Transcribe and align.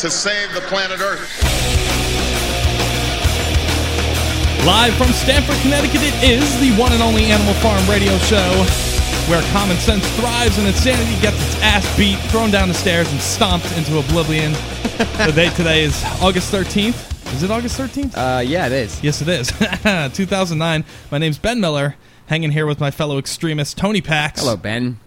to 0.00 0.08
save 0.08 0.54
the 0.54 0.62
planet 0.62 0.98
Earth. 1.00 1.28
Live 4.64 4.94
from 4.94 5.08
Stamford, 5.12 5.56
Connecticut, 5.60 6.00
it 6.00 6.22
is 6.22 6.58
the 6.58 6.72
one 6.80 6.92
and 6.92 7.02
only 7.02 7.24
Animal 7.26 7.52
Farm 7.54 7.86
radio 7.86 8.16
show 8.18 8.48
where 9.28 9.42
common 9.52 9.76
sense 9.76 10.08
thrives 10.16 10.56
and 10.56 10.66
insanity 10.66 11.20
gets 11.20 11.36
its 11.36 11.62
ass 11.62 11.96
beat, 11.98 12.18
thrown 12.30 12.50
down 12.50 12.68
the 12.68 12.74
stairs, 12.74 13.12
and 13.12 13.20
stomped 13.20 13.70
into 13.76 13.98
oblivion. 13.98 14.52
the 15.26 15.32
date 15.34 15.52
today 15.52 15.84
is 15.84 16.02
August 16.22 16.50
13th. 16.50 17.34
Is 17.34 17.42
it 17.42 17.50
August 17.50 17.78
13th? 17.78 18.16
Uh, 18.16 18.40
yeah, 18.40 18.66
it 18.66 18.72
is. 18.72 19.04
Yes, 19.04 19.20
it 19.20 19.28
is. 19.28 19.48
2009. 20.16 20.84
My 21.10 21.18
name's 21.18 21.36
Ben 21.36 21.60
Miller, 21.60 21.96
hanging 22.26 22.52
here 22.52 22.64
with 22.64 22.80
my 22.80 22.90
fellow 22.90 23.18
extremist, 23.18 23.76
Tony 23.76 24.00
Pax. 24.00 24.40
Hello, 24.40 24.56
Ben. 24.56 24.98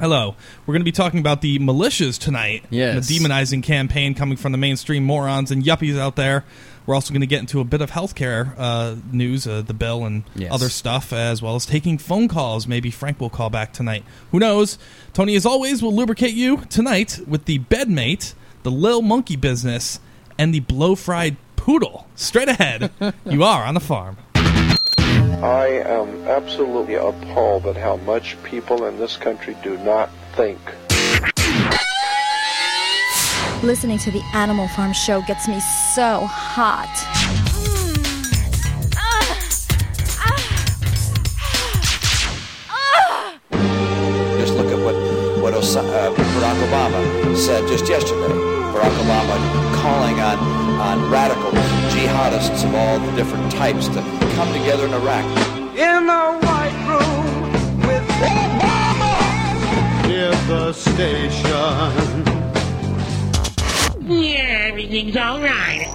Hello. 0.00 0.34
We're 0.66 0.72
going 0.72 0.80
to 0.80 0.84
be 0.84 0.92
talking 0.92 1.20
about 1.20 1.42
the 1.42 1.58
militias 1.58 2.18
tonight. 2.18 2.64
Yes. 2.70 3.06
The 3.06 3.18
demonizing 3.18 3.62
campaign 3.62 4.14
coming 4.14 4.36
from 4.36 4.52
the 4.52 4.58
mainstream 4.58 5.04
morons 5.04 5.50
and 5.50 5.62
yuppies 5.62 5.98
out 5.98 6.16
there. 6.16 6.44
We're 6.86 6.94
also 6.96 7.12
going 7.12 7.20
to 7.20 7.26
get 7.28 7.38
into 7.40 7.60
a 7.60 7.64
bit 7.64 7.80
of 7.80 7.92
healthcare 7.92 8.54
uh, 8.58 8.96
news, 9.12 9.46
uh, 9.46 9.62
the 9.62 9.74
bill 9.74 10.04
and 10.04 10.24
Yes. 10.34 10.50
other 10.52 10.68
stuff, 10.68 11.12
as 11.12 11.40
well 11.40 11.54
as 11.54 11.64
taking 11.64 11.98
phone 11.98 12.26
calls. 12.26 12.66
Maybe 12.66 12.90
Frank 12.90 13.20
will 13.20 13.30
call 13.30 13.50
back 13.50 13.72
tonight. 13.72 14.04
Who 14.32 14.40
knows? 14.40 14.78
Tony, 15.12 15.36
as 15.36 15.46
always, 15.46 15.82
will 15.82 15.94
lubricate 15.94 16.34
you 16.34 16.62
tonight 16.68 17.20
with 17.28 17.44
the 17.44 17.60
bedmate, 17.60 18.34
the 18.64 18.70
Lil 18.72 19.02
Monkey 19.02 19.36
business, 19.36 20.00
and 20.36 20.52
the 20.52 20.60
blow 20.60 20.96
fried 20.96 21.36
poodle. 21.54 22.08
Straight 22.16 22.48
ahead. 22.48 22.90
you 23.24 23.44
are 23.44 23.62
on 23.64 23.74
the 23.74 23.80
farm. 23.80 24.16
I 25.42 25.82
am 25.84 26.28
absolutely 26.28 26.94
appalled 26.94 27.66
at 27.66 27.76
how 27.76 27.96
much 27.96 28.40
people 28.44 28.84
in 28.84 28.96
this 29.00 29.16
country 29.16 29.56
do 29.64 29.76
not 29.78 30.08
think. 30.36 30.60
Listening 33.64 33.98
to 33.98 34.12
the 34.12 34.22
Animal 34.34 34.68
Farm 34.68 34.92
show 34.92 35.20
gets 35.22 35.48
me 35.48 35.58
so 35.58 36.26
hot. 36.30 36.86
Just 44.38 44.54
look 44.54 44.70
at 44.70 44.78
what 44.78 44.94
what 45.42 45.54
Osa- 45.54 45.80
uh, 45.80 46.14
Barack 46.14 46.68
Obama 46.68 47.36
said 47.36 47.66
just 47.66 47.88
yesterday. 47.88 48.32
Barack 48.72 48.94
Obama 49.02 49.74
calling 49.82 50.20
on 50.20 50.38
on 50.80 51.10
radicals, 51.10 51.54
jihadists 51.92 52.64
of 52.64 52.74
all 52.76 53.00
the 53.00 53.16
different 53.16 53.50
types 53.50 53.88
to 53.88 54.21
come 54.34 54.52
together 54.52 54.86
in 54.86 54.94
Iraq. 54.94 55.24
In 55.76 56.06
the 56.06 56.24
white 56.46 56.78
room 56.88 57.26
with 57.86 58.06
Obama! 58.20 59.14
Near 60.08 60.30
the 60.48 60.72
station. 60.72 62.24
Yeah, 64.08 64.68
everything's 64.68 65.16
all 65.16 65.40
right. 65.40 65.86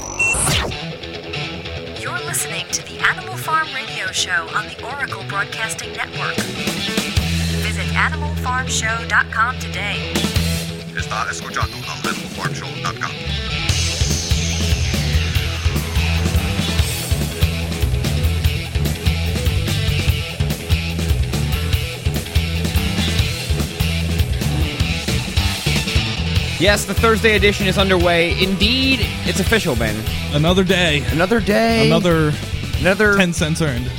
You're 2.01 2.19
listening 2.25 2.66
to 2.72 2.81
the 2.84 3.00
Animal 3.00 3.38
Farm 3.38 3.67
Radio 3.73 4.07
Show 4.11 4.47
on 4.56 4.67
the 4.67 4.84
Oracle 4.85 5.23
Broadcasting 5.28 5.91
Network. 5.94 6.38
Visit 7.66 7.88
animalfarmshow.com 7.95 9.59
today. 9.59 10.13
Está 10.95 11.28
escuchando 11.29 11.75
al 11.75 13.47
Yes, 26.59 26.85
the 26.85 26.94
Thursday 26.95 27.35
edition 27.35 27.68
is 27.68 27.78
underway. 27.78 28.31
Indeed, 28.44 29.00
it's 29.25 29.40
official, 29.40 29.75
Ben. 29.75 29.95
Another 30.34 30.63
day. 30.63 31.03
Another 31.12 31.40
day. 31.40 31.85
Another 31.85 32.34
another 32.79 33.16
10 33.16 33.34
cents 33.34 33.62
earned. 33.62 33.91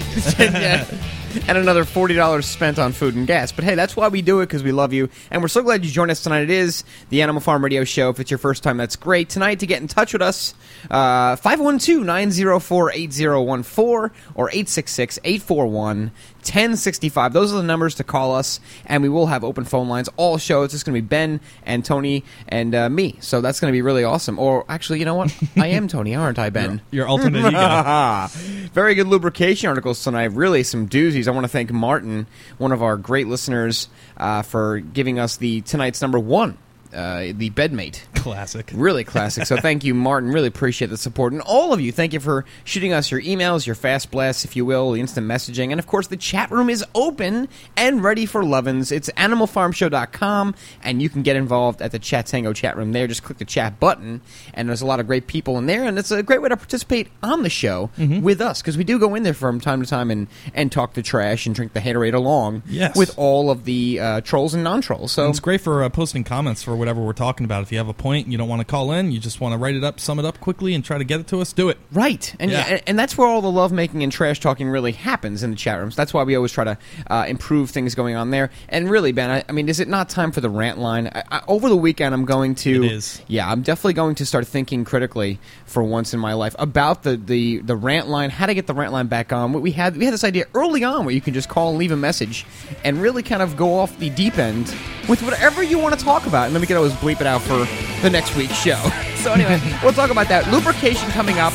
And 1.46 1.58
another 1.58 1.84
$40 1.84 2.42
spent 2.42 2.78
on 2.78 2.92
food 2.92 3.14
and 3.14 3.26
gas. 3.26 3.52
But 3.52 3.64
hey, 3.64 3.74
that's 3.74 3.94
why 3.94 4.08
we 4.08 4.22
do 4.22 4.40
it 4.40 4.46
because 4.46 4.62
we 4.62 4.72
love 4.72 4.94
you. 4.94 5.10
And 5.30 5.42
we're 5.42 5.48
so 5.48 5.62
glad 5.62 5.84
you 5.84 5.90
joined 5.90 6.10
us 6.10 6.22
tonight. 6.22 6.40
It 6.40 6.50
is 6.50 6.84
the 7.10 7.20
Animal 7.20 7.40
Farm 7.40 7.62
Radio 7.62 7.84
Show. 7.84 8.08
If 8.08 8.18
it's 8.18 8.30
your 8.30 8.38
first 8.38 8.62
time, 8.62 8.78
that's 8.78 8.96
great. 8.96 9.28
Tonight, 9.28 9.60
to 9.60 9.66
get 9.66 9.82
in 9.82 9.88
touch 9.88 10.14
with 10.14 10.22
us, 10.22 10.54
512 10.88 12.04
904 12.04 12.92
8014 12.92 14.10
or 14.34 14.48
866 14.50 15.18
841 15.24 16.10
1065. 16.38 17.32
Those 17.32 17.52
are 17.52 17.56
the 17.56 17.62
numbers 17.62 17.96
to 17.96 18.04
call 18.04 18.34
us, 18.34 18.60
and 18.86 19.02
we 19.02 19.08
will 19.08 19.26
have 19.26 19.44
open 19.44 19.64
phone 19.64 19.88
lines 19.88 20.08
all 20.16 20.38
show. 20.38 20.62
It's 20.62 20.72
just 20.72 20.86
going 20.86 20.94
to 20.94 21.02
be 21.02 21.06
Ben 21.06 21.40
and 21.64 21.84
Tony 21.84 22.24
and 22.48 22.74
uh, 22.74 22.88
me. 22.88 23.16
So 23.20 23.40
that's 23.40 23.60
going 23.60 23.70
to 23.70 23.76
be 23.76 23.82
really 23.82 24.04
awesome. 24.04 24.38
Or 24.38 24.64
actually, 24.68 24.98
you 25.00 25.04
know 25.04 25.14
what? 25.14 25.36
I 25.56 25.68
am 25.68 25.88
Tony, 25.88 26.14
aren't 26.14 26.38
I, 26.38 26.50
Ben? 26.50 26.80
Your 26.90 27.06
alternate 27.06 27.46
ego. 27.46 28.26
Very 28.72 28.94
good 28.94 29.08
lubrication 29.08 29.68
articles 29.68 30.02
tonight. 30.02 30.32
Really, 30.32 30.62
some 30.62 30.88
doozies. 30.88 31.28
I 31.28 31.32
want 31.32 31.44
to 31.44 31.48
thank 31.48 31.70
Martin, 31.70 32.26
one 32.56 32.72
of 32.72 32.82
our 32.82 32.96
great 32.96 33.26
listeners, 33.26 33.88
uh, 34.16 34.42
for 34.42 34.80
giving 34.80 35.18
us 35.18 35.36
the 35.36 35.60
tonight's 35.62 36.00
number 36.00 36.18
one, 36.18 36.56
uh, 36.94 37.26
the 37.34 37.50
bedmate. 37.50 38.00
Classic. 38.14 38.70
Really 38.74 39.04
classic. 39.04 39.46
So 39.46 39.56
thank 39.60 39.84
you, 39.84 39.94
Martin. 39.94 40.30
Really 40.30 40.48
appreciate 40.48 40.88
the 40.88 40.96
support. 40.96 41.32
And 41.32 41.42
all 41.42 41.72
of 41.72 41.80
you, 41.80 41.92
thank 41.92 42.12
you 42.12 42.20
for 42.20 42.44
shooting 42.64 42.92
us 42.92 43.10
your 43.10 43.20
emails, 43.22 43.66
your 43.66 43.74
fast 43.74 44.10
blasts, 44.10 44.44
if 44.44 44.56
you 44.56 44.64
will, 44.64 44.92
the 44.92 45.00
instant 45.00 45.26
messaging. 45.26 45.70
And 45.70 45.78
of 45.78 45.86
course, 45.86 46.06
the 46.08 46.16
chat 46.16 46.50
room 46.50 46.68
is 46.70 46.84
open 46.94 47.48
and 47.76 48.02
ready 48.02 48.26
for 48.26 48.44
lovin's. 48.44 48.90
It's 48.92 49.08
animalfarmshow.com, 49.10 50.54
and 50.82 51.02
you 51.02 51.08
can 51.08 51.22
get 51.22 51.36
involved 51.36 51.80
at 51.82 51.92
the 51.92 51.98
Chatango 51.98 52.54
chat 52.54 52.76
room 52.76 52.92
there. 52.92 53.06
Just 53.06 53.22
click 53.22 53.38
the 53.38 53.44
chat 53.44 53.78
button, 53.80 54.20
and 54.54 54.68
there's 54.68 54.82
a 54.82 54.86
lot 54.86 55.00
of 55.00 55.06
great 55.06 55.26
people 55.26 55.58
in 55.58 55.66
there. 55.66 55.84
And 55.84 55.98
it's 55.98 56.10
a 56.10 56.22
great 56.22 56.42
way 56.42 56.48
to 56.48 56.56
participate 56.56 57.08
on 57.22 57.42
the 57.42 57.50
show 57.50 57.90
with 57.98 58.40
us, 58.40 58.60
because 58.62 58.76
we 58.76 58.84
do 58.84 58.98
go 58.98 59.14
in 59.14 59.22
there 59.22 59.34
from 59.34 59.60
time 59.60 59.82
to 59.82 59.88
time 59.88 60.10
and, 60.10 60.28
and 60.54 60.70
talk 60.72 60.94
the 60.94 61.02
trash 61.02 61.46
and 61.46 61.54
drink 61.54 61.72
the 61.72 61.80
haterade 61.80 62.14
along 62.14 62.62
Yes. 62.66 62.96
with 62.96 63.16
all 63.18 63.50
of 63.50 63.64
the 63.64 64.00
uh, 64.00 64.20
trolls 64.22 64.54
and 64.54 64.64
non 64.64 64.80
trolls. 64.80 65.12
So 65.12 65.24
And 65.24 65.30
it's 65.30 65.40
great 65.40 65.60
for 65.60 65.82
uh, 65.82 65.88
posting 65.88 66.24
comments 66.24 66.62
for 66.62 66.76
whatever 66.78 67.00
we're 67.02 67.12
talking 67.12 67.44
about. 67.44 67.62
If 67.62 67.72
you 67.72 67.78
have 67.78 67.88
a 67.88 67.92
point 67.94 68.26
and 68.26 68.32
you 68.32 68.38
don't 68.38 68.48
want 68.48 68.60
to 68.60 68.64
call 68.64 68.92
in, 68.92 69.12
you 69.12 69.18
just 69.20 69.40
want 69.40 69.52
to 69.52 69.58
write 69.58 69.74
it 69.74 69.84
up, 69.84 70.00
sum 70.00 70.18
it 70.18 70.24
up 70.24 70.40
quickly, 70.40 70.74
and 70.74 70.84
try 70.84 70.96
to 70.98 71.04
get 71.04 71.20
it 71.20 71.26
to 71.28 71.40
us, 71.40 71.52
do 71.52 71.68
it. 71.68 71.78
Right, 71.92 72.34
and 72.40 72.50
Yeah. 72.50 72.64
and, 72.68 72.82
and 72.86 72.98
that's 72.98 73.18
where 73.18 73.26
all 73.28 73.42
the 73.42 73.50
love 73.50 73.72
making 73.72 74.02
and 74.02 74.10
trash 74.12 74.40
talking 74.40 74.68
really 74.68 74.92
happens 74.92 75.42
in 75.42 75.50
the 75.50 75.56
chat 75.56 75.78
rooms. 75.78 75.96
That's 75.96 76.14
why 76.14 76.22
we 76.22 76.34
always 76.36 76.52
try 76.52 76.64
to 76.64 76.78
uh, 77.08 77.24
improve 77.28 77.70
things 77.70 77.94
going 77.94 78.14
on 78.16 78.30
there. 78.30 78.50
And 78.68 78.88
really, 78.90 79.12
Ben, 79.12 79.30
I, 79.30 79.44
I 79.48 79.52
mean, 79.52 79.68
is 79.68 79.80
it 79.80 79.88
not 79.88 80.08
time 80.08 80.32
for 80.32 80.40
the 80.40 80.50
rant 80.50 80.78
line? 80.78 81.08
I, 81.14 81.22
I, 81.30 81.42
over 81.48 81.68
the 81.68 81.76
weekend, 81.76 82.14
I'm 82.14 82.24
going 82.24 82.54
to. 82.56 82.84
It 82.84 82.92
is. 82.92 83.20
Yeah, 83.26 83.50
I'm 83.50 83.62
definitely 83.62 83.94
going 83.94 84.14
to 84.16 84.26
start 84.26 84.46
thinking 84.46 84.84
critically 84.84 85.38
for 85.66 85.82
once 85.82 86.14
in 86.14 86.20
my 86.20 86.34
life 86.34 86.54
about 86.58 87.02
the 87.02 87.16
the 87.16 87.58
the 87.58 87.76
rant 87.76 88.08
line. 88.08 88.30
How 88.30 88.46
to 88.46 88.54
get 88.54 88.66
the 88.66 88.74
rant 88.74 88.92
line 88.92 89.06
back 89.08 89.32
on? 89.32 89.52
We 89.60 89.72
had 89.72 89.96
we 89.96 90.04
had 90.04 90.14
this 90.14 90.24
idea 90.24 90.44
early 90.54 90.84
on 90.84 91.04
where 91.04 91.14
you 91.14 91.20
can 91.20 91.34
just 91.34 91.48
call 91.48 91.70
and 91.70 91.78
leave 91.78 91.90
a 91.92 91.96
message, 91.96 92.46
and 92.84 93.00
really 93.02 93.22
kind 93.22 93.42
of 93.42 93.56
go 93.56 93.74
off 93.78 93.98
the 93.98 94.10
deep 94.10 94.38
end 94.38 94.74
with 95.08 95.22
whatever 95.22 95.62
you 95.62 95.78
want 95.78 95.98
to 95.98 96.04
talk 96.04 96.26
about, 96.26 96.46
and 96.46 96.54
then 96.54 96.60
we 96.60 96.66
can 96.68 96.76
always 96.76 96.92
bleep 96.92 97.20
it 97.20 97.26
out 97.26 97.42
for 97.42 97.66
the 98.02 98.10
next 98.10 98.36
week's 98.36 98.54
show. 98.56 98.80
So 99.18 99.32
anyway, 99.32 99.60
we'll 99.82 99.92
talk 99.92 100.10
about 100.10 100.28
that 100.28 100.46
lubrication 100.46 101.10
coming 101.10 101.40
up, 101.40 101.52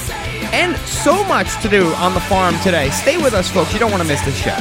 and 0.51 0.75
so 0.79 1.23
much 1.23 1.47
to 1.61 1.69
do 1.69 1.87
on 1.93 2.13
the 2.13 2.19
farm 2.19 2.55
today. 2.59 2.89
Stay 2.89 3.15
with 3.15 3.33
us, 3.33 3.49
folks. 3.49 3.71
You 3.71 3.79
don't 3.79 3.89
want 3.89 4.03
to 4.03 4.07
miss 4.07 4.19
this 4.25 4.35
show. 4.35 4.57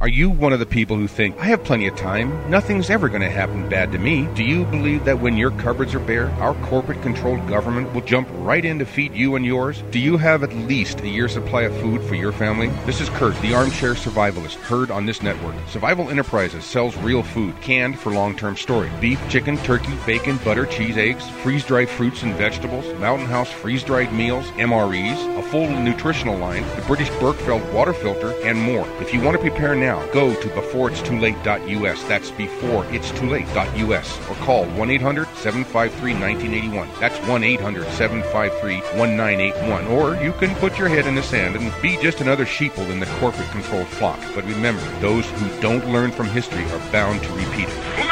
Are 0.00 0.06
you 0.06 0.30
one 0.30 0.52
of 0.52 0.60
the 0.60 0.66
people 0.66 0.94
who 0.94 1.08
think, 1.08 1.36
I 1.40 1.46
have 1.46 1.64
plenty 1.64 1.88
of 1.88 1.96
time, 1.96 2.48
nothing's 2.48 2.88
ever 2.88 3.08
going 3.08 3.22
to 3.22 3.28
happen 3.28 3.68
bad 3.68 3.90
to 3.90 3.98
me? 3.98 4.28
Do 4.36 4.44
you 4.44 4.64
believe 4.66 5.04
that 5.06 5.18
when 5.18 5.36
your 5.36 5.50
cupboards 5.50 5.92
are 5.92 5.98
bare, 5.98 6.30
our 6.38 6.54
corporate 6.66 7.02
controlled 7.02 7.48
government 7.48 7.92
will 7.92 8.02
jump 8.02 8.28
right 8.34 8.64
in 8.64 8.78
to 8.78 8.86
feed 8.86 9.12
you 9.12 9.34
and 9.34 9.44
yours? 9.44 9.82
Do 9.90 9.98
you 9.98 10.16
have 10.16 10.44
at 10.44 10.54
least 10.54 11.00
a 11.00 11.08
year's 11.08 11.32
supply 11.32 11.62
of 11.62 11.76
food 11.78 12.00
for 12.02 12.14
your 12.14 12.30
family? 12.30 12.68
This 12.86 13.00
is 13.00 13.08
Kurt, 13.08 13.36
the 13.40 13.56
armchair 13.56 13.94
survivalist, 13.94 14.54
heard 14.54 14.92
on 14.92 15.04
this 15.04 15.20
network. 15.20 15.56
Survival 15.66 16.10
Enterprises 16.10 16.64
sells 16.64 16.96
real 16.98 17.24
food, 17.24 17.60
canned 17.60 17.98
for 17.98 18.12
long 18.12 18.36
term 18.36 18.56
storage 18.56 18.92
beef, 19.00 19.20
chicken, 19.28 19.56
turkey, 19.58 19.98
bacon, 20.06 20.36
butter, 20.44 20.66
cheese, 20.66 20.96
eggs, 20.96 21.28
freeze 21.42 21.64
dried 21.64 21.88
fruits 21.88 22.22
and 22.22 22.36
vegetables, 22.36 22.86
Mountain 23.00 23.26
House 23.26 23.50
freeze 23.50 23.82
dried 23.82 24.12
meals, 24.12 24.46
MREs, 24.52 25.38
a 25.40 25.42
full 25.42 25.68
nutritional 25.68 26.38
line, 26.38 26.62
the 26.76 26.84
British 26.86 27.10
Berkefeld 27.18 27.72
water 27.72 27.92
filter, 27.92 28.32
and 28.44 28.56
more. 28.56 28.86
If 29.00 29.12
you 29.12 29.20
want 29.20 29.36
to 29.36 29.42
prepare 29.42 29.74
now, 29.74 29.87
go 30.12 30.34
to 30.34 30.48
beforeitstolate.us. 30.48 32.02
That's 32.04 32.30
beforeitstolate.us 32.32 34.30
or 34.30 34.34
call 34.44 34.66
1 34.66 34.90
800 34.90 35.26
753 35.36 36.12
1981. 36.14 36.88
That's 37.00 37.18
1 37.26 37.44
800 37.44 37.88
753 37.88 38.76
1981. 38.98 39.86
Or 39.86 40.14
you 40.22 40.32
can 40.32 40.54
put 40.56 40.78
your 40.78 40.88
head 40.88 41.06
in 41.06 41.14
the 41.14 41.22
sand 41.22 41.56
and 41.56 41.72
be 41.82 41.96
just 41.96 42.20
another 42.20 42.44
sheeple 42.44 42.88
in 42.90 43.00
the 43.00 43.06
corporate 43.20 43.48
controlled 43.50 43.88
flock. 43.88 44.20
But 44.34 44.44
remember, 44.44 44.82
those 45.00 45.26
who 45.30 45.60
don't 45.60 45.86
learn 45.88 46.12
from 46.12 46.26
history 46.28 46.64
are 46.64 46.92
bound 46.92 47.22
to 47.22 47.32
repeat 47.32 47.68
it. 47.68 48.08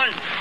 Um. 0.00 0.39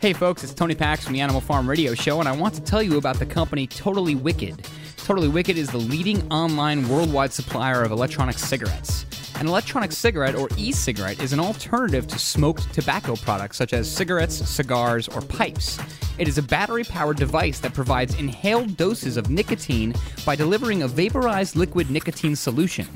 Hey 0.00 0.14
folks, 0.14 0.42
it's 0.42 0.54
Tony 0.54 0.74
Pax 0.74 1.04
from 1.04 1.12
the 1.12 1.20
Animal 1.20 1.42
Farm 1.42 1.68
Radio 1.68 1.92
Show, 1.92 2.20
and 2.20 2.28
I 2.28 2.34
want 2.34 2.54
to 2.54 2.62
tell 2.62 2.82
you 2.82 2.96
about 2.96 3.18
the 3.18 3.26
company 3.26 3.66
Totally 3.66 4.14
Wicked. 4.14 4.66
Totally 4.96 5.28
Wicked 5.28 5.58
is 5.58 5.68
the 5.68 5.76
leading 5.76 6.26
online 6.32 6.88
worldwide 6.88 7.34
supplier 7.34 7.82
of 7.82 7.92
electronic 7.92 8.38
cigarettes. 8.38 9.04
An 9.38 9.46
electronic 9.46 9.92
cigarette 9.92 10.34
or 10.34 10.48
e 10.56 10.72
cigarette 10.72 11.22
is 11.22 11.34
an 11.34 11.38
alternative 11.38 12.06
to 12.06 12.18
smoked 12.18 12.72
tobacco 12.72 13.14
products 13.14 13.58
such 13.58 13.74
as 13.74 13.90
cigarettes, 13.90 14.36
cigars, 14.48 15.06
or 15.06 15.20
pipes. 15.20 15.78
It 16.16 16.28
is 16.28 16.38
a 16.38 16.42
battery 16.42 16.84
powered 16.84 17.18
device 17.18 17.60
that 17.60 17.74
provides 17.74 18.18
inhaled 18.18 18.78
doses 18.78 19.18
of 19.18 19.28
nicotine 19.28 19.92
by 20.24 20.34
delivering 20.34 20.82
a 20.82 20.88
vaporized 20.88 21.56
liquid 21.56 21.90
nicotine 21.90 22.36
solution. 22.36 22.88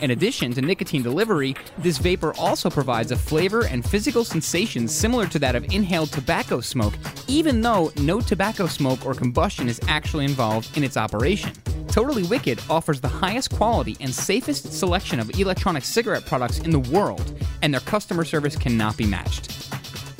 In 0.00 0.10
addition 0.10 0.52
to 0.54 0.60
nicotine 0.60 1.02
delivery, 1.02 1.54
this 1.78 1.98
vapor 1.98 2.34
also 2.36 2.68
provides 2.68 3.12
a 3.12 3.16
flavor 3.16 3.64
and 3.66 3.88
physical 3.88 4.24
sensation 4.24 4.88
similar 4.88 5.26
to 5.28 5.38
that 5.38 5.54
of 5.54 5.64
inhaled 5.72 6.10
tobacco 6.12 6.60
smoke, 6.60 6.94
even 7.28 7.60
though 7.60 7.92
no 7.98 8.20
tobacco 8.20 8.66
smoke 8.66 9.06
or 9.06 9.14
combustion 9.14 9.68
is 9.68 9.80
actually 9.86 10.24
involved 10.24 10.76
in 10.76 10.82
its 10.82 10.96
operation. 10.96 11.52
Totally 11.88 12.24
Wicked 12.24 12.60
offers 12.68 13.00
the 13.00 13.08
highest 13.08 13.52
quality 13.52 13.96
and 14.00 14.12
safest 14.12 14.72
selection 14.72 15.20
of 15.20 15.30
electronic 15.38 15.84
cigarette 15.84 16.26
products 16.26 16.58
in 16.58 16.70
the 16.70 16.80
world, 16.80 17.38
and 17.62 17.72
their 17.72 17.80
customer 17.80 18.24
service 18.24 18.56
cannot 18.56 18.96
be 18.96 19.06
matched. 19.06 19.52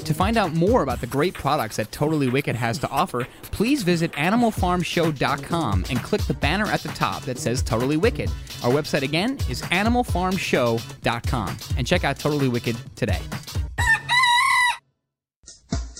To 0.04 0.12
find 0.12 0.36
out 0.36 0.52
more 0.52 0.82
about 0.82 1.00
the 1.00 1.06
great 1.06 1.32
products 1.32 1.76
that 1.76 1.90
Totally 1.90 2.28
Wicked 2.28 2.54
has 2.56 2.78
to 2.78 2.88
offer, 2.90 3.26
please 3.42 3.82
visit 3.82 4.12
animalfarmshow.com 4.12 5.84
and 5.88 5.98
click 6.02 6.22
the 6.22 6.34
banner 6.34 6.66
at 6.66 6.82
the 6.82 6.90
top 6.90 7.22
that 7.22 7.38
says 7.38 7.62
Totally 7.62 7.96
Wicked. 7.96 8.28
Our 8.62 8.70
website 8.70 9.00
again 9.02 9.38
is 9.48 9.62
animalfarmshow.com 9.62 11.56
and 11.78 11.86
check 11.86 12.04
out 12.04 12.18
Totally 12.18 12.48
Wicked 12.48 12.76
today. 12.96 13.20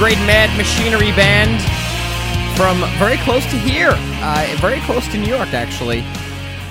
Great 0.00 0.16
Mad 0.24 0.48
Machinery 0.56 1.12
Band 1.12 1.60
from 2.56 2.80
very 2.98 3.18
close 3.18 3.44
to 3.50 3.58
here, 3.58 3.92
uh, 3.92 4.56
very 4.58 4.80
close 4.80 5.06
to 5.08 5.18
New 5.18 5.28
York, 5.28 5.52
actually, 5.52 6.00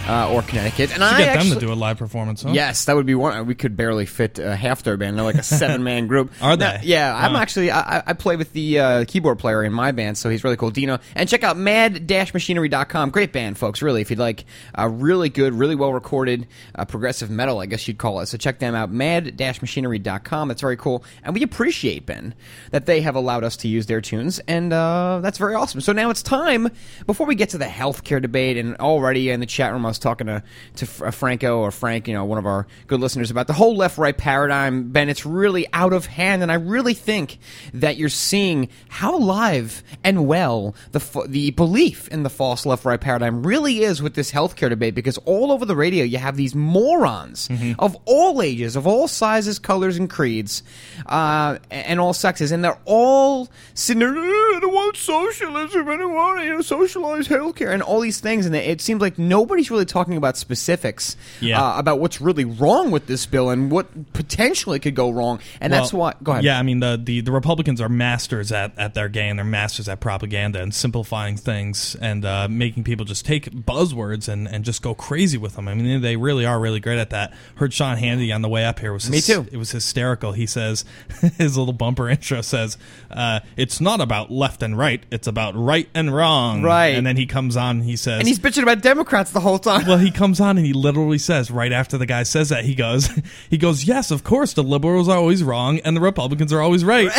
uh, 0.08 0.32
or 0.34 0.42
Connecticut. 0.42 0.94
And 0.94 1.04
I 1.04 1.18
get 1.20 1.28
actually, 1.30 1.50
them 1.52 1.60
to 1.60 1.66
do 1.68 1.74
a 1.74 1.76
live 1.76 1.98
performance, 1.98 2.44
huh? 2.44 2.52
Yes, 2.52 2.86
that 2.86 2.96
would 2.96 3.06
be 3.06 3.16
one. 3.16 3.46
We 3.46 3.56
could 3.56 3.76
barely 3.78 4.06
fit 4.06 4.40
uh, 4.40 4.56
half 4.56 4.84
their 4.84 4.98
band. 4.98 5.18
They're 5.18 5.24
like 5.26 5.36
a 5.36 5.44
seven 5.60 5.84
man 5.84 6.08
group. 6.08 6.32
Are 6.42 6.56
Now, 6.58 6.78
they? 6.78 6.82
yeah, 6.84 7.16
I'm 7.16 7.36
actually 7.36 7.72
I, 7.72 8.04
I 8.06 8.14
play 8.14 8.36
with 8.36 8.54
the 8.54 8.80
uh, 8.80 9.06
keyboard 9.06 9.40
player 9.40 9.64
in 9.64 9.74
my 9.74 9.92
band, 9.92 10.18
so 10.18 10.30
he's 10.30 10.44
really 10.44 10.58
cool, 10.58 10.72
Dino. 10.72 11.00
And 11.16 11.28
check 11.30 11.44
out 11.44 11.58
mad-machinery.com. 11.58 13.10
Great 13.12 13.32
band, 13.34 13.58
folks. 13.58 13.82
Really, 13.82 14.02
if 14.02 14.10
you'd 14.10 14.20
like 14.20 14.46
uh, 14.78 14.88
really 14.88 15.30
good, 15.30 15.54
really 15.54 15.76
well 15.76 15.94
recorded 15.94 16.48
uh, 16.76 16.86
progressive 16.86 17.30
metal, 17.30 17.60
I 17.60 17.66
guess 17.66 17.88
you'd 17.88 17.98
call 17.98 18.20
it. 18.22 18.28
So 18.28 18.38
check 18.38 18.60
them 18.60 18.76
out. 18.76 18.92
Mad-machinery.com. 18.92 20.48
That's 20.48 20.62
very 20.62 20.78
cool, 20.78 21.04
and 21.24 21.34
we 21.34 21.44
appreciate 21.44 22.06
Ben 22.06 22.34
that 22.72 22.86
they 22.86 23.02
have 23.02 23.16
allowed 23.16 23.44
us 23.44 23.58
to 23.58 23.68
use 23.68 23.86
their 23.86 24.02
tunes, 24.02 24.40
and 24.48 24.74
uh, 24.74 25.20
that's 25.22 25.38
very 25.38 25.56
awesome. 25.56 25.82
So 25.82 25.94
now 25.94 26.10
it's 26.10 26.24
time 26.24 26.70
before 27.06 27.28
we 27.28 27.36
get 27.36 27.50
to 27.50 27.58
the 27.58 27.66
healthcare 27.66 28.22
debate, 28.22 28.58
and 28.58 28.76
already 28.78 29.30
in 29.30 29.40
the 29.40 29.46
chat 29.46 29.72
room 29.72 29.86
I 29.86 29.90
was 29.90 29.99
talking 30.00 30.28
to 30.28 30.44
to 30.78 31.06
uh, 31.06 31.12
Franco 31.12 31.60
or 31.60 31.72
Frank, 31.72 32.08
you 32.08 32.14
know, 32.14 32.26
one 32.26 32.38
of 32.38 32.46
our 32.46 32.68
good 32.88 33.00
listeners 33.00 33.32
about 33.32 33.48
the 33.48 33.54
whole 33.54 33.76
left-right 33.76 34.18
paradigm. 34.18 34.90
Ben, 34.92 35.10
it's 35.10 35.26
really 35.26 35.68
out 35.74 35.94
of 35.94 36.06
hand, 36.06 36.42
and 36.42 36.52
I 36.52 36.56
really 36.56 36.94
think 36.94 37.40
that 37.74 37.98
you're 37.98 38.10
seeing 38.10 38.70
how 38.88 39.18
live 39.18 39.84
and 40.04 40.28
well 40.28 40.76
the 40.92 41.26
the 41.28 41.52
belief 41.52 42.08
in 42.10 42.24
the 42.24 42.30
false 42.30 42.66
left-right 42.66 43.02
paradigm 43.02 43.46
really 43.46 43.84
is 43.84 44.02
with 44.02 44.16
this 44.16 44.32
healthcare 44.32 44.70
debate. 44.70 44.96
Because 44.96 45.18
all 45.20 45.52
over 45.52 45.66
the 45.66 45.76
radio, 45.76 46.04
you 46.04 46.18
have 46.18 46.36
these 46.36 46.56
morons 46.56 47.50
of 47.78 47.98
all 48.06 48.42
ages, 48.42 48.76
of 48.76 48.88
all 48.88 49.08
sizes, 49.08 49.60
colors, 49.60 49.98
and 49.98 50.10
creeds, 50.10 50.64
uh, 51.06 51.58
and 51.70 52.00
all 52.00 52.14
sexes, 52.14 52.52
and 52.52 52.64
they're 52.64 52.80
all 52.86 53.50
sitting 53.74 54.00
there. 54.00 54.16
"Uh, 54.18 54.58
I 54.58 54.60
don't 54.62 54.74
want 54.74 54.98
socialism. 54.98 55.88
I 55.88 55.98
don't 55.98 56.14
want 56.14 56.44
you 56.44 56.54
know 56.54 56.62
socialized 56.62 57.30
healthcare 57.30 57.72
and 57.74 57.82
all 57.82 58.00
these 58.00 58.20
things. 58.20 58.46
And 58.46 58.56
it 58.56 58.82
seems 58.82 59.02
like 59.02 59.18
nobody's 59.18 59.72
really 59.72 59.79
really 59.80 59.86
talking 59.86 60.18
about 60.18 60.36
specifics 60.38 61.16
Yeah. 61.40 61.62
uh, 61.64 61.80
about 61.80 62.00
what's 62.00 62.20
really 62.20 62.44
wrong 62.46 62.92
with 62.92 63.08
this 63.08 63.26
bill 63.26 63.50
and 63.50 63.72
what 63.72 64.14
potentially 64.14 64.80
could 64.80 64.96
go 64.96 65.10
wrong. 65.10 65.40
And 65.62 65.72
that's 65.72 65.94
Well, 65.94 66.02
why. 66.02 66.14
Go 66.22 66.34
ahead. 66.34 66.44
Yeah, 66.44 66.60
I 66.60 66.64
mean 66.64 66.80
the, 66.82 67.00
the, 67.02 67.22
the 67.22 67.32
Republicans 67.32 67.80
are 67.80 67.88
masters 67.90 68.52
at, 68.52 68.78
at 68.78 68.94
their 68.94 69.08
game. 69.08 69.38
They're 69.38 69.46
masters 69.46 69.88
at 69.88 70.00
propaganda 70.02 70.62
and 70.62 70.74
simplifying 70.74 71.38
things 71.38 71.96
and 72.02 72.26
uh, 72.26 72.48
making 72.50 72.84
people 72.84 73.06
just 73.06 73.26
take 73.26 73.50
buzzwords 73.52 74.28
and, 74.28 74.48
and 74.48 74.66
just 74.66 74.82
go 74.82 74.94
crazy 74.94 75.38
with 75.38 75.56
them. 75.56 75.68
I 75.68 75.74
mean 75.74 76.02
they 76.02 76.18
really 76.18 76.46
are 76.46 76.60
really 76.60 76.80
great 76.82 77.00
at 77.00 77.12
that. 77.12 77.34
Heard 77.56 77.74
Sean 77.74 77.98
Hannity 77.98 78.36
on 78.36 78.42
the 78.42 78.50
way 78.50 78.66
up 78.66 78.80
here 78.80 78.92
was 78.92 79.10
Me 79.10 79.22
too. 79.22 79.48
It 79.52 79.58
was 79.58 79.72
hysterical. 79.72 80.34
He 80.34 80.46
says 80.46 80.84
his 81.38 81.58
little 81.58 81.74
bumper 81.74 82.10
intro 82.16 82.42
says 82.42 82.78
uh, 83.10 83.40
it's 83.56 83.80
not 83.80 84.02
about 84.02 84.30
left 84.30 84.62
and 84.62 84.78
right. 84.78 85.02
It's 85.12 85.28
about 85.28 85.56
right 85.56 85.88
and 85.94 86.14
wrong. 86.14 86.64
Right. 86.64 86.96
And 86.96 87.06
then 87.08 87.16
he 87.16 87.26
comes 87.26 87.56
on. 87.56 87.82
He 87.82 87.96
says 87.96 88.20
and 88.20 88.28
he's 88.28 88.40
bitching 88.40 88.64
about 88.64 88.82
Democrats 88.82 89.32
the 89.32 89.40
whole 89.40 89.60
time. 89.60 89.69
Well, 89.88 89.98
he 89.98 90.12
comes 90.12 90.40
on 90.40 90.58
and 90.58 90.66
he 90.66 90.74
literally 90.74 91.18
says 91.18 91.52
right 91.52 91.72
after 91.72 91.98
the 91.98 92.06
guy 92.06 92.24
says 92.24 92.50
that 92.50 92.66
he 92.66 92.76
goes, 92.76 93.10
he 93.50 93.58
goes, 93.58 93.84
yes, 93.84 94.12
of 94.12 94.24
course, 94.24 94.54
the 94.54 94.64
liberals 94.64 95.08
are 95.08 95.18
always 95.18 95.44
wrong 95.44 95.80
and 95.80 95.96
the 95.96 96.02
Republicans 96.02 96.52
are 96.54 96.62
always 96.62 96.84
right. 96.84 97.10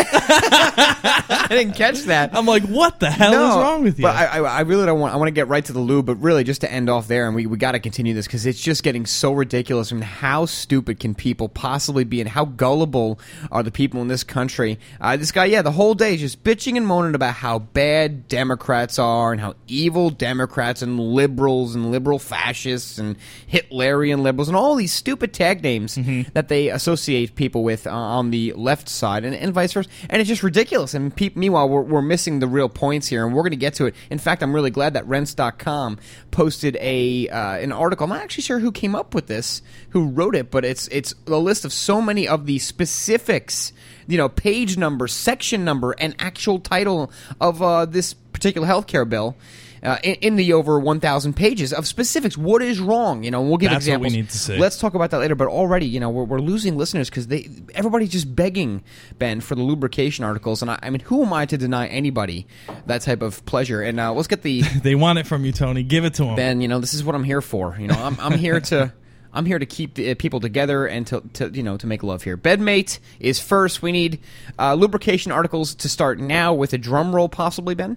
I 1.31 1.47
didn't 1.49 1.75
catch 1.75 2.03
that. 2.03 2.35
I'm 2.35 2.47
like, 2.47 2.63
what 2.65 3.01
the 3.01 3.11
hell 3.11 3.33
is 3.33 3.57
wrong 3.57 3.83
with 3.83 3.99
you? 3.99 4.03
But 4.03 4.17
I, 4.17 4.25
I, 4.27 4.39
I 4.41 4.61
really 4.61 4.87
don't 4.87 5.01
want. 5.01 5.15
I 5.15 5.17
want 5.17 5.29
to 5.29 5.33
get 5.33 5.49
right 5.49 5.65
to 5.65 5.73
the 5.73 5.81
lube, 5.81 6.07
but 6.07 6.17
really 6.17 6.45
just 6.45 6.61
to 6.61 6.71
end 6.71 6.89
off 6.89 7.09
there, 7.09 7.27
and 7.27 7.35
we, 7.35 7.47
we 7.47 7.57
got 7.57 7.73
to 7.73 7.81
continue 7.81 8.15
this 8.15 8.27
because 8.27 8.47
it's 8.47 8.61
just 8.61 8.83
getting 8.83 9.07
so 9.07 9.33
ridiculous. 9.33 9.93
I 9.93 9.97
mean, 9.97 10.03
how 10.03 10.47
stupid 10.47 11.01
can 11.01 11.15
people 11.15 11.49
possibly 11.49 12.05
be, 12.05 12.21
and 12.21 12.29
how 12.29 12.45
gullible 12.45 13.19
are 13.51 13.63
the 13.63 13.71
people 13.71 14.01
in 14.01 14.09
this 14.09 14.23
country? 14.23 14.79
Uh, 15.01 15.17
this 15.17 15.33
guy, 15.33 15.47
yeah, 15.47 15.63
the 15.63 15.73
whole 15.73 15.95
day 15.95 16.15
is 16.15 16.21
just 16.21 16.45
bitching 16.45 16.77
and 16.77 16.87
moaning 16.87 17.15
about 17.15 17.35
how 17.35 17.59
bad 17.59 18.29
Democrats 18.29 18.99
are 18.99 19.33
and 19.33 19.41
how 19.41 19.55
evil 19.67 20.11
Democrats 20.11 20.83
and 20.83 21.01
liberals 21.01 21.75
and 21.75 21.91
liberal 21.91 22.19
fascists 22.45 22.99
and 22.99 23.17
Hitlerian 23.53 24.21
liberals 24.23 24.49
and 24.49 24.57
all 24.57 24.75
these 24.75 24.93
stupid 24.93 25.33
tag 25.33 25.63
names 25.63 25.97
Mm-hmm. 26.01 26.31
that 26.35 26.49
they 26.49 26.69
associate 26.69 27.35
people 27.35 27.63
with 27.65 27.87
uh, 27.87 27.91
on 27.91 28.31
the 28.31 28.53
left 28.55 28.89
side 28.89 29.25
and, 29.25 29.35
and 29.35 29.53
vice 29.53 29.73
versa. 29.73 29.89
And 30.09 30.21
it's 30.21 30.29
just 30.29 30.43
ridiculous. 30.43 30.95
And 30.95 31.15
pe- 31.15 31.31
meanwhile, 31.35 31.69
we're, 31.69 31.83
we're 31.83 32.03
missing 32.03 32.39
the 32.39 32.47
real 32.47 32.69
points 32.69 33.09
here, 33.09 33.27
and 33.27 33.35
we're 33.35 33.43
going 33.43 33.51
to 33.51 33.57
get 33.57 33.75
to 33.75 33.87
it. 33.87 33.95
In 34.09 34.19
fact, 34.19 34.43
I'm 34.43 34.55
really 34.55 34.71
glad 34.71 34.95
that 34.95 35.07
Rense.com 35.07 35.99
posted 36.31 36.77
a 36.81 37.29
uh, 37.29 37.57
an 37.59 37.73
article. 37.73 38.05
I'm 38.05 38.11
not 38.11 38.23
actually 38.23 38.43
sure 38.45 38.61
who 38.61 38.73
came 38.73 38.95
up 38.95 39.15
with 39.15 39.27
this, 39.27 39.63
who 39.91 40.09
wrote 40.09 40.35
it, 40.35 40.51
but 40.51 40.65
it's 40.65 40.89
it's 40.89 41.15
a 41.27 41.37
list 41.37 41.65
of 41.65 41.73
so 41.73 42.01
many 42.01 42.27
of 42.29 42.47
the 42.47 42.59
specifics, 42.59 43.73
you 44.07 44.17
know, 44.17 44.29
page 44.29 44.77
number, 44.77 45.09
section 45.09 45.65
number, 45.65 45.93
and 45.99 46.15
actual 46.19 46.59
title 46.61 47.11
of 47.41 47.61
uh, 47.63 47.85
this 47.85 48.15
particular 48.15 48.67
healthcare 48.67 49.09
bill. 49.09 49.37
Uh, 49.83 49.97
in, 50.03 50.15
in 50.17 50.37
the 50.37 50.53
over 50.53 50.79
1,000 50.79 51.35
pages 51.35 51.73
of 51.73 51.87
specifics, 51.87 52.37
what 52.37 52.61
is 52.61 52.81
wrong? 52.81 53.23
You 53.23 53.31
know, 53.31 53.41
we'll 53.41 53.57
give 53.57 53.71
That's 53.71 53.89
what 53.89 54.01
we 54.01 54.11
need 54.11 54.29
to 54.29 54.39
see. 54.39 54.59
Let's 54.59 54.79
talk 54.79 54.95
about 54.95 55.11
that 55.11 55.21
later. 55.21 55.35
But 55.35 55.49
already, 55.49 55.87
you 55.87 56.01
know, 56.01 56.11
we're, 56.11 56.25
we're 56.25 56.41
losing 56.41 56.77
listeners 56.77 57.09
because 57.09 57.29
they 57.29 57.49
everybody's 57.75 58.11
just 58.11 58.35
begging 58.35 58.83
Ben 59.19 59.41
for 59.41 59.55
the 59.55 59.63
lubrication 59.63 60.25
articles, 60.25 60.61
and 60.61 60.71
I, 60.71 60.79
I 60.83 60.91
mean, 60.91 61.01
who 61.01 61.25
am 61.25 61.33
I 61.33 61.47
to 61.47 61.57
deny 61.57 61.87
anybody 61.87 62.47
that 62.87 63.01
type 63.03 63.23
of 63.23 63.45
pleasure? 63.47 63.81
And 63.81 63.99
uh, 63.99 64.13
let's 64.13 64.29
get 64.29 64.43
the 64.43 64.61
they 64.83 64.95
want 64.95 65.19
it 65.19 65.27
from 65.27 65.45
you, 65.45 65.53
Tony. 65.53 65.83
Give 65.83 66.05
it 66.05 66.15
to 66.15 66.25
them. 66.25 66.37
Ben. 66.37 66.61
You 66.61 66.69
know, 66.69 66.79
this 66.79 66.93
is 66.93 67.03
what 67.03 67.15
I'm 67.15 67.25
here 67.25 67.41
for. 67.41 67.77
You 67.79 67.89
know, 67.89 67.97
I'm, 67.99 68.19
I'm 68.21 68.39
here 68.39 68.61
to. 68.61 68.93
I'm 69.33 69.47
here 69.47 69.61
to 69.61 69.67
keep 69.67 69.95
the, 69.95 70.11
uh, 70.11 70.15
people 70.17 70.41
together 70.41 70.87
and 70.87 71.07
to, 71.07 71.23
to 71.35 71.51
you 71.51 71.63
know 71.63 71.77
to 71.77 71.87
make 71.87 72.03
love 72.03 72.25
here. 72.25 72.37
Bedmate 72.37 72.99
is 73.21 73.39
first. 73.39 73.81
We 73.81 73.93
need 73.93 74.19
uh, 74.59 74.75
lubrication 74.75 75.31
articles 75.31 75.75
to 75.77 75.89
start 75.89 76.19
now 76.19 76.53
with 76.53 76.73
a 76.73 76.79
drum 76.79 77.15
roll, 77.15 77.29
possibly 77.29 77.77
Ben, 77.77 77.97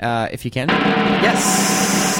uh, 0.00 0.28
if 0.30 0.44
you 0.44 0.50
can. 0.50 0.68
Yes, 0.68 2.18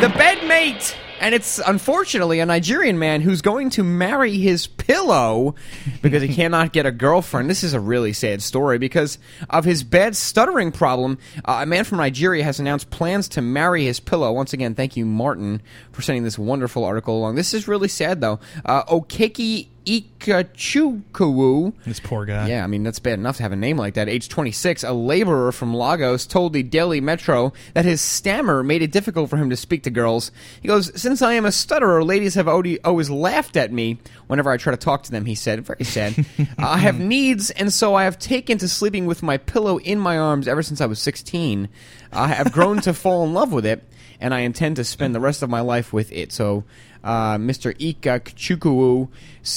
the 0.00 0.08
bedmate, 0.08 0.94
and 1.20 1.34
it's 1.34 1.58
unfortunately 1.58 2.40
a 2.40 2.46
Nigerian 2.46 2.98
man 2.98 3.20
who's 3.20 3.42
going 3.42 3.70
to 3.70 3.82
marry 3.82 4.36
his 4.38 4.66
pillow 4.66 5.54
because 6.02 6.22
he 6.22 6.28
cannot 6.34 6.72
get 6.72 6.86
a 6.86 6.92
girlfriend. 6.92 7.48
This 7.48 7.64
is 7.64 7.74
a 7.74 7.80
really 7.80 8.12
sad 8.12 8.42
story 8.42 8.78
because 8.78 9.18
of 9.50 9.64
his 9.64 9.82
bad 9.82 10.16
stuttering 10.16 10.72
problem. 10.72 11.18
Uh, 11.44 11.60
a 11.62 11.66
man 11.66 11.84
from 11.84 11.98
Nigeria 11.98 12.44
has 12.44 12.60
announced 12.60 12.90
plans 12.90 13.28
to 13.30 13.42
marry 13.42 13.84
his 13.84 14.00
pillow. 14.00 14.32
Once 14.32 14.52
again, 14.52 14.74
thank 14.74 14.96
you, 14.96 15.06
Martin, 15.06 15.62
for 15.92 16.02
sending 16.02 16.24
this 16.24 16.38
wonderful 16.38 16.84
article 16.84 17.16
along. 17.16 17.34
This 17.34 17.54
is 17.54 17.66
really 17.66 17.88
sad 17.88 18.20
though. 18.20 18.38
Uh, 18.64 18.84
Okeki 18.84 19.68
Ikachukawu. 19.86 21.72
This 21.84 22.00
poor 22.00 22.24
guy. 22.24 22.48
Yeah, 22.48 22.64
I 22.64 22.66
mean, 22.66 22.82
that's 22.82 22.98
bad 22.98 23.18
enough 23.18 23.36
to 23.36 23.42
have 23.42 23.52
a 23.52 23.56
name 23.56 23.76
like 23.76 23.94
that. 23.94 24.08
Age 24.08 24.28
26, 24.28 24.82
a 24.84 24.92
laborer 24.92 25.52
from 25.52 25.72
Lagos 25.72 26.26
told 26.26 26.52
the 26.52 26.62
Daily 26.62 27.00
Metro 27.00 27.52
that 27.74 27.84
his 27.84 28.00
stammer 28.00 28.62
made 28.62 28.82
it 28.82 28.90
difficult 28.92 29.30
for 29.30 29.36
him 29.36 29.50
to 29.50 29.56
speak 29.56 29.84
to 29.84 29.90
girls. 29.90 30.32
He 30.60 30.68
goes, 30.68 30.90
Since 31.00 31.22
I 31.22 31.34
am 31.34 31.46
a 31.46 31.52
stutterer, 31.52 32.02
ladies 32.04 32.34
have 32.34 32.48
always 32.48 33.10
laughed 33.10 33.56
at 33.56 33.72
me 33.72 33.98
whenever 34.26 34.50
I 34.50 34.56
try 34.56 34.72
to 34.72 34.76
talk 34.76 35.04
to 35.04 35.10
them, 35.12 35.24
he 35.24 35.34
said. 35.34 35.64
Very 35.64 35.84
sad. 35.84 36.26
I 36.58 36.78
have 36.78 36.98
needs, 36.98 37.50
and 37.50 37.72
so 37.72 37.94
I 37.94 38.04
have 38.04 38.18
taken 38.18 38.58
to 38.58 38.68
sleeping 38.68 39.06
with 39.06 39.22
my 39.22 39.36
pillow 39.36 39.78
in 39.78 39.98
my 39.98 40.18
arms 40.18 40.48
ever 40.48 40.62
since 40.62 40.80
I 40.80 40.86
was 40.86 41.00
16. 41.00 41.68
I 42.12 42.28
have 42.28 42.52
grown 42.52 42.80
to 42.82 42.92
fall 42.94 43.24
in 43.24 43.34
love 43.34 43.52
with 43.52 43.66
it, 43.66 43.84
and 44.20 44.34
I 44.34 44.40
intend 44.40 44.76
to 44.76 44.84
spend 44.84 45.14
the 45.14 45.20
rest 45.20 45.42
of 45.42 45.50
my 45.50 45.60
life 45.60 45.92
with 45.92 46.10
it. 46.12 46.32
So, 46.32 46.64
uh, 47.06 47.38
Mr. 47.38 47.74
Ika 47.78 48.20
Chukwuwu 48.20 49.08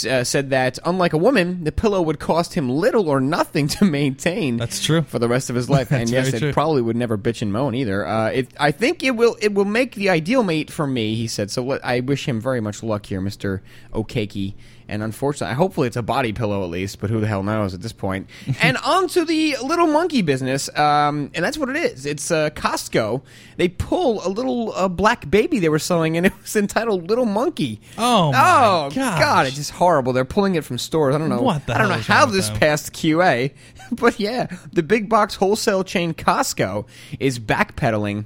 uh, 0.08 0.24
said 0.24 0.52
that, 0.52 0.78
unlike 0.86 1.14
a 1.14 1.18
woman, 1.18 1.64
the 1.64 1.72
pillow 1.72 2.00
would 2.02 2.20
cost 2.20 2.54
him 2.54 2.70
little 2.70 3.10
or 3.10 3.20
nothing 3.20 3.68
to 3.70 3.86
maintain. 3.86 4.58
That's 4.58 4.84
true 4.84 5.02
for 5.02 5.18
the 5.18 5.28
rest 5.28 5.50
of 5.50 5.56
his 5.56 5.70
life, 5.78 5.92
and 5.92 6.08
yes, 6.10 6.32
it 6.32 6.40
true. 6.40 6.54
probably 6.54 6.84
would 6.84 6.96
never 6.96 7.18
bitch 7.18 7.42
and 7.42 7.52
moan 7.52 7.74
either. 7.74 8.06
Uh, 8.06 8.28
it, 8.30 8.50
I 8.60 8.72
think 8.72 9.04
it 9.04 9.12
will. 9.12 9.36
It 9.42 9.54
will 9.54 9.66
make 9.66 9.96
the 9.96 10.10
ideal 10.10 10.44
mate 10.44 10.70
for 10.70 10.86
me, 10.86 11.16
he 11.16 11.28
said. 11.28 11.50
So 11.50 11.80
I 11.84 12.02
wish 12.02 12.28
him 12.28 12.40
very 12.40 12.62
much 12.62 12.84
luck 12.84 13.08
here, 13.08 13.20
Mr. 13.20 13.62
Okeki. 13.94 14.54
And 14.90 15.04
unfortunately, 15.04 15.56
hopefully 15.56 15.88
it's 15.88 15.96
a 15.96 16.02
body 16.02 16.34
pillow 16.34 16.64
at 16.64 16.70
least, 16.70 17.00
but 17.00 17.10
who 17.10 17.20
the 17.22 17.28
hell 17.28 17.44
knows 17.44 17.74
at 17.74 17.82
this 17.82 17.94
point. 17.94 18.28
and 18.62 18.78
on 18.78 19.08
to 19.10 19.24
the 19.24 19.56
little 19.64 19.88
monkey 19.88 20.22
business, 20.22 20.70
um, 20.78 21.32
and 21.34 21.46
that's 21.46 21.58
what 21.58 21.70
it 21.70 21.76
is. 21.76 22.06
It's 22.06 22.32
uh, 22.32 22.50
Costco. 22.50 23.22
They 23.58 23.70
pull 23.70 24.26
a 24.26 24.30
little 24.30 24.74
uh, 24.74 24.88
black 24.88 25.30
baby 25.30 25.60
they 25.60 25.70
were 25.70 25.80
selling, 25.80 26.18
and 26.18 26.26
it 26.26 26.34
was 26.42 26.56
entitled 26.56 27.08
Little 27.08 27.26
Monkey. 27.26 27.82
Oh, 27.98 28.32
my 28.32 28.38
oh 28.38 28.90
gosh. 28.90 29.20
God! 29.20 29.48
It's 29.48 29.56
just 29.56 29.72
horrible. 29.72 30.14
They're 30.14 30.26
pulling 30.26 30.56
it 30.56 30.64
from 30.64 30.78
stores. 30.78 31.16
I 31.16 31.18
don't 31.18 31.30
know. 31.30 31.42
What 31.42 31.66
the 31.68 31.76
I 31.76 31.78
don't 31.78 31.90
know 31.90 31.96
how 31.96 32.26
this 32.26 32.50
them? 32.50 32.60
passed 32.60 32.94
QA, 32.94 33.54
but 33.92 34.20
yeah, 34.20 34.48
the 34.74 34.84
big 34.84 35.08
box 35.10 35.36
wholesale 35.36 35.84
chain 35.84 36.14
Costco 36.14 36.88
is 37.20 37.40
backpedaling 37.40 38.26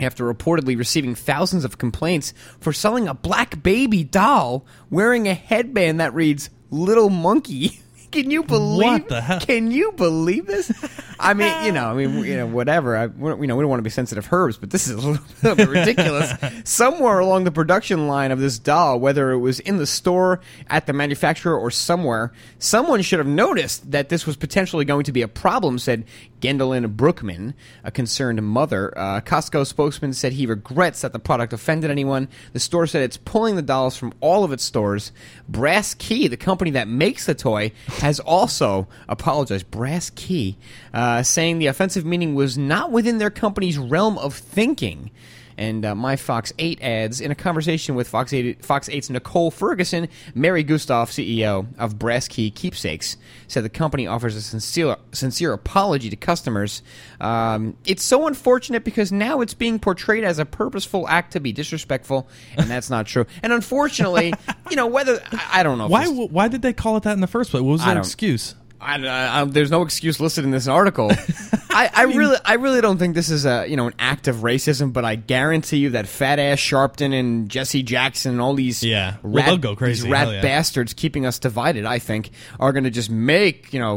after 0.00 0.32
reportedly 0.32 0.76
receiving 0.76 1.14
thousands 1.14 1.64
of 1.64 1.78
complaints 1.78 2.34
for 2.60 2.72
selling 2.72 3.06
a 3.08 3.14
black 3.14 3.62
baby 3.62 4.04
doll 4.04 4.66
wearing 4.90 5.28
a 5.28 5.34
headband 5.34 6.00
that 6.00 6.14
reads 6.14 6.50
"Little 6.70 7.10
Monkey." 7.10 7.80
Can 8.14 8.30
you 8.30 8.44
believe? 8.44 8.86
What 9.02 9.08
the 9.08 9.20
hell? 9.20 9.40
Can 9.40 9.72
you 9.72 9.90
believe 9.90 10.46
this? 10.46 10.70
I 11.18 11.34
mean, 11.34 11.52
you 11.64 11.72
know, 11.72 11.86
I 11.86 11.94
mean, 11.94 12.24
you 12.24 12.36
know, 12.36 12.46
whatever. 12.46 12.96
I, 12.96 13.06
we 13.06 13.28
don't- 13.28 13.40
you 13.40 13.48
know, 13.48 13.56
we 13.56 13.62
don't 13.62 13.68
want 13.70 13.80
to 13.80 13.84
be 13.84 13.90
sensitive 13.90 14.32
herbs, 14.32 14.56
but 14.56 14.70
this 14.70 14.86
is 14.86 14.94
a 14.94 14.98
little 15.10 15.24
bit 15.56 15.68
ridiculous. 15.68 16.32
Somewhere 16.64 17.18
along 17.18 17.42
the 17.42 17.50
production 17.50 18.06
line 18.06 18.30
of 18.30 18.38
this 18.38 18.60
doll, 18.60 19.00
whether 19.00 19.32
it 19.32 19.38
was 19.38 19.58
in 19.58 19.78
the 19.78 19.86
store, 19.86 20.38
at 20.68 20.86
the 20.86 20.92
manufacturer, 20.92 21.58
or 21.58 21.72
somewhere, 21.72 22.30
someone 22.60 23.02
should 23.02 23.18
have 23.18 23.26
noticed 23.26 23.90
that 23.90 24.10
this 24.10 24.26
was 24.26 24.36
potentially 24.36 24.84
going 24.84 25.02
to 25.04 25.12
be 25.12 25.22
a 25.22 25.28
problem. 25.28 25.80
Said 25.80 26.04
Gendelin 26.44 26.94
Brookman, 26.94 27.54
a 27.82 27.90
concerned 27.90 28.42
mother. 28.42 28.92
Uh, 28.96 29.22
Costco 29.22 29.66
spokesman 29.66 30.12
said 30.12 30.34
he 30.34 30.44
regrets 30.44 31.00
that 31.00 31.14
the 31.14 31.18
product 31.18 31.54
offended 31.54 31.90
anyone. 31.90 32.28
The 32.52 32.60
store 32.60 32.86
said 32.86 33.02
it's 33.02 33.16
pulling 33.16 33.56
the 33.56 33.62
dolls 33.62 33.96
from 33.96 34.12
all 34.20 34.44
of 34.44 34.52
its 34.52 34.62
stores. 34.62 35.10
Brass 35.48 35.94
Key, 35.94 36.28
the 36.28 36.36
company 36.36 36.70
that 36.72 36.86
makes 36.86 37.24
the 37.24 37.34
toy, 37.34 37.72
has 38.00 38.20
also 38.20 38.86
apologized. 39.08 39.70
Brass 39.70 40.10
Key, 40.10 40.58
uh, 40.92 41.22
saying 41.22 41.58
the 41.58 41.66
offensive 41.66 42.04
meaning 42.04 42.34
was 42.34 42.58
not 42.58 42.92
within 42.92 43.16
their 43.16 43.30
company's 43.30 43.78
realm 43.78 44.18
of 44.18 44.34
thinking. 44.34 45.10
And 45.56 45.84
uh, 45.84 45.94
my 45.94 46.16
Fox 46.16 46.52
8 46.58 46.82
ads 46.82 47.20
in 47.20 47.30
a 47.30 47.34
conversation 47.34 47.94
with 47.94 48.08
Fox 48.08 48.32
8, 48.32 48.64
Fox 48.64 48.88
8's 48.88 49.10
Nicole 49.10 49.50
Ferguson, 49.50 50.08
Mary 50.34 50.62
Gustav, 50.62 51.10
CEO 51.10 51.66
of 51.78 51.98
Brass 51.98 52.28
Key 52.28 52.50
Keepsakes, 52.50 53.16
said 53.48 53.64
the 53.64 53.68
company 53.68 54.06
offers 54.06 54.36
a 54.36 54.42
sincere, 54.42 54.96
sincere 55.12 55.52
apology 55.52 56.10
to 56.10 56.16
customers. 56.16 56.82
Um, 57.20 57.76
it's 57.84 58.02
so 58.02 58.26
unfortunate 58.26 58.84
because 58.84 59.12
now 59.12 59.40
it's 59.40 59.54
being 59.54 59.78
portrayed 59.78 60.24
as 60.24 60.38
a 60.38 60.44
purposeful 60.44 61.08
act 61.08 61.32
to 61.32 61.40
be 61.40 61.52
disrespectful, 61.52 62.28
and 62.56 62.68
that's 62.68 62.90
not 62.90 63.06
true. 63.06 63.26
And 63.42 63.52
unfortunately, 63.52 64.34
you 64.70 64.76
know, 64.76 64.86
whether 64.86 65.22
I, 65.32 65.60
I 65.60 65.62
don't 65.62 65.78
know. 65.78 65.86
Why 65.86 66.06
why 66.06 66.48
did 66.48 66.62
they 66.62 66.72
call 66.72 66.96
it 66.96 67.04
that 67.04 67.12
in 67.12 67.20
the 67.20 67.26
first 67.26 67.50
place? 67.50 67.62
What 67.62 67.72
was 67.72 67.84
their 67.84 67.98
excuse? 67.98 68.54
I, 68.84 68.96
I, 69.06 69.40
I- 69.40 69.44
there's 69.44 69.70
no 69.70 69.82
excuse 69.82 70.20
listed 70.20 70.44
in 70.44 70.50
this 70.50 70.68
article. 70.68 71.10
I, 71.70 71.90
I 71.92 72.02
really, 72.04 72.36
I 72.44 72.54
really 72.54 72.80
don't 72.80 72.98
think 72.98 73.16
this 73.16 73.30
is 73.30 73.44
a 73.46 73.66
you 73.66 73.76
know 73.76 73.88
an 73.88 73.94
act 73.98 74.28
of 74.28 74.36
racism, 74.36 74.92
but 74.92 75.04
I 75.04 75.16
guarantee 75.16 75.78
you 75.78 75.90
that 75.90 76.06
fat 76.06 76.38
ass 76.38 76.58
Sharpton 76.58 77.12
and 77.18 77.48
Jesse 77.48 77.82
Jackson 77.82 78.30
and 78.32 78.40
all 78.40 78.54
these 78.54 78.84
Yeah. 78.84 79.16
Rat, 79.24 79.60
crazy. 79.76 80.02
these 80.04 80.10
rat 80.12 80.28
yeah. 80.34 80.40
bastards 80.40 80.94
keeping 80.94 81.26
us 81.26 81.40
divided. 81.40 81.84
I 81.84 81.98
think 81.98 82.30
are 82.60 82.72
going 82.72 82.84
to 82.84 82.90
just 82.90 83.10
make 83.10 83.72
you 83.72 83.80
know 83.80 83.96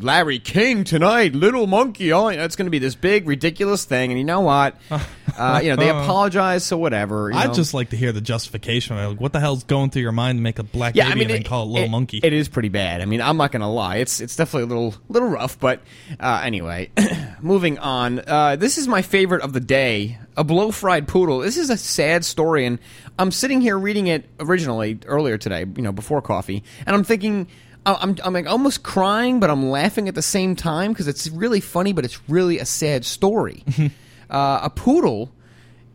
Larry 0.00 0.38
King 0.38 0.84
tonight, 0.84 1.34
Little 1.34 1.66
Monkey. 1.66 2.12
Oh, 2.14 2.28
it's 2.28 2.56
going 2.56 2.66
to 2.66 2.70
be 2.70 2.78
this 2.78 2.94
big 2.94 3.28
ridiculous 3.28 3.84
thing, 3.84 4.10
and 4.10 4.18
you 4.18 4.24
know 4.24 4.40
what? 4.40 4.76
Uh, 5.34 5.60
you 5.62 5.70
know, 5.70 5.76
they 5.76 5.88
apologize, 5.88 6.62
so 6.62 6.76
whatever. 6.76 7.30
you 7.30 7.36
I'd 7.38 7.48
know. 7.48 7.54
just 7.54 7.72
like 7.72 7.88
to 7.90 7.96
hear 7.96 8.12
the 8.12 8.20
justification. 8.20 8.96
Like, 8.96 9.18
what 9.18 9.32
the 9.32 9.40
hell's 9.40 9.64
going 9.64 9.88
through 9.88 10.02
your 10.02 10.12
mind 10.12 10.36
to 10.38 10.42
make 10.42 10.58
a 10.58 10.62
black 10.62 10.94
Yeah, 10.94 11.04
baby 11.04 11.12
I 11.12 11.14
mean, 11.14 11.22
and 11.22 11.44
then 11.44 11.48
call 11.48 11.62
it 11.64 11.68
little 11.70 11.88
monkey? 11.88 12.20
It 12.22 12.34
is 12.34 12.50
pretty 12.50 12.68
bad. 12.68 13.00
I 13.00 13.06
mean, 13.06 13.22
I'm 13.22 13.38
not 13.38 13.50
gonna 13.50 13.72
lie. 13.72 13.96
It's 13.96 14.11
it's 14.20 14.36
definitely 14.36 14.64
a 14.64 14.66
little 14.66 14.94
little 15.08 15.28
rough, 15.28 15.58
but 15.58 15.80
uh, 16.20 16.42
anyway, 16.44 16.90
moving 17.40 17.78
on. 17.78 18.20
Uh, 18.26 18.56
this 18.56 18.78
is 18.78 18.88
my 18.88 19.02
favorite 19.02 19.42
of 19.42 19.52
the 19.52 19.60
day. 19.60 20.18
A 20.36 20.44
blow 20.44 20.70
fried 20.70 21.08
poodle. 21.08 21.40
This 21.40 21.56
is 21.56 21.70
a 21.70 21.76
sad 21.76 22.24
story, 22.24 22.66
and 22.66 22.78
I'm 23.18 23.30
sitting 23.30 23.60
here 23.60 23.78
reading 23.78 24.06
it 24.06 24.24
originally 24.40 24.98
earlier 25.06 25.38
today. 25.38 25.60
You 25.60 25.82
know, 25.82 25.92
before 25.92 26.22
coffee, 26.22 26.62
and 26.86 26.94
I'm 26.94 27.04
thinking. 27.04 27.48
I'm, 27.84 28.16
I'm 28.22 28.32
like 28.32 28.46
almost 28.46 28.84
crying, 28.84 29.40
but 29.40 29.50
I'm 29.50 29.68
laughing 29.68 30.06
at 30.06 30.14
the 30.14 30.22
same 30.22 30.54
time 30.54 30.92
because 30.92 31.08
it's 31.08 31.28
really 31.28 31.58
funny, 31.58 31.92
but 31.92 32.04
it's 32.04 32.28
really 32.28 32.60
a 32.60 32.64
sad 32.64 33.04
story. 33.04 33.64
uh, 34.30 34.60
a 34.62 34.70
poodle 34.70 35.32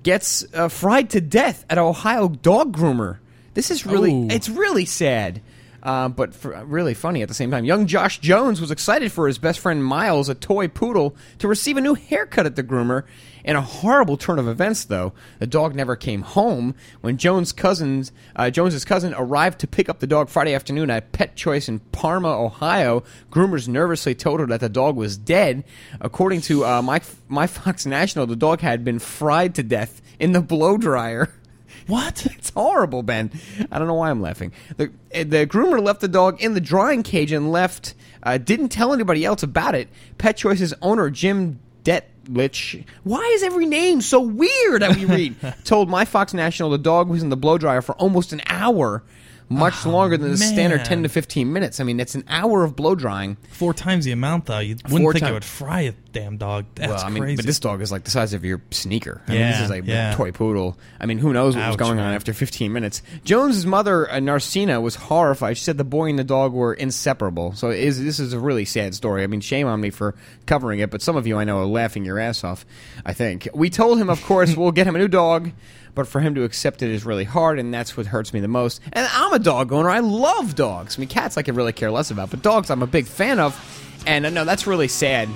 gets 0.04 0.46
uh, 0.54 0.68
fried 0.68 1.10
to 1.12 1.22
death 1.22 1.66
at 1.70 1.78
an 1.78 1.86
Ohio 1.86 2.28
dog 2.28 2.76
groomer. 2.76 3.20
This 3.54 3.72
is 3.72 3.86
really, 3.86 4.14
Ooh. 4.14 4.28
it's 4.30 4.50
really 4.50 4.86
sad, 4.86 5.42
uh, 5.88 6.10
but 6.10 6.36
for, 6.36 6.66
really 6.66 6.94
funny 6.94 7.22
at 7.22 7.30
the 7.30 7.34
same 7.34 7.50
time. 7.50 7.64
Young 7.64 7.88
Josh 7.88 8.20
Jones 8.20 8.60
was 8.60 8.72
excited 8.72 9.10
for 9.10 9.26
his 9.26 9.38
best 9.38 9.58
friend 9.58 9.82
Miles, 9.82 10.28
a 10.28 10.36
toy 10.36 10.68
poodle, 10.68 11.16
to 11.40 11.48
receive 11.48 11.78
a 11.78 11.82
new 11.82 11.94
haircut 11.94 12.46
at 12.46 12.58
the 12.58 12.64
groomer. 12.64 13.04
In 13.46 13.56
a 13.56 13.62
horrible 13.62 14.18
turn 14.18 14.38
of 14.38 14.50
events, 14.50 14.84
though, 14.84 15.14
the 15.40 15.48
dog 15.48 15.76
never 15.76 15.96
came 15.96 16.24
home. 16.24 16.76
When 17.00 17.16
Jones' 17.16 17.54
cousins, 17.54 18.12
uh, 18.36 18.50
Jones's 18.50 18.84
cousin, 18.84 19.14
arrived 19.18 19.60
to 19.60 19.68
pick 19.68 19.88
up 19.88 20.00
the 20.00 20.08
dog 20.08 20.28
Friday 20.28 20.54
afternoon 20.54 20.90
at 20.90 21.14
Pet 21.14 21.38
Choice 21.38 21.70
in 21.70 21.80
Parma, 21.80 22.38
Ohio, 22.38 23.04
groomers 23.32 23.70
nervously 23.70 24.14
told 24.14 24.42
her 24.42 24.48
that 24.48 24.60
the 24.60 24.68
dog 24.68 24.98
was 24.98 25.18
dead. 25.18 25.64
According 26.02 26.42
to 26.42 26.66
uh, 26.66 26.82
my 26.82 27.00
my 27.30 27.48
Fox 27.48 27.86
National, 27.86 28.28
the 28.28 28.36
dog 28.36 28.60
had 28.60 28.84
been 28.84 29.00
fried 29.00 29.56
to 29.56 29.64
death 29.64 30.02
in 30.20 30.34
the 30.34 30.42
blow 30.42 30.78
dryer. 30.78 31.34
What? 31.88 32.28
It's 32.38 32.52
horrible, 32.52 33.04
Ben. 33.04 33.32
I 33.72 33.80
don't 33.80 33.88
know 33.88 33.96
why 33.96 34.10
I'm 34.10 34.22
laughing. 34.22 34.54
The 34.78 34.92
the 35.12 35.46
groomer 35.48 35.82
left 35.84 36.02
the 36.02 36.08
dog 36.08 36.42
in 36.42 36.54
the 36.54 36.62
drying 36.62 37.04
cage 37.04 37.32
and 37.32 37.52
left. 37.52 37.94
Uh, 38.24 38.38
didn't 38.38 38.70
tell 38.70 38.94
anybody 38.94 39.26
else 39.26 39.44
about 39.44 39.76
it. 39.76 39.90
Pet 40.18 40.38
Choice's 40.38 40.74
owner 40.82 41.10
Jim 41.10 41.60
Detlich. 41.84 42.86
Why 43.04 43.22
is 43.34 43.44
every 43.44 43.66
name 43.66 44.02
so 44.02 44.22
weird 44.22 44.82
that 44.82 44.96
we 44.96 45.06
read? 45.06 45.36
told 45.64 45.90
my 45.90 46.06
Fox 46.06 46.34
National 46.34 46.70
the 46.70 46.78
dog 46.78 47.10
was 47.10 47.24
in 47.24 47.30
the 47.30 47.38
blow 47.38 47.58
dryer 47.58 47.82
for 47.82 47.96
almost 47.96 48.34
an 48.34 48.42
hour. 48.48 49.04
Much 49.50 49.86
longer 49.86 50.18
than 50.18 50.32
the 50.32 50.38
standard 50.38 50.84
10 50.84 51.04
to 51.04 51.10
15 51.10 51.52
minutes. 51.54 51.80
I 51.80 51.84
mean, 51.86 52.02
it's 52.02 52.16
an 52.16 52.26
hour 52.28 52.66
of 52.66 52.76
blow 52.76 52.96
drying. 52.96 53.38
Four 53.52 53.74
times 53.74 54.04
the 54.04 54.12
amount, 54.12 54.46
though. 54.48 54.60
You 54.60 54.76
wouldn't 54.76 55.02
Four 55.02 55.14
think 55.14 55.24
ti- 55.24 55.32
it 55.32 55.34
would 55.34 55.46
fry 55.46 55.82
a 55.82 55.94
damn 56.12 56.36
dog. 56.36 56.66
That's 56.76 56.90
well, 56.90 57.06
I 57.06 57.10
mean, 57.10 57.24
crazy. 57.24 57.36
but 57.38 57.46
this 57.46 57.60
dog 57.60 57.82
is 57.82 57.92
like 57.92 58.04
the 58.04 58.12
size 58.12 58.34
of 58.34 58.44
your 58.44 58.62
sneaker. 58.72 59.22
I 59.28 59.32
mean, 59.32 59.42
this 59.42 59.62
is 59.62 59.70
like 59.70 59.86
yeah. 59.86 60.14
a 60.14 60.16
toy 60.18 60.32
poodle. 60.32 60.78
I 61.00 61.06
mean, 61.06 61.18
who 61.18 61.32
knows 61.32 61.56
what 61.56 61.66
was 61.66 61.76
Ouch, 61.76 61.80
going 61.80 62.00
on 62.00 62.14
after 62.14 62.34
15 62.34 62.74
minutes? 62.74 63.02
Jones's 63.24 63.66
mother, 63.66 64.10
uh, 64.12 64.16
Narcina, 64.16 64.82
was 64.82 64.96
horrified. 64.96 65.58
She 65.58 65.64
said 65.64 65.78
the 65.78 65.86
boy 65.86 66.10
and 66.10 66.20
the 66.20 66.26
dog 66.26 66.52
were 66.52 66.74
inseparable. 66.74 67.54
So 67.54 67.70
it 67.70 67.80
is, 67.80 68.04
this 68.04 68.20
is 68.20 68.34
a 68.34 68.40
really 68.40 68.66
sad 68.66 68.96
story. 68.96 69.24
I 69.24 69.28
mean, 69.28 69.42
shame 69.42 69.68
on 69.68 69.80
me 69.80 69.92
for 69.92 70.16
covering 70.46 70.80
it, 70.80 70.92
but 70.92 71.02
some 71.02 71.16
of 71.16 71.26
you 71.26 71.38
I 71.38 71.46
know 71.46 71.60
are 71.60 71.66
laughing 71.66 72.04
your 72.04 72.20
ass 72.20 72.44
off. 72.44 72.66
I 73.06 73.14
think 73.14 73.48
we 73.54 73.70
told 73.70 73.98
him, 73.98 74.10
of 74.10 74.22
course, 74.24 74.56
we'll 74.58 74.72
get 74.72 74.88
him 74.88 74.96
a 74.96 75.00
new 75.00 75.08
dog. 75.08 75.52
But 75.98 76.08
for 76.08 76.20
him 76.20 76.36
to 76.36 76.44
accept 76.44 76.84
it 76.84 76.92
is 76.92 77.06
really 77.06 77.24
hard, 77.24 77.58
and 77.58 77.74
that's 77.74 77.98
what 77.98 78.06
hurts 78.06 78.32
me 78.32 78.40
the 78.40 78.48
most. 78.48 78.82
And 78.94 79.10
I'm 79.12 79.34
a 79.34 79.40
dog 79.40 79.74
owner. 79.74 79.90
I 79.90 79.98
love 79.98 80.54
dogs. 80.54 80.96
I 80.96 81.00
mean, 81.00 81.10
cats 81.10 81.38
I 81.38 81.42
could 81.42 81.56
really 81.56 81.74
care 81.74 81.90
less 81.90 82.12
about, 82.12 82.30
but 82.30 82.44
dogs 82.44 82.70
I'm 82.70 82.84
a 82.84 82.88
big 82.88 83.08
fan 83.08 83.40
of. 83.40 83.60
And 84.06 84.24
uh, 84.24 84.30
no, 84.30 84.46
that's 84.46 84.68
really 84.68 84.88
sad. 84.88 85.28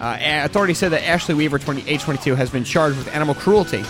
Uh, 0.00 0.16
authorities 0.20 0.78
said 0.78 0.92
that 0.92 1.06
Ashley 1.06 1.34
Weaver, 1.34 1.58
20, 1.58 1.86
age 1.86 2.02
22, 2.04 2.36
has 2.36 2.48
been 2.48 2.64
charged 2.64 2.96
with 2.96 3.14
animal 3.14 3.34
cruelty 3.34 3.84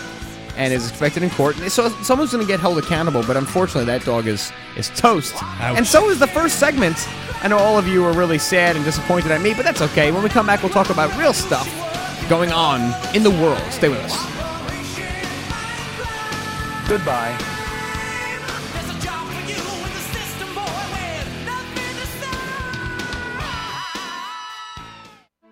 and 0.56 0.72
is 0.72 0.88
expected 0.90 1.22
in 1.22 1.30
court. 1.30 1.54
So 1.70 1.88
someone's 2.02 2.32
going 2.32 2.44
to 2.44 2.48
get 2.48 2.58
held 2.58 2.78
accountable, 2.78 3.22
but 3.24 3.36
unfortunately, 3.36 3.84
that 3.84 4.04
dog 4.04 4.26
is 4.26 4.50
is 4.76 4.88
toast. 4.96 5.40
And 5.60 5.86
so 5.86 6.10
is 6.10 6.18
the 6.18 6.26
first 6.26 6.58
segment. 6.58 6.96
I 7.44 7.46
know 7.46 7.58
all 7.58 7.78
of 7.78 7.86
you 7.86 8.04
are 8.04 8.12
really 8.12 8.38
sad 8.38 8.74
and 8.74 8.84
disappointed 8.84 9.30
at 9.30 9.40
me, 9.40 9.54
but 9.54 9.64
that's 9.64 9.82
okay. 9.82 10.10
When 10.10 10.24
we 10.24 10.30
come 10.30 10.46
back, 10.46 10.64
we'll 10.64 10.72
talk 10.72 10.90
about 10.90 11.16
real 11.16 11.32
stuff 11.32 11.68
going 12.28 12.50
on 12.50 12.92
in 13.14 13.22
the 13.22 13.30
world. 13.30 13.62
Stay 13.70 13.88
with 13.88 14.00
us. 14.00 14.37
Goodbye. 16.88 17.36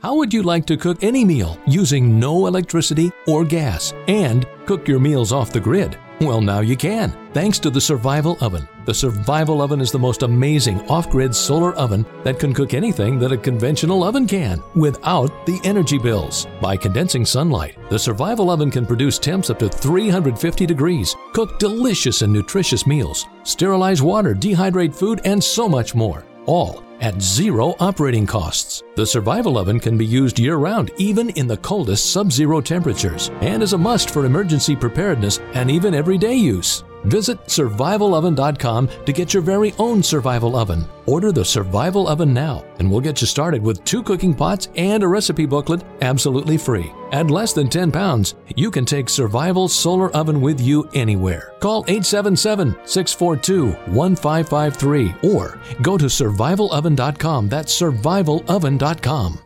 How 0.00 0.14
would 0.14 0.32
you 0.32 0.42
like 0.42 0.64
to 0.66 0.76
cook 0.76 1.02
any 1.02 1.24
meal 1.24 1.58
using 1.66 2.18
no 2.18 2.46
electricity 2.46 3.10
or 3.26 3.44
gas 3.44 3.92
and 4.08 4.46
cook 4.64 4.88
your 4.88 5.00
meals 5.00 5.32
off 5.32 5.52
the 5.52 5.60
grid? 5.60 5.98
Well, 6.18 6.40
now 6.40 6.60
you 6.60 6.78
can, 6.78 7.12
thanks 7.34 7.58
to 7.58 7.68
the 7.68 7.80
Survival 7.80 8.38
Oven. 8.40 8.66
The 8.86 8.94
Survival 8.94 9.60
Oven 9.60 9.82
is 9.82 9.92
the 9.92 9.98
most 9.98 10.22
amazing 10.22 10.80
off 10.88 11.10
grid 11.10 11.34
solar 11.34 11.74
oven 11.74 12.06
that 12.24 12.38
can 12.38 12.54
cook 12.54 12.72
anything 12.72 13.18
that 13.18 13.32
a 13.32 13.36
conventional 13.36 14.02
oven 14.02 14.26
can 14.26 14.62
without 14.74 15.44
the 15.44 15.60
energy 15.62 15.98
bills. 15.98 16.46
By 16.58 16.74
condensing 16.78 17.26
sunlight, 17.26 17.76
the 17.90 17.98
Survival 17.98 18.48
Oven 18.50 18.70
can 18.70 18.86
produce 18.86 19.18
temps 19.18 19.50
up 19.50 19.58
to 19.58 19.68
350 19.68 20.64
degrees, 20.64 21.14
cook 21.34 21.58
delicious 21.58 22.22
and 22.22 22.32
nutritious 22.32 22.86
meals, 22.86 23.26
sterilize 23.42 24.00
water, 24.00 24.34
dehydrate 24.34 24.94
food, 24.94 25.20
and 25.26 25.44
so 25.44 25.68
much 25.68 25.94
more. 25.94 26.24
All 26.46 26.85
at 27.00 27.20
zero 27.20 27.74
operating 27.80 28.26
costs. 28.26 28.82
The 28.94 29.06
Survival 29.06 29.58
Oven 29.58 29.80
can 29.80 29.96
be 29.96 30.06
used 30.06 30.38
year 30.38 30.56
round, 30.56 30.90
even 30.96 31.30
in 31.30 31.46
the 31.46 31.56
coldest 31.58 32.12
sub 32.12 32.32
zero 32.32 32.60
temperatures, 32.60 33.30
and 33.40 33.62
is 33.62 33.72
a 33.72 33.78
must 33.78 34.10
for 34.10 34.24
emergency 34.24 34.74
preparedness 34.74 35.38
and 35.54 35.70
even 35.70 35.94
everyday 35.94 36.34
use. 36.34 36.84
Visit 37.06 37.44
survivaloven.com 37.46 38.88
to 39.06 39.12
get 39.12 39.32
your 39.32 39.42
very 39.42 39.72
own 39.78 40.02
survival 40.02 40.56
oven. 40.56 40.84
Order 41.06 41.30
the 41.30 41.44
Survival 41.44 42.08
Oven 42.08 42.34
now, 42.34 42.64
and 42.78 42.90
we'll 42.90 43.00
get 43.00 43.20
you 43.20 43.26
started 43.26 43.62
with 43.62 43.84
two 43.84 44.02
cooking 44.02 44.34
pots 44.34 44.68
and 44.76 45.02
a 45.02 45.08
recipe 45.08 45.46
booklet 45.46 45.84
absolutely 46.00 46.58
free. 46.58 46.92
At 47.12 47.30
less 47.30 47.52
than 47.52 47.68
10 47.68 47.92
pounds, 47.92 48.34
you 48.56 48.70
can 48.70 48.84
take 48.84 49.08
Survival 49.08 49.68
Solar 49.68 50.10
Oven 50.10 50.40
with 50.40 50.60
you 50.60 50.88
anywhere. 50.94 51.54
Call 51.60 51.84
877 51.86 52.76
642 52.84 53.70
1553 53.94 55.14
or 55.22 55.60
go 55.82 55.96
to 55.96 56.06
survivaloven.com. 56.06 57.48
That's 57.48 57.80
survivaloven.com. 57.80 59.45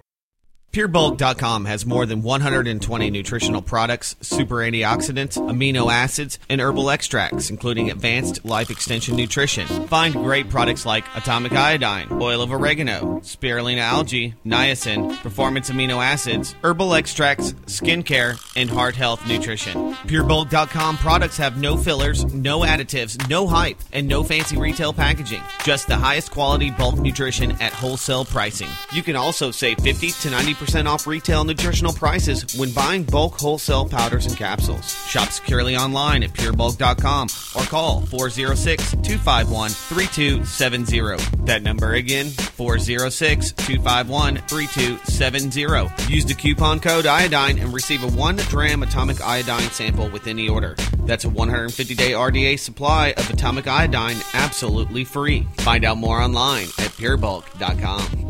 PureBulk.com 0.72 1.64
has 1.64 1.85
more 1.85 2.06
than 2.06 2.22
120 2.22 3.11
nutritional 3.11 3.61
products, 3.61 4.14
super 4.20 4.59
antioxidants, 4.59 5.37
amino 5.37 5.92
acids, 5.92 6.38
and 6.48 6.61
herbal 6.61 6.90
extracts, 6.90 7.50
including 7.50 7.90
advanced 7.90 8.44
life 8.44 8.70
extension 8.70 9.16
nutrition. 9.16 9.66
Find 9.88 10.14
great 10.14 10.48
products 10.48 10.87
like 10.87 11.04
atomic 11.16 11.50
iodine, 11.54 12.06
oil 12.12 12.40
of 12.40 12.52
oregano, 12.52 13.18
spirulina 13.24 13.80
algae, 13.80 14.37
niacin, 14.46 15.16
performance 15.16 15.70
amino 15.70 16.00
acids, 16.00 16.54
herbal 16.62 16.94
extracts, 16.94 17.52
skincare, 17.66 18.40
and 18.54 18.70
heart 18.70 18.94
health 18.94 19.26
nutrition. 19.26 19.74
PureBulk.com 20.06 20.98
products 20.98 21.37
have 21.37 21.61
no 21.61 21.76
fillers, 21.76 22.24
no 22.33 22.61
additives, 22.61 23.28
no 23.28 23.48
hype, 23.48 23.78
and 23.92 24.06
no 24.06 24.22
fancy 24.22 24.56
retail 24.56 24.92
packaging. 24.92 25.42
Just 25.64 25.88
the 25.88 25.96
highest 25.96 26.30
quality 26.30 26.70
bulk 26.70 27.00
nutrition 27.00 27.50
at 27.61 27.72
wholesale 27.72 28.24
pricing. 28.24 28.68
You 28.92 29.02
can 29.02 29.16
also 29.16 29.50
save 29.50 29.76
50 29.78 30.12
to 30.12 30.28
90% 30.28 30.60
off 30.61 31.07
retail 31.07 31.42
nutritional 31.42 31.92
prices 31.92 32.55
when 32.59 32.70
buying 32.73 33.03
bulk 33.03 33.40
wholesale 33.40 33.88
powders 33.88 34.27
and 34.27 34.37
capsules. 34.37 34.85
Shop 35.07 35.31
securely 35.31 35.75
online 35.75 36.23
at 36.23 36.35
purebulk.com 36.35 37.29
or 37.57 37.66
call 37.66 38.03
406 38.03 38.90
251 38.92 39.70
3270. 39.70 41.44
That 41.46 41.62
number 41.62 41.94
again, 41.94 42.29
406 42.29 43.53
251 43.53 44.37
3270. 44.37 46.12
Use 46.12 46.27
the 46.27 46.35
coupon 46.35 46.79
code 46.79 47.07
iodine 47.07 47.59
and 47.59 47.73
receive 47.73 48.05
a 48.05 48.09
1 48.09 48.37
gram 48.51 48.83
atomic 48.83 49.20
iodine 49.23 49.70
sample 49.70 50.11
with 50.11 50.27
any 50.27 50.49
order. 50.49 50.75
That's 51.07 51.25
a 51.25 51.31
150 51.31 51.94
day 51.94 52.11
RDA 52.12 52.59
supply 52.59 53.14
of 53.16 53.31
atomic 53.31 53.66
iodine 53.66 54.18
absolutely 54.35 55.05
free. 55.05 55.46
Find 55.59 55.85
out 55.87 55.96
more 55.96 56.20
online 56.20 56.66
at 56.79 56.92
purebulk.com. 56.99 58.29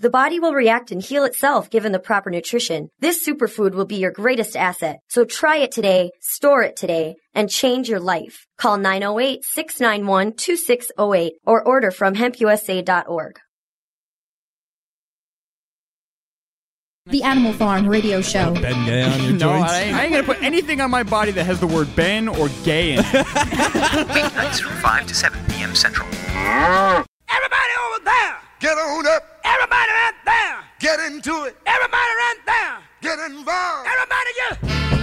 The 0.00 0.08
body 0.08 0.40
will 0.40 0.54
react 0.54 0.90
and 0.92 1.02
heal 1.02 1.24
itself 1.24 1.68
given 1.68 1.92
the 1.92 1.98
proper 1.98 2.30
nutrition. 2.30 2.88
This 3.00 3.28
superfood 3.28 3.74
will 3.74 3.84
be 3.84 3.96
your 3.96 4.12
greatest 4.12 4.56
asset. 4.56 5.00
So 5.08 5.26
try 5.26 5.58
it 5.58 5.72
today, 5.72 6.10
store 6.22 6.62
it 6.62 6.76
today, 6.76 7.16
and 7.34 7.50
change 7.50 7.86
your 7.86 8.00
life. 8.00 8.46
Call 8.56 8.78
908-691-2608 8.78 11.32
or 11.44 11.62
order 11.62 11.90
from 11.90 12.14
hempusa.org. 12.14 13.38
The 17.04 17.22
Animal 17.22 17.52
Farm 17.52 17.86
Radio 17.86 18.22
Show. 18.22 18.54
Ben 18.54 18.86
Gay 18.86 19.02
on 19.02 19.22
your 19.22 19.32
no, 19.32 19.38
joints. 19.38 19.70
I 19.70 19.82
ain't, 19.82 19.96
I 19.96 20.04
ain't 20.04 20.12
gonna 20.12 20.24
put 20.24 20.42
anything 20.42 20.80
on 20.80 20.90
my 20.90 21.02
body 21.02 21.32
that 21.32 21.44
has 21.44 21.60
the 21.60 21.66
word 21.66 21.94
Ben 21.94 22.26
or 22.26 22.48
gay 22.64 22.92
in 22.92 23.00
it. 23.00 23.04
Weeknights 23.04 24.62
from 24.62 24.78
5 24.78 25.06
to 25.08 25.14
7 25.14 25.38
p.m. 25.50 25.74
Central. 25.74 26.08
Everybody 26.08 27.74
over 27.84 27.98
there! 28.02 28.38
Get 28.60 28.78
on 28.78 29.06
up. 29.06 29.29
Everybody 29.52 29.90
right 29.90 30.18
there! 30.24 30.58
Get 30.78 31.00
into 31.00 31.44
it. 31.44 31.56
Everybody 31.66 32.12
right 32.24 32.40
there! 32.46 32.78
Get 33.02 33.18
involved. 33.30 33.88
Everybody 33.88 34.30
just... 34.38 34.99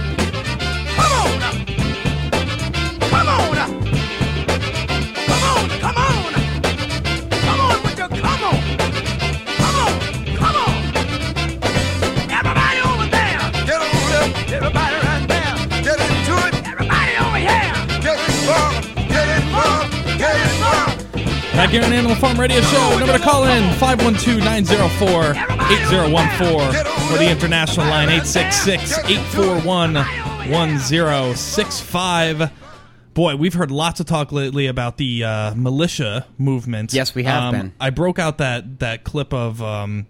Back 21.58 21.70
here 21.70 21.82
on 21.82 21.92
Animal 21.92 22.14
Farm 22.14 22.38
Radio 22.38 22.60
Show. 22.60 22.98
Number 23.00 23.14
to 23.18 23.18
call 23.18 23.42
in 23.44 23.74
512 23.78 24.38
904 24.38 25.30
8014 25.32 27.12
or 27.12 27.18
the 27.18 27.28
international 27.28 27.86
line 27.88 28.08
866 28.10 28.98
841 28.98 29.94
1065. 30.52 32.52
Boy, 33.12 33.34
we've 33.34 33.54
heard 33.54 33.72
lots 33.72 33.98
of 33.98 34.06
talk 34.06 34.30
lately 34.30 34.68
about 34.68 34.98
the 34.98 35.24
uh, 35.24 35.54
militia 35.56 36.26
movement. 36.38 36.92
Yes, 36.92 37.16
we 37.16 37.24
have 37.24 37.42
Um, 37.42 37.52
been. 37.54 37.72
I 37.80 37.90
broke 37.90 38.20
out 38.20 38.38
that 38.38 38.78
that 38.78 39.02
clip 39.02 39.34
of 39.34 39.60
um, 39.60 40.06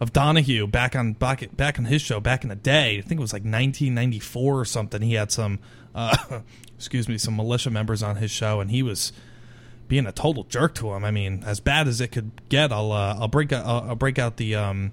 of 0.00 0.14
Donahue 0.14 0.66
back 0.66 0.96
on 0.96 1.12
back, 1.12 1.54
back 1.54 1.78
on 1.78 1.84
his 1.84 2.00
show 2.00 2.20
back 2.20 2.42
in 2.42 2.48
the 2.48 2.56
day. 2.56 2.96
I 2.96 3.02
think 3.02 3.20
it 3.20 3.22
was 3.22 3.34
like 3.34 3.42
1994 3.42 4.60
or 4.60 4.64
something. 4.64 5.02
He 5.02 5.12
had 5.12 5.30
some, 5.30 5.58
uh, 5.94 6.16
excuse 6.74 7.06
me, 7.06 7.18
some 7.18 7.36
militia 7.36 7.68
members 7.70 8.02
on 8.02 8.16
his 8.16 8.30
show, 8.30 8.60
and 8.60 8.70
he 8.70 8.82
was 8.82 9.12
being 9.88 10.06
a 10.06 10.12
total 10.12 10.44
jerk 10.44 10.74
to 10.76 10.92
him. 10.92 11.04
I 11.04 11.10
mean, 11.10 11.42
as 11.44 11.60
bad 11.60 11.88
as 11.88 12.00
it 12.00 12.08
could 12.08 12.30
get. 12.48 12.72
I'll 12.72 12.92
uh, 12.92 13.16
I'll 13.18 13.28
break 13.28 13.52
out 13.52 13.64
I'll, 13.66 13.90
I'll 13.90 13.94
break 13.96 14.18
out 14.18 14.36
the 14.36 14.54
um 14.54 14.92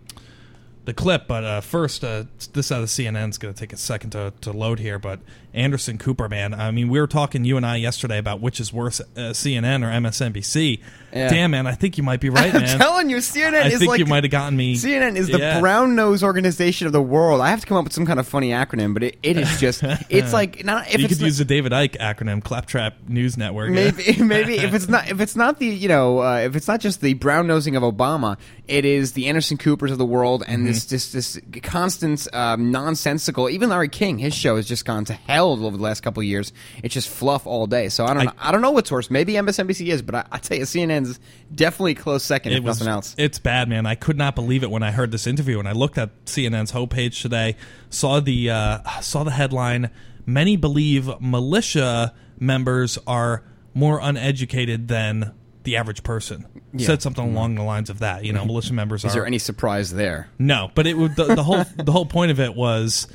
the 0.86 0.94
clip, 0.94 1.28
but 1.28 1.44
uh, 1.44 1.62
first, 1.62 2.04
uh, 2.04 2.26
this 2.54 2.72
out 2.72 2.84
of 2.84 2.90
CNN 2.90 3.30
is 3.30 3.38
going 3.38 3.54
to 3.54 3.60
take 3.60 3.72
a 3.72 3.78
second 3.78 4.10
to, 4.12 4.34
to 4.42 4.52
load 4.52 4.80
here. 4.80 5.00
But 5.00 5.22
Anderson 5.54 5.98
Cooper, 5.98 6.28
man, 6.28 6.54
I 6.54 6.72
mean, 6.72 6.90
we 6.90 7.00
were 7.00 7.08
talking 7.08 7.46
you 7.46 7.58
and 7.58 7.66
I 7.66 7.76
yesterday 7.76 8.18
about 8.18 8.42
which 8.42 8.60
is 8.60 8.74
worse, 8.74 9.00
uh, 9.00 9.04
CNN 9.34 9.84
or 9.84 9.92
MSNBC. 9.92 10.80
Yeah. 11.14 11.30
Damn, 11.30 11.52
man, 11.52 11.68
I 11.68 11.74
think 11.74 11.96
you 11.98 12.04
might 12.04 12.20
be 12.22 12.30
right, 12.32 12.54
I'm 12.56 12.80
telling 12.80 13.10
you, 13.12 13.18
CNN 13.18 13.54
I 13.62 13.68
is 13.68 13.78
think 13.78 13.90
like 13.90 14.00
you 14.00 14.08
might 14.08 14.24
have 14.24 14.32
gotten 14.32 14.58
me. 14.58 14.76
CNN 14.76 15.16
is 15.16 15.28
the 15.28 15.38
Yeah. 15.38 15.60
brown 15.60 15.96
nose 15.96 16.24
organization 16.24 16.88
of 16.88 16.94
the 16.94 17.02
world. 17.04 17.40
I 17.40 17.52
have 17.52 17.60
to 17.62 17.68
come 17.68 17.78
up 17.78 17.84
with 17.84 17.94
some 17.94 18.08
kind 18.08 18.20
of 18.20 18.28
funny 18.28 18.50
acronym, 18.50 18.96
but 18.96 19.04
it, 19.04 19.18
it 19.22 19.38
is 19.38 19.60
just 19.60 19.84
it's 20.10 20.34
like 20.34 20.66
not 20.66 20.88
if 20.92 21.00
you 21.00 21.08
could 21.08 21.20
not- 21.20 21.26
use 21.26 21.38
the 21.38 21.46
David 21.46 21.72
Icke 21.72 21.98
acronym, 22.00 22.44
Claptrap 22.44 23.08
News 23.08 23.38
Network. 23.38 23.70
Maybe, 23.70 24.18
maybe 24.24 24.58
if 24.58 24.74
it's 24.74 24.88
not 24.90 25.08
if 25.10 25.22
it's 25.22 25.36
not 25.36 25.60
the 25.60 25.68
you 25.68 25.88
know 25.88 26.20
uh, 26.24 26.38
if 26.38 26.56
it's 26.56 26.68
not 26.68 26.80
just 26.80 27.00
the 27.02 27.14
brown 27.14 27.46
nosing 27.46 27.76
of 27.76 27.84
Obama, 27.84 28.38
it 28.68 28.84
is 28.84 29.12
the 29.14 29.28
Anderson 29.28 29.58
Coopers 29.58 29.92
of 29.92 30.00
the 30.00 30.06
world 30.06 30.44
and 30.48 30.66
this 30.66 30.86
Mm-hmm. 30.86 30.90
this 30.96 31.12
this 31.12 31.40
constant 31.62 32.28
um, 32.34 32.72
nonsensical. 32.72 33.50
Even 33.52 33.70
Larry 33.70 33.90
King, 33.90 34.18
his 34.18 34.34
show 34.34 34.56
has 34.56 34.68
just 34.68 34.86
gone 34.86 35.06
to 35.06 35.14
hell 35.14 35.43
over 35.52 35.78
the 35.78 35.84
last 35.84 36.02
couple 36.02 36.22
of 36.22 36.26
years. 36.26 36.54
It's 36.84 36.94
just 36.94 37.10
fluff 37.10 37.46
all 37.46 37.68
day. 37.68 37.90
So 37.90 38.06
I 38.06 38.14
don't 38.14 38.26
know. 38.26 38.32
I 38.38 38.52
don't 38.52 38.62
know 38.62 38.72
what's 38.72 38.92
worse. 38.92 39.10
Maybe 39.10 39.34
MSNBC 39.34 39.88
is, 39.88 40.02
but 40.02 40.16
I, 40.16 40.26
I 40.32 40.38
tell 40.40 40.58
you, 40.58 40.64
CNN's 40.64 41.20
definitely 41.54 41.94
a 41.94 41.96
close 41.96 42.24
second, 42.24 42.54
if 42.54 42.64
was, 42.64 42.80
nothing 42.80 42.92
else. 42.92 43.16
It's 43.18 43.40
bad, 43.40 43.70
man. 43.70 43.86
I 43.86 43.96
could 43.96 44.18
not 44.18 44.36
believe 44.36 44.64
it 44.64 44.72
when 44.72 44.84
I 44.84 44.92
heard 44.92 45.12
this 45.12 45.28
interview. 45.28 45.60
And 45.60 45.68
I 45.68 45.74
looked 45.74 45.98
at 45.98 46.26
CNN's 46.26 46.72
homepage 46.72 47.22
today, 47.22 47.56
saw 47.90 48.20
the 48.20 48.50
uh, 48.50 49.00
saw 49.02 49.24
the 49.24 49.32
headline. 49.32 49.90
Many 50.26 50.56
believe 50.56 51.10
militia 51.20 52.14
members 52.40 52.98
are 53.06 53.44
more 53.74 54.00
uneducated 54.02 54.88
than 54.88 55.34
the 55.64 55.78
average 55.78 56.04
person. 56.04 56.46
Yeah. 56.74 56.88
Said 56.88 57.02
something 57.02 57.24
along 57.24 57.56
the 57.56 57.64
lines 57.64 57.90
of 57.90 58.00
that. 58.00 58.26
You 58.26 58.34
know, 58.34 58.46
militia 58.46 58.74
members 58.74 59.04
Is 59.04 59.12
are. 59.12 59.20
there 59.20 59.26
any 59.26 59.38
surprise 59.38 59.92
there? 59.94 60.28
No, 60.40 60.72
but 60.76 60.88
it 60.88 60.98
would 60.98 61.16
the, 61.16 61.36
the 61.36 61.44
whole 61.44 61.64
the 61.78 61.92
whole 61.92 62.06
point 62.06 62.32
of 62.32 62.40
it 62.40 62.56
was 62.56 63.08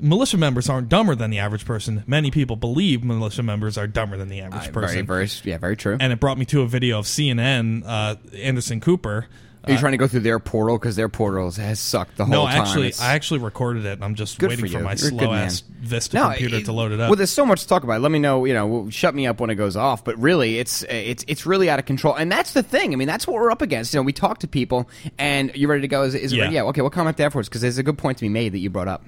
militia 0.00 0.36
members 0.36 0.68
aren't 0.68 0.88
dumber 0.88 1.14
than 1.14 1.30
the 1.30 1.38
average 1.38 1.64
person. 1.64 2.02
Many 2.06 2.30
people 2.30 2.56
believe 2.56 3.04
militia 3.04 3.42
members 3.42 3.78
are 3.78 3.86
dumber 3.86 4.16
than 4.16 4.28
the 4.28 4.40
average 4.40 4.68
Uh, 4.68 4.72
person. 4.72 5.06
Very, 5.06 5.26
very, 5.26 5.30
yeah, 5.44 5.58
very 5.58 5.76
true. 5.76 5.96
and 6.00 6.12
it 6.12 6.20
brought 6.20 6.38
me 6.38 6.44
to 6.46 6.62
a 6.62 6.66
video 6.66 6.98
of 6.98 7.06
CNN, 7.06 7.82
uh, 7.86 8.16
Anderson 8.36 8.80
Cooper. 8.80 9.26
Are 9.64 9.70
you 9.70 9.76
uh, 9.76 9.80
trying 9.80 9.92
to 9.92 9.96
go 9.98 10.08
through 10.08 10.20
their 10.20 10.40
portal 10.40 10.76
because 10.76 10.96
their 10.96 11.08
portal 11.08 11.48
has 11.52 11.78
sucked 11.78 12.16
the 12.16 12.24
whole 12.24 12.32
no, 12.32 12.46
time? 12.46 12.62
actually, 12.62 12.88
It's- 12.88 13.00
I 13.00 13.14
actually 13.14 13.38
recorded 13.38 13.86
it. 13.86 14.00
I'm 14.02 14.16
just 14.16 14.42
waiting 14.42 14.58
for 14.58 14.66
for, 14.66 14.80
my 14.80 14.90
You're 14.90 14.96
slow 14.96 15.32
ass 15.32 15.62
Vista 15.80 16.16
No, 16.16 16.28
computer 16.30 16.56
it- 16.56 16.64
to 16.64 16.72
load 16.72 16.90
it 16.90 16.98
up. 16.98 17.08
Well, 17.10 17.16
there's 17.16 17.30
so 17.30 17.46
much 17.46 17.60
to 17.62 17.68
talk 17.68 17.84
about. 17.84 18.00
Let 18.00 18.10
me 18.10 18.18
know. 18.18 18.44
You 18.44 18.54
know, 18.54 18.88
shut 18.90 19.14
me 19.14 19.24
up 19.28 19.38
when 19.40 19.50
it 19.50 19.54
goes 19.54 19.76
off. 19.76 20.02
But 20.02 20.18
really, 20.18 20.58
it's 20.58 20.82
it's 20.90 21.24
it's 21.28 21.46
really 21.46 21.70
out 21.70 21.78
of 21.78 21.84
control, 21.84 22.16
and 22.16 22.30
that's 22.32 22.54
the 22.54 22.64
thing. 22.64 22.92
I 22.92 22.96
mean, 22.96 23.06
that's 23.06 23.24
what 23.24 23.34
we're 23.34 23.52
up 23.52 23.62
against. 23.62 23.94
You 23.94 24.00
know, 24.00 24.02
we 24.02 24.12
talk 24.12 24.38
to 24.38 24.48
people, 24.48 24.90
and 25.16 25.52
you 25.54 25.68
ready 25.68 25.82
to 25.82 25.88
go? 25.88 26.02
Is, 26.02 26.16
is 26.16 26.32
it 26.32 26.36
Yeah. 26.38 26.42
ready? 26.42 26.54
Yeah. 26.56 26.62
Okay. 26.64 26.80
What 26.82 26.90
comment 26.92 27.16
there 27.16 27.26
afterwards? 27.26 27.48
Because 27.48 27.60
there's 27.60 27.78
a 27.78 27.84
good 27.84 27.98
point 27.98 28.18
to 28.18 28.22
be 28.22 28.28
made 28.28 28.54
that 28.54 28.58
you 28.58 28.68
brought 28.68 28.88
up. 28.88 29.04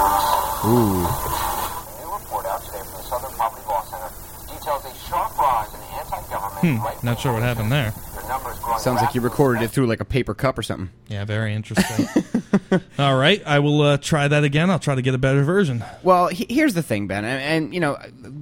Ooh. 0.00 1.04
new 2.00 2.08
report 2.16 2.46
out 2.46 2.64
today 2.64 2.80
from 2.88 2.96
the 3.00 3.04
Southern 3.04 3.32
Poverty 3.36 3.64
Law 3.68 3.82
Center 3.84 4.08
details 4.48 4.84
a 4.84 4.94
sharp 5.08 5.36
rise 5.36 5.68
in 5.74 5.80
anti-government 6.00 6.60
Hmm, 6.60 6.84
right 6.84 7.04
not 7.04 7.20
sure 7.20 7.32
what 7.32 7.42
happened 7.42 7.70
there. 7.72 7.92
Sounds 8.78 9.02
like 9.02 9.14
you 9.14 9.20
recorded 9.20 9.62
it 9.62 9.68
through 9.68 9.86
like 9.86 10.00
a 10.00 10.04
paper 10.04 10.34
cup 10.34 10.56
or 10.58 10.62
something. 10.62 10.90
Yeah, 11.08 11.24
very 11.24 11.52
interesting. 11.54 12.06
All 12.98 13.16
right, 13.16 13.42
I 13.44 13.58
will 13.58 13.80
uh, 13.82 13.96
try 13.96 14.28
that 14.28 14.44
again. 14.44 14.70
I'll 14.70 14.78
try 14.78 14.94
to 14.94 15.02
get 15.02 15.14
a 15.14 15.18
better 15.18 15.42
version. 15.42 15.84
Well, 16.04 16.28
he- 16.28 16.46
here's 16.48 16.74
the 16.74 16.82
thing, 16.82 17.08
Ben, 17.08 17.24
and, 17.24 17.42
and 17.42 17.74
you 17.74 17.80
know 17.80 17.94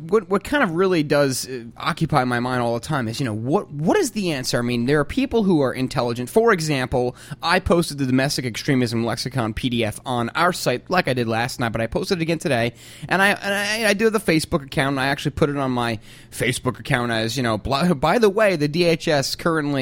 what 0.08 0.28
what 0.28 0.44
kind 0.44 0.62
of 0.62 0.72
really 0.72 1.02
does 1.02 1.48
uh, 1.48 1.64
occupy 1.78 2.24
my 2.24 2.38
mind 2.40 2.60
all 2.62 2.74
the 2.74 2.80
time 2.80 3.08
is 3.08 3.18
you 3.20 3.24
know 3.24 3.32
what 3.34 3.70
what 3.70 3.96
is 3.96 4.10
the 4.12 4.32
answer? 4.32 4.58
I 4.58 4.62
mean, 4.62 4.84
there 4.86 5.00
are 5.00 5.04
people 5.04 5.42
who 5.44 5.60
are 5.62 5.72
intelligent. 5.72 6.28
For 6.28 6.52
example, 6.52 7.16
I 7.42 7.58
posted 7.58 7.96
the 7.98 8.06
domestic 8.06 8.44
extremism 8.44 9.04
lexicon 9.04 9.54
PDF 9.54 9.98
on 10.04 10.28
our 10.30 10.52
site 10.52 10.90
like 10.90 11.08
I 11.08 11.14
did 11.14 11.28
last 11.28 11.60
night, 11.60 11.70
but 11.72 11.80
I 11.80 11.86
posted 11.86 12.18
it 12.18 12.22
again 12.22 12.38
today, 12.38 12.74
and 13.08 13.22
I 13.22 13.28
and 13.30 13.54
I, 13.86 13.88
I 13.90 13.94
do 13.94 14.10
the 14.10 14.20
Facebook 14.20 14.64
account. 14.64 14.94
and 14.94 15.00
I 15.00 15.06
actually 15.06 15.32
put 15.32 15.48
it 15.48 15.56
on 15.56 15.70
my 15.70 15.98
Facebook 16.30 16.78
account 16.78 17.10
as 17.12 17.36
you 17.38 17.42
know. 17.42 17.56
blah- 17.56 17.94
By 17.94 18.18
the 18.18 18.28
way, 18.30 18.56
the 18.56 18.68
DHS 18.68 19.38
currently 19.38 19.77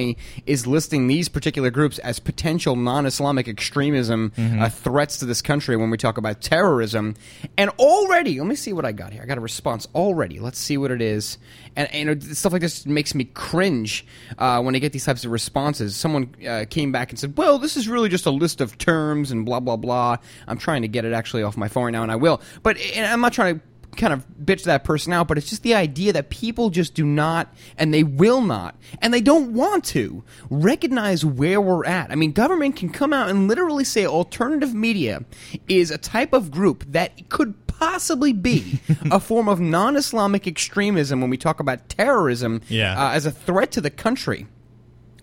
is 0.46 0.66
listing 0.66 1.06
these 1.06 1.28
particular 1.28 1.70
groups 1.70 1.98
as 2.00 2.18
potential 2.18 2.76
non-Islamic 2.76 3.48
extremism 3.48 4.32
uh, 4.38 4.68
threats 4.68 5.18
to 5.18 5.24
this 5.24 5.42
country 5.42 5.76
when 5.76 5.90
we 5.90 5.96
talk 5.96 6.18
about 6.18 6.40
terrorism. 6.40 7.14
And 7.56 7.70
already, 7.78 8.38
let 8.38 8.46
me 8.46 8.56
see 8.56 8.72
what 8.72 8.84
I 8.84 8.92
got 8.92 9.12
here. 9.12 9.22
I 9.22 9.26
got 9.26 9.38
a 9.38 9.40
response 9.42 9.88
already. 9.94 10.38
Let's 10.38 10.58
see 10.58 10.76
what 10.76 10.90
it 10.90 11.02
is. 11.02 11.38
And, 11.76 11.88
and 11.92 12.08
you 12.08 12.14
know, 12.14 12.34
stuff 12.34 12.52
like 12.52 12.62
this 12.62 12.86
makes 12.86 13.14
me 13.14 13.24
cringe 13.24 14.06
uh, 14.38 14.60
when 14.62 14.74
I 14.74 14.78
get 14.78 14.92
these 14.92 15.04
types 15.04 15.24
of 15.24 15.30
responses. 15.30 15.96
Someone 15.96 16.34
uh, 16.46 16.64
came 16.68 16.92
back 16.92 17.10
and 17.10 17.18
said, 17.18 17.36
"Well, 17.36 17.58
this 17.58 17.76
is 17.76 17.88
really 17.88 18.08
just 18.08 18.26
a 18.26 18.30
list 18.30 18.60
of 18.60 18.78
terms 18.78 19.30
and 19.30 19.44
blah 19.44 19.60
blah 19.60 19.76
blah." 19.76 20.16
I'm 20.46 20.58
trying 20.58 20.82
to 20.82 20.88
get 20.88 21.04
it 21.04 21.12
actually 21.12 21.42
off 21.42 21.56
my 21.56 21.68
phone 21.68 21.86
right 21.86 21.90
now, 21.90 22.02
and 22.02 22.12
I 22.12 22.16
will. 22.16 22.40
But 22.62 22.78
and 22.78 23.06
I'm 23.06 23.20
not 23.20 23.32
trying 23.32 23.60
to 23.60 23.66
kind 23.96 24.12
of 24.12 24.26
bitch 24.42 24.64
that 24.64 24.84
person 24.84 25.12
out, 25.12 25.28
but 25.28 25.38
it's 25.38 25.48
just 25.48 25.62
the 25.62 25.74
idea 25.74 26.12
that 26.12 26.30
people 26.30 26.70
just 26.70 26.94
do 26.94 27.04
not, 27.04 27.54
and 27.78 27.92
they 27.92 28.02
will 28.02 28.40
not, 28.40 28.76
and 29.00 29.12
they 29.12 29.20
don't 29.20 29.52
want 29.52 29.84
to 29.86 30.22
recognize 30.50 31.24
where 31.24 31.60
we're 31.60 31.84
at. 31.84 32.10
I 32.10 32.14
mean, 32.14 32.32
government 32.32 32.76
can 32.76 32.90
come 32.90 33.12
out 33.12 33.28
and 33.28 33.48
literally 33.48 33.84
say 33.84 34.06
alternative 34.06 34.74
media 34.74 35.24
is 35.68 35.90
a 35.90 35.98
type 35.98 36.32
of 36.32 36.50
group 36.50 36.84
that 36.92 37.28
could 37.28 37.54
possibly 37.66 38.32
be 38.32 38.80
a 39.10 39.20
form 39.20 39.48
of 39.48 39.60
non-Islamic 39.60 40.46
extremism 40.46 41.20
when 41.20 41.28
we 41.30 41.36
talk 41.36 41.60
about 41.60 41.88
terrorism 41.88 42.62
Yeah. 42.68 42.98
uh, 43.00 43.10
as 43.12 43.26
a 43.26 43.30
threat 43.30 43.70
to 43.72 43.80
the 43.80 43.90
country. 43.90 44.46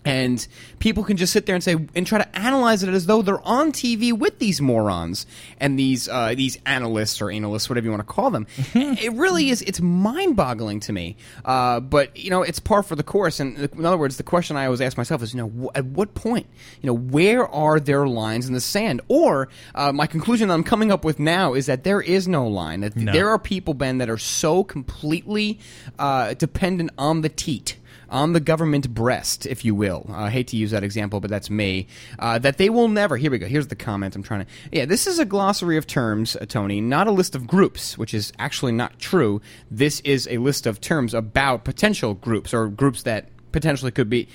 And 0.05 0.45
people 0.79 1.03
can 1.03 1.17
just 1.17 1.31
sit 1.33 1.45
there 1.45 1.55
and 1.55 1.63
say 1.63 1.75
and 1.95 2.05
try 2.05 2.17
to 2.17 2.37
analyze 2.37 2.83
it 2.83 2.89
as 2.89 3.05
though 3.05 3.21
they're 3.21 3.41
on 3.47 3.71
TV 3.71 4.11
with 4.11 4.39
these 4.39 4.59
morons 4.61 5.25
and 5.59 5.79
these 5.79 6.09
uh, 6.09 6.33
these 6.35 6.57
analysts 6.65 7.21
or 7.21 7.31
analysts, 7.31 7.69
whatever 7.69 7.85
you 7.85 7.91
want 7.91 8.05
to 8.07 8.13
call 8.13 8.29
them. 8.31 8.45
it 8.73 9.13
really 9.13 9.49
is. 9.49 9.61
It's 9.61 9.79
mind 9.81 10.35
boggling 10.35 10.79
to 10.81 10.93
me. 10.93 11.15
Uh, 11.45 11.79
but 11.79 12.15
you 12.17 12.29
know, 12.29 12.41
it's 12.43 12.59
par 12.59 12.83
for 12.83 12.95
the 12.95 13.03
course. 13.03 13.39
And 13.39 13.57
in 13.57 13.85
other 13.85 13.97
words, 13.97 14.17
the 14.17 14.23
question 14.23 14.57
I 14.57 14.65
always 14.65 14.81
ask 14.81 14.97
myself 14.97 15.21
is, 15.23 15.33
you 15.33 15.41
know, 15.41 15.71
at 15.75 15.85
what 15.85 16.13
point, 16.15 16.47
you 16.81 16.87
know, 16.87 16.93
where 16.93 17.47
are 17.47 17.79
their 17.79 18.05
lines 18.07 18.47
in 18.47 18.53
the 18.53 18.61
sand? 18.61 19.01
Or 19.07 19.47
uh, 19.75 19.91
my 19.93 20.07
conclusion 20.07 20.47
that 20.49 20.53
I'm 20.53 20.63
coming 20.63 20.91
up 20.91 21.05
with 21.05 21.19
now 21.19 21.53
is 21.53 21.67
that 21.67 21.83
there 21.83 22.01
is 22.01 22.27
no 22.27 22.47
line. 22.47 22.81
That 22.81 22.95
No. 22.95 23.11
there 23.11 23.29
are 23.29 23.39
people, 23.39 23.73
Ben, 23.73 23.99
that 23.99 24.09
are 24.09 24.17
so 24.17 24.63
completely 24.63 25.59
uh, 25.99 26.33
dependent 26.33 26.91
on 26.97 27.21
the 27.21 27.29
teat 27.29 27.77
on 28.13 28.31
the 28.33 28.39
government 28.39 28.93
breast, 28.93 29.45
if 29.45 29.65
you 29.65 29.75
will. 29.75 30.05
Uh, 30.09 30.13
I 30.13 30.29
hate 30.29 30.47
to 30.49 30.55
use 30.57 30.71
that 30.71 30.83
example, 30.83 31.19
but 31.19 31.29
that's 31.29 31.49
me. 31.49 31.87
Uh, 32.19 32.39
that 32.39 32.57
they 32.57 32.69
will 32.69 32.87
never. 32.87 33.17
Here 33.17 33.29
we 33.31 33.37
go. 33.39 33.47
Here's 33.47 33.67
the 33.67 33.75
comment 33.75 34.15
I'm 34.15 34.23
trying 34.23 34.45
to. 34.45 34.51
Yeah, 34.71 34.85
this 34.85 35.07
is 35.07 35.19
a 35.19 35.25
glossary 35.25 35.75
of 35.77 35.87
terms, 35.87 36.35
uh, 36.37 36.45
Tony, 36.45 36.79
not 36.79 37.07
a 37.07 37.11
list 37.11 37.35
of 37.35 37.47
groups, 37.47 37.97
which 37.97 38.13
is 38.13 38.31
actually 38.39 38.71
not 38.71 38.97
true. 38.99 39.41
This 39.69 39.99
is 40.01 40.27
a 40.31 40.37
list 40.37 40.65
of 40.65 40.79
terms 40.79 41.13
about 41.13 41.65
potential 41.65 42.13
groups 42.13 42.53
or 42.53 42.67
groups 42.69 43.03
that 43.03 43.29
potentially 43.51 43.91
could 43.91 44.09
be 44.09 44.27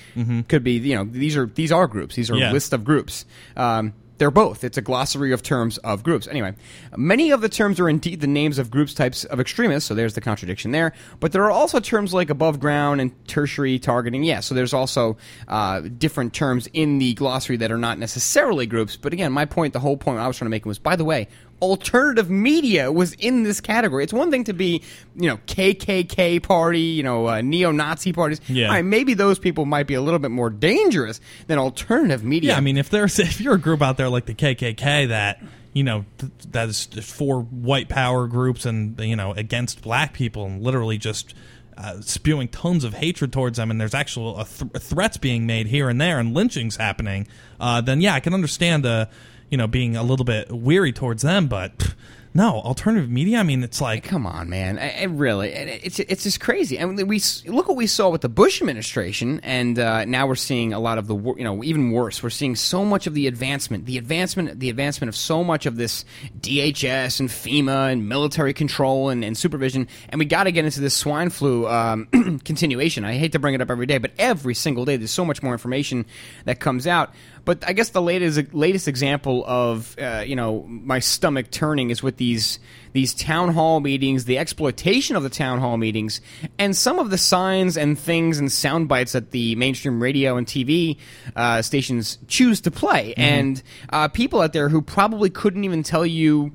could 0.47 0.63
be. 0.63 0.73
You 0.73 0.95
know, 0.95 1.03
these 1.03 1.35
are 1.35 1.45
these 1.47 1.71
are 1.71 1.87
groups. 1.87 2.15
These 2.15 2.29
are 2.29 2.35
Yeah. 2.35 2.51
a 2.51 2.53
list 2.53 2.73
of 2.73 2.83
groups. 2.83 3.25
Um, 3.57 3.93
they're 4.19 4.31
both. 4.31 4.63
It's 4.63 4.77
a 4.77 4.81
glossary 4.81 5.31
of 5.31 5.41
terms 5.41 5.77
of 5.79 6.03
groups. 6.03 6.27
Anyway, 6.27 6.53
many 6.95 7.31
of 7.31 7.41
the 7.41 7.49
terms 7.49 7.79
are 7.79 7.89
indeed 7.89 8.21
the 8.21 8.27
names 8.27 8.59
of 8.59 8.69
groups 8.69 8.93
types 8.93 9.23
of 9.23 9.39
extremists, 9.39 9.87
so 9.87 9.95
there's 9.95 10.13
the 10.13 10.21
contradiction 10.21 10.71
there. 10.71 10.93
But 11.19 11.31
there 11.31 11.43
are 11.45 11.51
also 11.51 11.79
terms 11.79 12.13
like 12.13 12.29
above 12.29 12.59
ground 12.59 13.01
and 13.01 13.27
tertiary 13.27 13.79
targeting. 13.79 14.23
Yeah, 14.23 14.41
so 14.41 14.53
there's 14.53 14.73
also 14.73 15.17
uh, 15.47 15.81
different 15.81 16.33
terms 16.33 16.67
in 16.73 16.99
the 16.99 17.13
glossary 17.13 17.57
that 17.57 17.71
are 17.71 17.77
not 17.77 17.97
necessarily 17.97 18.67
groups. 18.67 18.95
But 18.97 19.13
again, 19.13 19.31
my 19.31 19.45
point, 19.45 19.73
the 19.73 19.79
whole 19.79 19.97
point 19.97 20.19
I 20.19 20.27
was 20.27 20.37
trying 20.37 20.47
to 20.47 20.51
make 20.51 20.65
was, 20.65 20.79
by 20.79 20.95
the 20.95 21.05
way, 21.05 21.27
alternative 21.61 22.29
media 22.29 22.91
was 22.91 23.13
in 23.13 23.43
this 23.43 23.61
category. 23.61 24.03
It's 24.03 24.13
one 24.13 24.31
thing 24.31 24.45
to 24.45 24.53
be, 24.53 24.81
you 25.15 25.29
know, 25.29 25.37
KKK 25.47 26.41
party, 26.41 26.79
you 26.79 27.03
know, 27.03 27.27
uh, 27.27 27.41
neo-Nazi 27.41 28.13
parties. 28.13 28.41
Yeah. 28.47 28.67
Right, 28.67 28.85
maybe 28.85 29.13
those 29.13 29.39
people 29.39 29.65
might 29.65 29.87
be 29.87 29.93
a 29.93 30.01
little 30.01 30.19
bit 30.19 30.31
more 30.31 30.49
dangerous 30.49 31.19
than 31.47 31.59
alternative 31.59 32.23
media. 32.23 32.51
Yeah, 32.51 32.57
I 32.57 32.61
mean, 32.61 32.77
if 32.77 32.89
there's 32.89 33.19
if 33.19 33.41
you're 33.41 33.55
a 33.55 33.59
group 33.59 33.81
out 33.81 33.97
there 33.97 34.09
like 34.09 34.25
the 34.25 34.35
KKK 34.35 35.09
that 35.09 35.41
you 35.73 35.83
know 35.83 36.05
th- 36.17 36.31
that 36.51 36.69
is 36.69 36.85
for 36.85 37.41
white 37.41 37.89
power 37.89 38.27
groups 38.27 38.65
and 38.65 38.99
you 38.99 39.15
know 39.15 39.33
against 39.33 39.81
black 39.81 40.13
people 40.13 40.45
and 40.45 40.63
literally 40.63 40.97
just 40.97 41.33
uh, 41.77 42.01
spewing 42.01 42.47
tons 42.49 42.83
of 42.83 42.93
hatred 42.93 43.31
towards 43.31 43.57
them, 43.57 43.71
and 43.71 43.79
there's 43.79 43.93
actual 43.93 44.37
uh, 44.37 44.43
th- 44.43 44.71
threats 44.83 45.17
being 45.17 45.45
made 45.45 45.67
here 45.67 45.87
and 45.89 45.99
there, 45.99 46.19
and 46.19 46.33
lynchings 46.33 46.75
happening, 46.75 47.27
uh, 47.59 47.79
then 47.79 48.01
yeah, 48.01 48.13
I 48.13 48.19
can 48.19 48.33
understand 48.33 48.85
uh, 48.85 49.05
you 49.49 49.57
know 49.57 49.67
being 49.67 49.95
a 49.95 50.03
little 50.03 50.25
bit 50.25 50.51
weary 50.51 50.91
towards 50.93 51.21
them, 51.23 51.47
but. 51.47 51.95
no, 52.31 52.59
alternative 52.61 53.09
media. 53.09 53.39
I 53.39 53.43
mean, 53.43 53.63
it's 53.63 53.81
like, 53.81 54.03
come 54.03 54.27
on, 54.27 54.49
man. 54.51 54.77
I, 54.77 55.01
I 55.01 55.03
really, 55.05 55.49
it- 55.49 55.81
it's 55.83 55.99
it's 55.99 56.23
just 56.23 56.39
crazy. 56.39 56.79
I 56.79 56.85
mean, 56.85 57.07
we 57.07 57.19
look 57.47 57.67
what 57.67 57.75
we 57.75 57.87
saw 57.87 58.09
with 58.09 58.21
the 58.21 58.29
Bush 58.29 58.61
administration, 58.61 59.39
and 59.41 59.79
uh, 59.79 60.05
now 60.05 60.27
we're 60.27 60.35
seeing 60.35 60.71
a 60.71 60.79
lot 60.79 60.99
of 60.99 61.07
the, 61.07 61.15
you 61.15 61.43
know, 61.43 61.63
even 61.63 61.89
worse. 61.91 62.21
We're 62.21 62.29
seeing 62.29 62.55
so 62.55 62.85
much 62.85 63.07
of 63.07 63.15
the 63.15 63.25
advancement, 63.25 63.87
the 63.87 63.97
advancement, 63.97 64.59
the 64.59 64.69
advancement 64.69 65.09
of 65.09 65.15
so 65.15 65.43
much 65.43 65.65
of 65.65 65.75
this 65.75 66.05
DHS 66.39 67.19
and 67.19 67.29
FEMA 67.29 67.91
and 67.91 68.07
military 68.07 68.53
control 68.53 69.09
and, 69.09 69.23
and 69.25 69.35
supervision. 69.37 69.87
And 70.09 70.19
we 70.19 70.25
got 70.25 70.43
to 70.43 70.51
get 70.51 70.65
into 70.65 70.81
this 70.81 70.95
swine 70.95 71.31
flu 71.31 71.67
um, 71.67 72.05
continuation. 72.45 73.05
I 73.05 73.13
hate 73.13 73.31
to 73.33 73.39
bring 73.39 73.55
it 73.55 73.61
up 73.61 73.71
every 73.71 73.85
day, 73.87 73.97
but 73.97 74.11
every 74.19 74.53
single 74.53 74.85
day 74.85 74.97
there's 74.97 75.11
so 75.11 75.25
much 75.25 75.41
more 75.41 75.53
information 75.53 76.05
that 76.45 76.59
comes 76.59 76.85
out. 76.87 77.11
But 77.49 77.67
I 77.67 77.73
guess 77.73 77.89
the 77.89 78.01
latest 78.01 78.53
latest 78.53 78.87
example 78.87 79.43
of 79.47 79.95
uh, 79.99 80.23
you 80.23 80.35
know 80.35 80.67
my 80.67 80.99
stomach 80.99 81.49
turning 81.49 81.89
is 81.89 82.03
with 82.03 82.17
these 82.17 82.59
these 82.93 83.11
town 83.11 83.55
hall 83.55 83.79
meetings, 83.79 84.25
the 84.25 84.37
exploitation 84.37 85.15
of 85.15 85.23
the 85.23 85.31
town 85.31 85.57
hall 85.57 85.75
meetings, 85.75 86.21
and 86.59 86.77
some 86.77 86.99
of 86.99 87.09
the 87.09 87.17
signs 87.17 87.75
and 87.75 87.97
things 87.97 88.37
and 88.37 88.51
sound 88.51 88.87
bites 88.87 89.13
that 89.13 89.31
the 89.31 89.55
mainstream 89.55 89.99
radio 89.99 90.37
and 90.37 90.45
TV 90.45 90.97
uh, 91.35 91.63
stations 91.63 92.19
choose 92.27 92.61
to 92.61 92.69
play, 92.69 93.15
and 93.17 93.63
uh, 93.89 94.07
people 94.07 94.41
out 94.41 94.53
there 94.53 94.69
who 94.69 94.79
probably 94.79 95.31
couldn't 95.31 95.63
even 95.63 95.81
tell 95.81 96.05
you 96.05 96.51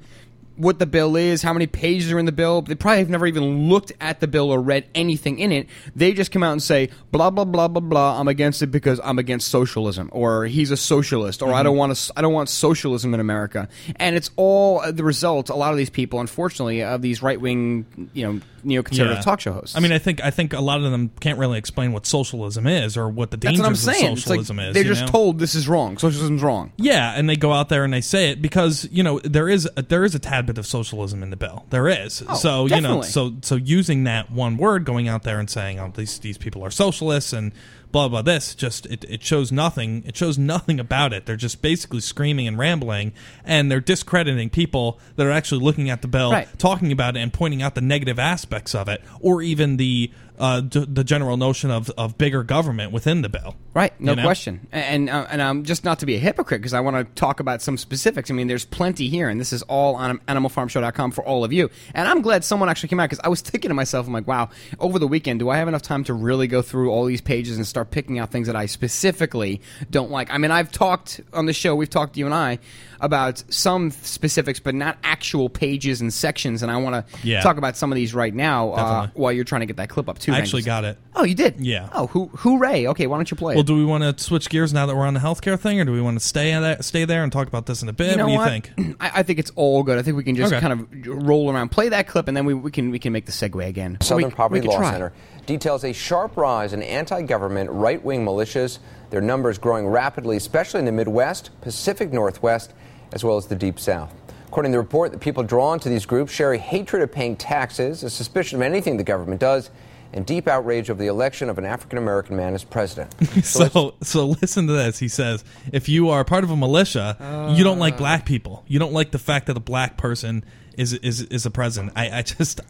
what 0.57 0.79
the 0.79 0.87
bill 0.87 1.17
is, 1.17 1.43
how 1.43 1.53
many 1.53 1.67
pages 1.67 2.13
are 2.13 2.19
in 2.19 2.27
the 2.27 2.33
bill. 2.33 2.63
They 2.63 2.75
probably 2.75 2.99
have 2.99 3.11
never 3.11 3.27
even 3.27 3.69
looked 3.69 3.93
at 4.01 4.21
the 4.21 4.27
bill 4.27 4.51
or 4.51 4.61
read 4.61 4.87
anything 4.95 5.39
in 5.39 5.53
it. 5.53 5.69
They 5.97 6.13
just 6.13 6.31
come 6.31 6.43
out 6.43 6.53
and 6.53 6.63
say, 6.63 6.91
blah, 7.11 7.31
blah, 7.31 7.45
blah, 7.45 7.69
blah, 7.69 7.81
blah, 7.81 8.21
I'm 8.21 8.29
against 8.29 8.63
it 8.63 8.69
because 8.69 9.01
I'm 9.03 9.19
against 9.19 9.49
socialism, 9.49 10.11
or 10.13 10.47
he's 10.47 10.71
a 10.71 10.77
socialist, 10.77 11.43
or 11.43 11.49
I 11.49 11.57
mm-hmm. 11.57 11.65
don't 11.65 11.77
want 11.77 11.97
to, 11.97 12.13
I 12.17 12.23
don't 12.23 12.33
want 12.33 12.49
socialism 12.49 13.15
in 13.15 13.21
America. 13.21 13.69
And 13.97 14.17
it's 14.17 14.31
all 14.37 14.91
the 14.91 15.05
result, 15.05 15.49
a 15.49 15.55
lot 15.55 15.73
of 15.73 15.77
these 15.77 15.91
people, 15.91 16.21
unfortunately, 16.21 16.83
of 16.83 17.03
these 17.03 17.23
right 17.23 17.41
wing, 17.41 18.11
you 18.13 18.27
know, 18.27 18.41
neoconservative 18.65 19.15
Yeah. 19.15 19.21
talk 19.21 19.41
show 19.41 19.53
hosts. 19.53 19.77
I 19.77 19.81
mean, 19.81 19.93
I 19.93 19.99
think 19.99 20.23
I 20.23 20.31
think 20.31 20.53
a 20.53 20.61
lot 20.61 20.83
of 20.83 20.91
them 20.91 21.11
can't 21.21 21.39
really 21.39 21.59
explain 21.59 21.93
what 21.93 22.07
socialism 22.07 22.67
is 22.67 22.97
or 22.97 23.09
what 23.09 23.31
the 23.31 23.37
dangers 23.37 23.61
what 23.61 23.67
I'm 23.67 23.73
of 23.73 23.79
saying. 23.79 24.13
It's 24.13 24.27
like 24.27 24.39
socialism 24.39 24.59
is. 24.61 24.75
they're 24.75 24.85
just 24.85 25.03
know? 25.03 25.09
told 25.09 25.39
this 25.39 25.55
is 25.55 25.69
wrong. 25.69 25.99
Socialism's 25.99 26.43
wrong. 26.43 26.73
Yeah, 26.77 27.13
and 27.17 27.29
they 27.29 27.37
go 27.37 27.53
out 27.53 27.69
there 27.69 27.85
and 27.85 27.93
they 27.93 28.01
say 28.01 28.31
it 28.31 28.43
because 28.43 28.89
you 28.91 29.03
know 29.03 29.21
there 29.21 29.49
is 29.49 29.69
a, 29.77 29.83
there 29.83 30.05
is 30.05 30.15
a 30.15 30.19
tad 30.19 30.47
bit 30.47 30.59
of 30.59 30.67
socialism 30.67 31.23
in 31.23 31.31
the 31.31 31.37
bill. 31.37 31.67
There 31.71 31.89
is. 31.89 32.23
Oh, 32.29 32.35
so 32.35 32.67
you 32.67 32.81
know, 32.81 33.03
so 33.03 33.35
so 33.43 33.57
using 33.57 34.05
that 34.05 34.31
one 34.31 34.57
word, 34.57 34.85
going 34.85 35.09
out 35.09 35.23
there 35.23 35.39
and 35.39 35.49
saying, 35.49 35.79
"Oh, 35.79 35.93
these 35.95 36.19
these 36.19 36.39
people 36.39 36.65
are 36.65 36.71
socialists," 36.71 37.33
and 37.33 37.53
blah 37.95 38.09
blah. 38.09 38.23
This 38.23 38.57
just 38.57 38.87
it, 38.87 39.05
it 39.09 39.23
shows 39.23 39.53
nothing. 39.53 40.03
It 40.05 40.17
shows 40.17 40.37
nothing 40.37 40.81
about 40.81 41.13
it. 41.13 41.27
They're 41.27 41.37
just 41.37 41.63
basically 41.63 42.01
screaming 42.01 42.49
and 42.49 42.59
rambling, 42.59 43.13
and 43.45 43.71
they're 43.71 43.81
discrediting 43.81 44.51
people 44.51 44.99
that 45.15 45.25
are 45.27 45.31
actually 45.31 45.63
looking 45.63 45.89
at 45.91 46.03
the 46.03 46.09
bill, 46.09 46.33
Right. 46.33 46.49
talking 46.59 46.91
about 46.91 47.17
it, 47.17 47.21
and 47.21 47.33
pointing 47.33 47.63
out 47.63 47.77
the 47.77 47.81
negative 47.81 48.19
aspects 48.19 48.75
of 48.75 48.89
it, 48.89 49.01
or 49.21 49.43
even 49.43 49.77
the 49.77 50.11
uh, 50.39 50.61
d- 50.61 50.87
the 50.89 51.05
general 51.05 51.37
notion 51.37 51.71
of 51.71 51.91
of 51.91 52.19
bigger 52.19 52.43
government 52.43 52.93
within 52.93 53.23
the 53.23 53.29
bill. 53.29 53.55
Right, 53.73 53.93
no 54.01 54.13
You 54.13 54.17
know? 54.17 54.23
question. 54.23 54.67
And 54.73 55.09
uh, 55.11 55.27
and 55.31 55.41
um, 55.41 55.65
just 55.65 55.85
not 55.85 55.99
to 56.01 56.07
be 56.07 56.15
a 56.15 56.19
hypocrite 56.19 56.61
because 56.61 56.75
I 56.75 56.81
want 56.81 56.97
to 56.97 57.05
talk 57.21 57.41
about 57.41 57.63
some 57.63 57.77
specifics. 57.77 58.31
I 58.31 58.35
mean, 58.35 58.47
there's 58.47 58.65
plenty 58.65 59.09
here, 59.09 59.29
and 59.29 59.41
this 59.41 59.53
is 59.53 59.63
all 59.63 59.95
on 59.97 60.19
AnimalFarmShow.com 60.21 61.11
for 61.13 61.25
all 61.25 61.45
of 61.45 61.53
you. 61.53 61.71
And 61.95 62.09
I'm 62.09 62.21
glad 62.23 62.45
someone 62.45 62.69
actually 62.69 62.89
came 62.91 63.01
out 63.01 63.11
because 63.11 63.21
I 63.25 63.29
was 63.29 63.41
thinking 63.43 63.69
to 63.69 63.75
myself, 63.75 64.07
I'm 64.07 64.13
like, 64.13 64.27
wow, 64.27 64.51
over 64.79 64.99
the 64.99 65.09
weekend, 65.09 65.41
do 65.41 65.49
I 65.51 65.57
have 65.57 65.69
enough 65.69 65.83
time 65.83 66.05
to 66.05 66.15
really 66.15 66.47
go 66.47 66.63
through 66.63 66.91
all 66.91 67.05
these 67.05 67.21
pages 67.21 67.57
and 67.57 67.67
start 67.67 67.91
picking 67.91 68.19
out 68.19 68.31
things 68.31 68.47
that 68.47 68.57
I 68.57 68.67
specifically 68.67 69.61
don't 69.91 70.11
like? 70.11 70.31
I 70.33 70.39
mean, 70.39 70.51
I've 70.51 70.71
talked 70.73 71.21
on 71.33 71.47
the 71.47 71.53
show, 71.53 71.75
we've 71.75 71.91
talked 71.91 72.17
you 72.17 72.27
and 72.27 72.35
I 72.35 72.59
about 73.05 73.45
some 73.53 73.91
specifics, 73.91 74.59
but 74.59 74.75
not 74.75 74.97
actual 75.05 75.49
pages 75.49 76.01
and 76.01 76.13
sections. 76.13 76.63
And 76.63 76.73
I 76.73 76.77
want 76.79 77.07
to 77.07 77.19
Yeah. 77.27 77.41
talk 77.43 77.59
about 77.59 77.77
some 77.77 77.93
of 77.93 77.97
these 77.97 78.15
right 78.15 78.35
now 78.35 78.71
uh, 78.71 79.07
while 79.15 79.31
you're 79.33 79.45
trying 79.45 79.61
to 79.61 79.67
get 79.67 79.77
that 79.77 79.89
clip 79.91 80.09
up 80.09 80.19
too. 80.19 80.33
I 80.33 80.37
Hank. 80.37 80.45
actually 80.45 80.63
got 80.63 80.85
it. 80.85 80.99
Oh, 81.15 81.23
you 81.25 81.35
did? 81.35 81.61
Yeah. 81.61 81.89
Oh, 81.93 82.07
hoo- 82.09 82.31
hooray! 82.35 82.87
Okay, 82.89 83.07
why 83.07 83.17
don't 83.19 83.31
you 83.31 83.37
play 83.37 83.55
Well, 83.55 83.61
it? 83.61 83.67
do 83.67 83.77
we 83.77 83.85
want 83.85 84.03
to 84.03 84.23
switch 84.25 84.49
gears 84.49 84.73
now 84.73 84.87
that 84.87 84.97
we're 84.97 85.07
on 85.07 85.15
the 85.15 85.21
healthcare 85.21 85.59
thing, 85.59 85.79
or 85.81 85.85
do 85.85 85.93
we 85.93 86.01
want 86.01 86.19
to 86.19 86.25
stay 86.27 86.51
there, 86.59 86.81
stay 86.83 87.05
there 87.05 87.23
and 87.23 87.31
talk 87.31 87.47
about 87.47 87.67
this 87.67 87.83
in 87.83 87.89
a 87.89 87.93
bit? 87.93 88.13
You 88.13 88.17
know 88.17 88.25
what 88.25 88.29
do 88.29 88.33
you 88.33 88.39
what? 88.39 88.67
think? 88.77 88.97
I, 89.01 89.11
I 89.17 89.23
think 89.23 89.39
it's 89.39 89.53
all 89.55 89.83
good. 89.83 89.99
I 89.99 90.03
think 90.03 90.17
we 90.17 90.25
can 90.25 90.35
just 90.35 90.53
Okay. 90.53 90.61
kind 90.61 90.73
of 90.73 91.27
roll 91.27 91.51
around, 91.51 91.69
play 91.71 91.89
that 91.91 92.09
clip, 92.09 92.27
and 92.27 92.37
then 92.37 92.45
we, 92.47 92.55
we 92.55 92.71
can 92.71 92.91
we 92.91 92.99
can 92.99 93.13
make 93.13 93.27
the 93.27 93.33
segue 93.33 93.67
again. 93.69 93.99
Southern 94.01 94.25
we, 94.27 94.31
Poverty 94.31 94.61
we 94.63 94.69
Law 94.69 94.79
try. 94.79 94.91
Center 94.93 95.13
details 95.47 95.85
a 95.85 95.93
sharp 95.93 96.37
rise 96.39 96.73
in 96.73 96.83
anti 96.83 97.21
government 97.23 97.71
right 97.71 98.03
wing 98.03 98.25
militias, 98.25 98.79
their 99.11 99.21
numbers 99.21 99.59
growing 99.59 99.87
rapidly, 99.87 100.37
especially 100.39 100.81
in 100.81 100.87
the 100.87 100.93
Midwest, 100.93 101.51
Pacific 101.61 102.13
Northwest, 102.13 102.73
as 103.15 103.25
well 103.25 103.39
as 103.39 103.47
the 103.47 103.57
Deep 103.57 103.81
South. 103.81 104.13
According 104.49 104.73
to 104.73 104.77
the 104.77 104.83
report, 104.83 105.13
the 105.13 105.19
people 105.19 105.43
drawn 105.43 105.81
to 105.81 105.89
these 105.89 106.05
groups 106.05 106.33
share 106.33 106.53
a 106.53 106.59
hatred 106.59 107.03
of 107.03 107.11
paying 107.11 107.37
taxes, 107.37 108.03
a 108.03 108.11
suspicion 108.11 108.57
of 108.57 108.63
anything 108.63 108.99
the 108.99 109.05
government 109.05 109.41
does, 109.41 109.71
and 110.13 110.25
deep 110.25 110.47
outrage 110.47 110.91
over 110.91 111.01
the 111.01 111.09
election 111.09 111.51
of 111.51 111.59
an 111.59 111.65
African 111.65 111.99
American 111.99 112.37
man 112.37 112.55
as 112.55 112.63
president. 112.63 113.15
So, 113.45 113.95
so 114.01 114.27
listen 114.27 114.67
to 114.69 114.73
this. 114.73 114.99
He 114.99 115.09
says, 115.09 115.45
if 115.73 115.89
you 115.89 116.11
are 116.11 116.25
part 116.25 116.45
of 116.45 116.51
a 116.51 116.57
militia, 116.57 117.53
you 117.57 117.65
don't 117.65 117.79
like 117.79 117.95
uh. 117.95 117.99
black 117.99 118.27
people. 118.27 118.65
You 118.69 118.79
don't 118.79 118.93
like 118.93 119.11
the 119.11 119.19
fact 119.19 119.47
that 119.47 119.57
a 119.57 119.61
black 119.61 119.97
person 119.97 120.45
is 120.77 120.93
is 120.93 121.23
is 121.23 121.47
a 121.47 121.51
president. 121.51 121.93
I, 121.97 122.19
I 122.19 122.23
just 122.23 122.61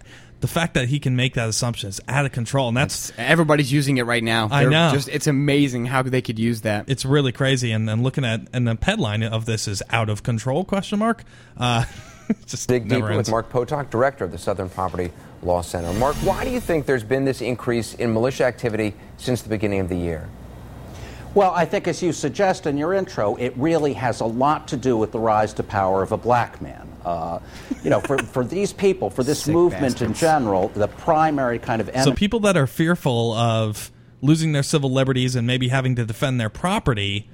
the 0.45 0.49
fact 0.49 0.75
that 0.75 0.89
he 0.89 1.01
can 1.01 1.17
make 1.17 1.33
that 1.35 1.49
assumption 1.49 1.89
is 1.89 2.03
out 2.07 2.27
of 2.27 2.33
control, 2.33 2.69
and 2.69 2.77
that's 2.77 3.11
Everybody's 3.17 3.73
using 3.73 3.97
it 3.97 4.03
right 4.03 4.23
now. 4.23 4.49
I 4.51 4.61
They're 4.61 4.71
know. 4.71 4.91
Just 4.93 5.09
it's 5.09 5.27
amazing 5.27 5.87
how 5.87 6.03
they 6.03 6.21
could 6.21 6.39
use 6.39 6.61
that. 6.61 6.85
it's 6.87 7.07
really 7.07 7.33
crazy. 7.33 7.73
And 7.73 7.89
then 7.89 8.03
looking 8.03 8.27
at 8.27 8.43
and 8.53 8.69
the 8.69 8.77
headline 8.83 9.23
of 9.23 9.47
this 9.47 9.67
is 9.67 9.83
out 9.89 10.11
of 10.11 10.23
control 10.23 10.63
question 10.63 10.99
mark. 10.99 11.25
Uh, 11.57 11.87
just 12.47 12.69
Dig 12.69 12.91
deeper 12.91 13.07
ends. 13.11 13.17
with 13.17 13.31
Mark 13.31 13.49
Potok, 13.49 13.89
director 13.89 14.23
of 14.23 14.33
the 14.33 14.37
Southern 14.37 14.69
Poverty 14.69 15.13
Law 15.43 15.63
Center. 15.63 15.91
Mark, 15.95 16.15
why 16.17 16.45
do 16.45 16.51
you 16.51 16.61
think 16.61 16.85
there's 16.85 17.03
been 17.03 17.25
this 17.25 17.41
increase 17.41 17.95
in 17.95 18.13
militia 18.13 18.45
activity 18.45 18.93
since 19.17 19.41
the 19.41 19.49
beginning 19.49 19.81
of 19.81 19.89
the 19.89 19.97
year? 19.97 20.29
Well, 21.35 21.53
I 21.53 21.65
think 21.65 21.89
as 21.89 22.03
you 22.03 22.13
suggest 22.13 22.67
in 22.67 22.77
your 22.77 22.93
intro, 22.93 23.37
it 23.37 23.55
really 23.57 23.95
has 23.95 24.21
a 24.21 24.27
lot 24.27 24.69
to 24.69 24.77
do 24.77 24.95
with 24.99 25.11
the 25.11 25.19
rise 25.19 25.55
to 25.55 25.63
power 25.63 26.03
of 26.03 26.13
a 26.13 26.19
black 26.19 26.61
man. 26.61 26.87
Uh, 27.05 27.39
you 27.83 27.91
know, 27.91 28.01
for, 28.01 28.19
for 28.19 28.45
these 28.45 28.73
people, 28.73 29.11
for 29.11 29.23
this 29.23 29.43
Sick 29.43 29.53
movement 29.53 30.01
in 30.01 30.15
general, 30.15 30.69
the 30.69 30.89
primary 30.89 31.59
kind 31.59 31.81
of 31.81 31.91
So 32.03 32.13
people 32.13 32.41
that 32.41 32.57
are 32.57 32.67
fearful 32.67 33.33
of 33.35 33.93
losing 34.23 34.53
their 34.53 34.63
civil 34.63 34.91
liberties 34.91 35.37
and 35.37 35.47
maybe 35.47 35.69
having 35.69 35.95
to 35.97 36.05
defend 36.07 36.41
their 36.41 36.49
property 36.49 37.29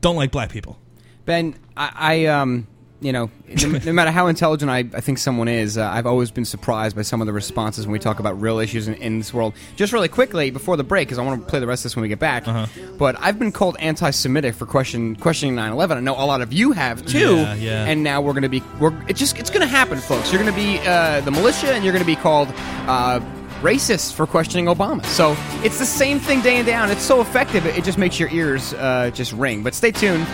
don't 0.00 0.16
like 0.16 0.30
black 0.30 0.50
people. 0.50 0.78
Ben, 1.26 1.54
I, 1.76 1.92
I 1.94 2.24
um, 2.26 2.66
you 3.00 3.12
know, 3.12 3.30
no, 3.48 3.68
no 3.78 3.92
matter 3.92 4.10
how 4.10 4.26
intelligent 4.26 4.70
I, 4.70 4.78
I 4.78 5.00
think 5.00 5.18
someone 5.18 5.48
is, 5.48 5.78
uh, 5.78 5.88
I've 5.88 6.06
always 6.06 6.30
been 6.30 6.44
surprised 6.44 6.94
by 6.94 7.02
some 7.02 7.20
of 7.20 7.26
the 7.26 7.32
responses 7.32 7.86
when 7.86 7.92
we 7.92 7.98
talk 7.98 8.20
about 8.20 8.40
real 8.40 8.58
issues 8.58 8.88
in, 8.88 8.94
in 8.94 9.18
this 9.18 9.32
world. 9.32 9.54
Just 9.76 9.92
really 9.92 10.08
quickly 10.08 10.50
before 10.50 10.76
the 10.76 10.84
break, 10.84 11.08
because 11.08 11.18
I 11.18 11.22
want 11.22 11.40
to 11.40 11.46
play 11.48 11.60
the 11.60 11.66
rest 11.66 11.80
of 11.80 11.90
this 11.90 11.96
when 11.96 12.02
we 12.02 12.08
get 12.08 12.18
back. 12.18 12.46
Uh-huh. 12.46 12.66
But 12.98 13.16
I've 13.18 13.38
been 13.38 13.52
called 13.52 13.76
anti-Semitic 13.78 14.54
for 14.54 14.66
question 14.66 15.16
questioning 15.16 15.56
9/11. 15.56 15.96
I 15.96 16.00
know 16.00 16.14
a 16.14 16.26
lot 16.26 16.42
of 16.42 16.52
you 16.52 16.72
have 16.72 17.04
too. 17.06 17.36
Yeah, 17.36 17.54
yeah. 17.54 17.84
And 17.86 18.02
now 18.02 18.20
we're 18.20 18.32
going 18.32 18.42
to 18.42 18.48
be, 18.48 18.62
we're 18.78 18.94
it's 19.08 19.18
just 19.18 19.38
it's 19.38 19.50
going 19.50 19.62
to 19.62 19.66
happen, 19.66 19.98
folks. 19.98 20.32
You're 20.32 20.42
going 20.42 20.54
to 20.54 20.60
be 20.60 20.78
uh, 20.86 21.22
the 21.22 21.30
militia, 21.30 21.72
and 21.72 21.84
you're 21.84 21.92
going 21.92 22.04
to 22.04 22.06
be 22.06 22.16
called. 22.16 22.48
Uh, 22.86 23.20
Racist 23.60 24.14
for 24.14 24.26
questioning 24.26 24.64
Obama. 24.66 25.04
So 25.04 25.36
it's 25.62 25.78
the 25.78 25.84
same 25.84 26.18
thing 26.18 26.40
day 26.40 26.56
and 26.56 26.64
day 26.64 26.72
out. 26.72 26.88
It's 26.88 27.02
so 27.02 27.20
effective, 27.20 27.66
it 27.66 27.84
just 27.84 27.98
makes 27.98 28.18
your 28.18 28.30
ears 28.30 28.72
uh, 28.72 29.10
just 29.12 29.34
ring. 29.34 29.62
But 29.62 29.74
stay 29.74 29.90
tuned. 29.90 30.26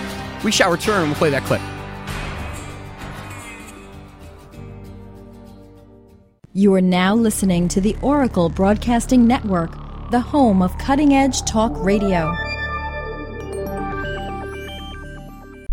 We 0.45 0.53
shall 0.53 0.71
return. 0.71 1.01
And 1.01 1.09
we'll 1.09 1.19
play 1.19 1.31
that 1.31 1.43
clip. 1.43 1.61
You 6.57 6.73
are 6.73 6.81
now 6.81 7.15
listening 7.15 7.69
to 7.69 7.83
the 7.83 7.95
Oracle 8.01 8.49
Broadcasting 8.49 9.27
Network, 9.27 9.73
the 10.11 10.21
home 10.21 10.63
of 10.63 10.79
cutting 10.79 11.13
edge 11.13 11.43
talk 11.43 11.71
radio. 11.85 12.35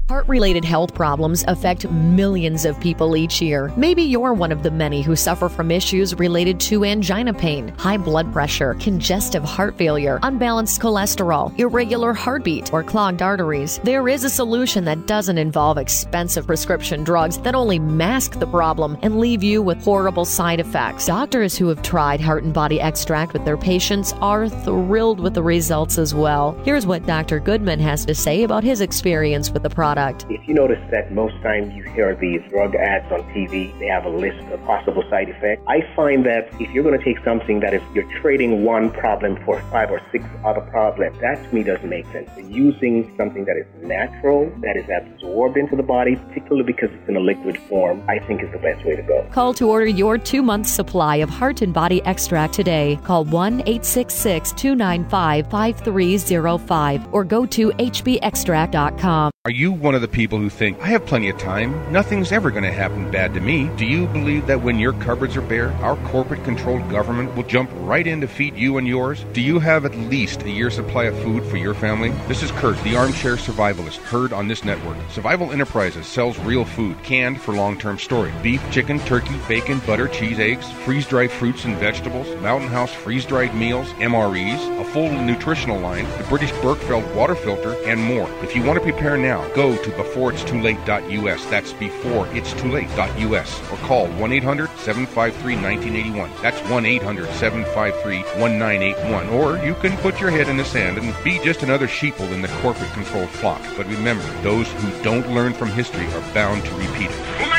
Heart 0.10 0.28
related 0.28 0.66
health 0.66 0.94
problems 0.94 1.46
affect 1.48 1.90
millions 1.90 2.66
of 2.66 2.78
people 2.82 3.16
each 3.16 3.42
year. 3.42 3.72
Maybe 3.78 4.04
you're 4.04 4.34
one 4.34 4.52
of 4.52 4.62
the 4.62 4.70
many 4.70 5.02
who 5.02 5.16
suffer 5.16 5.48
from 5.48 5.72
issues 5.72 6.14
related 6.16 6.60
to 6.62 6.84
angina 6.84 7.34
pain, 7.34 7.70
high 7.78 7.96
blood 7.96 8.32
pressure, 8.34 8.74
congestive 8.82 9.46
heart 9.46 9.78
failure, 9.78 10.20
unbalanced 10.24 10.82
cholesterol, 10.82 11.58
irregular 11.58 12.14
heartbeat, 12.14 12.74
or 12.74 12.84
clogged 12.84 13.22
arteries. 13.22 13.80
There 13.86 14.10
is 14.10 14.26
a 14.26 14.30
solution 14.30 14.84
that 14.84 15.08
doesn't 15.08 15.38
involve 15.38 15.78
expensive 15.78 16.48
prescription 16.48 17.06
drugs 17.06 17.38
that 17.38 17.56
only 17.56 17.80
mask 17.80 18.40
the 18.40 18.48
problem 18.48 18.98
and 19.04 19.22
leave 19.22 19.42
you 19.42 19.62
with 19.62 19.82
horrible 19.86 20.26
side 20.26 20.60
effects. 20.60 21.06
Doctors 21.06 21.58
who 21.58 21.70
have 21.70 21.82
tried 21.82 22.20
Heart 22.20 22.44
and 22.44 22.54
Body 22.54 22.82
Extract 22.82 23.32
with 23.32 23.46
their 23.46 23.58
patients 23.58 24.14
are 24.20 24.50
thrilled 24.50 25.22
with 25.22 25.34
the 25.34 25.44
results 25.44 25.98
as 25.98 26.14
well. 26.14 26.60
Here's 26.66 26.86
what 26.86 27.06
Dr. 27.06 27.40
Goodman 27.40 27.80
has 27.80 28.06
to 28.06 28.14
say 28.14 28.44
about 28.44 28.66
his 28.66 28.82
experience 28.82 29.50
with 29.50 29.64
the 29.64 29.70
product. 29.70 29.93
If 30.30 30.48
you 30.48 30.54
notice 30.54 30.80
that 30.92 31.12
most 31.12 31.36
times 31.42 31.74
you 31.74 31.84
hear 31.84 32.16
these 32.16 32.42
drug 32.50 32.76
ads 32.76 33.12
on 33.12 33.22
TV, 33.34 33.78
they 33.80 33.88
have 33.88 34.06
a 34.06 34.10
list 34.10 34.40
of 34.52 34.64
possible 34.66 35.04
side 35.10 35.30
effects. 35.30 35.62
I 35.68 35.82
find 35.96 36.26
that 36.26 36.50
if 36.60 36.72
you're 36.72 36.84
going 36.84 36.98
to 36.98 37.04
take 37.04 37.24
something 37.24 37.60
that 37.62 37.74
is 37.74 37.82
you're 37.94 38.10
trading 38.22 38.64
one 38.64 38.92
problem 38.92 39.38
for 39.46 39.62
five 39.72 39.92
or 39.92 40.02
six 40.12 40.26
other 40.44 40.62
problems, 40.62 41.20
that 41.22 41.44
to 41.44 41.56
me 41.56 41.64
doesn't 41.64 41.90
make 41.90 42.06
sense. 42.12 42.30
Using 42.38 43.14
something 43.18 43.46
that 43.46 43.58
is 43.58 43.66
natural, 43.82 44.52
that 44.62 44.78
is 44.78 44.86
absorbed 44.90 45.58
into 45.58 45.76
the 45.76 45.84
body, 45.84 46.16
particularly 46.16 46.64
because 46.64 46.90
it's 46.92 47.10
in 47.10 47.16
a 47.16 47.20
liquid 47.20 47.58
form, 47.70 48.04
I 48.10 48.20
think 48.20 48.44
is 48.44 48.52
the 48.52 48.60
best 48.60 48.86
way 48.86 48.96
to 48.96 49.04
go. 49.04 49.28
Call 49.32 49.54
to 49.56 49.70
order 49.70 49.88
your 49.88 50.18
two 50.18 50.42
month 50.42 50.68
supply 50.68 51.18
of 51.18 51.30
Heart 51.30 51.62
and 51.62 51.74
Body 51.74 52.02
Extract 52.06 52.54
today. 52.54 53.00
Call 53.04 53.26
1 53.26 53.62
866 53.62 54.54
295 54.54 55.50
5305 55.50 57.14
or 57.14 57.24
go 57.24 57.46
to 57.46 57.70
hbextract.com. 57.72 59.32
Are 59.46 59.52
you 59.52 59.74
one 59.84 59.96
of 59.96 60.02
the 60.02 60.08
people 60.08 60.40
who 60.40 60.50
think, 60.50 60.80
I 60.80 60.88
have 60.88 61.06
plenty 61.06 61.28
of 61.28 61.38
time, 61.38 61.92
nothing's 61.92 62.32
ever 62.32 62.52
going 62.52 62.64
to 62.64 62.72
happen 62.72 63.12
bad 63.12 63.34
to 63.34 63.42
me? 63.42 63.70
Do 63.76 63.86
you 63.86 64.08
believe 64.08 64.48
that 64.48 64.62
when 64.62 64.80
your 64.80 64.94
cupboards 64.94 65.36
are 65.36 65.42
bare, 65.42 65.72
our 65.84 65.98
corporate 66.08 66.46
controlled 66.46 66.90
government 66.90 67.36
will 67.36 67.44
jump 67.44 67.70
right 67.74 68.08
in 68.08 68.22
to 68.22 68.28
feed 68.28 68.56
you 68.56 68.78
and 68.78 68.88
yours? 68.88 69.26
Do 69.34 69.42
you 69.42 69.60
have 69.60 69.84
at 69.84 69.94
least 69.96 70.44
a 70.44 70.50
year's 70.50 70.76
supply 70.76 71.04
of 71.04 71.22
food 71.22 71.44
for 71.46 71.58
your 71.58 71.74
family? 71.74 72.12
This 72.30 72.42
is 72.42 72.52
Kurt, 72.52 72.82
the 72.84 72.96
armchair 72.96 73.36
survivalist, 73.36 73.98
heard 73.98 74.32
on 74.32 74.48
this 74.48 74.64
network. 74.64 74.96
Survival 75.12 75.52
Enterprises 75.52 76.08
sells 76.08 76.40
real 76.40 76.64
food, 76.64 77.04
canned 77.04 77.42
for 77.42 77.54
long 77.54 77.78
term 77.78 78.00
storage 78.00 78.34
beef, 78.42 78.64
chicken, 78.72 79.00
turkey, 79.00 79.36
bacon, 79.50 79.80
butter, 79.80 80.08
cheese, 80.08 80.40
eggs, 80.40 80.72
freeze 80.86 81.06
dried 81.06 81.30
fruits 81.30 81.66
and 81.66 81.76
vegetables, 81.78 82.28
Mountain 82.42 82.70
House 82.70 82.94
freeze 82.94 83.26
dried 83.26 83.54
meals, 83.54 83.90
MREs, 83.96 84.80
a 84.80 84.86
full 84.86 85.12
nutritional 85.12 85.80
line, 85.82 86.06
the 86.18 86.26
British 86.30 86.52
Berkefeld 86.54 87.14
water 87.16 87.36
filter, 87.36 87.76
and 87.86 88.02
more. 88.02 88.30
If 88.42 88.56
you 88.56 88.64
want 88.64 88.80
to 88.80 88.84
prepare 88.84 89.18
now, 89.18 89.46
go 89.50 89.73
to 89.78 89.90
beforeitstoolate.us. 89.92 91.46
That's 91.46 91.74
beforeitstoolate.us. 91.74 93.72
Or 93.72 93.78
call 93.88 94.08
1 94.08 94.32
800 94.32 94.70
753 94.78 95.56
1981. 95.56 96.32
That's 96.42 96.60
1 96.70 96.86
800 96.86 97.30
753 97.34 98.18
1981. 98.42 99.30
Or 99.30 99.58
you 99.66 99.76
can 99.76 99.98
put 99.98 100.20
your 100.20 100.30
head 100.30 100.50
in 100.50 100.58
the 100.58 100.66
sand 100.66 100.98
and 100.98 101.16
be 101.24 101.40
just 101.40 101.64
another 101.64 101.88
sheeple 101.88 102.32
in 102.32 102.42
the 102.42 102.48
corporate 102.62 102.92
controlled 102.94 103.30
flock. 103.30 103.62
But 103.76 103.88
remember, 103.88 104.24
those 104.42 104.68
who 104.72 105.04
don't 105.04 105.30
learn 105.32 105.54
from 105.54 105.70
history 105.70 106.06
are 106.08 106.34
bound 106.34 106.64
to 106.66 106.74
repeat 106.76 107.10
it. 107.10 107.54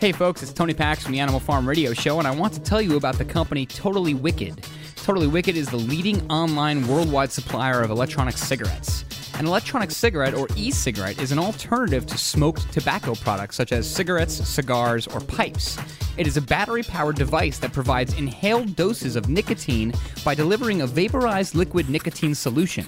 Hey 0.00 0.12
folks, 0.12 0.42
it's 0.42 0.54
Tony 0.54 0.72
Pax 0.72 1.02
from 1.02 1.12
the 1.12 1.20
Animal 1.20 1.40
Farm 1.40 1.68
Radio 1.68 1.92
Show, 1.92 2.18
and 2.20 2.26
I 2.26 2.30
want 2.30 2.54
to 2.54 2.60
tell 2.60 2.80
you 2.80 2.96
about 2.96 3.18
the 3.18 3.24
company 3.26 3.66
Totally 3.66 4.14
Wicked. 4.14 4.66
Totally 4.96 5.26
Wicked 5.26 5.58
is 5.58 5.68
the 5.68 5.76
leading 5.76 6.26
online 6.30 6.88
worldwide 6.88 7.30
supplier 7.30 7.82
of 7.82 7.90
electronic 7.90 8.38
cigarettes. 8.38 9.04
An 9.38 9.46
electronic 9.46 9.90
cigarette, 9.90 10.32
or 10.32 10.48
e 10.56 10.70
cigarette, 10.70 11.20
is 11.20 11.32
an 11.32 11.38
alternative 11.38 12.06
to 12.06 12.16
smoked 12.16 12.72
tobacco 12.72 13.14
products 13.14 13.56
such 13.56 13.72
as 13.72 13.86
cigarettes, 13.86 14.32
cigars, 14.48 15.06
or 15.06 15.20
pipes. 15.20 15.76
It 16.16 16.26
is 16.26 16.38
a 16.38 16.42
battery 16.42 16.82
powered 16.82 17.16
device 17.16 17.58
that 17.58 17.74
provides 17.74 18.14
inhaled 18.14 18.76
doses 18.76 19.16
of 19.16 19.28
nicotine 19.28 19.92
by 20.24 20.34
delivering 20.34 20.80
a 20.80 20.86
vaporized 20.86 21.54
liquid 21.54 21.90
nicotine 21.90 22.34
solution. 22.34 22.86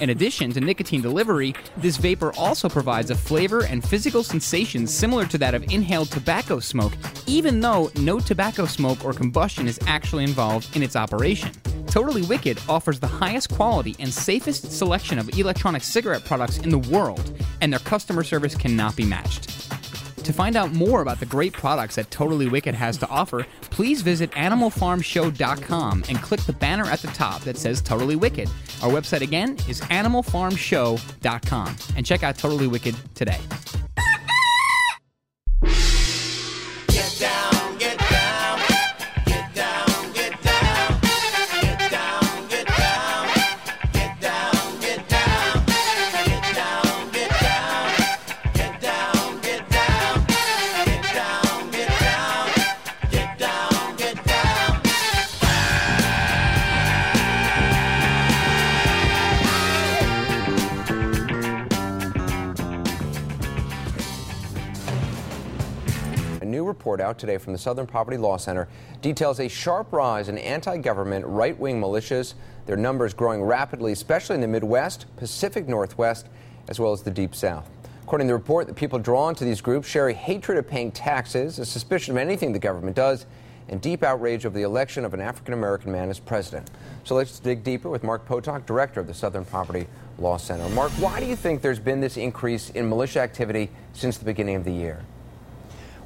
In 0.00 0.10
addition 0.10 0.50
to 0.52 0.60
nicotine 0.60 1.02
delivery, 1.02 1.54
this 1.76 1.98
vapor 1.98 2.32
also 2.36 2.68
provides 2.68 3.10
a 3.10 3.14
flavor 3.14 3.64
and 3.64 3.86
physical 3.86 4.24
sensation 4.24 4.88
similar 4.88 5.24
to 5.26 5.38
that 5.38 5.54
of 5.54 5.62
inhaled 5.72 6.10
tobacco 6.10 6.58
smoke, 6.58 6.92
even 7.26 7.60
though 7.60 7.90
no 7.96 8.18
tobacco 8.18 8.66
smoke 8.66 9.04
or 9.04 9.12
combustion 9.12 9.68
is 9.68 9.78
actually 9.86 10.24
involved 10.24 10.74
in 10.76 10.82
its 10.82 10.96
operation. 10.96 11.52
Totally 11.86 12.22
Wicked 12.22 12.58
offers 12.68 12.98
the 12.98 13.06
highest 13.06 13.50
quality 13.50 13.94
and 14.00 14.12
safest 14.12 14.72
selection 14.72 15.18
of 15.18 15.38
electronic 15.38 15.84
cigarette 15.84 16.24
products 16.24 16.58
in 16.58 16.70
the 16.70 16.78
world, 16.78 17.32
and 17.60 17.72
their 17.72 17.80
customer 17.80 18.24
service 18.24 18.56
cannot 18.56 18.96
be 18.96 19.04
matched. 19.04 19.48
To 20.24 20.32
find 20.32 20.56
out 20.56 20.72
more 20.72 21.02
about 21.02 21.20
the 21.20 21.26
great 21.26 21.52
products 21.52 21.96
that 21.96 22.10
Totally 22.10 22.48
Wicked 22.48 22.74
has 22.74 22.96
to 22.98 23.06
offer, 23.08 23.46
please 23.60 24.00
visit 24.00 24.30
animalfarmshow.com 24.32 26.04
and 26.08 26.22
click 26.22 26.40
the 26.40 26.54
banner 26.54 26.84
at 26.84 27.00
the 27.00 27.08
top 27.08 27.42
that 27.42 27.58
says 27.58 27.82
Totally 27.82 28.16
Wicked. 28.16 28.48
Our 28.82 28.90
website 28.90 29.20
again 29.20 29.58
is 29.68 29.82
animalfarmshow.com 29.82 31.76
and 31.96 32.06
check 32.06 32.22
out 32.22 32.38
Totally 32.38 32.66
Wicked 32.66 32.96
today. 33.14 33.38
Report 66.84 67.00
out 67.00 67.18
today 67.18 67.38
from 67.38 67.54
the 67.54 67.58
Southern 67.58 67.86
Poverty 67.86 68.18
Law 68.18 68.36
Center 68.36 68.68
details 69.00 69.40
a 69.40 69.48
sharp 69.48 69.90
rise 69.90 70.28
in 70.28 70.36
anti 70.36 70.76
government 70.76 71.24
right 71.24 71.58
wing 71.58 71.80
militias, 71.80 72.34
their 72.66 72.76
numbers 72.76 73.14
growing 73.14 73.42
rapidly, 73.42 73.90
especially 73.92 74.34
in 74.34 74.42
the 74.42 74.46
Midwest, 74.46 75.06
Pacific 75.16 75.66
Northwest, 75.66 76.26
as 76.68 76.78
well 76.78 76.92
as 76.92 77.00
the 77.00 77.10
Deep 77.10 77.34
South. 77.34 77.66
According 78.02 78.26
to 78.26 78.32
the 78.32 78.36
report, 78.36 78.66
the 78.66 78.74
people 78.74 78.98
drawn 78.98 79.34
to 79.36 79.46
these 79.46 79.62
groups 79.62 79.88
share 79.88 80.08
a 80.08 80.12
hatred 80.12 80.58
of 80.58 80.68
paying 80.68 80.92
taxes, 80.92 81.58
a 81.58 81.64
suspicion 81.64 82.12
of 82.12 82.18
anything 82.18 82.52
the 82.52 82.58
government 82.58 82.96
does, 82.96 83.24
and 83.70 83.80
deep 83.80 84.02
outrage 84.02 84.44
over 84.44 84.54
the 84.54 84.64
election 84.64 85.06
of 85.06 85.14
an 85.14 85.22
African 85.22 85.54
American 85.54 85.90
man 85.90 86.10
as 86.10 86.20
president. 86.20 86.70
So 87.04 87.14
let's 87.14 87.38
dig 87.38 87.64
deeper 87.64 87.88
with 87.88 88.04
Mark 88.04 88.28
Potok, 88.28 88.66
director 88.66 89.00
of 89.00 89.06
the 89.06 89.14
Southern 89.14 89.46
Poverty 89.46 89.86
Law 90.18 90.36
Center. 90.36 90.68
Mark, 90.68 90.92
why 90.98 91.18
do 91.18 91.24
you 91.24 91.34
think 91.34 91.62
there's 91.62 91.78
been 91.78 92.02
this 92.02 92.18
increase 92.18 92.68
in 92.68 92.86
militia 92.90 93.20
activity 93.20 93.70
since 93.94 94.18
the 94.18 94.26
beginning 94.26 94.56
of 94.56 94.64
the 94.64 94.72
year? 94.72 95.02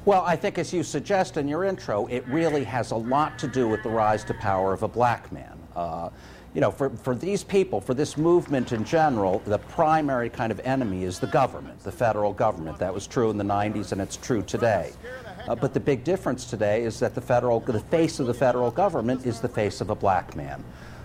Well, 0.05 0.23
I 0.25 0.35
think 0.37 0.57
as 0.57 0.71
you 0.73 0.83
suggest 0.83 1.35
in 1.35 1.47
your 1.47 1.65
intro, 1.65 2.07
it 2.07 2.25
really 2.27 2.63
has 2.63 2.91
a 2.91 2.95
lot 2.95 3.37
to 3.39 3.47
do 3.47 3.67
with 3.67 3.83
the 3.83 3.89
rise 3.89 4.23
to 4.25 4.33
power 4.33 4.73
of 4.73 4.83
a 4.83 4.87
black 4.87 5.31
man. 5.31 5.57
Uh, 5.75 6.09
you 6.53 6.61
know, 6.61 6.71
for, 6.71 6.89
for 6.89 7.13
these 7.13 7.43
people, 7.43 7.79
for 7.79 7.93
this 7.93 8.17
movement 8.17 8.71
in 8.71 8.83
general, 8.83 9.39
the 9.45 9.59
primary 9.59 10.29
kind 10.29 10.51
of 10.51 10.59
enemy 10.61 11.03
is 11.03 11.19
the 11.19 11.27
government, 11.27 11.79
the 11.81 11.91
federal 11.91 12.33
government. 12.33 12.79
That 12.79 12.93
was 12.93 13.07
true 13.07 13.29
in 13.29 13.37
the 13.37 13.43
90s 13.43 13.91
and 13.91 14.01
it's 14.01 14.17
true 14.17 14.41
today. 14.41 14.93
Uh, 15.47 15.55
but 15.55 15.73
the 15.73 15.79
big 15.79 16.03
difference 16.03 16.45
today 16.45 16.83
is 16.83 16.99
that 16.99 17.13
the 17.13 17.21
federal, 17.21 17.59
the 17.59 17.79
face 17.79 18.19
of 18.19 18.27
the 18.27 18.33
federal 18.33 18.71
government 18.71 19.25
is 19.25 19.41
the 19.41 19.49
face 19.49 19.81
of 19.81 19.89
a 19.89 19.95
black 19.95 20.35
man. 20.35 20.63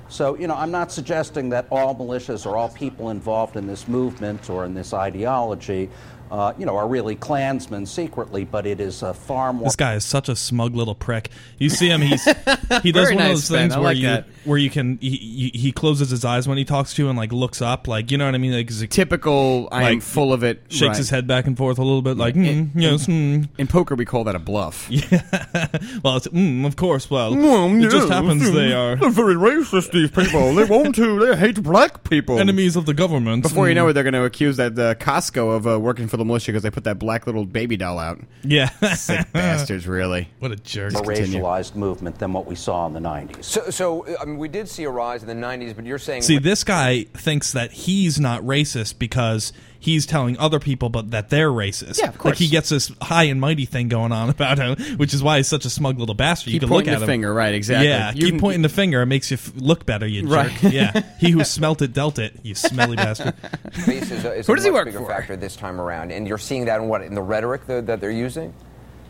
So, 0.09 0.37
you 0.37 0.47
know, 0.47 0.55
I'm 0.55 0.71
not 0.71 0.93
suggesting 0.93 1.49
that 1.51 1.67
all 1.71 1.95
militias 1.95 2.47
or 2.47 2.57
all 2.57 2.69
people 2.69 3.11
involved 3.11 3.57
in 3.57 3.67
this 3.67 3.89
movement 3.89 4.51
or 4.51 4.65
in 4.65 4.75
this 4.75 4.93
ideology, 4.93 5.91
uh, 6.35 6.53
you 6.59 6.67
know, 6.67 6.77
are 6.77 6.89
really 6.89 7.15
Klansmen 7.15 7.87
secretly, 7.87 8.45
but 8.45 8.67
it 8.67 8.81
is 8.81 9.03
a 9.05 9.15
far 9.15 9.53
more. 9.53 9.65
This 9.67 9.77
guy 9.77 9.95
is 9.95 10.05
such 10.05 10.29
a 10.29 10.35
smug 10.35 10.75
little 10.75 10.97
prick. 10.97 11.31
You 11.59 11.69
see 11.71 11.89
him; 11.89 12.01
he's 12.01 12.25
he 12.83 12.91
does 12.91 13.09
one 13.11 13.19
nice, 13.19 13.29
of 13.29 13.35
those 13.35 13.49
things 13.49 13.49
Ben. 13.49 13.73
I 13.73 13.77
where 13.79 13.85
like 13.85 13.97
you 13.99 14.09
that. 14.09 14.27
where 14.45 14.59
you 14.59 14.69
can 14.69 14.99
he, 15.01 15.11
he 15.53 15.59
he 15.59 15.71
closes 15.73 16.11
his 16.11 16.25
eyes 16.25 16.49
when 16.49 16.59
he 16.59 16.65
talks 16.65 16.93
to 16.95 17.03
you 17.05 17.09
and 17.09 17.17
like 17.17 17.33
looks 17.33 17.63
up, 17.63 17.87
like 17.87 18.11
you 18.11 18.19
know 18.19 18.25
what 18.27 18.35
I 18.35 18.39
mean, 18.39 18.53
like 18.53 18.69
he's- 18.71 18.85
Typical. 18.91 19.69
I 19.71 19.85
am 19.85 19.95
like, 19.95 20.03
full 20.03 20.33
of 20.33 20.43
it. 20.43 20.63
Shakes 20.71 20.83
Right. 20.89 20.97
his 20.97 21.11
head 21.11 21.27
back 21.29 21.47
and 21.47 21.57
forth 21.57 21.79
a 21.79 21.83
little 21.85 22.03
bit, 22.03 22.17
like 22.17 22.35
In- 22.35 22.67
mm, 22.67 22.71
yes, 22.75 23.07
mm. 23.07 23.49
In 23.59 23.67
poker, 23.69 23.95
we 23.95 24.05
call 24.05 24.25
that 24.25 24.35
a 24.35 24.39
bluff. 24.41 24.91
well, 24.91 26.17
it's, 26.17 26.27
mm, 26.29 26.67
of 26.67 26.77
course. 26.77 27.09
Well, 27.11 27.35
Well, 27.37 27.75
it 27.77 27.91
just 27.91 28.09
yeah, 28.09 28.15
happens 28.23 28.51
they 28.53 28.73
are 28.73 28.97
they're 28.97 29.11
very 29.11 29.35
racist. 29.35 29.93
These 29.93 30.11
people, 30.11 30.55
they 30.55 30.65
want 30.65 30.95
to. 30.97 31.27
They 31.27 31.37
hate 31.37 31.63
black 31.63 32.05
people. 32.05 32.39
enemies 32.39 32.77
of 32.77 32.87
the 32.87 32.95
government. 32.95 33.43
Before 33.43 33.69
you 33.69 33.73
Mm. 33.75 33.77
know 33.77 33.89
it, 33.89 33.93
they're 33.93 34.03
going 34.03 34.15
to 34.15 34.25
accuse 34.25 34.57
that 34.57 34.79
uh, 34.79 34.95
Costco 34.97 35.55
of 35.57 35.67
uh, 35.67 35.79
working 35.81 36.09
for 36.09 36.17
the 36.17 36.24
militia 36.25 36.53
because 36.53 36.63
they 36.63 36.71
put 36.71 36.85
that 36.85 36.99
black 36.99 37.27
little 37.27 37.45
baby 37.45 37.77
doll 37.77 37.99
out. 37.99 38.21
Yeah, 38.43 38.69
sick 38.95 39.27
bastards, 39.33 39.87
really. 39.87 40.29
What 40.39 40.53
a 40.53 40.57
jerk. 40.57 40.93
more 40.93 41.03
racialized 41.03 41.75
movement 41.75 42.19
than 42.19 42.33
what 42.33 42.47
we 42.47 42.55
saw 42.55 42.87
in 42.87 42.93
the 42.93 43.01
90s. 43.01 43.45
So, 43.45 43.71
so 43.71 44.17
I 44.19 44.25
mean, 44.25 44.39
we 44.39 44.49
did 44.49 44.69
see 44.69 44.85
a 44.85 44.91
rise 44.91 45.23
in 45.23 45.29
the 45.29 45.47
90s, 45.47 45.75
but 45.77 45.85
you're 45.85 45.99
saying. 45.99 46.23
See, 46.23 46.39
this 46.39 46.65
guy 46.65 47.05
thinks 47.15 47.53
that 47.53 47.73
he's 47.73 48.19
not 48.19 48.43
racist 48.43 48.99
because 48.99 49.53
he's 49.85 50.07
telling 50.07 50.39
other 50.39 50.59
people, 50.59 50.89
but 50.89 51.11
that 51.11 51.29
they're 51.29 51.51
racist. 51.51 51.99
Yeah, 51.99 52.07
of 52.09 52.15
Like 52.15 52.19
course. 52.19 52.39
he 52.39 52.49
gets 52.49 52.71
this 52.71 52.91
high 53.03 53.25
and 53.25 53.41
mighty 53.41 53.67
thing 53.67 53.89
going 53.89 54.13
on 54.13 54.31
about 54.31 54.59
him, 54.59 54.97
which 54.97 55.13
is 55.13 55.23
why 55.23 55.37
he's 55.37 55.47
such 55.49 55.65
a 55.65 55.71
smug 55.71 55.99
little 55.99 56.15
bastard. 56.15 56.53
you 56.53 56.61
can 56.61 56.69
look 56.71 56.89
at 56.89 56.99
the 56.99 57.05
him. 57.05 57.07
finger, 57.07 57.33
right, 57.35 57.55
exactly. 57.55 57.89
Yeah, 57.89 58.13
You 58.13 58.23
keep 58.23 58.31
can- 58.35 58.41
pointing 58.41 58.63
the 58.63 58.69
finger. 58.69 59.03
It 59.03 59.07
makes 59.07 59.31
you 59.31 59.37
f- 59.37 59.53
look 59.57 59.85
better, 59.87 60.07
you 60.07 60.27
Right. 60.27 60.51
jerk. 60.61 60.73
Yeah, 60.73 61.03
he 61.19 61.31
who 61.31 61.45
smelt 61.45 61.83
it 61.83 61.93
dealt 61.93 62.19
it. 62.19 62.35
You 62.43 62.55
smelly 62.55 62.97
bastard. 62.97 63.35
Race 63.87 64.11
is 64.11 64.25
a, 64.25 64.33
is 64.35 64.47
Who 64.47 64.55
a 64.55 64.57
does 64.57 64.65
he 64.65 64.71
much 64.71 64.79
work 64.79 64.85
bigger 64.87 64.99
for? 65.01 65.07
factor 65.07 65.37
this 65.37 65.57
time 65.57 65.81
around, 65.81 66.11
and 66.13 66.27
you're 66.27 66.39
seeing 66.39 66.65
that 66.65 66.81
in 66.81 66.89
what 66.89 67.03
in 67.03 67.15
the 67.15 67.23
rhetoric 67.23 67.67
that, 67.67 67.87
that 67.87 68.01
they're 68.01 68.11
using. 68.11 68.55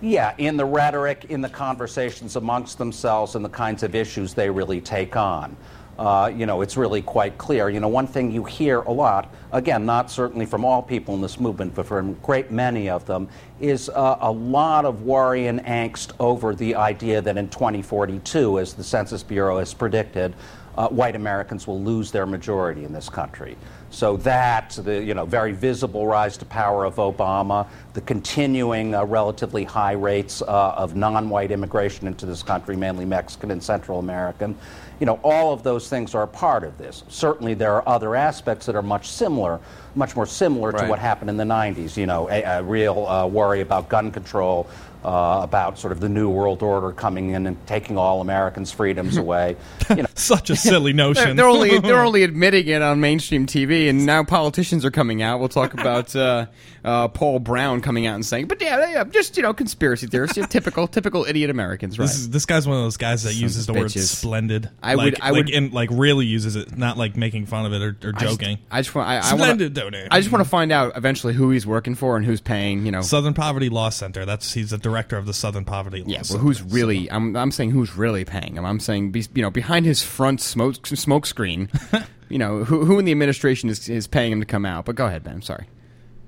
Yeah, 0.01 0.35
in 0.37 0.57
the 0.59 0.65
rhetoric, 0.67 1.27
in 1.31 1.41
the 1.41 1.49
conversations 1.49 2.37
amongst 2.37 2.79
themselves, 2.79 3.37
and 3.37 3.45
the 3.45 3.49
kinds 3.49 3.83
of 3.83 3.95
issues 3.95 4.35
they 4.35 4.51
really 4.51 4.81
take 4.81 5.17
on. 5.17 5.57
Uh, 5.99 6.33
you 6.35 6.45
know, 6.47 6.61
it's 6.61 6.77
really 6.77 7.03
quite 7.03 7.39
clear. 7.39 7.69
You 7.69 7.81
know, 7.81 7.89
one 7.89 8.07
thing 8.07 8.31
you 8.31 8.45
hear 8.45 8.81
a 8.81 8.91
lot, 8.91 9.33
again, 9.53 9.87
not 9.87 10.11
certainly 10.11 10.45
from 10.45 10.65
all 10.65 10.83
people 10.83 11.15
in 11.15 11.21
this 11.21 11.39
movement, 11.39 11.75
but 11.75 11.87
from 11.87 12.15
great 12.15 12.51
many 12.51 12.89
of 12.89 13.07
them, 13.07 13.29
is 13.61 13.89
uh, 13.89 14.19
a 14.21 14.31
lot 14.31 14.85
of 14.85 15.03
worry 15.03 15.47
and 15.47 15.61
angst 15.65 16.13
over 16.19 16.55
the 16.55 16.75
idea 16.75 17.21
that 17.21 17.37
in 17.37 17.49
2042, 17.49 18.59
as 18.59 18.75
the 18.75 18.83
Census 18.83 19.23
Bureau 19.23 19.59
has 19.59 19.73
predicted, 19.73 20.35
uh, 20.77 20.89
white 20.89 21.15
Americans 21.15 21.67
will 21.67 21.81
lose 21.81 22.11
their 22.11 22.27
majority 22.27 22.85
in 22.85 22.93
this 22.93 23.09
country. 23.09 23.57
So 23.91 24.17
that, 24.19 24.71
the 24.83 25.03
you 25.03 25.15
know, 25.15 25.25
very 25.25 25.53
visible 25.53 26.07
rise 26.07 26.37
to 26.39 26.45
power 26.45 26.85
of 26.85 26.97
Obama, 26.97 27.69
the 27.93 28.01
continuing 28.01 28.95
uh, 28.95 29.05
relatively 29.05 29.63
high 29.63 29.93
rates 29.93 30.43
uh, 30.43 30.75
of 30.77 30.97
non-white 30.97 31.53
immigration 31.53 32.09
into 32.09 32.27
this 32.27 32.43
country, 32.43 32.77
mainly 32.77 33.05
Mexican 33.05 33.53
and 33.53 33.63
Central 33.63 34.01
American, 34.01 34.57
you 35.01 35.07
know, 35.07 35.19
all 35.23 35.53
of 35.53 35.63
those 35.63 35.89
things 35.89 36.15
are 36.15 36.23
a 36.23 36.29
part 36.29 36.65
of 36.65 36.79
this. 36.79 37.05
Certainly, 37.09 37.55
there 37.55 37.73
are 37.73 37.89
other 37.89 38.15
aspects 38.15 38.67
that 38.67 38.77
are 38.77 38.83
much 38.83 39.09
similar, 39.09 39.61
much 39.95 40.15
more 40.17 40.27
similar 40.27 40.73
to 40.73 40.87
what 40.87 40.99
happened 40.99 41.31
in 41.31 41.37
the 41.37 41.45
90s. 41.45 41.97
You 41.97 42.07
know, 42.07 42.29
a, 42.31 42.43
a 42.43 42.63
real 42.63 43.07
uh, 43.07 43.27
worry 43.27 43.61
about 43.61 43.89
gun 43.89 44.11
control. 44.11 44.69
Uh, 45.05 45.41
about 45.43 45.79
sort 45.79 45.93
of 45.93 46.01
the 46.01 46.09
new 46.09 46.31
world 46.31 46.63
order 46.63 46.91
coming 46.91 47.31
in 47.31 47.47
and 47.47 47.67
taking 47.67 47.99
all 47.99 48.23
Americans' 48.23 48.73
freedoms 48.73 49.17
away. 49.25 49.55
You 49.91 49.97
know, 49.97 50.07
Such 50.15 50.49
a 50.49 50.57
silly 50.57 50.93
They're, 50.93 51.05
notion. 51.07 51.37
they're 51.37 51.47
only 51.47 51.79
they're 51.81 52.01
only 52.03 52.23
admitting 52.23 52.67
it 52.69 52.81
on 52.81 53.01
mainstream 53.01 53.45
TV, 53.47 53.91
and 53.91 54.07
now 54.07 54.25
politicians 54.25 54.83
are 54.85 54.91
coming 54.91 55.21
out. 55.21 55.41
We'll 55.41 55.51
talk 55.51 55.75
about 55.75 56.17
uh, 56.17 56.47
uh, 56.85 57.09
Paul 57.09 57.39
Brown 57.41 57.83
coming 57.83 58.07
out 58.07 58.15
and 58.15 58.25
saying, 58.25 58.47
"But 58.47 58.63
yeah, 58.63 58.91
yeah, 58.91 59.05
just 59.05 59.37
you 59.37 59.43
know, 59.43 59.53
conspiracy 59.53 60.07
theorists, 60.07 60.39
yeah, 60.39 60.47
typical 60.47 60.87
typical 60.89 61.27
idiot 61.27 61.51
Americans, 61.51 61.99
right?" 61.99 62.07
This, 62.07 62.17
is, 62.17 62.31
this 62.31 62.47
guy's 62.47 62.67
one 62.67 62.79
of 62.79 62.83
those 62.85 62.97
guys 62.97 63.25
that 63.25 63.31
Sons 63.33 63.43
uses 63.43 63.69
of 63.69 63.75
the 63.75 63.81
word 63.83 63.91
"splendid." 63.91 64.71
I 64.83 64.95
like, 64.95 65.05
would- 65.05 65.21
I 65.21 65.31
like, 65.31 65.45
would- 65.47 65.55
and 65.55 65.73
like 65.75 65.91
really 65.93 66.25
uses 66.25 66.57
it, 66.57 66.79
not 66.79 66.97
like 66.97 67.15
making 67.15 67.45
fun 67.45 67.67
of 67.67 67.75
it 67.75 67.83
or, 67.83 67.97
or 68.09 68.13
I 68.17 68.21
just- 68.21 68.41
joking. 68.41 68.59
I 68.71 68.81
just 68.81 68.95
want 68.95 69.07
I, 69.07 69.19
I 69.19 69.21
Splendid 69.21 69.77
wanna, 69.77 69.91
donor. 69.91 70.09
I 70.11 70.21
just 70.21 70.33
want 70.33 70.43
to 70.43 70.49
find 70.49 70.73
out 70.73 70.97
eventually 70.97 71.35
who 71.35 71.51
he's 71.51 71.67
working 71.67 71.95
for 71.95 72.17
and 72.17 72.25
who's 72.25 72.41
paying. 72.41 72.87
You 72.87 72.93
know, 72.93 73.03
Southern 73.03 73.35
Poverty 73.35 73.69
Law 73.69 73.91
Center. 73.91 74.25
That's 74.25 74.55
he's 74.55 74.71
the 74.71 74.79
director 74.79 74.94
of 75.17 75.27
the 75.27 75.35
Southern 75.35 75.65
Poverty 75.65 76.01
Law 76.01 76.07
yeah, 76.09 76.23
Center. 76.23 76.39
well, 76.39 76.47
who's 76.47 76.63
really? 76.63 77.11
I'm 77.11 77.37
I'm 77.37 77.51
saying 77.51 77.71
who's 77.71 77.97
really 77.97 78.25
paying 78.25 78.57
him. 78.57 78.65
I'm 78.65 78.81
saying 78.81 79.11
be, 79.11 79.27
you 79.35 79.43
know 79.43 79.51
behind 79.51 79.87
his 79.87 80.03
front 80.03 80.41
smoke 80.41 80.87
smoke 80.87 81.27
screen. 81.27 81.69
you 82.29 82.39
know 82.39 82.65
who 82.65 82.85
who 82.85 82.99
in 82.99 83.05
the 83.05 83.13
administration 83.13 83.69
is 83.69 83.89
is 83.89 84.07
paying 84.07 84.33
him 84.33 84.41
to 84.41 84.47
come 84.47 84.65
out? 84.65 84.85
But 84.85 84.97
go 84.97 85.07
ahead, 85.07 85.25
Ben. 85.25 85.35
I'm 85.35 85.43
sorry. 85.43 85.67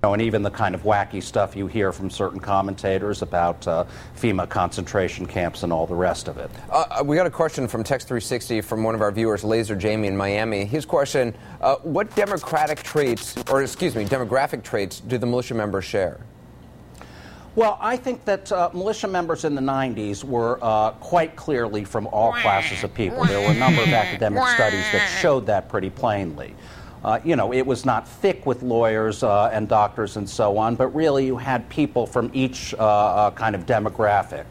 know, 0.02 0.12
and 0.12 0.22
even 0.22 0.42
the 0.42 0.50
kind 0.50 0.74
of 0.74 0.82
wacky 0.82 1.22
stuff 1.22 1.56
you 1.56 1.66
hear 1.66 1.92
from 1.92 2.10
certain 2.10 2.40
commentators 2.40 3.22
about 3.22 3.66
uh, 3.66 3.84
FEMA 4.16 4.48
concentration 4.48 5.26
camps 5.26 5.62
and 5.62 5.72
all 5.72 5.86
the 5.86 5.94
rest 5.94 6.28
of 6.28 6.38
it. 6.38 6.50
Uh, 6.70 7.02
we 7.04 7.16
got 7.16 7.26
a 7.26 7.30
question 7.30 7.66
from 7.66 7.82
Text 7.82 8.08
360 8.08 8.60
from 8.60 8.82
one 8.82 8.94
of 8.94 9.00
our 9.00 9.10
viewers, 9.10 9.42
Laser 9.42 9.76
Jamie 9.76 10.08
in 10.08 10.16
Miami. 10.16 10.64
His 10.64 10.84
question: 10.84 11.34
uh, 11.60 11.76
What 11.76 12.14
democratic 12.14 12.82
traits, 12.82 13.36
or 13.50 13.62
excuse 13.62 13.94
me, 13.94 14.04
demographic 14.04 14.62
traits, 14.62 15.00
do 15.00 15.18
the 15.18 15.26
militia 15.26 15.54
members 15.54 15.84
share? 15.84 16.20
Well, 17.56 17.78
I 17.80 17.96
think 17.96 18.22
that 18.26 18.52
uh, 18.52 18.68
militia 18.74 19.08
members 19.08 19.46
in 19.46 19.54
the 19.54 19.62
90s 19.62 20.22
were 20.22 20.58
uh, 20.60 20.90
quite 20.90 21.36
clearly 21.36 21.84
from 21.84 22.06
all 22.08 22.32
classes 22.32 22.84
of 22.84 22.92
people. 22.92 23.24
There 23.24 23.40
were 23.40 23.54
a 23.54 23.58
number 23.58 23.80
of 23.82 23.88
academic 23.88 24.46
studies 24.48 24.84
that 24.92 25.18
showed 25.22 25.46
that 25.46 25.70
pretty 25.70 25.88
plainly. 25.88 26.54
Uh, 27.02 27.18
you 27.24 27.34
know, 27.34 27.54
it 27.54 27.66
was 27.66 27.86
not 27.86 28.06
thick 28.06 28.44
with 28.44 28.62
lawyers 28.62 29.22
uh, 29.22 29.48
and 29.54 29.68
doctors 29.68 30.18
and 30.18 30.28
so 30.28 30.58
on, 30.58 30.74
but 30.76 30.88
really 30.88 31.24
you 31.24 31.38
had 31.38 31.66
people 31.70 32.06
from 32.06 32.30
each 32.34 32.74
uh, 32.74 32.76
uh, 32.78 33.30
kind 33.30 33.54
of 33.54 33.64
demographic. 33.64 34.44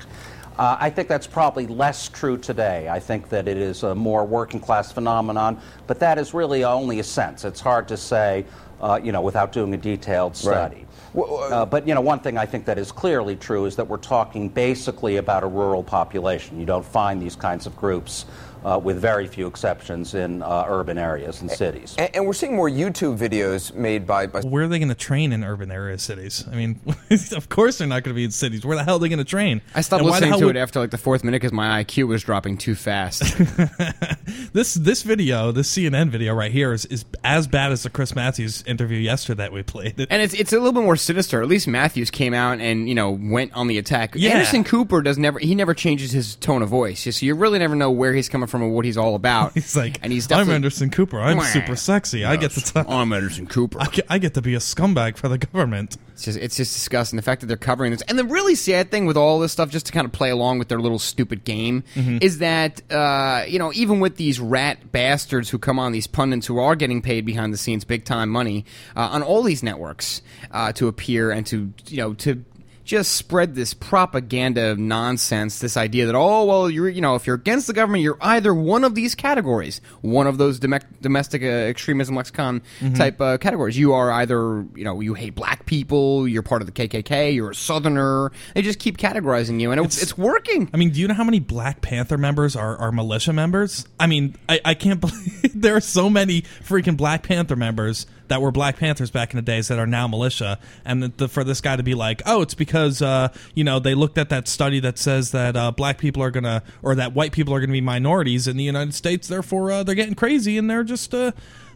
Uh, 0.57 0.77
I 0.79 0.89
think 0.89 1.07
that's 1.07 1.27
probably 1.27 1.67
less 1.67 2.09
true 2.09 2.37
today. 2.37 2.87
I 2.89 2.99
think 2.99 3.29
that 3.29 3.47
it 3.47 3.57
is 3.57 3.83
a 3.83 3.93
more 3.93 4.25
working 4.25 4.59
class 4.59 4.91
phenomenon, 4.91 5.61
but 5.85 5.99
that 5.99 6.17
is 6.17 6.33
really 6.33 6.63
only 6.63 6.99
a 6.99 7.03
sense. 7.03 7.45
It's 7.45 7.59
hard 7.59 7.87
to 7.89 7.97
say, 7.97 8.45
uh, 8.81 8.99
you 9.03 9.11
know, 9.11 9.21
without 9.21 9.51
doing 9.51 9.73
a 9.73 9.77
detailed 9.77 10.35
study. 10.35 10.85
Uh, 11.15 11.65
but 11.65 11.87
you 11.87 11.93
know, 11.93 12.01
one 12.01 12.19
thing 12.19 12.37
I 12.37 12.45
think 12.45 12.65
that 12.65 12.77
is 12.77 12.91
clearly 12.91 13.35
true 13.35 13.65
is 13.65 13.77
that 13.77 13.87
we're 13.87 13.97
talking 13.97 14.49
basically 14.49 15.17
about 15.17 15.43
a 15.43 15.47
rural 15.47 15.83
population. 15.83 16.59
You 16.59 16.65
don't 16.65 16.85
find 16.85 17.21
these 17.21 17.35
kinds 17.35 17.65
of 17.65 17.77
groups, 17.77 18.25
uh, 18.65 18.79
with 18.79 18.99
very 18.99 19.27
few 19.27 19.47
exceptions, 19.47 20.13
in 20.15 20.41
uh, 20.41 20.65
urban 20.67 20.97
areas 20.97 21.41
and 21.41 21.49
cities. 21.51 21.95
And, 21.97 22.09
and 22.15 22.25
we're 22.27 22.33
seeing 22.33 22.55
more 22.55 22.69
YouTube 22.69 23.17
videos 23.17 23.73
made 23.73 24.07
by. 24.07 24.25
by 24.25 24.41
Where 24.41 24.63
are 24.63 24.67
they 24.67 24.79
going 24.79 24.89
to 24.89 24.95
train 24.95 25.31
in 25.31 25.43
urban 25.43 25.71
area 25.71 25.97
cities? 25.99 26.43
I 26.51 26.55
mean, 26.55 26.79
of 27.35 27.47
course 27.49 27.77
they're 27.77 27.87
not 27.87 28.03
going 28.03 28.13
to 28.13 28.19
be 28.19 28.25
in 28.25 28.31
cities. 28.31 28.65
Where 28.65 28.75
the 28.75 28.83
hell 28.83 28.95
are 28.95 28.99
they 28.99 29.09
going 29.09 29.19
to 29.19 29.23
train? 29.23 29.61
I 29.75 29.81
stopped 29.81 30.01
And 30.01 30.09
why 30.09 30.19
the 30.19 30.25
listening 30.25 30.29
hell 30.31 30.39
to 30.39 30.45
would- 30.47 30.55
it 30.57 30.59
after 30.59 30.79
like 30.79 30.91
the 30.91 30.97
fourth 30.97 31.23
minute 31.23 31.37
because 31.41 31.53
my 31.53 31.83
IQ 31.83 32.07
was 32.07 32.23
dropping 32.23 32.57
too 32.57 32.75
fast. 32.75 33.23
This 34.53 34.73
this 34.73 35.03
video, 35.03 35.51
this 35.51 35.69
CNN 35.69 36.09
video 36.09 36.33
right 36.33 36.51
here, 36.51 36.71
is, 36.71 36.85
is 36.85 37.03
as 37.23 37.45
bad 37.45 37.71
as 37.73 37.83
the 37.83 37.89
Chris 37.89 38.15
Matthews 38.15 38.63
interview 38.65 38.97
yesterday 38.97 39.39
that 39.39 39.51
we 39.51 39.63
played. 39.63 40.07
and 40.09 40.21
it's 40.21 40.33
it's 40.33 40.53
a 40.53 40.57
little 40.57 40.71
bit 40.71 40.83
more 40.83 40.95
sinister. 40.95 41.41
At 41.41 41.47
least 41.49 41.67
Matthews 41.67 42.09
came 42.09 42.33
out 42.33 42.59
and 42.59 42.87
you 42.87 42.95
know 42.95 43.11
went 43.11 43.53
on 43.53 43.67
the 43.67 43.77
attack. 43.77 44.15
Yeah. 44.15 44.31
Anderson 44.31 44.63
Cooper 44.63 45.01
does 45.01 45.17
never 45.17 45.39
he 45.39 45.55
never 45.55 45.73
changes 45.73 46.11
his 46.11 46.35
tone 46.37 46.61
of 46.61 46.69
voice. 46.69 47.01
So 47.01 47.25
you 47.25 47.35
really 47.35 47.59
never 47.59 47.75
know 47.75 47.91
where 47.91 48.13
he's 48.13 48.29
coming 48.29 48.47
from 48.47 48.54
or 48.61 48.69
what 48.69 48.85
he's 48.85 48.97
all 48.97 49.15
about. 49.15 49.53
He's 49.55 49.75
like, 49.75 49.99
and 50.03 50.11
he's 50.11 50.25
I'm 50.25 50.29
definitely 50.39 50.55
Anderson 50.55 50.89
Cooper. 50.89 51.19
I'm 51.19 51.39
super 51.41 51.75
sexy. 51.75 52.23
I 52.25 52.35
get 52.35 52.51
to 52.51 52.61
talk. 52.61 52.85
I'm 52.89 53.11
Anderson 53.13 53.47
Cooper. 53.47 53.79
I 53.81 53.85
get, 53.87 54.05
I 54.09 54.17
get 54.17 54.33
to 54.35 54.41
be 54.41 54.55
a 54.55 54.59
scumbag 54.59 55.17
for 55.17 55.27
the 55.27 55.37
government. 55.37 55.97
It's 56.13 56.23
just 56.23 56.37
it's 56.39 56.55
just 56.55 56.73
disgusting 56.73 57.17
the 57.17 57.23
fact 57.23 57.41
that 57.41 57.47
they're 57.47 57.57
covering 57.57 57.91
this. 57.91 58.01
And 58.03 58.17
the 58.17 58.23
really 58.25 58.55
sad 58.55 58.89
thing 58.91 59.05
with 59.05 59.17
all 59.17 59.39
this 59.39 59.51
stuff, 59.51 59.69
just 59.69 59.85
to 59.87 59.91
kind 59.91 60.05
of 60.05 60.11
play 60.11 60.29
along 60.29 60.59
with 60.59 60.69
their 60.69 60.79
little 60.79 60.99
stupid 60.99 61.43
game, 61.43 61.83
Mhm. 61.95 62.23
is 62.23 62.37
that 62.39 62.81
uh, 62.91 63.43
you 63.47 63.59
know 63.59 63.71
even 63.73 63.99
with 63.99 64.15
these 64.17 64.39
rat 64.39 64.91
bastards 64.91 65.49
who 65.49 65.57
come 65.57 65.77
on, 65.79 65.91
these 65.91 66.07
pundits 66.07 66.47
who 66.47 66.57
are 66.59 66.75
getting 66.75 67.01
paid 67.01 67.25
behind 67.25 67.53
the 67.53 67.57
scenes 67.57 67.83
big 67.83 68.05
time 68.05 68.29
money 68.29 68.65
uh, 68.95 69.01
on 69.11 69.23
all 69.23 69.43
these 69.43 69.61
networks 69.63 70.21
uh, 70.51 70.71
to 70.73 70.87
appear 70.87 71.31
and 71.31 71.45
to 71.47 71.73
you 71.87 71.97
know 71.97 72.13
to 72.13 72.43
just 72.85 73.13
spread 73.13 73.55
this 73.55 73.73
propaganda 73.73 74.75
nonsense. 74.75 75.59
This 75.59 75.75
idea 75.75 76.05
that 76.05 76.15
oh 76.15 76.45
well, 76.45 76.69
you're 76.69 76.87
you 76.87 77.01
know 77.01 77.15
if 77.15 77.25
you're 77.27 77.35
against 77.35 77.67
the 77.67 77.73
government, 77.73 78.03
you're 78.03 78.17
either 78.21 78.53
one 78.53 78.83
of 78.83 78.95
these 78.95 79.15
categories, 79.15 79.81
one 80.01 80.27
of 80.27 80.37
those 80.37 80.59
dome- 80.59 80.79
domestic 81.01 81.41
uh, 81.41 81.45
extremism 81.45 82.15
lexicon 82.15 82.61
Mhm. 82.81 82.95
type 82.95 83.19
uh, 83.19 83.37
categories. 83.39 83.77
You 83.77 83.93
are 83.93 84.11
either 84.11 84.65
you 84.75 84.83
know 84.83 85.01
you 85.01 85.15
hate 85.15 85.35
black 85.35 85.65
people, 85.65 86.27
you're 86.27 86.43
part 86.43 86.61
of 86.61 86.67
the 86.67 86.71
KKK, 86.71 87.33
you're 87.33 87.51
a 87.51 87.55
Southerner. 87.55 88.31
They 88.53 88.61
just 88.61 88.79
keep 88.79 88.97
categorizing 88.97 89.59
you, 89.59 89.71
and 89.71 89.81
it's, 89.83 90.01
it's 90.01 90.17
working. 90.17 90.69
I 90.73 90.77
mean, 90.77 90.91
do 90.91 90.99
you 91.01 91.07
know 91.07 91.13
how 91.15 91.23
many 91.23 91.39
Black 91.39 91.81
Panther 91.81 92.17
members 92.17 92.55
are, 92.55 92.77
are 92.77 92.91
militia 92.91 93.33
members? 93.33 93.87
I 93.99 94.07
mean, 94.07 94.35
I, 94.47 94.59
I 94.63 94.73
can't 94.75 94.99
believe 95.01 95.51
there 95.55 95.75
are 95.75 95.81
so 95.81 96.09
many 96.09 96.43
freaking 96.63 96.95
Black 96.97 97.23
Panther 97.23 97.55
members 97.55 98.05
that 98.27 98.41
were 98.41 98.51
Black 98.51 98.77
Panthers 98.77 99.11
back 99.11 99.33
in 99.33 99.37
the 99.37 99.41
days 99.41 99.67
that 99.67 99.79
are 99.79 99.87
now 99.87 100.07
militia, 100.07 100.59
and 100.83 101.03
the, 101.03 101.07
the, 101.09 101.27
for 101.27 101.43
this 101.43 101.61
guy 101.61 101.75
to 101.75 101.83
be 101.83 101.93
like, 101.93 102.21
oh, 102.25 102.41
it's 102.41 102.53
because 102.53 103.01
uh, 103.01 103.29
you 103.53 103.63
know 103.63 103.79
they 103.79 103.95
looked 103.95 104.17
at 104.17 104.29
that 104.29 104.47
study 104.47 104.79
that 104.79 104.97
says 104.97 105.31
that 105.31 105.55
uh, 105.55 105.71
black 105.71 105.97
people 105.97 106.21
are 106.23 106.31
gonna 106.31 106.63
or 106.81 106.95
that 106.95 107.13
white 107.13 107.31
people 107.31 107.53
are 107.53 107.59
gonna 107.59 107.71
be 107.73 107.81
minorities 107.81 108.47
in 108.47 108.57
the 108.57 108.63
United 108.63 108.93
States, 108.93 109.27
therefore 109.27 109.71
uh, 109.71 109.83
they're 109.83 109.95
getting 109.95 110.15
crazy 110.15 110.57
and 110.57 110.69
they're 110.69 110.83
just 110.83 111.13
uh, 111.13 111.31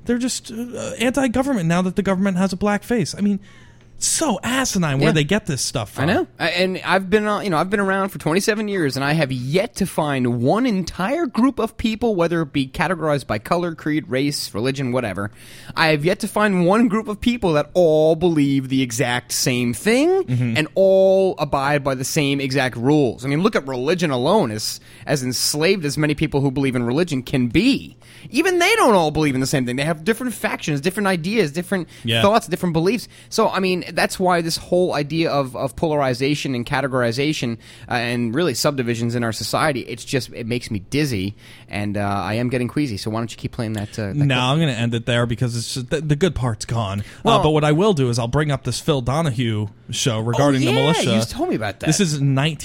they're 0.06 0.18
just 0.18 0.52
uh, 0.52 0.94
anti-government 1.00 1.68
now 1.68 1.82
that 1.82 1.96
the 1.96 2.04
government 2.04 2.38
has 2.38 2.54
a 2.54 2.58
black 2.58 2.84
face. 2.84 3.16
I 3.16 3.22
mean. 3.22 3.40
So 4.02 4.40
asinine 4.44 5.00
where 5.00 5.10
Yeah. 5.10 5.12
they 5.14 5.24
get 5.26 5.46
this 5.46 5.62
stuff 5.62 5.92
from. 5.92 6.06
I 6.10 6.14
know, 6.14 6.28
I- 6.40 6.50
and 6.52 6.80
I've 6.86 7.10
been, 7.10 7.28
uh, 7.28 7.42
you 7.42 7.50
know, 7.50 7.58
I've 7.58 7.70
been 7.70 7.82
around 7.82 8.10
for 8.10 8.18
27 8.18 8.68
years, 8.70 8.96
and 8.96 9.04
I 9.04 9.12
have 9.12 9.30
yet 9.32 9.76
to 9.76 9.86
find 9.86 10.42
one 10.42 10.66
entire 10.66 11.26
group 11.26 11.60
of 11.60 11.76
people, 11.78 12.16
whether 12.16 12.42
it 12.42 12.54
be 12.54 12.66
categorized 12.68 13.28
by 13.28 13.40
color, 13.40 13.76
creed, 13.76 14.06
race, 14.10 14.54
religion, 14.54 14.94
whatever. 14.94 15.32
I 15.76 15.88
have 15.88 16.06
yet 16.06 16.20
to 16.20 16.28
find 16.30 16.66
one 16.66 16.88
group 16.88 17.10
of 17.10 17.20
people 17.20 17.52
that 17.54 17.70
all 17.74 18.16
believe 18.16 18.70
the 18.70 18.82
exact 18.82 19.34
same 19.34 19.74
thing 19.74 20.24
and 20.58 20.68
all 20.76 21.36
abide 21.38 21.84
by 21.84 21.94
the 21.96 22.06
same 22.06 22.40
exact 22.40 22.78
rules. 22.78 23.26
I 23.26 23.28
mean, 23.28 23.44
look 23.44 23.56
at 23.56 23.68
religion 23.68 24.12
alone, 24.12 24.52
as 24.52 24.80
as 25.06 25.24
enslaved 25.24 25.84
as 25.86 25.98
many 25.98 26.16
people 26.16 26.40
who 26.42 26.52
believe 26.52 26.76
in 26.76 26.84
religion 26.84 27.22
can 27.22 27.48
be. 27.48 27.98
Even 28.30 28.60
they 28.60 28.76
don't 28.76 28.94
all 28.96 29.12
believe 29.12 29.34
in 29.36 29.42
the 29.42 29.48
same 29.48 29.66
thing. 29.66 29.76
They 29.76 29.84
have 29.84 30.04
different 30.04 30.34
factions, 30.34 30.80
different 30.82 31.08
ideas, 31.08 31.52
different 31.52 31.88
Yeah. 32.04 32.22
thoughts, 32.22 32.48
different 32.48 32.74
beliefs. 32.74 33.08
So, 33.30 33.50
I 33.50 33.60
mean, 33.60 33.84
that's 33.92 34.20
why 34.20 34.42
this 34.42 34.58
whole 34.58 34.94
idea 34.94 35.30
of, 35.32 35.56
of 35.56 35.76
polarization 35.76 36.56
and 36.56 36.66
categorization 36.66 37.58
uh, 37.90 37.94
and 37.94 38.34
really 38.34 38.54
subdivisions 38.54 39.16
in 39.16 39.24
our 39.24 39.32
society, 39.32 39.82
it's 39.82 40.04
just, 40.06 40.32
it 40.34 40.48
makes 40.48 40.72
me 40.72 40.80
dizzy 40.80 41.36
and 41.68 41.98
uh, 41.98 42.02
I 42.02 42.36
am 42.36 42.50
getting 42.50 42.68
queasy. 42.68 42.98
So 42.98 43.10
why 43.12 43.20
don't 43.20 43.32
you 43.32 43.38
keep 43.38 43.52
playing 43.52 43.74
that? 43.74 43.98
Uh, 43.98 44.08
that 44.08 44.16
No, 44.16 44.26
clip? 44.36 44.38
I'm 44.44 44.58
going 44.58 44.70
to 44.74 44.80
end 44.80 44.94
it 44.94 45.06
there 45.06 45.26
because 45.26 45.56
it's 45.56 45.74
just, 45.74 45.90
the, 45.90 46.02
the 46.02 46.16
good 46.16 46.36
part's 46.36 46.66
gone. 46.66 47.04
Well- 47.24 47.40
uh, 47.40 47.44
but 47.44 47.52
what 47.52 47.64
I 47.64 47.72
will 47.72 47.94
do 47.94 48.10
is 48.10 48.20
I'll 48.20 48.28
bring 48.28 48.52
up 48.52 48.64
this 48.64 48.80
Phil 48.80 49.02
Donahue 49.02 49.68
show 49.92 50.20
regarding 50.20 50.62
Oh, 50.62 50.66
yeah, 50.66 50.72
the 50.72 50.76
militia. 50.82 51.16
you 51.16 51.22
told 51.24 51.50
me 51.50 51.56
about 51.56 51.80
that. 51.80 51.86
This 51.88 52.00
is 52.00 52.20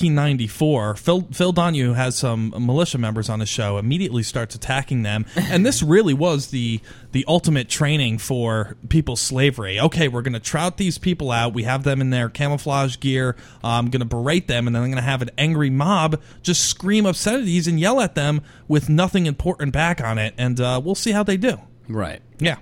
1994. 0.09 0.97
Phil 0.97 1.23
Phil 1.33 1.53
Donahue 1.53 1.93
has 1.93 2.17
some 2.17 2.53
militia 2.59 2.99
members 2.99 3.29
on 3.29 3.41
his 3.41 3.49
show. 3.49 3.79
Immediately 3.79 4.23
starts 4.23 4.55
attacking 4.55 5.03
them, 5.03 5.27
and 5.37 5.65
this 5.65 5.83
really 5.83 6.15
was 6.15 6.49
the 6.49 6.81
the 7.13 7.25
ultimate 7.29 7.69
training 7.69 8.19
for 8.19 8.77
people's 8.89 9.21
slavery. 9.21 9.79
Okay, 9.81 10.09
we're 10.09 10.23
going 10.23 10.33
to 10.35 10.41
trout 10.41 10.77
these 10.77 10.99
people 10.99 11.14
out. 11.33 11.55
We 11.55 11.65
have 11.65 11.85
them 11.85 12.01
in 12.01 12.11
their 12.11 12.29
camouflage 12.29 12.99
gear. 12.99 13.37
Uh, 13.63 13.69
I'm 13.69 13.91
going 13.91 14.01
to 14.01 14.07
berate 14.07 14.49
them, 14.49 14.67
and 14.67 14.75
then 14.75 14.83
I'm 14.83 14.91
going 14.91 14.97
to 14.97 15.03
have 15.03 15.23
an 15.23 15.31
angry 15.39 15.71
mob 15.71 16.21
just 16.43 16.69
scream 16.69 17.07
obscenities 17.07 17.67
and 17.67 17.79
yell 17.79 18.01
at 18.01 18.15
them 18.15 18.43
with 18.69 18.89
nothing 18.89 19.27
important 19.27 19.73
back 19.73 20.01
on 20.01 20.19
it, 20.19 20.35
and 20.39 20.61
uh, 20.61 20.81
we'll 20.85 20.95
see 20.95 21.13
how 21.13 21.23
they 21.23 21.37
do. 21.37 21.59
Right. 21.89 22.23
Yeah. 22.39 22.57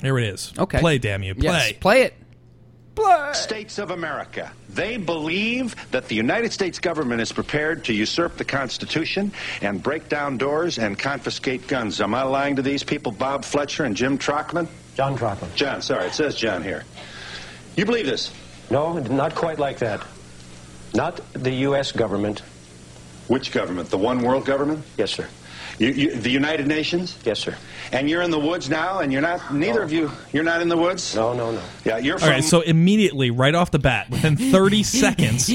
Here 0.00 0.18
it 0.18 0.28
is. 0.28 0.52
Okay. 0.58 0.80
Play, 0.80 0.98
damn 0.98 1.22
you. 1.22 1.34
Play. 1.34 1.44
Yes, 1.44 1.72
play 1.80 2.02
it. 2.02 2.14
States 3.32 3.78
of 3.78 3.90
America. 3.90 4.52
They 4.68 4.98
believe 4.98 5.74
that 5.90 6.08
the 6.08 6.14
United 6.14 6.52
States 6.52 6.78
government 6.78 7.20
is 7.22 7.32
prepared 7.32 7.84
to 7.86 7.94
usurp 7.94 8.36
the 8.36 8.44
Constitution 8.44 9.32
and 9.62 9.82
break 9.82 10.08
down 10.08 10.36
doors 10.36 10.78
and 10.78 10.98
confiscate 10.98 11.66
guns. 11.66 12.00
Am 12.00 12.14
I 12.14 12.24
lying 12.24 12.56
to 12.56 12.62
these 12.62 12.82
people, 12.82 13.10
Bob 13.10 13.44
Fletcher 13.44 13.84
and 13.84 13.96
Jim 13.96 14.18
Trochmann? 14.18 14.68
John 14.96 15.16
Trochmann. 15.16 15.54
John, 15.54 15.80
sorry, 15.80 16.06
it 16.06 16.14
says 16.14 16.34
John 16.36 16.62
here. 16.62 16.84
You 17.80 17.86
believe 17.86 18.04
this? 18.04 18.30
No, 18.70 18.98
not 18.98 19.34
quite 19.34 19.58
like 19.58 19.78
that. 19.78 20.06
Not 20.94 21.18
the 21.32 21.50
U.S. 21.68 21.92
government. 21.92 22.40
Which 23.26 23.52
government? 23.52 23.88
The 23.88 23.96
one 23.96 24.20
world 24.20 24.44
government? 24.44 24.84
Yes, 24.98 25.12
sir. 25.12 25.26
You, 25.80 25.88
you, 25.88 26.14
the 26.14 26.28
United 26.30 26.66
Nations? 26.66 27.16
Yes, 27.24 27.38
sir. 27.38 27.56
And 27.90 28.08
you're 28.08 28.20
in 28.20 28.30
the 28.30 28.38
woods 28.38 28.68
now, 28.68 28.98
and 29.00 29.10
you're 29.10 29.22
not. 29.22 29.52
Neither 29.52 29.82
of 29.82 29.90
you. 29.90 30.12
You're 30.30 30.44
not 30.44 30.60
in 30.60 30.68
the 30.68 30.76
woods. 30.76 31.16
No, 31.16 31.32
no, 31.32 31.50
no. 31.52 31.62
Yeah, 31.86 31.96
you're 31.96 32.14
All 32.16 32.18
from. 32.20 32.28
right, 32.28 32.44
so 32.44 32.60
immediately, 32.60 33.30
right 33.30 33.54
off 33.54 33.70
the 33.70 33.78
bat, 33.78 34.10
within 34.10 34.36
30 34.36 34.82
seconds, 34.84 35.48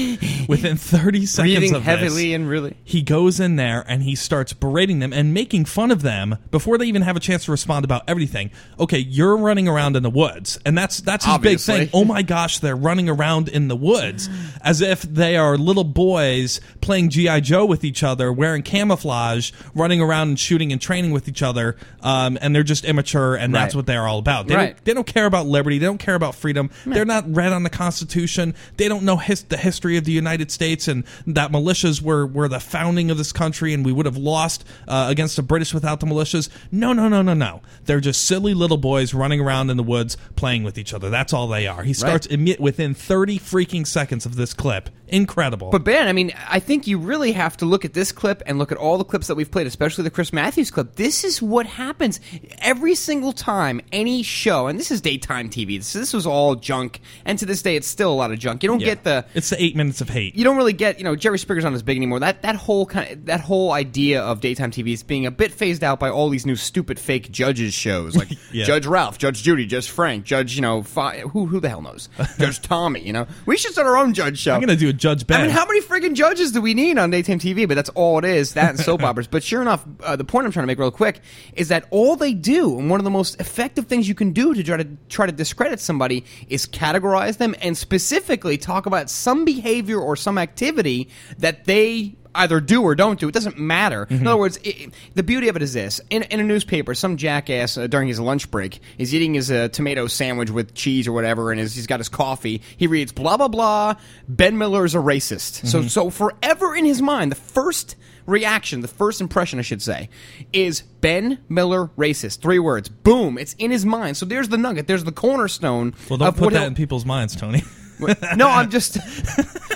within 0.48 0.76
30 0.76 1.26
seconds 1.26 1.54
Breathing 1.54 1.74
of 1.76 1.84
heavily 1.84 2.26
this, 2.30 2.34
and 2.34 2.48
really. 2.48 2.76
he 2.82 3.02
goes 3.02 3.38
in 3.38 3.54
there 3.54 3.84
and 3.86 4.02
he 4.02 4.16
starts 4.16 4.52
berating 4.52 4.98
them 4.98 5.12
and 5.12 5.32
making 5.32 5.64
fun 5.66 5.92
of 5.92 6.02
them 6.02 6.36
before 6.50 6.76
they 6.76 6.86
even 6.86 7.02
have 7.02 7.16
a 7.16 7.20
chance 7.20 7.44
to 7.44 7.52
respond 7.52 7.84
about 7.84 8.02
everything. 8.08 8.50
Okay, 8.80 8.98
you're 8.98 9.36
running 9.36 9.68
around 9.68 9.94
in 9.96 10.02
the 10.02 10.10
woods, 10.10 10.58
and 10.66 10.76
that's 10.76 11.00
that's 11.02 11.24
his 11.24 11.34
Obviously. 11.34 11.78
big 11.78 11.90
thing. 11.90 12.00
Oh 12.00 12.04
my 12.04 12.22
gosh, 12.22 12.58
they're 12.58 12.74
running 12.76 13.08
around 13.08 13.48
in 13.48 13.68
the 13.68 13.76
woods 13.76 14.28
as 14.60 14.80
if 14.80 15.02
they 15.02 15.36
are 15.36 15.56
little 15.56 15.84
boys 15.84 16.60
playing 16.80 17.10
GI 17.10 17.42
Joe 17.42 17.64
with 17.64 17.84
each 17.84 18.02
other, 18.02 18.32
wearing 18.32 18.62
camouflage, 18.64 19.52
running 19.72 20.00
around 20.00 20.15
and 20.22 20.38
shooting 20.38 20.72
and 20.72 20.80
training 20.80 21.10
with 21.12 21.28
each 21.28 21.42
other, 21.42 21.76
um, 22.02 22.38
and 22.40 22.54
they're 22.54 22.62
just 22.62 22.84
immature, 22.84 23.34
and 23.34 23.54
that's 23.54 23.74
Right. 23.74 23.78
what 23.78 23.86
they're 23.86 24.06
all 24.06 24.18
about. 24.18 24.46
They 24.48 24.54
Right. 24.56 24.66
don't 24.76 24.84
they 24.84 24.94
don't 24.94 25.06
care 25.06 25.26
about 25.26 25.46
liberty. 25.46 25.78
They 25.78 25.86
don't 25.86 25.98
care 25.98 26.14
about 26.14 26.34
freedom. 26.34 26.70
They're 26.86 27.04
not 27.04 27.24
read 27.34 27.52
on 27.52 27.62
the 27.62 27.70
Constitution. 27.70 28.54
They 28.76 28.88
don't 28.88 29.02
know 29.04 29.16
his, 29.16 29.42
the 29.44 29.56
history 29.56 29.96
of 29.96 30.04
the 30.04 30.12
United 30.12 30.50
States 30.50 30.88
and 30.88 31.04
that 31.26 31.50
militias 31.52 32.00
were, 32.02 32.26
were 32.26 32.48
the 32.48 32.60
founding 32.60 33.10
of 33.10 33.18
this 33.18 33.32
country 33.32 33.72
and 33.74 33.84
we 33.84 33.92
would 33.92 34.06
have 34.06 34.16
lost 34.16 34.64
uh, 34.88 35.06
against 35.10 35.36
the 35.36 35.42
British 35.42 35.74
without 35.74 36.00
the 36.00 36.06
militias. 36.06 36.48
No, 36.70 36.92
no, 36.92 37.08
no, 37.08 37.22
no, 37.22 37.34
no. 37.34 37.60
They're 37.84 38.00
just 38.00 38.24
silly 38.24 38.54
little 38.54 38.76
boys 38.76 39.12
running 39.14 39.40
around 39.40 39.70
in 39.70 39.76
the 39.76 39.82
woods 39.82 40.16
playing 40.36 40.62
with 40.62 40.78
each 40.78 40.94
other. 40.94 41.10
That's 41.10 41.32
all 41.32 41.48
they 41.48 41.66
are. 41.66 41.82
He 41.82 41.92
starts 41.92 42.26
imme- 42.28 42.58
within 42.60 42.94
30 42.94 43.38
freaking 43.38 43.86
seconds 43.86 44.24
of 44.26 44.36
this 44.36 44.54
clip. 44.54 44.90
Incredible. 45.08 45.70
But 45.70 45.84
Ben, 45.84 46.08
I 46.08 46.12
mean, 46.12 46.32
I 46.48 46.58
think 46.58 46.86
you 46.86 46.98
really 46.98 47.32
have 47.32 47.56
to 47.58 47.64
look 47.64 47.84
at 47.84 47.92
this 47.94 48.10
clip 48.12 48.42
and 48.46 48.58
look 48.58 48.72
at 48.72 48.78
all 48.78 48.98
the 48.98 49.04
clips 49.04 49.28
that 49.28 49.36
we've 49.36 49.50
played, 49.50 49.66
especially 49.68 49.95
the 50.02 50.10
Chris 50.10 50.32
Matthews 50.32 50.70
clip. 50.70 50.96
This 50.96 51.24
is 51.24 51.40
what 51.42 51.66
happens 51.66 52.20
every 52.58 52.94
single 52.94 53.32
time 53.32 53.80
any 53.92 54.22
show, 54.22 54.66
and 54.66 54.78
this 54.78 54.90
is 54.90 55.00
daytime 55.00 55.48
TV. 55.50 55.82
So 55.82 55.98
this 55.98 56.12
was 56.12 56.26
all 56.26 56.54
junk, 56.54 57.00
and 57.24 57.38
to 57.38 57.46
this 57.46 57.62
day, 57.62 57.76
it's 57.76 57.86
still 57.86 58.12
a 58.12 58.14
lot 58.14 58.30
of 58.30 58.38
junk. 58.38 58.62
You 58.62 58.68
don't 58.68 58.80
Yeah. 58.80 58.86
get 58.86 59.04
the 59.04 59.24
it's 59.34 59.50
the 59.50 59.62
eight 59.62 59.76
minutes 59.76 60.00
of 60.00 60.08
hate. 60.08 60.34
you 60.36 60.44
don't 60.44 60.56
really 60.56 60.72
get 60.72 60.98
you 60.98 61.04
know 61.04 61.16
Jerry 61.16 61.38
Springer's 61.38 61.64
not 61.64 61.72
as 61.74 61.82
big 61.82 61.96
anymore. 61.96 62.20
That 62.20 62.42
that 62.42 62.56
whole 62.56 62.86
kind 62.86 63.10
of, 63.12 63.26
that 63.26 63.40
whole 63.40 63.72
idea 63.72 64.22
of 64.22 64.40
daytime 64.40 64.70
TV 64.70 64.92
is 64.92 65.02
being 65.02 65.26
a 65.26 65.30
bit 65.30 65.52
phased 65.52 65.82
out 65.84 66.00
by 66.00 66.10
all 66.10 66.28
these 66.28 66.46
new 66.46 66.56
stupid 66.56 66.98
fake 66.98 67.30
judges 67.30 67.74
shows 67.74 68.16
like 68.16 68.28
Yeah. 68.52 68.64
Judge 68.64 68.86
Ralph, 68.86 69.18
Judge 69.18 69.42
Judy, 69.42 69.66
Judge 69.66 69.88
Frank, 69.90 70.24
Judge 70.24 70.54
you 70.56 70.62
know 70.62 70.82
fi- 70.82 71.20
who 71.20 71.46
who 71.46 71.60
the 71.60 71.68
hell 71.68 71.82
knows 71.82 72.08
Judge 72.38 72.60
Tommy. 72.62 73.00
You 73.00 73.12
know 73.12 73.26
we 73.46 73.56
should 73.56 73.72
start 73.72 73.86
our 73.86 73.96
own 73.96 74.14
judge 74.14 74.38
show. 74.38 74.54
I'm 74.54 74.60
going 74.60 74.68
to 74.68 74.76
do 74.76 74.88
a 74.88 74.92
Judge 74.92 75.26
Ben. 75.26 75.40
I 75.40 75.42
mean, 75.44 75.50
how 75.52 75.66
many 75.66 75.80
friggin' 75.80 76.14
judges 76.14 76.52
do 76.52 76.60
we 76.60 76.74
need 76.74 76.98
on 76.98 77.10
daytime 77.10 77.38
TV? 77.38 77.66
But 77.68 77.74
that's 77.74 77.90
all 77.90 78.18
it 78.18 78.24
is. 78.24 78.54
That 78.54 78.70
and 78.70 78.78
soap 78.80 79.02
operas. 79.04 79.26
But 79.26 79.42
sure 79.42 79.60
enough, 79.62 79.84
uh, 80.02 80.16
the 80.16 80.24
point 80.24 80.46
I'm 80.46 80.52
trying 80.52 80.64
to 80.64 80.66
make 80.66 80.78
real 80.78 80.90
quick 80.90 81.20
is 81.54 81.68
that 81.68 81.86
all 81.90 82.16
they 82.16 82.34
do, 82.34 82.78
and 82.78 82.90
one 82.90 83.00
of 83.00 83.04
the 83.04 83.10
most 83.10 83.40
effective 83.40 83.86
things 83.86 84.08
you 84.08 84.14
can 84.14 84.32
do 84.32 84.54
to 84.54 84.62
try 84.62 84.76
to 84.76 84.88
try 85.08 85.26
to 85.26 85.32
discredit 85.32 85.80
somebody, 85.80 86.24
is 86.48 86.66
categorize 86.66 87.38
them 87.38 87.54
and 87.62 87.76
specifically 87.76 88.58
talk 88.58 88.86
about 88.86 89.10
some 89.10 89.44
behavior 89.44 89.98
or 89.98 90.16
some 90.16 90.38
activity 90.38 91.08
that 91.38 91.64
they 91.64 92.16
either 92.36 92.60
do 92.60 92.82
or 92.82 92.94
don't 92.94 93.18
do. 93.18 93.28
It 93.28 93.32
doesn't 93.32 93.58
matter. 93.58 94.06
In 94.10 94.26
other 94.26 94.36
words, 94.36 94.58
it, 94.62 94.92
the 95.14 95.22
beauty 95.22 95.48
of 95.48 95.56
it 95.56 95.62
is 95.62 95.72
this: 95.72 96.00
in, 96.10 96.22
in 96.24 96.38
a 96.38 96.44
newspaper, 96.44 96.94
some 96.94 97.16
jackass 97.16 97.78
uh, 97.78 97.86
during 97.86 98.08
his 98.08 98.20
lunch 98.20 98.50
break 98.50 98.80
is 98.98 99.14
eating 99.14 99.34
his 99.34 99.50
uh, 99.50 99.68
tomato 99.68 100.06
sandwich 100.06 100.50
with 100.50 100.74
cheese 100.74 101.08
or 101.08 101.12
whatever, 101.12 101.50
and 101.50 101.58
his, 101.58 101.74
he's 101.74 101.86
got 101.86 101.98
his 102.00 102.08
coffee. 102.08 102.60
He 102.76 102.86
reads 102.86 103.12
blah 103.12 103.36
blah 103.36 103.48
blah. 103.48 103.94
Ben 104.28 104.58
Miller 104.58 104.84
is 104.84 104.94
a 104.94 104.98
racist. 104.98 105.66
So 105.66 105.82
so 105.82 106.10
forever 106.10 106.76
in 106.76 106.84
his 106.84 107.00
mind, 107.00 107.32
the 107.32 107.36
first 107.36 107.96
reaction, 108.26 108.80
the 108.80 108.88
first 108.88 109.20
impression, 109.20 109.58
I 109.58 109.62
should 109.62 109.82
say, 109.82 110.08
is 110.52 110.82
Ben 110.82 111.38
Miller 111.48 111.88
racist. 111.96 112.40
Three 112.40 112.58
words. 112.58 112.88
Boom. 112.88 113.38
It's 113.38 113.54
in 113.54 113.70
his 113.70 113.86
mind. 113.86 114.16
So 114.16 114.26
there's 114.26 114.48
the 114.48 114.58
nugget. 114.58 114.86
There's 114.86 115.04
the 115.04 115.12
cornerstone. 115.12 115.94
well, 116.10 116.18
don't 116.18 116.28
of 116.28 116.36
put 116.36 116.52
that 116.52 116.60
he'll- 116.60 116.68
in 116.68 116.74
people's 116.74 117.04
minds, 117.04 117.34
Tony. 117.36 117.62
no, 118.36 118.48
I'm 118.48 118.70
just. 118.70 118.98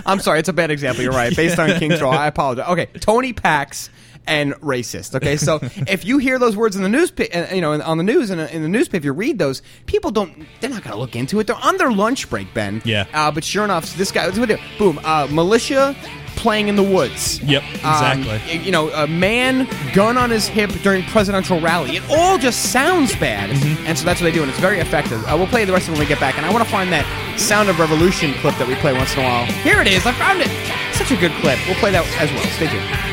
I'm 0.04 0.20
sorry. 0.20 0.40
It's 0.40 0.48
a 0.48 0.52
bad 0.52 0.70
example. 0.70 1.02
You're 1.02 1.12
right. 1.12 1.34
Based 1.36 1.58
on 1.58 1.78
King's 1.78 2.02
Row, 2.02 2.10
I 2.10 2.26
apologize. 2.26 2.68
Okay, 2.68 2.86
Tony 2.98 3.32
Pax 3.32 3.88
and 4.26 4.52
racist. 4.56 5.14
Okay, 5.14 5.36
so 5.38 5.58
if 5.88 6.04
you 6.04 6.18
hear 6.18 6.38
those 6.38 6.54
words 6.54 6.76
in 6.76 6.82
the 6.82 6.88
news, 6.90 7.12
you 7.52 7.60
know, 7.62 7.80
on 7.80 7.96
the 7.96 8.04
news 8.04 8.28
and 8.28 8.40
in 8.40 8.62
the 8.62 8.68
newspaper, 8.68 8.98
if 8.98 9.04
you 9.06 9.12
read 9.12 9.38
those, 9.38 9.62
people 9.86 10.10
don't. 10.10 10.46
They're 10.60 10.68
not 10.70 10.82
going 10.82 10.94
to 10.94 11.00
look 11.00 11.16
into 11.16 11.40
it. 11.40 11.46
They're 11.46 11.56
on 11.56 11.78
their 11.78 11.90
lunch 11.92 12.28
break, 12.28 12.52
Ben. 12.52 12.82
Yeah. 12.84 13.06
Uh, 13.12 13.30
but 13.30 13.42
sure 13.42 13.64
enough, 13.64 13.96
this 13.96 14.12
guy. 14.12 14.30
Boom. 14.78 15.00
Uh, 15.02 15.26
militia. 15.30 15.96
Playing 16.40 16.68
in 16.68 16.76
the 16.76 16.82
woods. 16.82 17.40
Yep, 17.42 17.62
Um, 17.62 17.70
exactly. 17.72 18.40
y- 18.58 18.62
you 18.64 18.72
know, 18.72 18.88
a 18.90 19.06
man, 19.06 19.68
gun 19.94 20.16
on 20.18 20.30
his 20.30 20.48
hip 20.48 20.70
during 20.82 21.02
presidential 21.04 21.60
rally. 21.60 21.96
It 21.96 22.02
all 22.10 22.38
just 22.38 22.72
sounds 22.72 23.14
bad, 23.16 23.50
Mm-hmm. 23.50 23.86
and 23.86 23.98
so 23.98 24.04
that's 24.04 24.20
what 24.20 24.24
they 24.26 24.32
do, 24.32 24.42
and 24.42 24.50
it's 24.50 24.58
very 24.60 24.78
effective. 24.80 25.22
Uh, 25.26 25.36
we'll 25.36 25.46
play 25.46 25.64
the 25.64 25.72
rest 25.72 25.86
of 25.88 25.94
it 25.94 25.98
when 25.98 26.00
we 26.00 26.08
get 26.08 26.20
back, 26.20 26.36
and 26.36 26.46
I 26.46 26.50
want 26.52 26.64
to 26.64 26.70
find 26.70 26.90
that 26.92 27.04
Sound 27.38 27.68
of 27.68 27.78
Revolution 27.78 28.34
clip 28.34 28.56
that 28.56 28.66
we 28.68 28.74
play 28.76 28.92
once 28.92 29.12
in 29.14 29.20
a 29.20 29.22
while. 29.24 29.44
Here 29.62 29.80
it 29.80 29.86
is. 29.86 30.04
I 30.06 30.12
found 30.12 30.40
it. 30.40 30.48
Such 30.94 31.10
a 31.12 31.16
good 31.16 31.32
clip. 31.40 31.58
We'll 31.66 31.76
play 31.76 31.90
that 31.92 32.04
as 32.20 32.30
well. 32.32 32.44
Stay 32.56 32.68
tuned. 32.68 33.09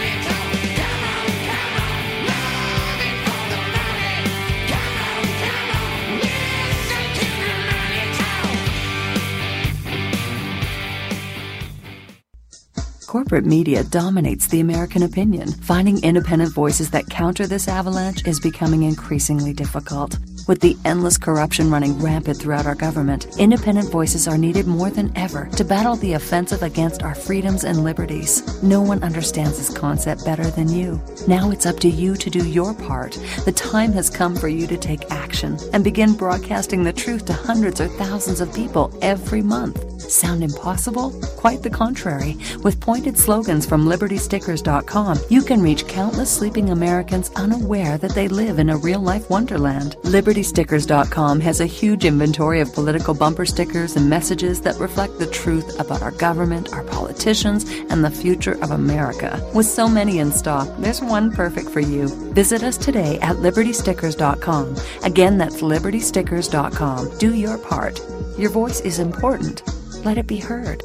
Corporate 13.08 13.46
media 13.46 13.86
dominates 13.86 14.48
the 14.48 14.60
American 14.60 15.04
opinion. 15.04 15.50
Finding 15.50 16.04
independent 16.04 16.52
voices 16.54 16.90
that 16.90 17.10
counter 17.10 17.48
this 17.48 17.70
avalanche 17.70 18.28
is 18.28 18.38
becoming 18.38 18.84
increasingly 18.84 19.54
difficult. 19.54 20.18
With 20.48 20.62
the 20.62 20.78
endless 20.86 21.18
corruption 21.18 21.70
running 21.70 22.00
rampant 22.00 22.40
throughout 22.40 22.66
our 22.66 22.74
government, 22.74 23.38
independent 23.38 23.92
voices 23.92 24.30
are 24.30 24.38
needed 24.38 24.66
more 24.66 24.90
than 24.90 25.12
ever 25.18 25.50
to 25.58 25.66
battle 25.66 25.98
the 25.98 26.14
offensive 26.14 26.64
against 26.64 27.04
our 27.04 27.14
freedoms 27.14 27.66
and 27.66 27.84
liberties. 27.84 28.64
No 28.64 28.82
one 28.82 29.04
understands 29.04 29.58
this 29.58 29.78
concept 29.78 30.24
better 30.24 30.50
than 30.50 30.70
you. 30.70 31.02
Now 31.28 31.52
it's 31.52 31.66
up 31.66 31.82
to 31.82 31.90
you 31.90 32.16
to 32.16 32.30
do 32.30 32.48
your 32.48 32.74
part. 32.74 33.20
The 33.44 33.52
time 33.52 33.92
has 33.92 34.10
come 34.10 34.38
for 34.38 34.48
you 34.48 34.68
to 34.68 34.78
take 34.78 35.12
action 35.12 35.58
and 35.74 35.84
begin 35.84 36.14
broadcasting 36.14 36.82
the 36.82 36.94
truth 36.94 37.26
to 37.26 37.34
hundreds 37.34 37.82
or 37.82 37.90
thousands 37.90 38.40
of 38.40 38.56
people 38.56 38.98
every 39.02 39.42
month. 39.42 39.84
Sound 40.02 40.44
impossible? 40.44 41.12
Quite 41.36 41.64
the 41.64 41.70
contrary. 41.70 42.38
With 42.64 42.80
pointed 42.80 43.18
slogans 43.18 43.66
from 43.66 43.86
libertystickers.com, 43.86 45.20
you 45.30 45.42
can 45.42 45.62
reach 45.62 45.88
countless 45.88 46.30
sleeping 46.30 46.70
Americans 46.70 47.32
unaware 47.36 47.98
that 47.98 48.16
they 48.16 48.30
live 48.30 48.60
in 48.60 48.70
a 48.70 48.78
real 48.78 49.02
life 49.02 49.30
wonderland. 49.30 49.98
Libertystickers.com 50.38 51.40
has 51.40 51.62
a 51.62 51.66
huge 51.66 52.06
inventory 52.06 52.62
of 52.62 52.72
political 52.72 53.16
bumper 53.16 53.44
stickers 53.44 53.96
and 53.96 54.08
messages 54.08 54.62
that 54.62 54.76
reflect 54.76 55.18
the 55.18 55.26
truth 55.26 55.80
about 55.80 56.04
our 56.04 56.12
government, 56.12 56.72
our 56.74 56.84
politicians, 56.84 57.64
and 57.90 58.06
the 58.06 58.12
future 58.12 58.56
of 58.62 58.70
America. 58.70 59.42
With 59.56 59.66
so 59.66 59.90
many 59.90 60.20
in 60.20 60.32
stock, 60.32 60.68
there's 60.78 61.02
one 61.02 61.32
perfect 61.32 61.72
for 61.72 61.80
you. 61.80 62.08
Visit 62.36 62.62
us 62.62 62.78
today 62.78 63.20
at 63.22 63.38
libertystickers.com. 63.38 64.76
Again, 65.02 65.40
that's 65.40 65.62
libertystickers.com. 65.64 67.18
Do 67.18 67.34
your 67.34 67.58
part. 67.58 68.00
Your 68.38 68.52
voice 68.52 68.80
is 68.82 69.00
important. 69.00 69.64
Let 70.06 70.20
it 70.20 70.28
be 70.28 70.38
heard. 70.38 70.84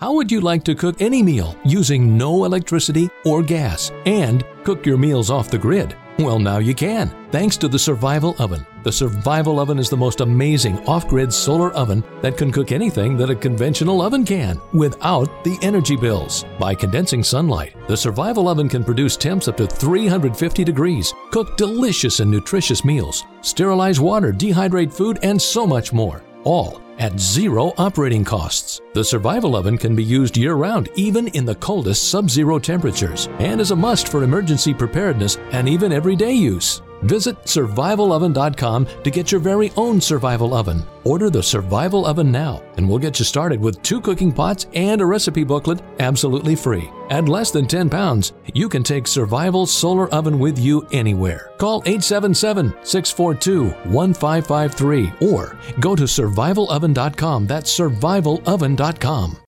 How 0.00 0.14
would 0.14 0.32
you 0.32 0.40
like 0.40 0.64
to 0.64 0.74
cook 0.74 1.02
any 1.02 1.22
meal 1.22 1.54
using 1.66 2.16
no 2.16 2.44
electricity 2.44 3.10
or 3.26 3.42
gas 3.42 3.90
and 4.06 4.42
cook 4.64 4.86
your 4.86 4.96
meals 4.96 5.30
off 5.30 5.50
the 5.50 5.58
grid? 5.58 5.94
Well, 6.22 6.38
now 6.38 6.58
you 6.58 6.72
can, 6.72 7.12
thanks 7.32 7.56
to 7.56 7.66
the 7.66 7.78
Survival 7.78 8.36
Oven. 8.38 8.64
The 8.84 8.92
Survival 8.92 9.58
Oven 9.58 9.78
is 9.78 9.90
the 9.90 9.96
most 9.96 10.20
amazing 10.20 10.78
off 10.86 11.08
grid 11.08 11.32
solar 11.32 11.72
oven 11.72 12.04
that 12.20 12.36
can 12.36 12.52
cook 12.52 12.70
anything 12.70 13.16
that 13.16 13.28
a 13.28 13.34
conventional 13.34 14.00
oven 14.00 14.24
can 14.24 14.60
without 14.72 15.42
the 15.42 15.58
energy 15.62 15.96
bills. 15.96 16.44
By 16.60 16.76
condensing 16.76 17.24
sunlight, 17.24 17.74
the 17.88 17.96
Survival 17.96 18.48
Oven 18.48 18.68
can 18.68 18.84
produce 18.84 19.16
temps 19.16 19.48
up 19.48 19.56
to 19.56 19.66
350 19.66 20.62
degrees, 20.62 21.12
cook 21.32 21.56
delicious 21.56 22.20
and 22.20 22.30
nutritious 22.30 22.84
meals, 22.84 23.24
sterilize 23.40 23.98
water, 23.98 24.32
dehydrate 24.32 24.92
food, 24.92 25.18
and 25.24 25.42
so 25.42 25.66
much 25.66 25.92
more. 25.92 26.22
All 26.44 26.81
at 26.98 27.18
zero 27.18 27.72
operating 27.78 28.24
costs. 28.24 28.80
The 28.94 29.04
Survival 29.04 29.56
Oven 29.56 29.78
can 29.78 29.96
be 29.96 30.04
used 30.04 30.36
year 30.36 30.54
round, 30.54 30.88
even 30.94 31.28
in 31.28 31.44
the 31.44 31.54
coldest 31.56 32.10
sub 32.10 32.30
zero 32.30 32.58
temperatures, 32.58 33.28
and 33.38 33.60
is 33.60 33.70
a 33.70 33.76
must 33.76 34.08
for 34.08 34.22
emergency 34.22 34.74
preparedness 34.74 35.36
and 35.52 35.68
even 35.68 35.92
everyday 35.92 36.32
use. 36.32 36.82
Visit 37.02 37.42
survivaloven.com 37.44 38.86
to 39.04 39.10
get 39.10 39.32
your 39.32 39.40
very 39.40 39.72
own 39.76 40.00
survival 40.00 40.54
oven. 40.54 40.82
Order 41.04 41.30
the 41.30 41.42
Survival 41.42 42.06
Oven 42.06 42.30
now, 42.30 42.62
and 42.76 42.88
we'll 42.88 42.98
get 42.98 43.18
you 43.18 43.24
started 43.24 43.60
with 43.60 43.82
two 43.82 44.00
cooking 44.00 44.32
pots 44.32 44.66
and 44.72 45.00
a 45.00 45.06
recipe 45.06 45.42
booklet 45.42 45.82
absolutely 45.98 46.54
free. 46.54 46.88
At 47.10 47.28
less 47.28 47.50
than 47.50 47.66
10 47.66 47.90
pounds, 47.90 48.32
you 48.54 48.68
can 48.68 48.82
take 48.82 49.06
Survival 49.06 49.66
Solar 49.66 50.08
Oven 50.10 50.38
with 50.38 50.58
you 50.58 50.86
anywhere. 50.92 51.50
Call 51.58 51.82
877 51.84 52.72
642 52.84 53.70
1553 53.90 55.12
or 55.28 55.56
go 55.80 55.96
to 55.96 56.04
survivaloven.com. 56.04 57.46
That's 57.46 57.78
survivaloven.com. 57.78 59.41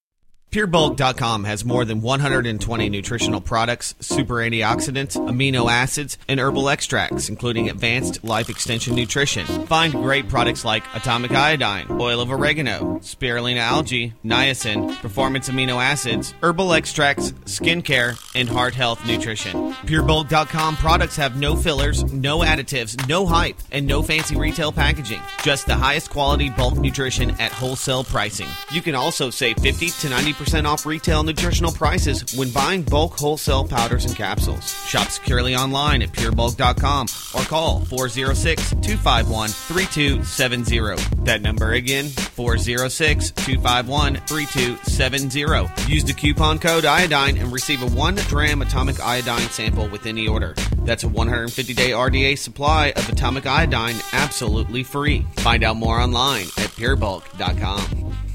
PureBulk.com 0.55 1.43
has 1.43 1.65
more 1.65 1.85
than 1.85 2.01
120 2.01 2.89
nutritional 2.89 3.41
products, 3.41 3.97
super 3.99 4.35
antioxidants, 4.35 5.17
amino 5.17 5.69
acids, 5.69 6.17
and 6.29 6.39
herbal 6.39 6.69
extracts, 6.69 7.29
including 7.29 7.69
advanced 7.69 8.23
life 8.23 8.49
extension 8.49 8.95
nutrition. 8.95 9.47
Find 9.67 9.93
great 9.93 10.29
products 10.29 10.65
like 10.65 10.85
atomic 10.95 11.33
iodine, 11.33 11.89
oil 11.91 12.21
of 12.21 12.31
oregano, 12.31 13.01
spirulina 13.01 13.59
algae, 13.59 14.13
niacin, 14.25 14.95
performance 15.01 15.49
amino 15.49 15.83
acids, 15.83 16.35
herbal 16.41 16.75
extracts, 16.75 17.33
skincare, 17.47 18.17
and 18.37 18.49
heart 18.49 18.77
health 18.77 19.05
nutrition. 19.09 19.73
PureBulk.com 19.73 20.77
products 20.77 21.17
have 21.17 21.37
no 21.37 21.57
fillers, 21.57 22.05
no 22.13 22.43
additives, 22.43 23.09
no 23.09 23.27
hype, 23.27 23.57
and 23.73 23.89
no 23.89 24.05
fancy 24.05 24.37
retail 24.37 24.71
packaging. 24.71 25.21
Just 25.43 25.67
the 25.67 25.75
highest 25.75 26.11
quality 26.11 26.49
bulk 26.49 26.79
nutrition 26.79 27.31
at 27.41 27.51
wholesale 27.51 28.05
pricing. 28.05 28.49
You 28.71 28.83
can 28.83 28.95
also 28.95 29.31
save 29.31 29.57
50 29.57 29.87
to 29.87 30.07
90% 30.07 30.44
off 30.53 30.85
retail 30.85 31.23
nutritional 31.23 31.73
prices 31.73 32.37
when 32.37 32.51
buying 32.51 32.83
bulk 32.83 33.19
wholesale 33.19 33.67
powders 33.67 34.05
and 34.05 34.15
capsules. 34.15 34.73
Shop 34.87 35.09
securely 35.09 35.57
online 35.57 36.03
at 36.03 36.13
purebulk.com 36.13 37.07
or 37.35 37.47
call 37.47 37.81
406 37.81 38.71
251 38.71 39.49
3270. 39.49 41.25
That 41.25 41.41
number 41.43 41.73
again, 41.73 42.09
406 42.09 43.31
251 43.31 44.17
3270. 44.17 45.91
Use 45.93 46.05
the 46.05 46.13
coupon 46.13 46.59
code 46.59 46.85
iodine 46.85 47.39
and 47.39 47.53
receive 47.53 47.83
a 47.83 47.87
1 47.87 48.17
gram 48.29 48.63
atomic 48.63 49.01
iodine 49.01 49.49
sample 49.49 49.89
with 49.89 50.07
any 50.07 50.29
order. 50.29 50.55
That's 50.85 51.05
a 51.05 51.09
150 51.09 51.75
day 51.75 51.91
RDA 51.91 52.39
supply 52.39 52.93
of 52.97 53.09
atomic 53.09 53.47
iodine 53.47 53.97
absolutely 54.13 54.83
free. 54.83 55.27
Find 55.37 55.65
out 55.65 55.77
more 55.77 55.99
online 55.99 56.47
at 56.59 56.71
purebulk.com. 56.77 58.34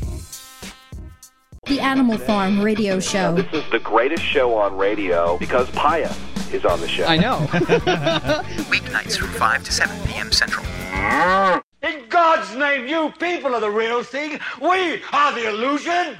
The 1.69 1.79
Animal 1.81 2.17
Farm 2.17 2.63
Radio 2.63 2.99
Show. 2.99 3.35
This 3.35 3.63
is 3.63 3.69
the 3.69 3.77
greatest 3.77 4.23
show 4.23 4.55
on 4.55 4.75
radio 4.75 5.37
because 5.37 5.69
Paya 5.69 6.11
is 6.51 6.65
on 6.65 6.81
the 6.81 6.87
show. 6.87 7.05
I 7.05 7.15
know. 7.15 7.37
Weeknights 8.71 9.15
from 9.15 9.29
5 9.29 9.63
to 9.65 9.71
7 9.71 10.07
p.m. 10.07 10.31
Central. 10.31 10.65
In 11.83 12.09
God's 12.09 12.55
name, 12.55 12.87
you 12.87 13.13
people 13.19 13.53
are 13.53 13.61
the 13.61 13.69
real 13.69 14.01
thing. 14.01 14.39
We 14.59 15.03
are 15.13 15.31
the 15.31 15.47
illusion. 15.47 16.17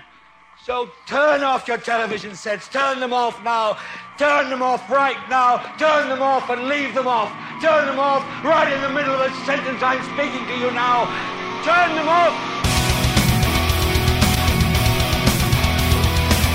So 0.66 0.92
turn 1.08 1.42
off 1.42 1.68
your 1.68 1.80
television 1.80 2.36
sets. 2.36 2.68
Turn 2.68 3.00
them 3.00 3.12
off 3.12 3.44
now. 3.44 3.80
Turn 4.20 4.52
them 4.52 4.62
off 4.62 4.88
right 4.88 5.18
now. 5.32 5.58
Turn 5.80 6.10
them 6.10 6.22
off 6.22 6.48
and 6.52 6.68
leave 6.68 6.94
them 6.94 7.08
off. 7.08 7.32
Turn 7.60 7.88
them 7.88 7.98
off 7.98 8.24
right 8.44 8.72
in 8.72 8.82
the 8.82 8.90
middle 8.90 9.16
of 9.16 9.32
the 9.32 9.46
sentence 9.48 9.82
I'm 9.82 10.04
speaking 10.14 10.46
to 10.46 10.58
you 10.60 10.70
now. 10.70 11.06
Turn 11.66 11.96
them 11.96 12.08
off. 12.08 12.69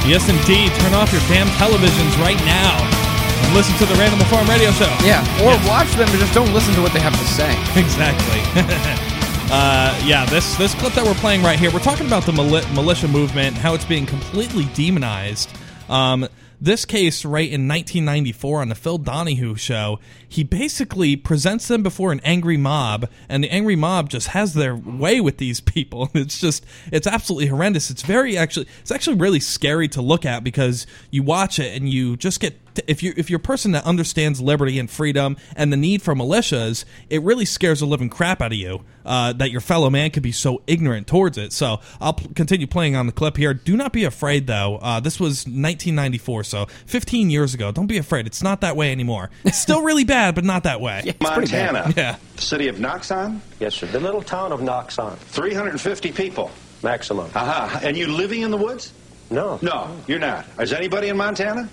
Yes, 0.05 0.29
indeed. 0.29 0.73
Turn 0.81 0.95
off 0.95 1.13
your 1.13 1.23
damn 1.33 1.49
televisions 1.57 2.13
right 2.21 2.39
now 2.45 2.77
and 3.45 3.55
listen 3.55 3.75
to 3.79 3.87
the 3.87 3.95
Random 3.95 4.21
Farm 4.29 4.47
Radio 4.49 4.71
Show. 4.73 4.93
Yeah, 5.03 5.25
or 5.41 5.57
watch 5.67 5.91
them 5.95 6.09
but 6.11 6.19
just 6.21 6.35
don't 6.35 6.53
listen 6.53 6.75
to 6.75 6.83
what 6.83 6.93
they 6.93 7.01
have 7.01 7.17
to 7.17 7.25
say. 7.25 7.51
Exactly. 7.81 8.41
uh, 9.51 9.99
yeah, 10.05 10.27
this 10.27 10.57
this 10.57 10.75
clip 10.75 10.93
that 10.95 11.05
we're 11.05 11.15
playing 11.15 11.43
right 11.43 11.59
here, 11.59 11.71
we're 11.71 11.79
talking 11.79 12.07
about 12.07 12.25
the 12.25 12.33
mili- 12.33 12.75
militia 12.75 13.09
movement, 13.09 13.57
how 13.57 13.75
it's 13.75 13.85
being 13.85 14.07
completely 14.07 14.67
demonized. 14.75 15.51
Um, 15.89 16.29
this 16.65 16.85
case, 16.85 17.25
right 17.25 17.49
in 17.49 17.69
1994 17.69 18.61
on 18.61 18.69
the 18.69 18.75
Phil 18.75 18.99
Donahue 18.99 19.55
show, 19.55 19.99
he 20.29 20.43
basically 20.43 21.17
presents 21.17 21.69
them 21.69 21.83
before 21.83 22.13
an 22.13 22.21
angry 22.25 22.57
mob, 22.57 23.09
and 23.29 23.45
the 23.45 23.51
angry 23.51 23.77
mob 23.77 24.09
just 24.09 24.29
has 24.29 24.55
their 24.55 24.75
way 24.75 25.21
with 25.21 25.39
these 25.39 25.61
people. 25.61 26.11
It's 26.25 26.41
just, 26.41 26.65
it's 26.91 27.07
absolutely 27.07 27.49
horrendous. 27.49 27.91
It's 27.91 28.03
very 28.03 28.37
actually, 28.37 28.67
it's 28.81 28.91
actually 28.91 29.17
really 29.17 29.41
scary 29.41 29.89
to 29.89 30.01
look 30.01 30.25
at 30.25 30.43
because 30.43 30.87
you 31.11 31.23
watch 31.23 31.59
it 31.59 31.77
and 31.77 31.89
you 31.89 32.17
just 32.17 32.41
get 32.41 32.59
if 32.87 33.03
you 33.03 33.13
if 33.17 33.31
you're 33.31 33.39
a 33.39 33.43
person 33.43 33.73
that 33.73 33.85
understands 33.85 34.41
liberty 34.41 34.79
and 34.79 34.91
freedom 34.91 35.37
and 35.57 35.73
the 35.73 35.77
need 35.77 36.03
for 36.03 36.15
militias, 36.15 36.85
it 37.11 37.23
really 37.23 37.45
scares 37.45 37.81
the 37.81 37.87
living 37.87 38.09
crap 38.11 38.41
out 38.43 38.53
of 38.53 38.59
you 38.59 38.85
uh, 39.05 39.33
that 39.35 39.51
your 39.51 39.61
fellow 39.61 39.91
man 39.91 40.11
could 40.11 40.23
be 40.23 40.33
so 40.33 40.63
ignorant 40.67 41.07
towards 41.07 41.39
it. 41.39 41.53
So 41.53 41.81
I'll 42.01 42.15
p- 42.15 42.29
continue 42.35 42.67
playing 42.67 42.97
on 42.97 43.07
the 43.07 43.13
clip 43.13 43.37
here. 43.37 43.55
Do 43.55 43.77
not 43.77 43.93
be 43.93 44.05
afraid, 44.05 44.47
though. 44.47 44.79
Uh, 44.81 45.01
this 45.01 45.21
was 45.21 45.45
1994, 45.47 46.45
so 46.45 46.67
15 46.87 47.31
years 47.31 47.55
ago. 47.55 47.71
Don't 47.73 47.87
be 47.87 47.99
afraid. 47.99 48.27
It's 48.27 48.43
not 48.43 48.61
that 48.63 48.77
way 48.77 48.93
anymore. 48.93 49.31
It's 49.45 49.59
still 49.59 49.83
really 49.85 50.05
bad, 50.05 50.35
but 50.35 50.45
not 50.45 50.65
that 50.65 50.81
way. 50.81 51.15
Montana. 51.21 51.93
Yeah. 51.97 52.17
The 52.37 52.43
city 52.43 52.69
of 52.69 52.77
Noxon? 52.77 53.41
Yes, 53.61 53.75
sir. 53.75 53.87
The 53.87 54.01
little 54.01 54.23
town 54.23 54.53
of 54.53 54.61
Noxon. 54.61 55.17
350 55.17 56.13
people. 56.13 56.51
Maximum. 56.83 57.31
Aha. 57.35 57.81
And 57.83 57.97
you 57.97 58.07
living 58.09 58.43
in 58.43 58.51
the 58.51 58.57
woods? 58.59 58.93
No. 59.31 59.59
No, 59.63 59.97
you're 60.07 60.19
not. 60.19 60.45
Is 60.61 60.73
anybody 60.73 61.09
in 61.09 61.17
Montana? 61.17 61.69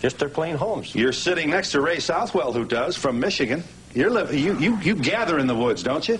Just 0.00 0.18
their 0.18 0.28
plain 0.28 0.56
homes. 0.56 0.94
You're 0.94 1.12
sitting 1.12 1.50
next 1.50 1.72
to 1.72 1.80
Ray 1.80 2.00
Southwell, 2.00 2.52
who 2.52 2.64
does, 2.64 2.96
from 2.96 3.20
Michigan. 3.20 3.62
You're 3.94 4.10
li- 4.10 4.38
you, 4.38 4.58
you, 4.58 4.78
you 4.78 4.94
gather 4.94 5.38
in 5.38 5.46
the 5.46 5.54
woods, 5.54 5.82
don't 5.82 6.06
you? 6.08 6.18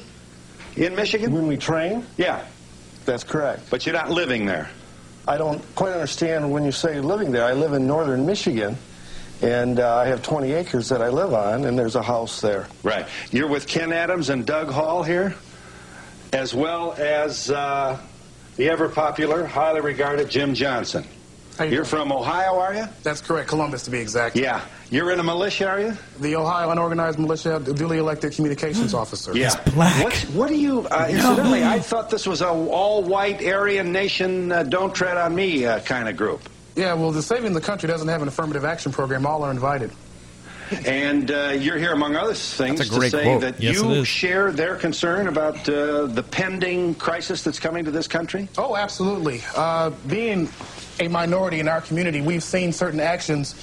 In 0.77 0.95
Michigan? 0.95 1.33
When 1.33 1.47
we 1.47 1.57
train? 1.57 2.05
Yeah. 2.17 2.45
That's 3.07 3.25
correct. 3.25 3.71
But 3.71 3.87
you're 3.87 3.95
not 3.95 4.11
living 4.11 4.47
there. 4.47 4.69
I 5.29 5.39
don't 5.39 5.63
quite 5.75 5.93
understand 5.93 6.51
when 6.53 6.65
you 6.65 6.73
say 6.73 7.01
living 7.01 7.33
there. 7.33 7.45
I 7.45 7.53
live 7.53 7.73
in 7.73 7.87
northern 7.87 8.27
Michigan, 8.27 8.77
and 9.43 9.81
uh, 9.81 9.97
I 9.97 10.07
have 10.07 10.23
20 10.23 10.53
acres 10.53 10.89
that 10.91 11.03
I 11.03 11.09
live 11.09 11.33
on, 11.35 11.65
and 11.65 11.79
there's 11.79 11.97
a 11.97 12.03
house 12.03 12.41
there. 12.41 12.69
Right. 12.83 13.07
You're 13.31 13.49
with 13.49 13.67
Ken 13.67 13.93
Adams 13.93 14.29
and 14.29 14.47
Doug 14.47 14.71
Hall 14.71 15.03
here, 15.03 15.35
as 16.33 16.55
well 16.55 16.93
as 16.93 17.51
uh, 17.51 17.99
the 18.57 18.69
ever 18.69 18.89
popular, 18.89 19.45
highly 19.47 19.81
regarded 19.81 20.31
Jim 20.31 20.55
Johnson. 20.55 21.05
You're 21.65 21.85
from 21.85 22.13
Ohio, 22.13 22.59
are 22.59 22.75
you? 22.75 22.85
That's 23.03 23.21
correct, 23.21 23.49
Columbus 23.49 23.83
to 23.85 23.91
be 23.91 23.99
exact. 23.99 24.37
Yeah. 24.37 24.61
You're 24.91 25.11
in 25.11 25.19
a 25.21 25.23
militia, 25.23 25.69
are 25.69 25.81
you? 25.81 25.97
The 26.21 26.37
Ohio 26.37 26.71
Unorganized 26.71 27.19
Militia, 27.19 27.61
duly 27.61 27.99
elected 27.99 28.33
communications 28.33 28.95
officer. 28.95 29.37
Yeah. 29.37 29.55
What, 29.75 30.15
what 30.35 30.49
do 30.49 30.57
you, 30.57 30.87
uh, 30.89 31.09
incidentally, 31.11 31.65
I 31.65 31.81
thought 31.81 32.11
this 32.11 32.27
was 32.27 32.41
a 32.41 32.49
all-white 32.49 33.45
Aryan 33.45 33.91
nation, 33.93 34.53
uh, 34.53 34.63
don't 34.63 34.95
tread 34.95 35.17
on 35.17 35.35
me 35.35 35.65
uh, 35.67 35.81
kind 35.81 36.09
of 36.09 36.17
group. 36.17 36.49
Yeah, 36.77 36.93
well, 36.95 37.11
the 37.11 37.23
Saving 37.23 37.53
the 37.55 37.61
Country 37.61 37.89
doesn't 37.89 38.09
have 38.09 38.23
an 38.23 38.29
affirmative 38.29 38.65
action 38.65 38.93
program. 38.93 39.25
All 39.25 39.43
are 39.43 39.51
invited. 39.51 39.91
And 40.85 41.31
uh, 41.31 41.57
you're 41.59 41.79
here, 41.79 41.93
among 41.93 42.17
other 42.17 42.35
things, 42.35 42.89
to 42.89 43.11
say 43.11 43.23
quote. 43.23 43.41
that 43.43 43.61
Yes, 43.61 43.81
you 43.81 44.05
share 44.05 44.53
their 44.53 44.77
concern 44.77 45.29
about 45.29 45.69
uh, 45.69 46.07
the 46.07 46.23
pending 46.23 46.95
crisis 46.97 47.43
that's 47.43 47.61
coming 47.61 47.85
to 47.85 47.91
this 47.91 48.09
country? 48.09 48.49
Oh, 48.59 48.77
absolutely. 48.77 49.43
Uh, 49.55 49.91
being 50.09 50.49
a 51.01 51.09
minority 51.09 51.61
in 51.61 51.69
our 51.69 51.81
community, 51.81 52.21
we've 52.21 52.43
seen 52.43 52.73
certain 52.73 53.01
actions 53.01 53.55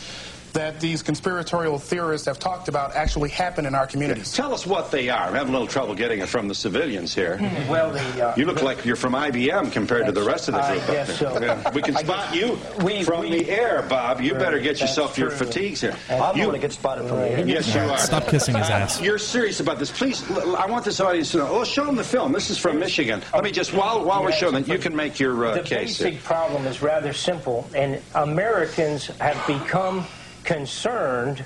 that 0.53 0.79
these 0.79 1.01
conspiratorial 1.03 1.79
theorists 1.79 2.27
have 2.27 2.39
talked 2.39 2.67
about 2.67 2.95
actually 2.95 3.29
happen 3.29 3.65
in 3.65 3.73
our 3.75 3.87
communities. 3.87 4.31
Tell 4.33 4.53
us 4.53 4.65
what 4.65 4.91
they 4.91 5.09
are. 5.09 5.27
I'm 5.27 5.33
having 5.33 5.49
a 5.49 5.51
little 5.57 5.67
trouble 5.67 5.95
getting 5.95 6.19
it 6.19 6.29
from 6.29 6.47
the 6.47 6.55
civilians 6.55 7.13
here. 7.13 7.37
Well, 7.69 7.91
the, 7.91 8.27
uh, 8.27 8.35
you 8.37 8.45
look 8.45 8.61
like 8.61 8.85
you're 8.85 8.95
from 8.95 9.13
IBM 9.13 9.71
compared 9.71 10.05
to 10.05 10.11
the 10.11 10.21
rest 10.23 10.47
of 10.49 10.53
the 10.55 10.61
group. 10.61 10.81
up 10.81 10.87
guess 10.87 11.17
so. 11.19 11.39
Yeah. 11.41 11.71
We 11.71 11.81
can 11.81 11.95
spot 12.05 12.35
you 12.35 12.57
we- 12.83 13.03
from 13.03 13.21
we- 13.21 13.43
the 13.43 13.49
air, 13.49 13.81
Bob. 13.89 14.21
You 14.21 14.33
better 14.35 14.59
get 14.59 14.77
That's 14.77 14.81
yourself 14.81 15.17
your 15.17 15.31
fatigues 15.31 15.81
here. 15.81 15.95
I'm 16.09 16.33
the 16.33 16.39
you, 16.41 16.45
one 16.45 16.53
that 16.53 16.61
gets 16.61 16.75
spotted 16.75 17.07
from 17.07 17.17
the 17.17 17.29
air. 17.29 17.47
Yes, 17.47 17.73
you 17.73 17.81
are. 17.81 17.97
Stop 17.97 18.27
kissing 18.27 18.55
his 18.55 18.69
ass. 18.69 19.01
You're 19.01 19.17
serious 19.17 19.59
about 19.59 19.79
this. 19.79 19.91
Please, 19.91 20.29
l- 20.31 20.55
I 20.55 20.67
want 20.67 20.85
this 20.85 20.99
audience 20.99 21.31
to 21.31 21.37
know. 21.37 21.47
Oh, 21.49 21.63
show 21.63 21.85
them 21.85 21.95
the 21.95 22.03
film. 22.03 22.31
This 22.31 22.49
is 22.51 22.57
from 22.59 22.79
Michigan. 22.79 23.21
Let 23.33 23.43
me 23.43 23.51
just, 23.51 23.73
while, 23.73 24.03
while 24.05 24.21
we're 24.23 24.31
showing 24.31 24.55
it, 24.55 24.67
you 24.67 24.77
can 24.77 24.95
make 24.95 25.19
your 25.19 25.45
uh, 25.45 25.55
the 25.55 25.63
case. 25.63 25.97
here. 25.97 26.09
basic 26.09 26.23
problem 26.23 26.65
is 26.67 26.81
rather 26.81 27.11
simple, 27.13 27.67
and 27.75 27.99
Americans 28.15 29.07
have 29.19 29.45
become 29.47 30.05
concerned 30.43 31.43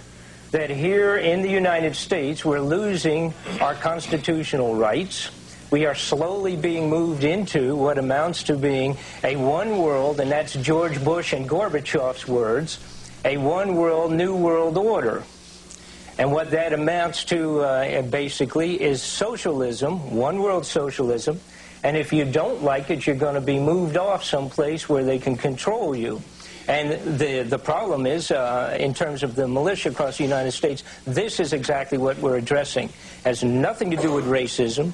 that 0.51 0.69
here 0.69 1.17
in 1.17 1.41
the 1.41 1.49
United 1.49 1.95
States 1.95 2.43
we're 2.45 2.61
losing 2.61 3.33
our 3.59 3.75
constitutional 3.75 4.75
rights. 4.75 5.29
We 5.69 5.85
are 5.85 5.95
slowly 5.95 6.55
being 6.55 6.89
moved 6.89 7.25
into 7.25 7.75
what 7.75 7.97
amounts 7.97 8.43
to 8.43 8.55
being 8.55 8.97
a 9.23 9.35
one 9.35 9.79
world, 9.79 10.21
and 10.21 10.31
that's 10.31 10.53
George 10.53 11.03
Bush 11.03 11.33
and 11.33 11.49
Gorbachev's 11.49 12.25
words, 12.27 12.79
a 13.25 13.35
one 13.35 13.75
world, 13.75 14.13
new 14.13 14.35
world 14.35 14.77
order. 14.77 15.23
And 16.17 16.31
what 16.31 16.51
that 16.51 16.73
amounts 16.73 17.25
to 17.25 17.59
uh, 17.59 18.01
basically 18.03 18.81
is 18.81 19.03
socialism, 19.03 20.15
one 20.15 20.39
world 20.39 20.65
socialism. 20.65 21.39
And 21.83 21.95
if 21.95 22.11
you 22.11 22.25
don't 22.25 22.63
like 22.63 22.89
it, 22.89 23.05
you're 23.05 23.15
going 23.15 23.35
to 23.35 23.41
be 23.41 23.59
moved 23.59 23.97
off 23.97 24.23
someplace 24.23 24.89
where 24.89 25.03
they 25.03 25.19
can 25.19 25.35
control 25.35 25.95
you. 25.95 26.21
And 26.67 27.17
the, 27.17 27.43
the 27.43 27.57
problem 27.57 28.05
is, 28.05 28.29
uh, 28.29 28.75
in 28.77 28.93
terms 28.93 29.23
of 29.23 29.35
the 29.35 29.47
militia 29.47 29.89
across 29.89 30.17
the 30.17 30.23
United 30.23 30.51
States, 30.51 30.83
this 31.05 31.39
is 31.39 31.53
exactly 31.53 31.97
what 31.97 32.17
we're 32.19 32.37
addressing. 32.37 32.89
It 32.89 33.23
has 33.23 33.43
nothing 33.43 33.89
to 33.91 33.97
do 33.97 34.11
with 34.11 34.25
racism, 34.25 34.91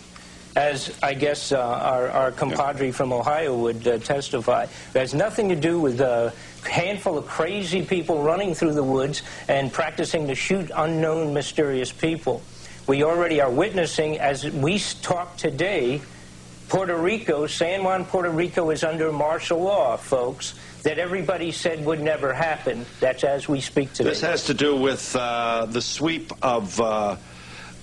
as 0.55 0.95
I 1.01 1.15
guess 1.15 1.51
uh, 1.51 1.59
our, 1.59 2.09
our 2.09 2.31
compadre 2.31 2.91
from 2.91 3.11
Ohio 3.11 3.57
would 3.57 3.87
uh, 3.87 3.97
testify. 3.97 4.63
It 4.63 4.99
has 4.99 5.15
nothing 5.15 5.49
to 5.49 5.55
do 5.55 5.79
with 5.79 5.99
a 5.99 6.31
handful 6.63 7.17
of 7.17 7.25
crazy 7.25 7.83
people 7.83 8.21
running 8.21 8.53
through 8.53 8.73
the 8.73 8.83
woods 8.83 9.23
and 9.47 9.73
practicing 9.73 10.27
to 10.27 10.35
shoot 10.35 10.69
unknown, 10.75 11.33
mysterious 11.33 11.91
people. 11.91 12.43
We 12.85 13.03
already 13.03 13.41
are 13.41 13.49
witnessing, 13.49 14.19
as 14.19 14.45
we 14.45 14.77
talk 15.01 15.37
today, 15.37 16.01
Puerto 16.69 16.97
Rico, 16.97 17.47
San 17.47 17.83
Juan, 17.83 18.05
Puerto 18.05 18.29
Rico 18.29 18.69
is 18.69 18.83
under 18.83 19.11
martial 19.11 19.61
law, 19.61 19.97
folks, 19.97 20.53
that 20.83 20.99
everybody 20.99 21.51
said 21.51 21.83
would 21.85 22.01
never 22.01 22.33
happen. 22.33 22.85
That's 22.99 23.23
as 23.23 23.47
we 23.47 23.61
speak 23.61 23.93
today. 23.93 24.09
This 24.09 24.21
has 24.21 24.45
to 24.45 24.53
do 24.53 24.75
with 24.75 25.15
uh, 25.15 25.65
the 25.65 25.81
sweep 25.81 26.31
of 26.41 26.79
uh, 26.79 27.15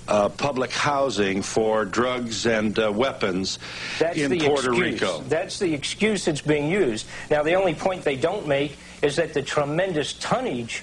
uh, 0.06 0.28
public 0.28 0.70
housing 0.70 1.40
for 1.40 1.84
drugs 1.84 2.46
and 2.46 2.78
uh, 2.78 2.92
weapons 2.92 3.58
That's 3.98 4.18
in 4.18 4.30
the 4.30 4.40
Puerto 4.40 4.70
excuse. 4.70 5.00
Rico. 5.00 5.20
That's 5.28 5.58
the 5.58 5.72
excuse 5.72 6.26
that's 6.26 6.42
being 6.42 6.70
used. 6.70 7.06
Now, 7.30 7.42
the 7.42 7.54
only 7.54 7.74
point 7.74 8.04
they 8.04 8.16
don't 8.16 8.46
make 8.46 8.76
is 9.02 9.16
that 9.16 9.32
the 9.32 9.42
tremendous 9.42 10.12
tonnage 10.14 10.82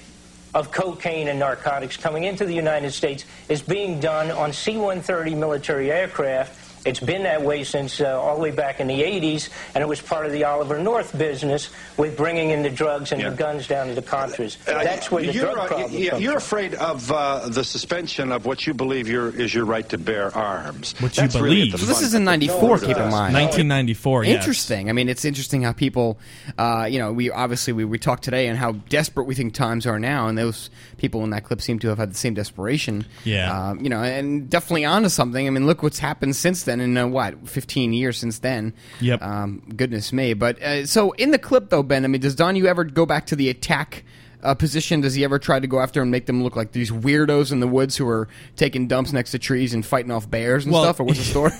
of 0.54 0.72
cocaine 0.72 1.28
and 1.28 1.38
narcotics 1.38 1.96
coming 1.96 2.24
into 2.24 2.46
the 2.46 2.54
United 2.54 2.90
States 2.90 3.26
is 3.48 3.62
being 3.62 4.00
done 4.00 4.30
on 4.30 4.52
C-130 4.52 5.36
military 5.36 5.92
aircraft. 5.92 6.67
It's 6.84 7.00
been 7.00 7.22
that 7.24 7.42
way 7.42 7.64
since 7.64 8.00
uh, 8.00 8.20
all 8.20 8.36
the 8.36 8.42
way 8.42 8.50
back 8.50 8.80
in 8.80 8.86
the 8.86 9.02
80s, 9.02 9.50
and 9.74 9.82
it 9.82 9.88
was 9.88 10.00
part 10.00 10.26
of 10.26 10.32
the 10.32 10.44
Oliver 10.44 10.78
North 10.78 11.16
business 11.16 11.70
with 11.96 12.16
bringing 12.16 12.50
in 12.50 12.62
the 12.62 12.70
drugs 12.70 13.12
and 13.12 13.22
the 13.22 13.30
guns 13.30 13.66
down 13.66 13.88
to 13.88 13.94
the 13.94 14.02
Contras. 14.02 14.56
Uh, 14.68 14.82
That's 14.82 15.10
where 15.10 15.24
the 15.24 15.32
you're, 15.32 15.44
drug 15.44 15.58
uh, 15.58 15.66
problem 15.66 15.92
yeah, 15.92 16.10
comes 16.10 16.22
You're 16.22 16.32
from. 16.32 16.38
afraid 16.38 16.74
of 16.74 17.12
uh, 17.12 17.48
the 17.48 17.64
suspension 17.64 18.32
of 18.32 18.46
what 18.46 18.66
you 18.66 18.74
believe 18.74 19.08
your, 19.08 19.28
is 19.28 19.54
your 19.54 19.64
right 19.64 19.88
to 19.88 19.98
bear 19.98 20.34
arms. 20.36 20.94
What 21.00 21.16
you 21.16 21.22
That's 21.22 21.34
really 21.34 21.56
believe. 21.56 21.74
at 21.74 21.80
So 21.80 21.86
this 21.86 22.02
is 22.02 22.14
in 22.14 22.24
'94. 22.24 22.78
Keep 22.78 22.96
in 22.96 23.10
mind, 23.10 23.34
1994. 23.34 24.24
Yes. 24.24 24.34
Interesting. 24.36 24.88
I 24.88 24.92
mean, 24.92 25.08
it's 25.08 25.24
interesting 25.24 25.62
how 25.62 25.72
people, 25.72 26.18
uh, 26.58 26.88
you 26.90 26.98
know, 26.98 27.12
we 27.12 27.30
obviously 27.30 27.72
we, 27.72 27.84
we 27.84 27.98
talked 27.98 28.22
today 28.22 28.48
and 28.48 28.58
how 28.58 28.72
desperate 28.88 29.24
we 29.24 29.34
think 29.34 29.54
times 29.54 29.86
are 29.86 29.98
now, 29.98 30.28
and 30.28 30.38
those 30.38 30.70
people 30.96 31.24
in 31.24 31.30
that 31.30 31.44
clip 31.44 31.60
seem 31.60 31.78
to 31.80 31.88
have 31.88 31.98
had 31.98 32.10
the 32.10 32.16
same 32.16 32.34
desperation. 32.34 33.04
Yeah. 33.24 33.70
Um, 33.70 33.80
you 33.80 33.88
know, 33.88 34.02
and 34.02 34.48
definitely 34.48 34.84
onto 34.84 35.08
something. 35.08 35.46
I 35.46 35.50
mean, 35.50 35.66
look 35.66 35.82
what's 35.82 35.98
happened 35.98 36.36
since 36.36 36.64
then. 36.68 36.80
In 36.80 36.96
uh, 36.96 37.08
what, 37.08 37.48
15 37.48 37.92
years 37.92 38.16
since 38.16 38.38
then. 38.38 38.72
Yep. 39.00 39.20
Um, 39.20 39.62
goodness 39.76 40.12
me. 40.12 40.34
But 40.34 40.62
uh, 40.62 40.86
so 40.86 41.10
in 41.12 41.32
the 41.32 41.38
clip 41.38 41.70
though, 41.70 41.82
Ben, 41.82 42.04
I 42.04 42.08
mean, 42.08 42.20
does 42.20 42.36
Don 42.36 42.54
you 42.54 42.66
ever 42.68 42.84
go 42.84 43.04
back 43.04 43.26
to 43.26 43.36
the 43.36 43.48
attack? 43.48 44.04
Uh, 44.40 44.54
position 44.54 45.00
does 45.00 45.14
he 45.14 45.24
ever 45.24 45.36
try 45.40 45.58
to 45.58 45.66
go 45.66 45.80
after 45.80 46.00
and 46.00 46.12
make 46.12 46.26
them 46.26 46.44
look 46.44 46.54
like 46.54 46.70
these 46.70 46.92
weirdos 46.92 47.50
in 47.50 47.58
the 47.58 47.66
woods 47.66 47.96
who 47.96 48.06
are 48.08 48.28
taking 48.54 48.86
dumps 48.86 49.12
next 49.12 49.32
to 49.32 49.38
trees 49.40 49.74
and 49.74 49.84
fighting 49.84 50.12
off 50.12 50.30
bears 50.30 50.64
and 50.64 50.72
Well- 50.72 50.84
stuff 50.84 51.00
or 51.00 51.04
what's 51.04 51.18
the 51.18 51.24
story 51.24 51.50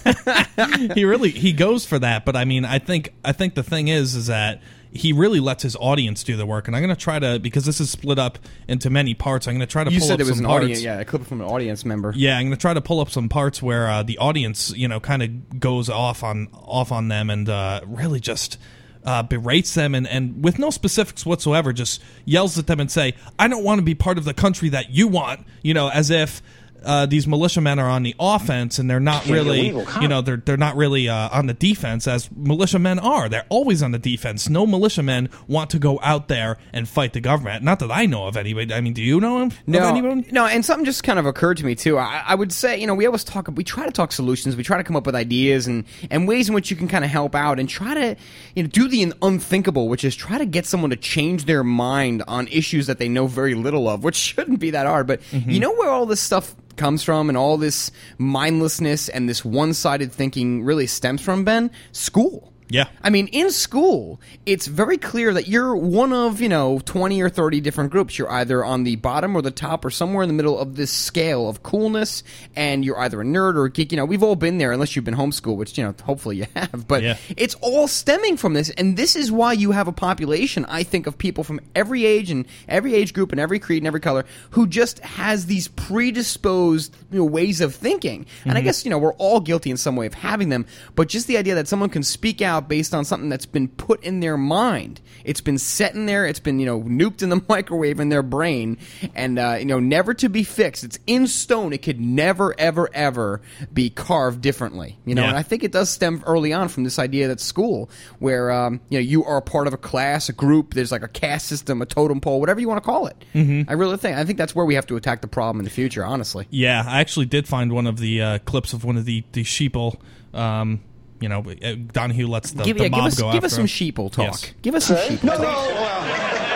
he 0.95 1.05
really 1.05 1.31
he 1.31 1.53
goes 1.53 1.85
for 1.85 1.99
that, 1.99 2.25
but 2.25 2.37
I 2.37 2.45
mean, 2.45 2.65
I 2.65 2.79
think 2.79 3.15
I 3.25 3.33
think 3.33 3.57
the 3.57 3.65
thing 3.65 3.89
is 3.89 4.15
is 4.15 4.29
that 4.29 4.63
he 4.91 5.13
really 5.13 5.41
lets 5.41 5.63
his 5.63 5.77
audience 5.77 6.25
do 6.25 6.37
the 6.37 6.47
work, 6.47 6.67
and 6.67 6.77
I'm 6.77 6.83
going 6.83 6.95
to 6.95 7.01
try 7.01 7.19
to 7.19 7.39
because 7.39 7.65
this 7.65 7.81
is 7.81 7.91
split 7.91 8.19
up 8.19 8.39
into 8.67 8.91
many 8.91 9.15
parts. 9.15 9.47
I'm 9.47 9.55
going 9.55 9.61
to 9.61 9.67
try 9.67 9.85
to 9.85 9.91
you 9.91 9.99
pull 9.99 10.09
said 10.09 10.15
up 10.15 10.21
it 10.21 10.25
was 10.25 10.37
some 10.37 10.45
an 10.45 10.51
parts. 10.51 10.65
audience 10.65 10.83
yeah 10.83 11.01
a 11.01 11.05
clip 11.05 11.25
from 11.27 11.41
an 11.41 11.47
audience 11.47 11.85
member 11.85 12.13
Yeah, 12.17 12.37
I'm 12.37 12.47
going 12.47 12.53
to 12.53 12.61
try 12.61 12.75
to 12.75 12.81
pull 12.81 13.01
up 13.01 13.11
some 13.11 13.29
parts 13.29 13.63
where 13.63 13.89
uh, 13.89 14.03
the 14.03 14.19
audience, 14.19 14.71
you 14.77 14.89
know, 14.89 15.01
kind 15.01 15.23
of 15.23 15.61
goes 15.61 15.89
off 15.89 16.23
on 16.23 16.49
off 16.55 16.93
on 16.93 17.09
them 17.09 17.31
and 17.31 17.49
uh, 17.49 17.81
really 17.87 18.21
just 18.21 18.59
uh, 19.05 19.23
berates 19.23 19.75
them 19.75 19.95
and, 19.95 20.07
and 20.09 20.43
with 20.45 20.59
no 20.59 20.71
specifics 20.71 21.25
whatsoever, 21.25 21.73
just 21.73 22.03
yells 22.25 22.59
at 22.59 22.67
them 22.67 22.81
and 22.81 22.91
say, 22.91 23.15
"I 23.39 23.49
don't 23.49 23.65
want 23.65 23.79
to 23.79 23.85
be 23.85 23.95
part 23.95 24.19
of 24.19 24.25
the 24.25 24.35
country 24.35 24.69
that 24.71 24.91
you 24.91 25.09
want," 25.09 25.47
you 25.63 25.75
know, 25.75 25.89
as 25.89 26.11
if. 26.11 26.43
Uh, 26.85 27.07
these 27.07 27.27
militiamen 27.27 27.79
are 27.79 27.89
on 27.89 28.03
the 28.03 28.15
offense, 28.21 28.79
and 28.79 28.89
they're 28.89 29.01
not 29.01 29.27
really, 29.27 29.69
you 30.01 30.09
know, 30.09 30.21
they're 30.23 30.37
they're 30.37 30.57
not 30.57 30.77
really 30.77 31.09
uh, 31.09 31.29
on 31.31 31.47
the 31.47 31.55
defense 31.55 32.07
as 32.07 32.29
militiamen 32.37 32.99
are. 32.99 33.29
They're 33.29 33.47
always 33.49 33.83
on 33.83 33.91
the 33.93 33.99
defense. 33.99 34.49
No 34.49 34.67
militiamen 34.67 35.29
want 35.47 35.71
to 35.71 35.79
go 35.79 35.99
out 36.03 36.29
there 36.29 36.57
and 36.73 36.89
fight 36.89 37.13
the 37.13 37.21
government. 37.21 37.65
Not 37.65 37.81
that 37.81 37.91
I 37.91 38.07
know 38.07 38.27
of 38.27 38.37
anybody. 38.37 38.73
I 38.73 38.81
mean, 38.81 38.93
do 38.95 39.03
you 39.03 39.21
know 39.21 39.39
him? 39.43 39.49
of 39.49 39.59
No, 39.67 39.89
anyone? 39.89 40.25
no, 40.31 40.47
and 40.47 40.65
something 40.65 40.85
just 40.85 41.03
kind 41.05 41.19
of 41.19 41.27
occurred 41.27 41.57
to 41.59 41.67
me 41.67 41.75
too. 41.75 41.99
I, 41.99 42.23
I 42.29 42.35
would 42.35 42.53
say, 42.53 42.79
you 42.79 42.87
know, 42.87 42.95
we 42.95 43.07
always 43.07 43.25
talk, 43.25 43.49
we 43.55 43.65
try 43.65 43.85
to 43.85 43.93
talk 43.93 44.13
solutions, 44.13 44.57
we 44.57 44.63
try 44.63 44.77
to 44.77 44.85
come 44.85 44.97
up 44.97 45.07
with 45.07 45.15
ideas 45.15 45.67
and 45.67 45.85
and 46.11 46.29
ways 46.29 46.49
in 46.49 46.55
which 46.55 46.71
you 46.71 46.77
can 46.77 46.89
kind 46.89 47.05
of 47.05 47.11
help 47.11 47.35
out 47.35 47.59
and 47.59 47.69
try 47.69 47.95
to, 47.95 48.17
you 48.55 48.63
know, 48.63 48.69
do 48.69 48.89
the 48.89 49.13
unthinkable, 49.23 49.89
which 49.89 50.05
is 50.05 50.15
try 50.17 50.39
to 50.39 50.47
get 50.47 50.65
someone 50.67 50.91
to 50.91 50.97
change 50.97 51.45
their 51.45 51.65
mind 51.65 52.23
on 52.29 52.47
issues 52.49 52.87
that 52.87 52.99
they 52.99 53.09
know 53.09 53.27
very 53.27 53.55
little 53.55 53.89
of, 53.89 54.05
which 54.05 54.17
shouldn't 54.29 54.61
be 54.61 54.71
that 54.71 54.87
hard. 54.87 55.07
But 55.07 55.21
you 55.33 55.61
know 55.61 55.73
where 55.75 55.91
all 55.91 56.07
this 56.07 56.21
stuff 56.21 56.55
comes 56.79 57.03
from 57.03 57.29
and 57.29 57.37
all 57.37 57.59
this 57.59 57.91
mindlessness 58.17 59.09
and 59.09 59.29
this 59.29 59.45
one-sided 59.45 60.13
thinking 60.13 60.63
really 60.65 60.87
stems 60.87 61.21
from, 61.21 61.45
Ben? 61.45 61.71
School. 61.93 62.53
Yeah. 62.71 62.89
I 63.03 63.11
mean, 63.11 63.29
in 63.29 63.51
school, 63.51 64.21
it's 64.45 64.67
very 64.67 64.99
clear 64.99 65.33
that 65.33 65.49
you're 65.49 65.75
one 65.75 66.13
of, 66.13 66.41
you 66.41 66.49
know, 66.49 66.81
20 66.85 67.21
or 67.23 67.29
30 67.31 67.61
different 67.61 67.91
groups. 67.91 68.19
You're 68.19 68.31
either 68.31 68.65
on 68.65 68.85
the 68.85 68.97
bottom 68.97 69.35
or 69.37 69.41
the 69.43 69.51
top 69.51 69.85
or 69.85 69.91
somewhere 69.91 70.23
in 70.23 70.29
the 70.29 70.35
middle 70.35 70.59
of 70.59 70.77
this 70.77 70.91
scale 70.91 71.49
of 71.49 71.63
coolness, 71.63 72.23
and 72.55 72.85
you're 72.85 72.99
either 72.99 73.21
a 73.21 73.25
nerd 73.25 73.55
or 73.57 73.65
a 73.65 73.71
geek. 73.71 73.91
You 73.93 73.97
know, 73.97 74.05
we've 74.05 74.23
all 74.23 74.37
been 74.37 74.59
there, 74.59 74.71
unless 74.73 74.95
you've 74.97 75.05
been 75.05 75.15
homeschooled, 75.17 75.57
which, 75.57 75.79
you 75.79 75.85
know, 75.85 75.95
hopefully 76.05 76.37
you 76.39 76.47
have. 76.57 76.87
But 76.87 77.03
Yeah. 77.03 77.17
it's 77.37 77.55
all 77.63 77.89
stemming 77.89 78.37
from 78.37 78.53
this, 78.55 78.71
and 78.71 78.97
this 78.97 79.17
is 79.17 79.33
why 79.33 79.53
you 79.55 79.71
have 79.73 79.89
a 79.89 79.93
population, 79.93 80.65
I 80.69 80.83
think, 80.83 81.07
of 81.07 81.17
people 81.17 81.45
from 81.45 81.61
every 81.75 82.05
age 82.05 82.31
and 82.31 82.45
every 82.69 82.95
age 82.95 83.13
group 83.15 83.33
and 83.33 83.41
every 83.41 83.59
creed 83.59 83.79
and 83.83 83.87
every 83.87 84.01
color 84.01 84.25
who 84.51 84.67
just 84.67 84.99
has 85.01 85.47
these 85.47 85.69
predisposed 85.69 86.95
you 87.13 87.19
know, 87.19 87.25
ways 87.25 87.61
of 87.61 87.75
thinking. 87.75 88.27
And 88.45 88.57
I 88.57 88.61
Mhm. 88.61 88.65
guess, 88.65 88.85
you 88.85 88.91
know, 88.91 88.99
we're 88.99 89.15
all 89.15 89.41
guilty 89.41 89.71
in 89.71 89.77
some 89.77 89.97
way 89.97 90.07
of 90.07 90.15
having 90.15 90.49
them, 90.49 90.67
but 90.95 91.09
just 91.09 91.27
the 91.27 91.37
idea 91.39 91.55
that 91.55 91.69
someone 91.69 91.89
can 91.91 92.03
speak 92.03 92.43
out 92.43 92.58
based 92.61 92.95
on 92.95 93.05
something 93.05 93.29
that's 93.29 93.47
been 93.47 93.69
put 93.69 94.03
in 94.03 94.21
their 94.21 94.37
mind, 94.37 95.01
it's 95.25 95.41
been 95.41 95.59
set 95.59 95.95
in 95.95 96.07
there, 96.07 96.27
it's 96.27 96.41
been, 96.41 96.59
you 96.59 96.67
know, 96.67 96.81
nuked 96.83 97.23
in 97.23 97.29
the 97.29 97.43
microwave 97.49 98.01
in 98.01 98.09
their 98.09 98.23
brain, 98.23 98.79
and, 99.15 99.39
uh, 99.39 99.57
you 99.59 99.65
know, 99.67 99.79
never 99.79 100.15
to 100.15 100.29
be 100.29 100.43
fixed. 100.45 100.85
It's 100.85 100.99
in 101.07 101.27
stone. 101.27 101.73
It 101.73 101.83
could 101.83 102.01
never, 102.01 102.55
ever, 102.59 102.89
ever 102.95 103.41
be 103.73 103.91
carved 103.91 104.41
differently. 104.41 104.99
You 105.05 105.15
know, 105.15 105.23
Yeah. 105.23 105.29
and 105.29 105.37
I 105.37 105.43
think 105.43 105.63
it 105.65 105.73
does 105.73 105.91
stem 105.91 106.23
early 106.27 106.53
on 106.53 106.69
from 106.69 106.85
this 106.85 106.99
idea 106.99 107.29
that 107.29 107.41
school, 107.41 107.91
where, 108.19 108.51
um, 108.51 108.81
you 108.89 108.99
know, 108.99 109.03
you 109.03 109.25
are 109.25 109.37
a 109.39 109.43
part 109.43 109.67
of 109.67 109.75
a 109.75 109.79
class, 109.79 110.29
a 110.29 110.33
group, 110.33 110.75
there's 110.75 110.93
like 110.93 111.03
a 111.03 111.09
caste 111.09 111.47
system, 111.47 111.83
a 111.83 111.87
totem 111.87 112.21
pole, 112.21 112.41
whatever 112.41 112.61
you 112.61 112.69
want 112.69 112.83
to 112.83 112.87
call 112.87 113.07
it. 113.07 113.17
Mhm. 113.35 113.67
I 113.69 113.75
really 113.75 113.97
think, 113.97 114.17
I 114.17 114.25
think 114.25 114.39
that's 114.39 114.55
where 114.55 114.65
we 114.65 114.75
have 114.75 114.87
to 114.87 114.97
attack 114.97 115.21
the 115.21 115.29
problem 115.29 115.59
in 115.61 115.65
the 115.65 115.71
future, 115.71 116.05
honestly. 116.05 116.47
Yeah, 116.51 116.85
I 116.87 117.01
actually 117.01 117.27
did 117.27 117.47
find 117.49 117.73
one 117.73 117.87
of 117.87 117.99
the 117.99 118.21
uh, 118.23 118.39
clips 118.39 118.73
of 118.73 118.85
one 118.85 118.97
of 118.97 119.05
the 119.05 119.25
the 119.33 119.45
sheeple. 119.45 119.97
Um, 120.35 120.81
you 121.21 121.29
know, 121.29 121.45
uh, 121.63 121.75
Donahue 121.93 122.27
lets 122.27 122.53
the, 122.53 122.65
give, 122.65 122.79
the 122.79 122.85
yeah, 122.85 122.89
mob 122.91 123.01
give 123.01 123.07
us, 123.07 123.19
go 123.21 123.33
give 123.33 123.45
after 123.45 123.47
us 123.47 123.53
some 123.53 123.63
him. 123.63 123.67
sheeple 123.67 124.11
talk. 124.13 124.27
Yes. 124.27 124.55
Give 124.63 124.75
us 124.75 124.85
some 124.87 124.97
sheeple. 124.97 125.25
No, 125.25 125.33
we're, 125.33 125.39
we're 125.39 125.45
not, 125.45 125.69
we're 125.69 126.39
not, 126.39 126.48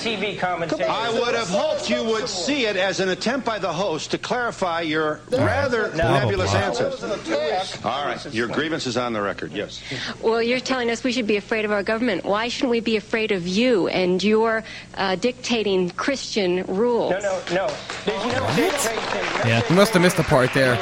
T- 0.00 0.16
TV 0.16 0.38
commentators. 0.38 0.86
I 0.88 1.10
would 1.10 1.34
have 1.34 1.48
hoped 1.48 1.90
you 1.90 2.02
would 2.04 2.28
see 2.28 2.66
it 2.66 2.76
as 2.76 3.00
an 3.00 3.08
attempt 3.08 3.46
by 3.46 3.58
the 3.58 3.72
host 3.72 4.10
to 4.12 4.18
clarify 4.18 4.82
your 4.82 5.20
rather 5.30 5.92
nebulous 5.94 6.52
blah. 6.52 6.60
answers. 6.60 7.84
All 7.84 8.04
right, 8.04 8.34
your 8.34 8.48
grievance 8.48 8.86
is 8.86 8.96
on 8.96 9.12
the 9.12 9.20
record, 9.20 9.52
yes. 9.52 9.82
Well, 10.22 10.42
you're 10.42 10.60
telling 10.60 10.90
us 10.90 11.04
we 11.04 11.12
should 11.12 11.26
be 11.26 11.36
afraid 11.36 11.64
of 11.64 11.72
our 11.72 11.82
government. 11.82 12.24
Why 12.24 12.48
shouldn't 12.48 12.70
we 12.70 12.80
be 12.80 12.96
afraid 12.96 13.32
of 13.32 13.46
you 13.46 13.88
and 13.88 14.22
your 14.22 14.64
uh, 14.94 15.16
dictating 15.16 15.90
Christian 15.90 16.64
rules? 16.64 17.10
No, 17.10 17.18
no, 17.18 17.42
no. 17.54 17.74
There's 18.04 18.24
no 18.26 18.56
dictation. 18.56 18.96
No 18.96 19.48
Yeah, 19.48 19.62
you 19.68 19.76
must 19.76 19.92
have 19.92 20.02
missed 20.02 20.16
the 20.16 20.24
part 20.24 20.52
there. 20.54 20.74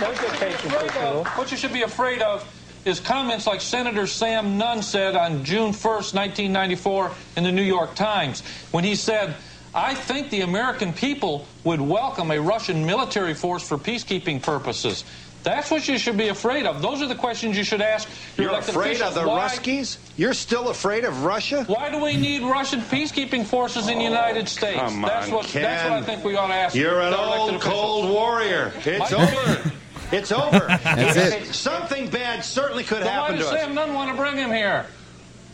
No 0.00 0.12
dictation. 0.14 0.70
What 0.70 1.50
you 1.50 1.56
should 1.56 1.72
be 1.72 1.82
afraid 1.82 2.22
of 2.22 2.44
is 2.84 3.00
comments 3.00 3.46
like 3.46 3.60
Senator 3.60 4.06
Sam 4.06 4.56
Nunn 4.56 4.82
said 4.82 5.16
on 5.16 5.44
June 5.44 5.72
1st, 5.72 6.14
1994, 6.14 7.10
in 7.36 7.44
the 7.44 7.52
New 7.52 7.62
York 7.62 7.94
Times, 7.94 8.42
when 8.70 8.84
he 8.84 8.94
said, 8.94 9.34
I 9.74 9.94
think 9.94 10.30
the 10.30 10.40
American 10.40 10.92
people 10.92 11.46
would 11.64 11.80
welcome 11.80 12.30
a 12.30 12.40
Russian 12.40 12.84
military 12.84 13.34
force 13.34 13.66
for 13.66 13.78
peacekeeping 13.78 14.42
purposes. 14.42 15.04
That's 15.42 15.70
what 15.70 15.88
you 15.88 15.96
should 15.96 16.18
be 16.18 16.28
afraid 16.28 16.66
of. 16.66 16.82
Those 16.82 17.00
are 17.00 17.06
the 17.06 17.14
questions 17.14 17.56
you 17.56 17.64
should 17.64 17.80
ask 17.80 18.08
your 18.36 18.50
You're 18.50 18.58
afraid 18.58 19.00
of 19.00 19.14
the 19.14 19.26
Why- 19.26 19.48
Ruskies? 19.48 19.96
You're 20.16 20.34
still 20.34 20.68
afraid 20.68 21.04
of 21.04 21.24
Russia? 21.24 21.64
Why 21.66 21.90
do 21.90 22.02
we 22.02 22.16
need 22.16 22.42
Russian 22.42 22.80
peacekeeping 22.80 23.46
forces 23.46 23.88
in 23.88 23.98
the 23.98 24.04
United 24.04 24.42
oh, 24.42 24.46
States? 24.46 24.80
come 24.80 25.02
that's 25.02 25.28
on, 25.28 25.34
what 25.34 25.46
that's 25.46 25.88
what 25.88 25.98
I 25.98 26.02
think 26.02 26.24
we 26.24 26.36
ought 26.36 26.48
to 26.48 26.54
ask. 26.54 26.74
You're 26.74 27.00
an 27.00 27.14
old, 27.14 27.54
officials. 27.54 27.62
cold 27.62 28.10
warrior. 28.10 28.72
It's 28.84 29.12
over. 29.12 29.72
It's 30.12 30.32
over. 30.32 30.58
That's 30.84 31.16
it. 31.16 31.54
Something 31.54 32.08
bad 32.10 32.44
certainly 32.44 32.84
could 32.84 32.98
Then 32.98 33.06
why 33.06 33.12
happen 33.12 33.36
to 33.36 33.42
does 33.42 33.52
us. 33.52 33.60
Sam 33.60 33.74
Nunn 33.74 33.94
want 33.94 34.10
to 34.10 34.16
bring 34.16 34.36
him 34.36 34.50
here? 34.50 34.86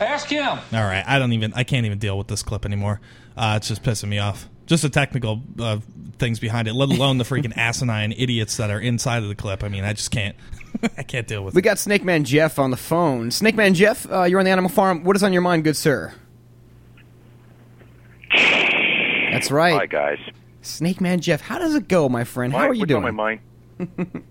Ask 0.00 0.28
him. 0.28 0.46
All 0.48 0.58
right, 0.72 1.04
I 1.06 1.18
don't 1.18 1.32
even. 1.32 1.52
I 1.54 1.64
can't 1.64 1.86
even 1.86 1.98
deal 1.98 2.16
with 2.18 2.28
this 2.28 2.42
clip 2.42 2.64
anymore. 2.66 3.00
Uh, 3.36 3.54
it's 3.56 3.68
just 3.68 3.82
pissing 3.82 4.08
me 4.08 4.18
off. 4.18 4.48
Just 4.66 4.82
the 4.82 4.88
technical 4.88 5.42
uh, 5.58 5.78
things 6.18 6.38
behind 6.40 6.68
it, 6.68 6.74
let 6.74 6.88
alone 6.90 7.18
the 7.18 7.24
freaking 7.24 7.52
asinine 7.56 8.12
idiots 8.12 8.56
that 8.56 8.70
are 8.70 8.80
inside 8.80 9.22
of 9.22 9.28
the 9.28 9.34
clip. 9.34 9.62
I 9.62 9.68
mean, 9.68 9.84
I 9.84 9.92
just 9.92 10.10
can't. 10.10 10.36
I 10.98 11.02
can't 11.02 11.26
deal 11.26 11.42
with 11.44 11.54
it. 11.54 11.56
We 11.56 11.60
it. 11.60 11.64
got 11.64 11.78
Snake 11.78 12.04
Man 12.04 12.24
Jeff 12.24 12.58
on 12.58 12.70
the 12.70 12.76
phone. 12.76 13.30
Snake 13.30 13.54
Man 13.54 13.72
Jeff, 13.74 14.10
uh, 14.10 14.24
you're 14.24 14.38
on 14.38 14.44
the 14.44 14.50
Animal 14.50 14.68
Farm. 14.70 15.04
What 15.04 15.16
is 15.16 15.22
on 15.22 15.32
your 15.32 15.42
mind, 15.42 15.64
good 15.64 15.76
sir? 15.76 16.12
That's 18.32 19.50
right. 19.50 19.74
Hi, 19.74 19.86
guys. 19.86 20.18
Snake 20.62 21.00
Man 21.00 21.20
Jeff, 21.20 21.40
how 21.40 21.58
does 21.58 21.74
it 21.74 21.88
go, 21.88 22.08
my 22.08 22.24
friend? 22.24 22.52
How 22.52 22.60
Why- 22.60 22.68
are 22.68 22.74
you 22.74 22.86
doing? 22.86 23.04
on 23.04 23.14
my 23.14 23.36
mind? 23.78 24.22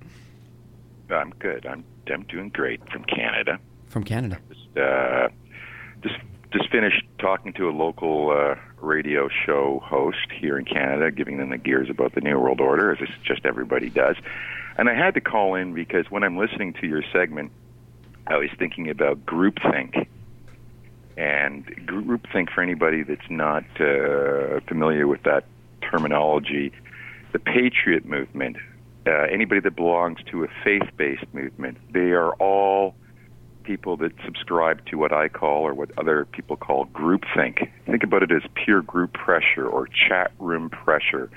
I'm 1.09 1.31
good. 1.39 1.65
I'm 1.65 1.83
I'm 2.11 2.23
doing 2.23 2.49
great 2.49 2.81
from 2.91 3.03
Canada. 3.05 3.59
From 3.89 4.03
Canada. 4.03 4.39
Just 4.49 4.77
uh, 4.77 5.29
just 6.01 6.15
just 6.51 6.69
finished 6.71 7.03
talking 7.19 7.53
to 7.53 7.69
a 7.69 7.71
local 7.71 8.31
uh, 8.31 8.55
radio 8.79 9.27
show 9.45 9.81
host 9.83 10.27
here 10.39 10.57
in 10.57 10.65
Canada, 10.65 11.11
giving 11.11 11.37
them 11.37 11.49
the 11.49 11.57
gears 11.57 11.89
about 11.89 12.15
the 12.15 12.21
New 12.21 12.39
World 12.39 12.61
Order, 12.61 12.91
as 12.91 13.09
just 13.23 13.45
everybody 13.45 13.89
does. 13.89 14.15
And 14.77 14.89
I 14.89 14.93
had 14.93 15.13
to 15.13 15.21
call 15.21 15.55
in 15.55 15.73
because 15.73 16.09
when 16.09 16.23
I'm 16.23 16.37
listening 16.37 16.73
to 16.73 16.87
your 16.87 17.03
segment, 17.11 17.51
I 18.27 18.37
was 18.37 18.49
thinking 18.57 18.89
about 18.89 19.25
groupthink. 19.25 20.07
And 21.17 21.65
groupthink, 21.87 22.49
for 22.53 22.61
anybody 22.61 23.03
that's 23.03 23.29
not 23.29 23.63
uh, 23.79 24.59
familiar 24.67 25.07
with 25.07 25.23
that 25.23 25.45
terminology, 25.81 26.73
the 27.31 27.39
patriot 27.39 28.05
movement, 28.05 28.57
uh, 29.07 29.27
anybody 29.31 29.61
that 29.61 29.75
belongs 29.75 30.19
to 30.31 30.43
a 30.43 30.47
faith-based 30.63 31.25
movement, 31.33 31.77
they 31.91 32.11
are 32.11 32.33
all 32.35 32.95
people 33.63 33.97
that 33.97 34.11
subscribe 34.23 34.85
to 34.85 34.95
what 34.97 35.11
I 35.11 35.27
call 35.27 35.63
or 35.63 35.73
what 35.73 35.89
other 35.97 36.25
people 36.25 36.55
call 36.55 36.85
groupthink. 36.87 37.69
Think 37.85 38.03
about 38.03 38.23
it 38.23 38.31
as 38.31 38.43
peer 38.53 38.81
group 38.81 39.13
pressure 39.13 39.67
or 39.67 39.87
chat 39.87 40.31
room 40.39 40.69
pressure 40.69 41.29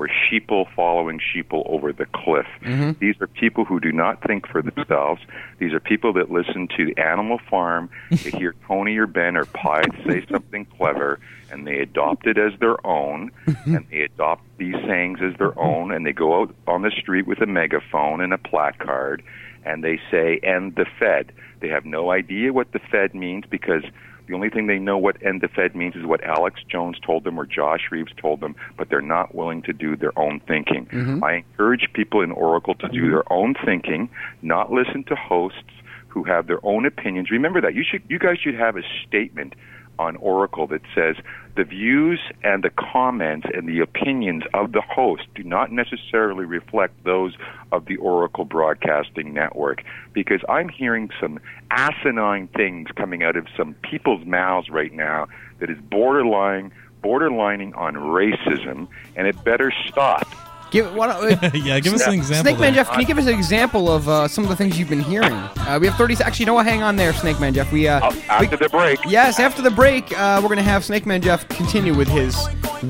or 0.00 0.08
sheeple 0.08 0.64
following 0.74 1.20
sheeple 1.20 1.62
over 1.66 1.92
the 1.92 2.06
cliff. 2.06 2.46
Mm-hmm. 2.62 2.92
These 2.98 3.20
are 3.20 3.26
people 3.26 3.66
who 3.66 3.80
do 3.80 3.92
not 3.92 4.22
think 4.22 4.48
for 4.48 4.62
themselves. 4.62 5.20
These 5.58 5.74
are 5.74 5.80
people 5.80 6.14
that 6.14 6.30
listen 6.30 6.68
to 6.78 6.94
Animal 6.96 7.38
Farm, 7.50 7.90
they 8.10 8.30
hear 8.30 8.54
Tony 8.66 8.96
or 8.96 9.06
Ben 9.06 9.36
or 9.36 9.44
Pied 9.44 9.92
say 10.06 10.24
something 10.30 10.64
clever, 10.64 11.20
and 11.50 11.66
they 11.66 11.80
adopt 11.80 12.26
it 12.26 12.38
as 12.38 12.58
their 12.60 12.84
own, 12.86 13.30
mm-hmm. 13.46 13.76
and 13.76 13.86
they 13.90 14.00
adopt 14.00 14.42
these 14.56 14.76
sayings 14.86 15.18
as 15.22 15.36
their 15.36 15.58
own, 15.58 15.92
and 15.92 16.06
they 16.06 16.12
go 16.12 16.40
out 16.40 16.54
on 16.66 16.80
the 16.80 16.90
street 16.90 17.26
with 17.26 17.42
a 17.42 17.46
megaphone 17.46 18.22
and 18.22 18.32
a 18.32 18.38
placard, 18.38 19.22
and 19.66 19.84
they 19.84 20.00
say, 20.10 20.40
end 20.42 20.76
the 20.76 20.86
Fed. 20.98 21.30
They 21.60 21.68
have 21.68 21.84
no 21.84 22.10
idea 22.10 22.54
what 22.54 22.72
the 22.72 22.78
Fed 22.78 23.14
means 23.14 23.44
because 23.50 23.84
the 24.30 24.36
only 24.36 24.48
thing 24.48 24.68
they 24.68 24.78
know 24.78 24.96
what 24.96 25.20
end 25.26 25.40
the 25.40 25.48
Fed 25.48 25.74
means 25.74 25.96
is 25.96 26.06
what 26.06 26.22
Alex 26.22 26.60
Jones 26.68 26.98
told 27.04 27.24
them 27.24 27.38
or 27.38 27.44
Josh 27.44 27.90
Reeves 27.90 28.12
told 28.16 28.40
them, 28.40 28.54
but 28.76 28.88
they're 28.88 29.00
not 29.00 29.34
willing 29.34 29.60
to 29.62 29.72
do 29.72 29.96
their 29.96 30.16
own 30.16 30.38
thinking. 30.46 30.86
Mhm. 30.86 31.22
I 31.24 31.34
encourage 31.34 31.92
people 31.92 32.20
in 32.20 32.30
Oracle 32.30 32.76
to 32.76 32.88
do 32.88 33.10
their 33.10 33.30
own 33.32 33.54
thinking, 33.54 34.08
not 34.40 34.72
listen 34.72 35.02
to 35.04 35.16
hosts 35.16 35.72
who 36.06 36.22
have 36.24 36.46
their 36.46 36.64
own 36.64 36.86
opinions. 36.86 37.30
Remember 37.32 37.60
that 37.60 37.74
you 37.74 37.82
should 37.82 38.02
you 38.08 38.20
guys 38.20 38.38
should 38.38 38.54
have 38.54 38.76
a 38.76 38.82
statement 39.04 39.54
on 40.00 40.16
Oracle 40.16 40.66
that 40.68 40.80
says 40.94 41.16
the 41.56 41.64
views 41.64 42.20
and 42.42 42.64
the 42.64 42.70
comments 42.70 43.46
and 43.52 43.68
the 43.68 43.80
opinions 43.80 44.44
of 44.54 44.72
the 44.72 44.80
host 44.80 45.24
do 45.34 45.42
not 45.42 45.70
necessarily 45.70 46.46
reflect 46.46 47.04
those 47.04 47.34
of 47.70 47.84
the 47.84 47.96
Oracle 47.98 48.46
Broadcasting 48.46 49.34
Network 49.34 49.82
because 50.14 50.40
I'm 50.48 50.70
hearing 50.70 51.10
some 51.20 51.38
asinine 51.70 52.48
things 52.48 52.88
coming 52.96 53.22
out 53.22 53.36
of 53.36 53.46
some 53.56 53.74
people's 53.74 54.24
mouths 54.24 54.70
right 54.70 54.92
now 54.92 55.28
that 55.58 55.68
is 55.68 55.78
borderline 55.90 56.72
borderlining 57.02 57.76
on 57.76 57.94
racism 57.94 58.88
and 59.16 59.26
it 59.26 59.44
better 59.44 59.72
stop. 59.86 60.49
Give, 60.70 60.94
why 60.94 61.06
don't, 61.30 61.54
yeah, 61.54 61.80
give 61.80 61.92
us 61.94 62.06
an 62.06 62.14
example. 62.14 62.42
Snake 62.52 62.58
Man 62.60 62.72
there. 62.74 62.84
Jeff, 62.84 62.90
can 62.92 63.00
you 63.00 63.06
give 63.06 63.18
us 63.18 63.26
an 63.26 63.34
example 63.34 63.90
of 63.90 64.08
uh, 64.08 64.28
some 64.28 64.44
of 64.44 64.50
the 64.50 64.56
things 64.56 64.78
you've 64.78 64.88
been 64.88 65.00
hearing? 65.00 65.32
Uh, 65.32 65.78
we 65.80 65.86
have 65.86 65.96
30 65.96 66.16
se- 66.16 66.24
Actually, 66.24 66.42
you 66.44 66.46
know 66.46 66.54
what? 66.54 66.66
Hang 66.66 66.82
on 66.82 66.96
there, 66.96 67.12
Snake 67.12 67.40
Man 67.40 67.52
Jeff. 67.54 67.72
We 67.72 67.88
uh, 67.88 68.00
after 68.28 68.56
the 68.56 68.68
break. 68.68 69.00
Yes, 69.06 69.40
after 69.40 69.62
the 69.62 69.70
break, 69.70 70.12
uh, 70.18 70.38
we're 70.42 70.48
going 70.48 70.58
to 70.58 70.62
have 70.62 70.84
Snake 70.84 71.06
Man 71.06 71.20
Jeff 71.20 71.48
continue 71.48 71.94
with 71.94 72.08
his 72.08 72.36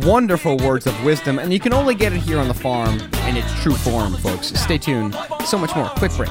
wonderful 0.05 0.57
words 0.59 0.87
of 0.87 1.05
wisdom, 1.05 1.39
and 1.39 1.53
you 1.53 1.61
can 1.61 1.73
only 1.73 1.95
get 1.95 2.13
it 2.13 2.21
here 2.21 2.39
on 2.39 2.49
the 2.49 2.55
farm 2.55 3.01
in 3.27 3.37
its 3.37 3.53
true 3.63 3.75
form, 3.75 4.15
folks. 4.17 4.49
Stay 4.49 4.79
tuned. 4.79 5.17
So 5.45 5.59
much 5.59 5.75
more. 5.75 5.89
Quick 5.91 6.13
break. 6.17 6.31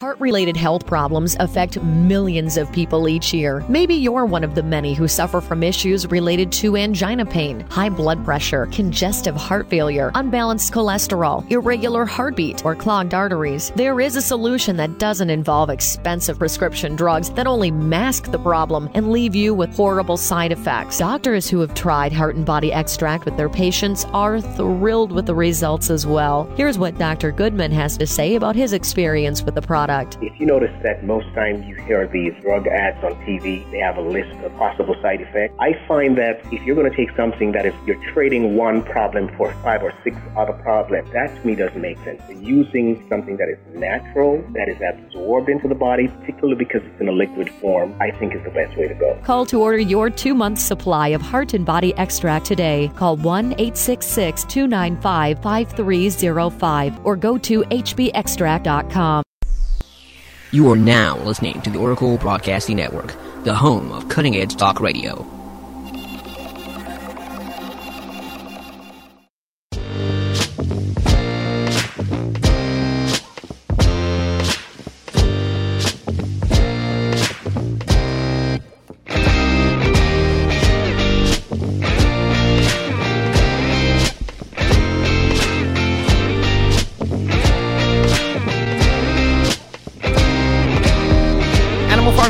Heart 0.00 0.20
related 0.20 0.56
health 0.56 0.86
problems 0.86 1.36
affect 1.40 1.82
millions 1.82 2.56
of 2.56 2.70
people 2.70 3.08
each 3.08 3.34
year. 3.34 3.64
Maybe 3.68 3.96
you're 3.96 4.26
one 4.26 4.44
of 4.44 4.54
the 4.54 4.62
many 4.62 4.94
who 4.94 5.08
suffer 5.08 5.40
from 5.40 5.64
issues 5.64 6.06
related 6.06 6.52
to 6.52 6.76
angina 6.76 7.26
pain, 7.26 7.66
high 7.68 7.88
blood 7.88 8.24
pressure, 8.24 8.66
congestive 8.66 9.34
heart 9.34 9.68
failure, 9.68 10.12
unbalanced 10.14 10.72
cholesterol, 10.72 11.50
irregular 11.50 12.04
heartbeat, 12.04 12.64
or 12.64 12.76
clogged 12.76 13.12
arteries. 13.12 13.72
There 13.74 13.98
is 13.98 14.14
a 14.14 14.22
solution 14.22 14.76
that 14.76 15.00
doesn't 15.00 15.30
involve 15.30 15.68
expensive 15.68 16.38
prescription 16.38 16.94
drugs 16.94 17.30
that 17.30 17.48
only 17.48 17.72
mask 17.72 18.30
the 18.30 18.38
problem 18.38 18.88
and 18.94 19.10
leave 19.10 19.34
you 19.34 19.52
with 19.52 19.74
horrible 19.74 20.16
side 20.16 20.52
effects. 20.52 20.98
Doctors 20.98 21.50
who 21.50 21.58
have 21.58 21.74
tried 21.74 22.12
Heart 22.12 22.36
and 22.36 22.46
Body 22.46 22.72
Extract 22.72 23.24
with 23.24 23.36
their 23.36 23.48
patients 23.48 24.04
are 24.12 24.40
thrilled 24.40 25.10
with 25.10 25.26
the 25.26 25.34
results 25.34 25.90
as 25.90 26.06
well. 26.06 26.44
Here's 26.54 26.78
what 26.78 26.98
Dr. 26.98 27.32
Goodman 27.32 27.72
has 27.72 27.96
to 27.96 28.06
say 28.06 28.36
about 28.36 28.54
his 28.54 28.72
experience 28.72 29.42
with 29.42 29.56
the 29.56 29.60
product. 29.60 29.87
If 30.20 30.38
you 30.38 30.46
notice 30.46 30.74
that 30.82 31.04
most 31.04 31.32
times 31.34 31.66
you 31.66 31.74
hear 31.76 32.06
these 32.06 32.34
drug 32.42 32.66
ads 32.66 33.02
on 33.02 33.14
TV, 33.24 33.68
they 33.70 33.78
have 33.78 33.96
a 33.96 34.02
list 34.02 34.30
of 34.44 34.54
possible 34.56 34.94
side 35.00 35.20
effects. 35.20 35.54
I 35.58 35.72
find 35.88 36.16
that 36.18 36.40
if 36.52 36.62
you're 36.62 36.76
going 36.76 36.90
to 36.90 36.96
take 36.96 37.14
something 37.16 37.52
that 37.52 37.66
if 37.66 37.74
you're 37.86 38.02
trading 38.12 38.56
one 38.56 38.82
problem 38.82 39.34
for 39.36 39.52
five 39.62 39.82
or 39.82 39.92
six 40.04 40.16
other 40.36 40.52
problems, 40.52 41.10
that 41.12 41.34
to 41.34 41.46
me 41.46 41.54
doesn't 41.54 41.80
make 41.80 41.98
sense. 42.04 42.20
Using 42.28 43.06
something 43.08 43.36
that 43.38 43.48
is 43.48 43.58
natural, 43.74 44.44
that 44.52 44.68
is 44.68 44.78
absorbed 44.80 45.48
into 45.48 45.68
the 45.68 45.74
body, 45.74 46.08
particularly 46.08 46.56
because 46.56 46.82
it's 46.84 47.00
in 47.00 47.08
a 47.08 47.12
liquid 47.12 47.50
form, 47.60 47.96
I 48.00 48.10
think 48.10 48.34
is 48.34 48.44
the 48.44 48.50
best 48.50 48.76
way 48.76 48.88
to 48.88 48.94
go. 48.94 49.18
Call 49.24 49.46
to 49.46 49.60
order 49.60 49.78
your 49.78 50.10
two 50.10 50.34
month 50.34 50.58
supply 50.58 51.08
of 51.08 51.22
Heart 51.22 51.54
and 51.54 51.64
Body 51.64 51.94
Extract 51.96 52.44
today. 52.44 52.90
Call 52.96 53.16
1 53.16 53.52
866 53.52 54.44
295 54.44 55.42
5305 55.42 57.06
or 57.06 57.16
go 57.16 57.38
to 57.38 57.62
hbextract.com. 57.62 59.24
You 60.50 60.72
are 60.72 60.76
now 60.76 61.18
listening 61.18 61.60
to 61.60 61.70
the 61.70 61.78
Oracle 61.78 62.16
Broadcasting 62.16 62.78
Network, 62.78 63.14
the 63.44 63.54
home 63.54 63.92
of 63.92 64.08
cutting 64.08 64.34
edge 64.34 64.56
talk 64.56 64.80
radio. 64.80 65.37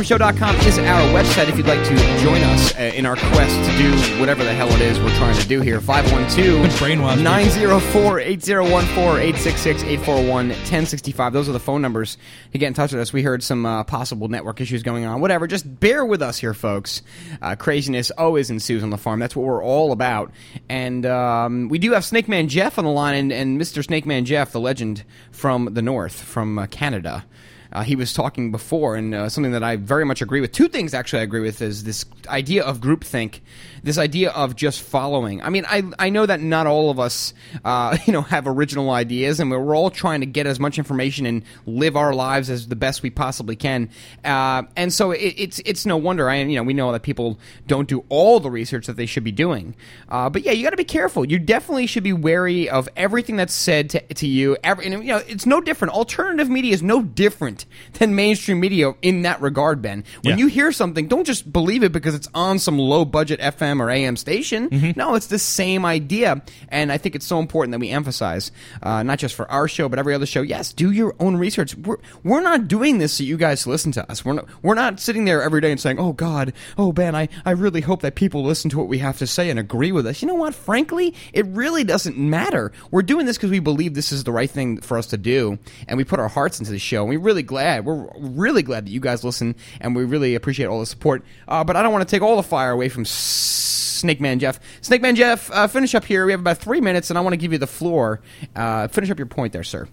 AnimalFarmShow.com 0.09 0.55
is 0.65 0.79
our 0.79 1.01
website 1.13 1.49
if 1.49 1.57
you'd 1.57 1.67
like 1.67 1.83
to 1.85 1.95
join 2.19 2.41
us 2.41 2.73
uh, 2.73 2.91
in 2.95 3.05
our 3.05 3.15
quest 3.15 3.69
to 3.69 3.77
do 3.77 4.19
whatever 4.19 4.43
the 4.43 4.51
hell 4.51 4.67
it 4.69 4.81
is 4.81 4.99
we're 4.99 5.15
trying 5.17 5.37
to 5.37 5.47
do 5.47 5.61
here. 5.61 5.79
512 5.79 7.21
904 7.21 8.19
8014 8.19 9.21
866 9.21 9.83
841 9.83 10.49
1065. 10.49 11.31
Those 11.33 11.47
are 11.47 11.51
the 11.51 11.59
phone 11.59 11.83
numbers 11.83 12.17
to 12.51 12.57
get 12.57 12.65
in 12.65 12.73
touch 12.73 12.91
with 12.91 12.99
us. 12.99 13.13
We 13.13 13.21
heard 13.21 13.43
some 13.43 13.67
uh, 13.67 13.83
possible 13.83 14.29
network 14.29 14.59
issues 14.61 14.81
going 14.81 15.05
on. 15.05 15.21
Whatever. 15.21 15.45
Just 15.45 15.79
bear 15.79 16.03
with 16.03 16.23
us 16.23 16.39
here, 16.39 16.55
folks. 16.55 17.03
Uh, 17.39 17.55
craziness 17.55 18.09
always 18.09 18.49
ensues 18.49 18.81
on 18.81 18.89
the 18.89 18.97
farm. 18.97 19.19
That's 19.19 19.35
what 19.35 19.45
we're 19.45 19.63
all 19.63 19.91
about. 19.91 20.31
And 20.69 21.05
um, 21.05 21.69
we 21.69 21.77
do 21.77 21.91
have 21.91 22.03
Snake 22.03 22.27
Man 22.27 22.47
Jeff 22.47 22.79
on 22.79 22.83
the 22.83 22.91
line, 22.91 23.15
and, 23.15 23.31
and 23.31 23.61
Mr. 23.61 23.83
Snake 23.83 24.07
Man 24.07 24.25
Jeff, 24.25 24.53
the 24.53 24.59
legend 24.59 25.03
from 25.31 25.75
the 25.75 25.83
north, 25.83 26.19
from 26.19 26.57
uh, 26.57 26.65
Canada. 26.65 27.25
Uh, 27.71 27.83
he 27.83 27.95
was 27.95 28.13
talking 28.13 28.51
before, 28.51 28.95
and 28.95 29.13
uh, 29.13 29.29
something 29.29 29.51
that 29.51 29.63
I 29.63 29.75
very 29.75 30.03
much 30.03 30.21
agree 30.21 30.41
with. 30.41 30.51
Two 30.51 30.67
things 30.67 30.93
actually 30.93 31.19
I 31.19 31.23
agree 31.23 31.41
with 31.41 31.61
is 31.61 31.83
this 31.83 32.03
idea 32.27 32.63
of 32.63 32.79
groupthink, 32.79 33.41
this 33.83 33.99
idea 33.99 34.31
of 34.31 34.55
just 34.55 34.81
following. 34.81 35.41
I 35.43 35.49
mean, 35.49 35.65
I 35.67 35.83
I 35.99 36.09
know 36.09 36.25
that 36.25 36.41
not 36.41 36.65
all 36.65 36.89
of 36.89 36.99
us, 36.99 37.33
uh, 37.63 37.97
you 38.05 38.13
know, 38.13 38.21
have 38.23 38.47
original 38.47 38.89
ideas, 38.89 39.39
and 39.39 39.51
we're, 39.51 39.69
all 39.69 39.91
trying 39.91 40.21
to 40.21 40.25
get 40.25 40.47
as 40.47 40.59
much 40.59 40.79
information 40.79 41.27
and 41.27 41.43
live 41.67 41.95
our 41.95 42.11
lives 42.11 42.49
as 42.49 42.67
the 42.69 42.75
best 42.75 43.03
we 43.03 43.11
possibly 43.11 43.55
can. 43.55 43.87
Uh, 44.25 44.63
and 44.75 44.91
so 44.91 45.11
it, 45.11 45.35
it's 45.37 45.59
it's 45.59 45.85
no 45.85 45.95
wonder. 45.95 46.27
I 46.27 46.37
you 46.37 46.55
know 46.55 46.63
we 46.63 46.73
know 46.73 46.91
that 46.91 47.03
people 47.03 47.39
don't 47.67 47.87
do 47.87 48.03
all 48.09 48.39
the 48.39 48.49
research 48.49 48.87
that 48.87 48.95
they 48.95 49.05
should 49.05 49.23
be 49.23 49.31
doing. 49.31 49.75
Uh, 50.09 50.27
but 50.27 50.41
yeah, 50.43 50.53
you 50.53 50.63
got 50.63 50.71
to 50.71 50.77
be 50.77 50.83
careful. 50.83 51.23
You 51.23 51.37
definitely 51.37 51.85
should 51.85 52.03
be 52.03 52.13
wary 52.13 52.67
of 52.67 52.89
everything 52.97 53.35
that's 53.35 53.53
said 53.53 53.91
to, 53.91 53.99
to 54.01 54.27
you. 54.27 54.57
Every, 54.63 54.87
and, 54.87 55.03
you 55.03 55.13
know, 55.13 55.21
it's 55.27 55.45
no 55.45 55.61
different. 55.61 55.93
Alternative 55.93 56.49
media 56.49 56.73
is 56.73 56.81
no 56.81 57.03
different 57.03 57.58
than 57.93 58.15
mainstream 58.15 58.59
media 58.59 58.93
in 59.01 59.23
that 59.23 59.41
regard, 59.41 59.81
Ben. 59.81 60.03
When 60.21 60.37
Yeah. 60.37 60.45
you 60.45 60.47
hear 60.47 60.71
something, 60.71 61.07
don't 61.07 61.25
just 61.25 61.51
believe 61.51 61.83
it 61.83 61.91
because 61.91 62.15
it's 62.15 62.27
on 62.33 62.59
some 62.59 62.77
low 62.77 63.05
budget 63.05 63.39
FM 63.39 63.81
or 63.81 63.89
AM 63.89 64.15
station. 64.15 64.69
Mm-hmm. 64.69 64.99
No, 64.99 65.15
it's 65.15 65.27
the 65.27 65.39
same 65.39 65.85
idea. 65.85 66.41
And 66.69 66.91
I 66.91 66.97
think 66.97 67.15
it's 67.15 67.25
so 67.25 67.39
important 67.39 67.71
that 67.71 67.79
we 67.79 67.89
emphasize, 67.89 68.51
uh, 68.83 69.03
not 69.03 69.19
just 69.19 69.35
for 69.35 69.49
our 69.51 69.67
show, 69.67 69.89
but 69.89 69.99
every 69.99 70.13
other 70.13 70.25
show. 70.25 70.41
Yes, 70.41 70.73
do 70.73 70.91
your 70.91 71.15
own 71.19 71.35
research. 71.37 71.75
We're, 71.75 71.97
we're 72.23 72.41
not 72.41 72.67
doing 72.67 72.97
this 72.99 73.13
so 73.13 73.23
you 73.23 73.37
guys 73.37 73.65
listen 73.67 73.91
to 73.93 74.11
us. 74.11 74.23
We're 74.25 74.33
not, 74.33 74.45
we're 74.61 74.75
not 74.75 74.99
sitting 74.99 75.25
there 75.25 75.41
every 75.41 75.61
day 75.61 75.71
and 75.71 75.79
saying, 75.79 75.99
oh, 75.99 76.13
God, 76.13 76.53
oh, 76.77 76.91
Ben, 76.91 77.15
I, 77.15 77.29
I 77.45 77.51
really 77.51 77.81
hope 77.81 78.01
that 78.01 78.15
people 78.15 78.43
listen 78.43 78.69
to 78.71 78.77
what 78.77 78.87
we 78.87 78.99
have 78.99 79.17
to 79.19 79.27
say 79.27 79.49
and 79.49 79.59
agree 79.59 79.91
with 79.91 80.05
us. 80.07 80.21
You 80.21 80.27
know 80.27 80.35
what? 80.35 80.53
Frankly, 80.55 81.13
it 81.33 81.45
really 81.47 81.83
doesn't 81.83 82.17
matter. 82.17 82.71
We're 82.91 83.01
doing 83.01 83.25
this 83.25 83.37
because 83.37 83.51
we 83.51 83.59
believe 83.59 83.93
this 83.93 84.11
is 84.11 84.23
the 84.23 84.31
right 84.31 84.49
thing 84.49 84.81
for 84.81 84.97
us 84.97 85.07
to 85.07 85.17
do, 85.17 85.57
and 85.87 85.97
we 85.97 86.03
put 86.03 86.19
our 86.19 86.27
hearts 86.27 86.59
into 86.59 86.71
the 86.71 86.79
show. 86.79 87.01
And 87.01 87.09
we're 87.09 87.19
really 87.19 87.43
glad. 87.49 87.83
We're 87.83 88.07
really 88.15 88.61
glad 88.61 88.85
that 88.85 88.91
you 88.91 88.99
guys 88.99 89.23
listen, 89.23 89.55
and 89.81 89.95
we 89.95 90.05
really 90.05 90.35
appreciate 90.35 90.67
all 90.67 90.79
the 90.79 90.85
support. 90.85 91.25
Uh, 91.47 91.63
but 91.63 91.75
I 91.75 91.81
don't 91.81 91.91
want 91.91 92.07
to 92.07 92.15
take 92.15 92.21
all 92.21 92.37
the 92.37 92.43
fire 92.43 92.69
away 92.69 92.89
from 92.89 93.05
Snake 93.05 94.21
Man 94.21 94.37
Jeff. 94.37 94.59
Snake 94.81 95.01
Man 95.01 95.15
Jeff, 95.15 95.49
uh, 95.51 95.67
finish 95.67 95.95
up 95.95 96.05
here. 96.05 96.27
We 96.27 96.31
have 96.31 96.41
about 96.41 96.59
three 96.59 96.79
minutes, 96.79 97.09
and 97.09 97.17
I 97.17 97.21
want 97.21 97.33
to 97.33 97.37
give 97.37 97.51
you 97.51 97.57
the 97.57 97.67
floor. 97.67 98.21
Uh, 98.55 98.87
finish 98.87 99.09
up 99.09 99.17
your 99.17 99.25
point 99.25 99.51
there, 99.51 99.63
sir. 99.63 99.87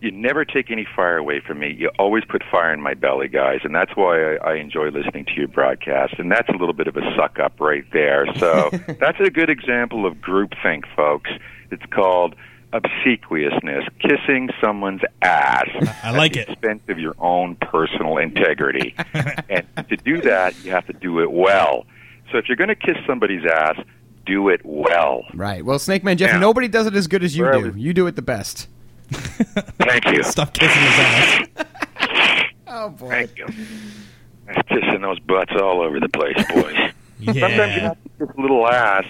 You 0.00 0.10
never 0.10 0.44
take 0.44 0.70
any 0.70 0.86
fire 0.96 1.16
away 1.16 1.40
from 1.46 1.60
me. 1.60 1.74
You 1.78 1.90
always 1.96 2.24
put 2.24 2.42
fire 2.50 2.72
in 2.72 2.80
my 2.80 2.94
belly, 2.94 3.28
guys, 3.28 3.60
and 3.62 3.72
that's 3.72 3.92
why 3.94 4.34
I, 4.34 4.52
I 4.52 4.54
enjoy 4.56 4.88
listening 4.88 5.26
to 5.26 5.32
your 5.34 5.48
broadcast. 5.48 6.14
And 6.18 6.30
that's 6.30 6.48
a 6.48 6.56
little 6.56 6.72
bit 6.74 6.88
of 6.88 6.96
a 6.96 7.02
suck 7.16 7.38
up 7.38 7.60
right 7.60 7.84
there. 7.92 8.26
So 8.36 8.70
that's 9.00 9.18
a 9.20 9.30
good 9.30 9.48
example 9.48 10.06
of 10.06 10.14
groupthink, 10.16 10.84
folks. 10.96 11.30
It's 11.70 11.84
called 11.90 12.34
obsequiousness, 12.72 13.84
kissing 14.00 14.50
someone's 14.60 15.00
ass. 15.22 15.68
I 16.02 16.10
like 16.10 16.36
it. 16.36 16.40
at 16.40 16.46
the 16.46 16.52
expense 16.52 16.82
of 16.88 16.98
your 16.98 17.14
own 17.18 17.56
personal 17.56 18.18
integrity. 18.18 18.94
and 19.48 19.66
to 19.88 19.96
do 19.96 20.20
that, 20.22 20.54
you 20.64 20.70
have 20.70 20.86
to 20.86 20.92
do 20.92 21.20
it 21.20 21.30
well. 21.30 21.86
So 22.30 22.38
if 22.38 22.48
you're 22.48 22.56
going 22.56 22.68
to 22.68 22.74
kiss 22.74 22.96
somebody's 23.06 23.44
ass, 23.46 23.78
do 24.26 24.48
it 24.50 24.60
well. 24.64 25.24
Right. 25.34 25.64
Well, 25.64 25.78
Snake 25.78 26.04
Man 26.04 26.18
Jeff, 26.18 26.32
Now, 26.32 26.40
nobody 26.40 26.68
does 26.68 26.86
it 26.86 26.94
as 26.94 27.06
good 27.06 27.24
as 27.24 27.36
you 27.36 27.44
where 27.44 27.70
do. 27.70 27.78
You 27.78 27.94
do 27.94 28.06
it 28.06 28.16
the 28.16 28.22
best. 28.22 28.68
Thank 29.10 30.06
you. 30.06 30.22
Stop 30.22 30.52
kissing 30.52 30.82
his 30.82 30.98
ass. 30.98 32.44
oh 32.66 32.90
boy. 32.90 33.08
Thank 33.08 33.38
you. 33.38 33.46
I'm 34.48 34.62
kissing 34.64 35.00
those 35.00 35.18
butts 35.20 35.52
all 35.60 35.80
over 35.80 35.98
the 36.00 36.08
place, 36.10 36.36
boys. 36.52 36.76
Sometimes 37.24 37.74
you 37.74 37.80
have 37.80 38.02
to 38.02 38.26
kiss 38.26 38.36
a 38.36 38.40
little 38.40 38.66
ass. 38.68 39.04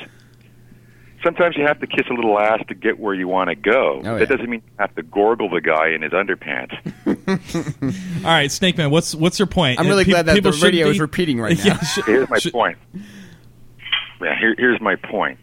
Sometimes 1.25 1.57
you 1.57 1.64
have 1.66 1.81
to 1.81 1.87
kiss 1.87 2.07
a 2.11 2.14
little 2.14 2.39
ass 2.39 2.61
to 2.69 2.75
get 2.75 2.99
where 2.99 3.12
you 3.14 3.27
want 3.27 3.51
to 3.51 3.57
go. 3.57 4.01
Oh, 4.05 4.12
yeah. 4.12 4.19
That 4.19 4.29
doesn't 4.29 4.49
mean 4.49 4.62
you 4.64 4.73
have 4.79 4.95
to 4.95 5.03
gorgle 5.03 5.49
the 5.51 5.61
guy 5.61 5.89
in 5.89 6.03
his 6.03 6.12
underpants. 6.12 6.75
All 8.25 8.31
right, 8.31 8.51
Snake 8.53 8.77
Man, 8.79 8.91
what's 8.91 9.14
what's 9.14 9.39
your 9.39 9.47
point? 9.47 9.81
I'm 9.81 9.89
really 9.89 10.05
Pe- 10.05 10.11
glad 10.12 10.27
that 10.27 10.35
the 10.43 10.53
shouldn't 10.53 10.62
radio 10.62 10.87
be- 10.87 10.91
is 10.93 11.01
repeating 11.01 11.41
right 11.41 11.59
now. 11.59 11.64
Yeah, 11.64 11.79
sh- 11.81 11.99
Here's 12.07 12.31
my 12.31 12.39
sh- 12.39 12.53
point. 12.53 12.79
Yeah, 14.21 14.39
here, 14.39 14.55
here's 14.59 14.81
my 14.81 14.97
point. 14.97 15.39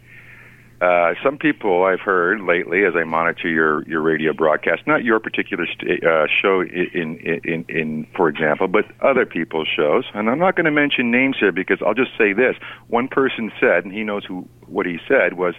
Uh, 0.82 1.14
some 1.24 1.38
people 1.38 1.84
I've 1.84 2.02
heard 2.02 2.42
lately, 2.42 2.84
as 2.84 2.94
I 2.96 3.06
monitor 3.06 3.48
your, 3.48 3.88
your 3.88 4.02
radio 4.02 4.34
broadcast, 4.34 4.82
not 4.86 5.06
your 5.06 5.20
particular 5.20 5.66
sta 5.66 5.96
uh, 6.06 6.28
show 6.42 6.62
in, 6.62 7.18
in, 7.24 7.42
in, 7.46 7.66
in, 7.70 8.08
for 8.16 8.28
example, 8.28 8.68
but 8.68 8.84
other 9.02 9.26
people's 9.26 9.70
shows, 9.74 10.04
and 10.14 10.30
I'm 10.30 10.40
not 10.40 10.56
going 10.56 10.66
to 10.66 10.72
mention 10.72 11.12
names 11.12 11.38
here 11.40 11.54
because 11.54 11.78
I'll 11.86 11.94
just 11.94 12.12
say 12.18 12.34
this. 12.34 12.56
One 12.88 13.08
person 13.08 13.52
said, 13.60 13.86
and 13.86 13.94
he 13.94 14.04
knows 14.04 14.26
who 14.26 14.48
what 14.68 14.86
he 14.86 14.98
said, 15.08 15.38
was, 15.38 15.54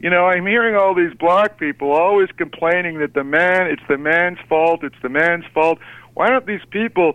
you 0.00 0.10
know, 0.10 0.26
I'm 0.26 0.46
hearing 0.46 0.76
all 0.76 0.94
these 0.94 1.14
black 1.18 1.58
people 1.58 1.92
always 1.92 2.28
complaining 2.36 2.98
that 2.98 3.14
the 3.14 3.24
man, 3.24 3.68
it's 3.68 3.82
the 3.88 3.98
man's 3.98 4.38
fault, 4.48 4.84
it's 4.84 5.00
the 5.02 5.08
man's 5.08 5.44
fault. 5.54 5.78
Why 6.12 6.28
don't 6.28 6.46
these 6.46 6.64
people 6.70 7.14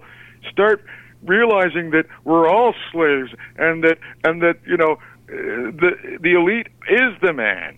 start 0.49 0.83
realizing 1.25 1.91
that 1.91 2.05
we're 2.23 2.47
all 2.47 2.73
slaves 2.91 3.29
and 3.57 3.83
that 3.83 3.97
and 4.23 4.41
that 4.41 4.55
you 4.65 4.77
know 4.77 4.97
the 5.33 6.17
the 6.21 6.33
elite 6.33 6.67
is 6.89 7.13
the 7.21 7.33
man. 7.33 7.77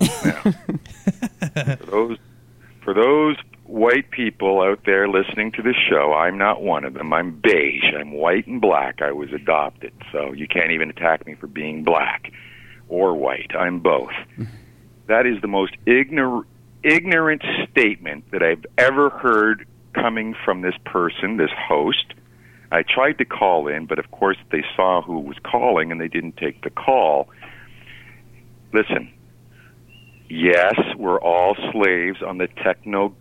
Now, 0.00 0.42
for 1.76 1.84
those 1.86 2.18
for 2.82 2.94
those 2.94 3.36
white 3.64 4.10
people 4.10 4.60
out 4.62 4.80
there 4.84 5.08
listening 5.08 5.52
to 5.52 5.62
this 5.62 5.76
show, 5.88 6.12
I'm 6.12 6.38
not 6.38 6.62
one 6.62 6.84
of 6.84 6.94
them. 6.94 7.12
I'm 7.12 7.40
beige. 7.40 7.84
I'm 7.98 8.12
white 8.12 8.46
and 8.46 8.60
black. 8.60 9.00
I 9.02 9.12
was 9.12 9.32
adopted, 9.32 9.92
so 10.12 10.32
you 10.32 10.46
can't 10.46 10.70
even 10.70 10.90
attack 10.90 11.26
me 11.26 11.34
for 11.34 11.46
being 11.46 11.84
black 11.84 12.30
or 12.88 13.14
white. 13.14 13.54
I'm 13.58 13.80
both. 13.80 14.12
That 15.06 15.26
is 15.26 15.40
the 15.40 15.48
most 15.48 15.74
ignor- 15.86 16.44
ignorant 16.82 17.42
statement 17.70 18.30
that 18.30 18.42
I've 18.42 18.64
ever 18.78 19.10
heard 19.10 19.66
coming 19.94 20.34
from 20.44 20.60
this 20.60 20.74
person, 20.84 21.36
this 21.36 21.50
host. 21.68 22.13
I 22.74 22.82
tried 22.82 23.18
to 23.18 23.24
call 23.24 23.68
in, 23.68 23.86
but 23.86 24.00
of 24.00 24.10
course 24.10 24.36
they 24.50 24.64
saw 24.74 25.00
who 25.00 25.20
was 25.20 25.36
calling 25.44 25.92
and 25.92 26.00
they 26.00 26.08
didn't 26.08 26.36
take 26.36 26.64
the 26.64 26.70
call. 26.70 27.28
Listen, 28.72 29.14
yes, 30.28 30.74
we're 30.96 31.20
all 31.20 31.54
slaves 31.70 32.20
on 32.20 32.38
the 32.38 32.48
techno 32.64 33.14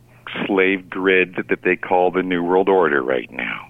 slave 0.48 0.90
grid 0.90 1.36
that 1.50 1.62
they 1.62 1.76
call 1.76 2.10
the 2.10 2.24
New 2.24 2.42
World 2.42 2.68
Order 2.68 3.04
right 3.04 3.30
now. 3.30 3.70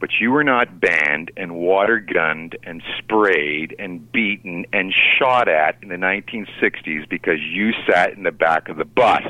But 0.00 0.08
you 0.18 0.30
were 0.30 0.42
not 0.42 0.80
banned 0.80 1.30
and 1.36 1.54
water 1.54 1.98
gunned 2.00 2.56
and 2.62 2.82
sprayed 2.96 3.76
and 3.78 4.10
beaten 4.10 4.64
and 4.72 4.90
shot 5.18 5.48
at 5.48 5.76
in 5.82 5.90
the 5.90 5.96
1960s 5.96 7.06
because 7.10 7.40
you 7.42 7.72
sat 7.86 8.14
in 8.14 8.22
the 8.22 8.32
back 8.32 8.70
of 8.70 8.78
the 8.78 8.86
bus. 8.86 9.24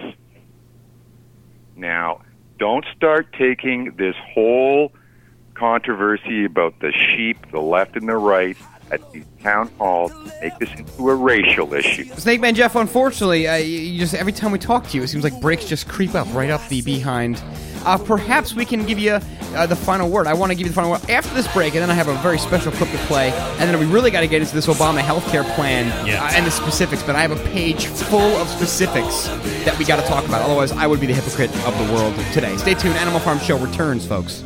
Now, 1.74 2.20
don't 2.60 2.84
start 2.94 3.32
taking 3.36 3.96
this 3.96 4.14
whole 4.32 4.92
controversy 5.60 6.46
about 6.46 6.80
the 6.80 6.90
sheep, 6.90 7.36
the 7.52 7.60
left 7.60 7.94
and 7.94 8.08
the 8.08 8.16
right, 8.16 8.56
at 8.90 9.12
these 9.12 9.24
town 9.42 9.70
halls, 9.78 10.10
to 10.10 10.32
make 10.40 10.58
this 10.58 10.70
into 10.76 11.10
a 11.10 11.14
racial 11.14 11.72
issue. 11.74 12.04
Snake 12.16 12.40
Man 12.40 12.54
Jeff, 12.54 12.74
unfortunately, 12.74 13.46
uh, 13.46 13.54
you 13.56 13.78
you 13.78 13.98
just 14.00 14.14
every 14.14 14.32
time 14.32 14.50
we 14.50 14.58
talk 14.58 14.88
to 14.88 14.96
you, 14.96 15.02
it 15.04 15.08
seems 15.08 15.22
like 15.22 15.38
breaks 15.40 15.66
just 15.66 15.86
creep 15.86 16.14
up 16.14 16.26
right 16.34 16.50
up 16.50 16.66
the 16.68 16.80
behind. 16.82 17.40
Uh, 17.84 17.96
perhaps 17.96 18.52
we 18.54 18.64
can 18.64 18.84
give 18.84 18.98
you 18.98 19.12
uh, 19.54 19.66
the 19.66 19.76
final 19.76 20.10
word. 20.10 20.26
I 20.26 20.34
want 20.34 20.50
to 20.50 20.56
give 20.56 20.66
you 20.66 20.70
the 20.70 20.74
final 20.74 20.90
word 20.90 21.08
after 21.08 21.32
this 21.34 21.50
break, 21.54 21.74
and 21.74 21.80
then 21.82 21.90
I 21.90 21.94
have 21.94 22.08
a 22.08 22.14
very 22.16 22.38
special 22.38 22.72
clip 22.72 22.90
to 22.90 22.98
play. 23.06 23.30
And 23.58 23.70
then 23.70 23.78
we 23.78 23.86
really 23.86 24.10
got 24.10 24.20
to 24.20 24.26
get 24.26 24.42
into 24.42 24.54
this 24.54 24.66
Obama 24.66 25.00
healthcare 25.00 25.44
plan 25.54 25.86
Yeah. 26.06 26.22
uh, 26.24 26.30
and 26.34 26.44
the 26.46 26.50
specifics. 26.50 27.02
But 27.02 27.16
I 27.16 27.22
have 27.22 27.30
a 27.32 27.42
page 27.50 27.86
full 27.86 28.36
of 28.36 28.48
specifics 28.48 29.28
that 29.64 29.78
we 29.78 29.84
got 29.86 29.96
to 29.96 30.06
talk 30.06 30.24
about. 30.26 30.42
Otherwise, 30.42 30.72
I 30.72 30.86
would 30.86 31.00
be 31.00 31.06
the 31.06 31.14
hypocrite 31.14 31.50
of 31.64 31.78
the 31.78 31.94
world 31.94 32.14
today. 32.34 32.54
Stay 32.58 32.74
tuned. 32.74 32.96
Animal 32.96 33.20
Farm 33.20 33.38
Show 33.38 33.56
returns, 33.56 34.04
folks. 34.06 34.42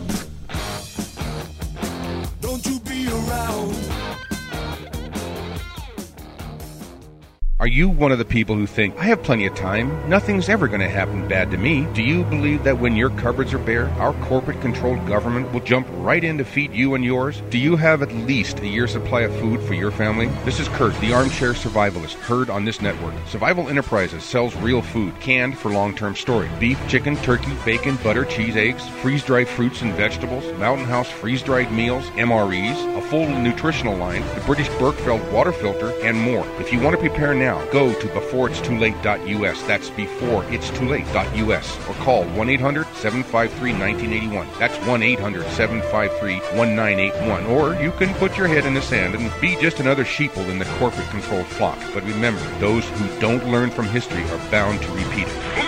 Are 7.64 7.78
you 7.78 7.88
one 7.88 8.12
of 8.12 8.18
the 8.18 8.26
people 8.26 8.56
who 8.56 8.66
think, 8.66 8.94
I 8.98 9.04
have 9.04 9.22
plenty 9.22 9.46
of 9.46 9.54
time, 9.54 10.06
nothing's 10.06 10.50
ever 10.50 10.68
going 10.68 10.82
to 10.82 10.88
happen 10.90 11.26
bad 11.26 11.50
to 11.50 11.56
me? 11.56 11.86
Do 11.94 12.02
you 12.02 12.22
believe 12.24 12.62
that 12.64 12.78
when 12.78 12.94
your 12.94 13.08
cupboards 13.08 13.54
are 13.54 13.58
bare, 13.58 13.88
our 13.92 14.12
corporate 14.26 14.60
controlled 14.60 15.06
government 15.06 15.50
will 15.50 15.60
jump 15.62 15.86
right 15.92 16.22
in 16.22 16.36
to 16.36 16.44
feed 16.44 16.74
you 16.74 16.94
and 16.94 17.02
yours? 17.02 17.40
Do 17.48 17.56
you 17.56 17.76
have 17.76 18.02
at 18.02 18.12
least 18.12 18.60
a 18.60 18.66
year's 18.66 18.92
supply 18.92 19.22
of 19.22 19.34
food 19.36 19.62
for 19.62 19.72
your 19.72 19.90
family? 19.90 20.26
This 20.44 20.60
is 20.60 20.68
Kurt, 20.68 20.94
the 21.00 21.14
armchair 21.14 21.54
survivalist, 21.54 22.16
heard 22.16 22.50
on 22.50 22.66
this 22.66 22.82
network. 22.82 23.14
Survival 23.28 23.70
Enterprises 23.70 24.24
sells 24.24 24.54
real 24.56 24.82
food, 24.82 25.18
canned 25.20 25.56
for 25.56 25.70
long 25.70 25.96
term 25.96 26.14
storage 26.14 26.50
beef, 26.60 26.78
chicken, 26.86 27.16
turkey, 27.16 27.56
bacon, 27.64 27.96
butter, 28.04 28.26
cheese, 28.26 28.56
eggs, 28.56 28.86
freeze 29.00 29.24
dried 29.24 29.48
fruits 29.48 29.80
and 29.80 29.94
vegetables, 29.94 30.44
Mountain 30.58 30.84
House 30.84 31.08
freeze 31.08 31.40
dried 31.40 31.72
meals, 31.72 32.04
MREs, 32.10 32.98
a 32.98 33.00
full 33.00 33.26
nutritional 33.26 33.96
line, 33.96 34.20
the 34.34 34.42
British 34.44 34.68
Berkefeld 34.76 35.32
water 35.32 35.52
filter, 35.52 35.94
and 36.02 36.20
more. 36.20 36.46
If 36.60 36.70
you 36.70 36.78
want 36.78 36.94
to 36.94 37.00
prepare 37.00 37.32
now, 37.32 37.53
go 37.72 37.92
to 37.92 38.06
beforeitstoolate.us. 38.08 39.62
That's 39.62 39.90
beforeitstoolate.us. 39.90 41.88
Or 41.88 41.94
call 42.04 42.24
1 42.24 42.48
800 42.48 42.86
753 42.96 43.72
1981. 43.72 44.48
That's 44.58 44.76
1 44.86 45.02
800 45.02 45.46
753 45.48 46.34
1981. 46.58 47.46
Or 47.46 47.74
you 47.82 47.92
can 47.92 48.14
put 48.14 48.36
your 48.36 48.46
head 48.46 48.66
in 48.66 48.74
the 48.74 48.82
sand 48.82 49.14
and 49.14 49.32
be 49.40 49.56
just 49.56 49.80
another 49.80 50.04
sheeple 50.04 50.48
in 50.48 50.58
the 50.58 50.66
corporate 50.78 51.08
controlled 51.08 51.46
flock. 51.46 51.78
But 51.92 52.04
remember, 52.04 52.42
those 52.58 52.84
who 52.88 53.20
don't 53.20 53.46
learn 53.48 53.70
from 53.70 53.86
history 53.86 54.22
are 54.24 54.50
bound 54.50 54.82
to 54.82 54.90
repeat 54.92 55.26
it. 55.28 55.64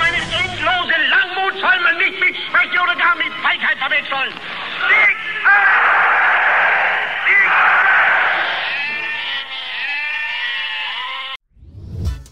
Verwechseln. 4.07 4.31
Sieg! 4.89 5.76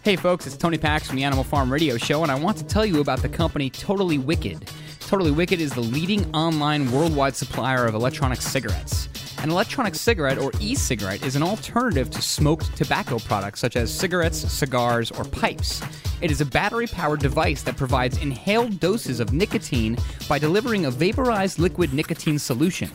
Hey 0.05 0.17
folks, 0.17 0.47
it's 0.47 0.59
Tony 0.59 0.77
Pax 0.77 1.07
from 1.07 1.17
the 1.17 1.25
Animal 1.25 1.45
Farm 1.45 1.73
Radio 1.73 1.97
Show, 1.97 2.23
and 2.23 2.31
I 2.31 2.35
want 2.35 2.59
to 2.59 2.65
tell 2.65 2.85
you 2.85 3.01
about 3.01 3.23
the 3.23 3.29
company 3.31 3.71
Totally 3.71 4.19
Wicked. 4.19 4.71
Totally 5.01 5.31
Wicked 5.31 5.63
is 5.63 5.73
the 5.73 5.81
leading 5.81 6.31
online 6.35 6.93
worldwide 6.93 7.35
supplier 7.35 7.87
of 7.87 7.95
electronic 7.95 8.43
cigarettes. 8.43 9.09
An 9.43 9.51
electronic 9.51 9.95
cigarette, 9.95 10.37
or 10.37 10.53
e 10.61 10.75
cigarette, 10.75 11.25
is 11.25 11.37
an 11.37 11.43
alternative 11.43 12.11
to 12.11 12.21
smoked 12.21 12.77
tobacco 12.77 13.19
products 13.19 13.61
such 13.61 13.77
as 13.77 13.91
cigarettes, 13.91 14.37
cigars, 14.53 15.11
or 15.11 15.25
pipes. 15.25 15.81
It 16.21 16.31
is 16.31 16.43
a 16.43 16.47
battery 16.47 16.87
powered 16.87 17.21
device 17.21 17.63
that 17.63 17.79
provides 17.79 18.19
inhaled 18.19 18.81
doses 18.81 19.21
of 19.21 19.33
nicotine 19.33 19.97
by 20.29 20.39
delivering 20.39 20.85
a 20.85 20.91
vaporized 20.91 21.59
liquid 21.59 21.95
nicotine 21.95 22.39
solution. 22.39 22.91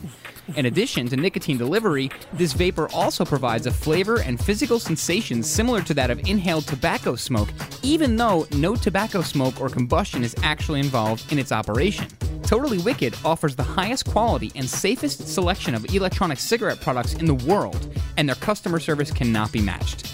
In 0.56 0.66
addition 0.66 1.06
to 1.08 1.16
nicotine 1.16 1.58
delivery, 1.58 2.10
this 2.32 2.52
vapor 2.54 2.88
also 2.92 3.24
provides 3.24 3.66
a 3.66 3.70
flavor 3.70 4.20
and 4.20 4.42
physical 4.42 4.80
sensation 4.80 5.44
similar 5.44 5.80
to 5.82 5.94
that 5.94 6.10
of 6.10 6.18
inhaled 6.28 6.66
tobacco 6.66 7.14
smoke, 7.14 7.48
even 7.82 8.16
though 8.16 8.46
no 8.52 8.74
tobacco 8.74 9.22
smoke 9.22 9.60
or 9.60 9.68
combustion 9.68 10.24
is 10.24 10.34
actually 10.42 10.80
involved 10.80 11.32
in 11.32 11.38
its 11.38 11.52
operation. 11.52 12.08
Totally 12.42 12.78
Wicked 12.78 13.14
offers 13.24 13.54
the 13.54 13.62
highest 13.62 14.06
quality 14.06 14.50
and 14.56 14.68
safest 14.68 15.28
selection 15.28 15.72
of 15.74 15.94
electronic 15.94 16.40
cigarette 16.40 16.80
products 16.80 17.14
in 17.14 17.26
the 17.26 17.34
world, 17.34 17.92
and 18.16 18.28
their 18.28 18.36
customer 18.36 18.80
service 18.80 19.12
cannot 19.12 19.52
be 19.52 19.60
matched. 19.60 20.04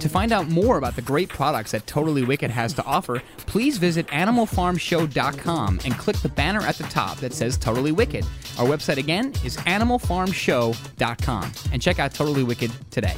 To 0.00 0.08
find 0.08 0.32
out 0.32 0.48
more 0.48 0.78
about 0.78 0.96
the 0.96 1.02
great 1.02 1.28
products 1.28 1.72
that 1.72 1.86
Totally 1.86 2.24
Wicked 2.24 2.50
has 2.50 2.72
to 2.74 2.84
offer, 2.84 3.22
please 3.36 3.76
visit 3.76 4.06
animalfarmshow.com 4.08 5.80
and 5.84 5.98
click 5.98 6.16
the 6.16 6.30
banner 6.30 6.60
at 6.60 6.76
the 6.76 6.84
top 6.84 7.18
that 7.18 7.34
says 7.34 7.58
Totally 7.58 7.92
Wicked. 7.92 8.24
Our 8.58 8.66
website 8.66 8.96
again 8.96 9.34
is 9.44 9.58
animalfarmshow.com 9.58 11.52
and 11.72 11.82
check 11.82 11.98
out 11.98 12.14
Totally 12.14 12.42
Wicked 12.42 12.72
today. 12.90 13.14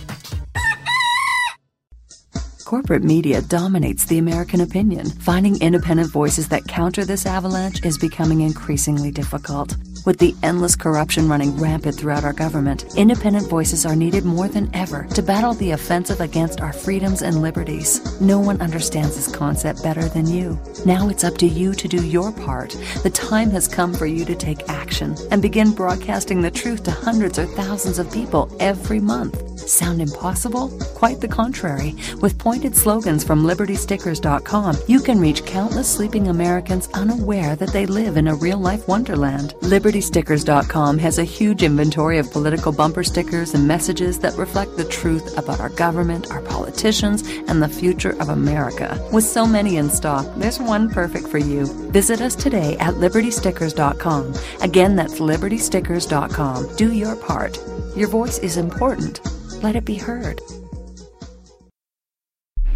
Corporate 2.64 3.04
media 3.04 3.42
dominates 3.42 4.06
the 4.06 4.18
American 4.18 4.62
opinion. 4.62 5.06
Finding 5.10 5.60
independent 5.60 6.10
voices 6.10 6.48
that 6.48 6.64
counter 6.64 7.04
this 7.04 7.26
avalanche 7.26 7.84
is 7.84 7.98
becoming 7.98 8.40
increasingly 8.40 9.10
difficult. 9.10 9.76
With 10.04 10.18
the 10.18 10.34
endless 10.42 10.74
corruption 10.74 11.28
running 11.28 11.56
rampant 11.56 11.96
throughout 11.96 12.24
our 12.24 12.32
government, 12.32 12.96
independent 12.96 13.48
voices 13.48 13.86
are 13.86 13.94
needed 13.94 14.24
more 14.24 14.48
than 14.48 14.68
ever 14.74 15.04
to 15.14 15.22
battle 15.22 15.54
the 15.54 15.70
offensive 15.70 16.20
against 16.20 16.60
our 16.60 16.72
freedoms 16.72 17.22
and 17.22 17.40
liberties. 17.40 18.20
No 18.20 18.40
one 18.40 18.60
understands 18.60 19.14
this 19.14 19.32
concept 19.32 19.80
better 19.84 20.08
than 20.08 20.26
you. 20.26 20.58
Now 20.84 21.08
it's 21.08 21.22
up 21.22 21.38
to 21.38 21.46
you 21.46 21.72
to 21.74 21.86
do 21.86 22.04
your 22.04 22.32
part. 22.32 22.70
The 23.04 23.10
time 23.10 23.50
has 23.50 23.68
come 23.68 23.94
for 23.94 24.06
you 24.06 24.24
to 24.24 24.34
take 24.34 24.68
action 24.68 25.14
and 25.30 25.40
begin 25.40 25.72
broadcasting 25.72 26.42
the 26.42 26.50
truth 26.50 26.82
to 26.84 26.90
hundreds 26.90 27.38
or 27.38 27.46
thousands 27.46 28.00
of 28.00 28.12
people 28.12 28.54
every 28.58 28.98
month. 28.98 29.52
Sound 29.68 30.02
impossible? 30.02 30.70
Quite 30.94 31.20
the 31.20 31.28
contrary. 31.28 31.94
With 32.20 32.38
pointed 32.38 32.74
slogans 32.76 33.22
from 33.22 33.44
libertystickers.com, 33.44 34.76
you 34.88 35.00
can 35.00 35.20
reach 35.20 35.44
countless 35.44 35.88
sleeping 35.88 36.28
Americans 36.28 36.88
unaware 36.94 37.54
that 37.56 37.72
they 37.72 37.86
live 37.86 38.16
in 38.16 38.26
a 38.26 38.34
real 38.34 38.58
life 38.58 38.88
wonderland. 38.88 39.54
Libertystickers.com 39.92 40.96
has 41.00 41.18
a 41.18 41.24
huge 41.24 41.62
inventory 41.62 42.16
of 42.16 42.32
political 42.32 42.72
bumper 42.72 43.04
stickers 43.04 43.52
and 43.52 43.68
messages 43.68 44.18
that 44.20 44.34
reflect 44.38 44.78
the 44.78 44.86
truth 44.86 45.36
about 45.36 45.60
our 45.60 45.68
government, 45.68 46.30
our 46.30 46.40
politicians, 46.40 47.28
and 47.46 47.62
the 47.62 47.68
future 47.68 48.18
of 48.18 48.30
America. 48.30 48.98
With 49.12 49.24
so 49.24 49.46
many 49.46 49.76
in 49.76 49.90
stock, 49.90 50.26
there's 50.38 50.58
one 50.58 50.88
perfect 50.88 51.28
for 51.28 51.36
you. 51.36 51.66
Visit 51.92 52.22
us 52.22 52.34
today 52.34 52.78
at 52.78 52.94
libertystickers.com. 52.94 54.32
Again, 54.62 54.96
that's 54.96 55.20
libertystickers.com. 55.20 56.76
Do 56.76 56.94
your 56.94 57.14
part. 57.14 57.58
Your 57.94 58.08
voice 58.08 58.38
is 58.38 58.56
important. 58.56 59.20
Let 59.62 59.76
it 59.76 59.84
be 59.84 59.96
heard. 59.96 60.40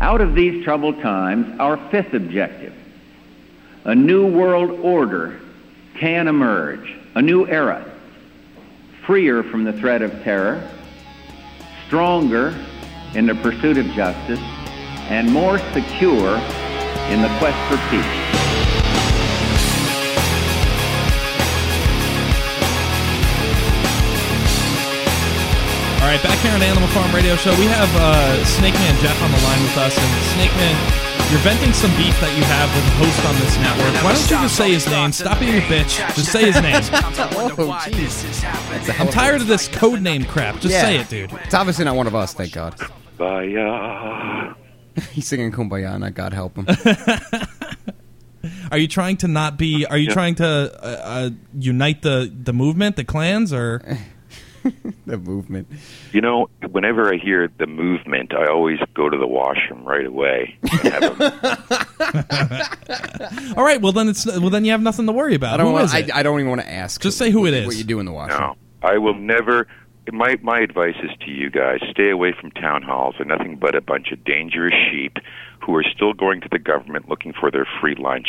Out 0.00 0.20
of 0.20 0.34
these 0.34 0.62
troubled 0.62 1.00
times, 1.00 1.58
our 1.60 1.78
fifth 1.90 2.12
objective, 2.12 2.74
a 3.84 3.94
new 3.94 4.26
world 4.26 4.70
order 4.82 5.40
can 5.98 6.28
emerge, 6.28 6.94
a 7.16 7.22
new 7.22 7.46
era, 7.46 7.82
freer 9.06 9.42
from 9.42 9.64
the 9.64 9.72
threat 9.72 10.02
of 10.02 10.12
terror, 10.22 10.62
stronger 11.86 12.54
in 13.14 13.24
the 13.24 13.34
pursuit 13.36 13.78
of 13.78 13.86
justice, 13.86 14.38
and 15.08 15.32
more 15.32 15.58
secure 15.72 16.36
in 17.08 17.22
the 17.22 17.34
quest 17.38 17.56
for 17.70 17.78
peace. 17.88 18.36
All 26.07 26.12
right, 26.12 26.23
back 26.23 26.39
here 26.39 26.53
on 26.53 26.62
Animal 26.62 26.87
Farm 26.91 27.12
Radio 27.12 27.35
Show, 27.35 27.51
we 27.59 27.65
have 27.66 27.89
uh, 27.97 28.45
Snake 28.45 28.74
Man 28.74 28.95
Jeff 29.03 29.20
on 29.20 29.28
the 29.33 29.39
line 29.43 29.61
with 29.61 29.77
us, 29.77 29.99
and 29.99 30.23
Snake 30.39 30.55
Man, 30.55 30.77
you're 31.33 31.41
venting 31.41 31.73
some 31.73 31.91
beef 31.97 32.15
that 32.20 32.31
you 32.39 32.45
have 32.45 32.73
with 32.77 32.87
a 32.87 32.91
host 33.03 33.27
on 33.27 33.35
this 33.43 33.59
network. 33.59 34.05
Why 34.05 34.12
don't 34.12 34.23
you 34.31 34.37
just 34.47 34.55
say 34.57 34.73
his 34.73 34.87
name? 34.87 35.11
Stop 35.11 35.41
being 35.41 35.57
a 35.57 35.61
bitch. 35.62 35.99
Just 36.15 36.31
say 36.31 36.47
his 36.53 36.62
name. 36.62 36.77
oh, 36.95 37.89
jeez. 37.91 39.01
I'm 39.01 39.09
tired 39.09 39.41
of 39.41 39.49
this 39.49 39.66
code 39.66 40.01
name 40.01 40.24
crap. 40.24 40.61
Just 40.61 40.74
Yeah. 40.74 40.83
say 40.83 40.97
it, 40.99 41.09
dude. 41.09 41.33
It's 41.45 41.55
obviously 41.55 41.85
not 41.85 41.97
one 41.97 42.07
of 42.07 42.15
us, 42.15 42.33
thank 42.35 42.53
God. 42.53 42.77
Bye. 43.19 44.53
He's 45.11 45.27
singing 45.27 45.51
Kumbaya, 45.51 45.99
not 45.99 46.15
God 46.15 46.33
help 46.33 46.57
him. 46.57 46.69
Are 48.70 48.78
you 48.78 48.87
trying 48.87 49.16
to 49.19 49.27
not 49.28 49.59
be? 49.59 49.85
Are 49.87 49.99
you 49.99 50.07
Yeah. 50.07 50.12
trying 50.15 50.37
to 50.37 50.47
uh, 50.47 50.87
uh, 50.87 51.31
unite 51.59 52.03
the 52.03 52.33
the 52.33 52.53
movement, 52.53 52.95
the 52.95 53.03
clans, 53.03 53.53
or 53.53 53.83
the 55.06 55.18
movement? 55.18 55.68
You 56.12 56.20
know, 56.20 56.48
whenever 56.70 57.12
I 57.12 57.16
hear 57.18 57.48
the 57.59 57.66
movement, 57.66 58.34
I 58.34 58.47
always 58.47 58.78
go 58.94 59.09
to 59.09 59.16
the 59.16 59.26
washroom 59.26 59.84
right 59.84 60.06
away. 60.06 60.56
have 60.82 61.20
a- 61.20 62.68
All 63.56 63.64
right, 63.64 63.80
well 63.80 63.93
then 63.93 64.09
it's 64.09 64.26
well 64.26 64.51
then 64.51 64.64
you 64.64 64.72
have 64.72 64.82
nothing 64.82 65.06
to 65.06 65.12
worry 65.12 65.34
about. 65.34 65.55
I 65.55 65.56
don't 65.59 65.66
Who 65.68 65.72
wanna- 65.74 65.84
is 65.86 65.94
it? 65.94 66.14
I, 66.14 66.20
I 66.20 66.22
don't 66.22 66.38
even 66.40 66.51
want 66.51 66.62
to 66.62 66.70
ask. 66.70 67.01
Just 67.01 67.18
say 67.18 67.30
who 67.30 67.47
it 67.47 67.55
is. 67.55 67.66
What 67.66 67.76
you 67.76 67.84
do 67.84 67.98
in 68.01 68.06
the 68.06 68.12
washroom. 68.12 68.40
no, 68.40 68.56
I 68.88 68.98
will 68.98 69.14
never. 69.14 69.66
My 70.12 70.36
my 70.43 70.60
advice 70.60 70.94
is 71.02 71.10
to 71.24 71.30
you 71.30 71.51
guys: 71.51 71.80
stay 71.90 72.10
away 72.10 72.32
from 72.38 72.51
town 72.52 72.82
halls. 72.82 73.14
They're 73.18 73.26
nothing 73.26 73.56
but 73.56 73.74
a 73.74 73.80
bunch 73.80 74.12
of 74.12 74.22
dangerous 74.24 74.74
sheep 74.90 75.16
who 75.64 75.74
are 75.74 75.82
still 75.82 76.12
going 76.12 76.40
to 76.43 76.48
the 76.51 76.60
government 76.60 77.09
looking 77.09 77.32
for 77.32 77.51
their 77.51 77.66
free 77.80 77.97
lunch, 77.98 78.28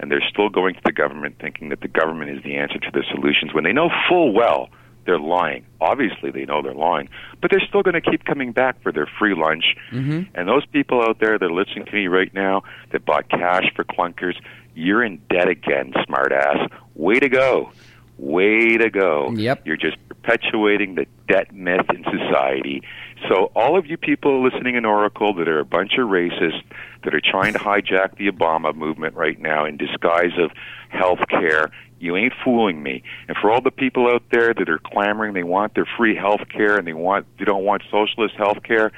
and 0.00 0.10
they're 0.10 0.24
still 0.28 0.48
going 0.48 0.74
to 0.74 0.80
the 0.84 0.90
government 0.92 1.36
thinking 1.40 1.68
that 1.68 1.80
the 1.80 1.86
government 1.88 2.36
is 2.36 2.42
the 2.42 2.56
answer 2.56 2.78
to 2.80 2.90
their 2.92 3.04
solutions 3.14 3.54
when 3.54 3.62
they 3.62 3.72
know 3.72 3.88
full 4.08 4.32
well 4.32 4.68
they're 5.04 5.18
lying. 5.18 5.64
Obviously, 5.80 6.30
they 6.30 6.44
know 6.44 6.62
they're 6.62 6.74
lying, 6.74 7.08
but 7.40 7.50
they're 7.50 7.66
still 7.66 7.82
going 7.82 8.00
to 8.00 8.00
keep 8.00 8.24
coming 8.24 8.52
back 8.52 8.82
for 8.82 8.92
their 8.92 9.08
free 9.18 9.34
lunch. 9.34 9.64
Mm-hmm. 9.90 10.22
And 10.34 10.48
those 10.48 10.64
people 10.66 11.02
out 11.02 11.18
there 11.20 11.38
that 11.38 11.44
are 11.44 11.52
listening 11.52 11.86
to 11.86 11.92
me 11.92 12.06
right 12.06 12.32
now 12.34 12.62
that 12.90 13.04
bought 13.04 13.28
cash 13.28 13.64
for 13.74 13.84
clunkers, 13.84 14.34
you're 14.74 15.02
in 15.02 15.20
debt 15.28 15.48
again, 15.48 15.92
smartass. 16.08 16.68
Way 16.94 17.18
to 17.20 17.28
go. 17.28 17.72
Way 18.18 18.76
to 18.76 18.90
go. 18.90 19.32
Yep. 19.32 19.66
You're 19.66 19.76
just 19.76 19.96
perpetuating 20.08 20.94
the 20.94 21.06
debt 21.28 21.52
myth 21.52 21.86
in 21.90 22.04
society. 22.04 22.82
So 23.28 23.50
all 23.54 23.76
of 23.78 23.86
you 23.86 23.96
people 23.96 24.42
listening 24.42 24.76
in 24.76 24.84
Oracle 24.84 25.34
that 25.34 25.48
are 25.48 25.60
a 25.60 25.64
bunch 25.64 25.92
of 25.98 26.08
racists 26.08 26.62
that 27.04 27.14
are 27.14 27.20
trying 27.20 27.52
to 27.54 27.58
hijack 27.58 28.16
the 28.16 28.30
Obama 28.30 28.74
movement 28.74 29.14
right 29.14 29.38
now 29.38 29.64
in 29.64 29.76
disguise 29.76 30.38
of 30.38 30.50
health 30.88 31.20
care, 31.28 31.70
you 32.02 32.16
ain't 32.16 32.32
fooling 32.44 32.82
me. 32.82 33.02
And 33.28 33.36
for 33.40 33.50
all 33.50 33.60
the 33.60 33.70
people 33.70 34.08
out 34.08 34.24
there 34.32 34.52
that 34.52 34.68
are 34.68 34.80
clamoring 34.80 35.34
they 35.34 35.44
want 35.44 35.74
their 35.74 35.86
free 35.96 36.16
health 36.16 36.40
care 36.52 36.76
and 36.76 36.86
they 36.86 36.92
want 36.92 37.26
they 37.38 37.44
don't 37.44 37.64
want 37.64 37.82
socialist 37.90 38.34
health 38.34 38.62
care, 38.64 38.90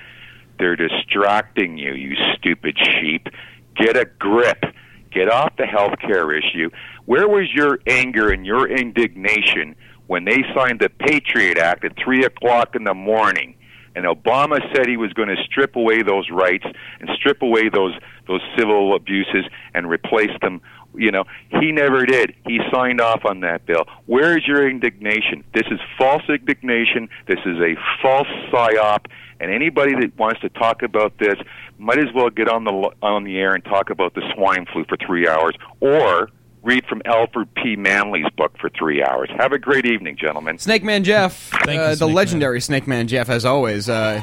they're 0.59 0.77
distracting 0.77 1.77
you, 1.77 1.93
you 1.93 2.17
stupid 2.37 2.77
sheep. 2.79 3.29
Get 3.77 3.97
a 3.97 4.07
grip. 4.19 4.65
Get 5.13 5.31
off 5.31 5.55
the 5.57 5.67
health 5.67 5.99
care 6.01 6.33
issue. 6.33 6.71
Where 7.05 7.29
was 7.29 7.53
your 7.53 7.79
anger 7.87 8.31
and 8.31 8.47
your 8.47 8.67
indignation 8.67 9.77
when 10.07 10.25
they 10.25 10.43
signed 10.55 10.81
the 10.81 10.89
Patriot 10.89 11.59
Act 11.59 11.85
at 11.85 11.93
3 12.03 12.25
o'clock 12.25 12.75
in 12.75 12.85
the 12.85 12.95
morning? 12.95 13.55
And 13.97 14.07
Obama 14.07 14.61
said 14.75 14.89
he 14.89 14.97
was 14.97 15.13
going 15.13 15.29
to 15.29 15.37
strip 15.45 15.77
away 15.77 16.03
those 16.03 16.29
rights 16.31 16.65
and 17.01 17.09
strip 17.15 17.43
away 17.43 17.69
those 17.69 17.95
those 18.27 18.41
civil 18.59 18.97
abuses 18.97 19.45
and 19.75 19.89
replace 19.89 20.33
them. 20.41 20.61
You 20.97 21.11
know, 21.11 21.25
he 21.49 21.73
never 21.73 22.07
did. 22.07 22.35
He 22.47 22.61
signed 22.73 23.01
off 23.01 23.25
on 23.25 23.41
that 23.41 23.67
bill. 23.67 23.85
Where 24.07 24.37
is 24.37 24.47
your 24.47 24.69
indignation? 24.69 25.45
This 25.55 25.67
is 25.71 25.81
false 25.99 26.23
indignation. 26.29 27.09
This 27.27 27.41
is 27.45 27.59
a 27.59 27.75
false 28.03 28.29
psyop. 28.53 29.07
And 29.41 29.51
anybody 29.53 29.95
that 29.97 30.17
wants 30.17 30.41
to 30.43 30.49
talk 30.51 30.83
about 30.83 31.19
this 31.19 31.35
might 31.79 31.99
as 31.99 32.13
well 32.15 32.31
get 32.31 32.49
on 32.49 32.65
the 32.65 32.71
on 33.03 33.25
the 33.25 33.37
air 33.39 33.53
and 33.55 33.65
talk 33.65 33.91
about 33.91 34.15
the 34.15 34.23
swine 34.35 34.67
flu 34.73 34.85
for 34.89 34.97
three 34.97 35.27
hours, 35.29 35.55
or 35.81 36.31
read 36.63 36.85
from 36.87 37.03
Alfred 37.05 37.53
P. 37.57 37.77
Manley's 37.77 38.31
book 38.37 38.57
for 38.59 38.71
three 38.71 39.03
hours. 39.03 39.29
Have 39.37 39.53
a 39.53 39.59
great 39.59 39.85
evening, 39.87 40.17
gentlemen. 40.17 40.59
Snake 40.59 40.83
Man 40.85 41.05
Jeff, 41.05 41.51
Thank 41.65 41.73
you, 41.73 41.81
uh, 41.81 41.89
the 41.91 41.97
Snake 41.97 42.07
Man. 42.09 42.15
legendary 42.15 42.61
Snake 42.61 42.87
Man 42.87 43.07
Jeff, 43.09 43.29
as 43.29 43.45
always. 43.45 43.89
Uh, 43.89 44.23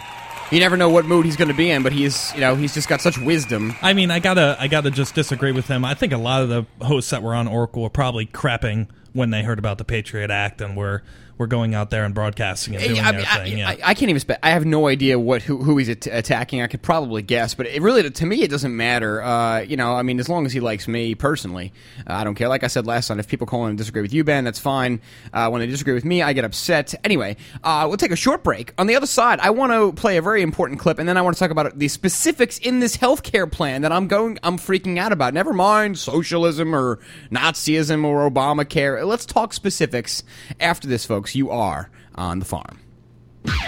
you 0.51 0.59
never 0.59 0.77
know 0.77 0.89
what 0.89 1.05
mood 1.05 1.25
he's 1.25 1.37
going 1.37 1.47
to 1.47 1.53
be 1.53 1.71
in, 1.71 1.83
but 1.83 1.93
he's 1.93 2.33
you 2.33 2.41
know 2.41 2.55
he's 2.55 2.73
just 2.73 2.87
got 2.87 3.01
such 3.01 3.17
wisdom. 3.17 3.75
I 3.81 3.93
mean, 3.93 4.11
I 4.11 4.19
gotta, 4.19 4.57
I 4.59 4.67
gotta 4.67 4.91
just 4.91 5.15
disagree 5.15 5.51
with 5.51 5.67
him. 5.67 5.85
I 5.85 5.93
think 5.93 6.13
a 6.13 6.17
lot 6.17 6.43
of 6.43 6.49
the 6.49 6.65
hosts 6.85 7.11
that 7.11 7.23
were 7.23 7.33
on 7.33 7.47
Oracle 7.47 7.83
were 7.83 7.89
probably 7.89 8.25
crapping 8.25 8.87
when 9.13 9.29
they 9.29 9.43
heard 9.43 9.59
about 9.59 9.77
the 9.77 9.85
Patriot 9.85 10.29
Act 10.29 10.61
and 10.61 10.77
were 10.77 11.03
were 11.41 11.47
going 11.47 11.73
out 11.73 11.89
there 11.89 12.05
and 12.05 12.13
broadcasting 12.13 12.75
and 12.75 12.83
doing 12.83 12.99
I, 12.99 13.11
mean, 13.11 13.25
I, 13.27 13.45
yeah. 13.45 13.69
I, 13.69 13.77
I 13.83 13.93
can't 13.95 14.09
even. 14.09 14.19
Spe- 14.19 14.39
I 14.43 14.51
have 14.51 14.63
no 14.63 14.87
idea 14.87 15.19
what 15.19 15.41
who, 15.41 15.57
who 15.57 15.77
he's 15.77 15.89
at- 15.89 16.05
attacking. 16.05 16.61
I 16.61 16.67
could 16.67 16.83
probably 16.83 17.23
guess, 17.23 17.55
but 17.55 17.65
it 17.65 17.81
really 17.81 18.09
to 18.09 18.25
me 18.25 18.43
it 18.43 18.51
doesn't 18.51 18.75
matter. 18.75 19.21
Uh, 19.21 19.59
you 19.61 19.75
know, 19.75 19.93
I 19.93 20.03
mean, 20.03 20.19
as 20.19 20.29
long 20.29 20.45
as 20.45 20.53
he 20.53 20.59
likes 20.59 20.87
me 20.87 21.15
personally, 21.15 21.73
uh, 22.07 22.13
I 22.13 22.23
don't 22.23 22.35
care. 22.35 22.47
Like 22.47 22.63
I 22.63 22.67
said 22.67 22.85
last 22.85 23.09
night, 23.09 23.17
if 23.19 23.27
people 23.27 23.47
call 23.47 23.63
in 23.65 23.69
and 23.69 23.77
disagree 23.77 24.03
with 24.03 24.13
you, 24.13 24.23
Ben, 24.23 24.43
that's 24.43 24.59
fine. 24.59 25.01
Uh, 25.33 25.49
when 25.49 25.61
they 25.61 25.67
disagree 25.67 25.95
with 25.95 26.05
me, 26.05 26.21
I 26.21 26.33
get 26.33 26.45
upset. 26.45 26.93
Anyway, 27.03 27.35
uh, 27.63 27.85
we'll 27.87 27.97
take 27.97 28.11
a 28.11 28.15
short 28.15 28.43
break. 28.43 28.73
On 28.77 28.85
the 28.85 28.95
other 28.95 29.07
side, 29.07 29.39
I 29.39 29.49
want 29.49 29.73
to 29.73 29.99
play 29.99 30.17
a 30.17 30.21
very 30.21 30.43
important 30.43 30.79
clip, 30.79 30.99
and 30.99 31.09
then 31.09 31.17
I 31.17 31.23
want 31.23 31.35
to 31.35 31.39
talk 31.39 31.49
about 31.51 31.77
the 31.77 31.87
specifics 31.87 32.59
in 32.59 32.79
this 32.79 32.95
healthcare 32.95 33.51
plan 33.51 33.81
that 33.81 33.91
I'm 33.91 34.07
going, 34.07 34.37
I'm 34.43 34.57
freaking 34.57 34.99
out 34.99 35.11
about. 35.11 35.33
Never 35.33 35.53
mind 35.53 35.97
socialism 35.97 36.75
or 36.75 36.99
Nazism 37.31 38.05
or 38.05 38.29
Obamacare. 38.29 39.03
Let's 39.07 39.25
talk 39.25 39.53
specifics 39.53 40.23
after 40.59 40.87
this, 40.87 41.03
folks. 41.03 41.30
You 41.35 41.49
are 41.51 41.89
on 42.15 42.39
the 42.39 42.45
farm. 42.45 42.79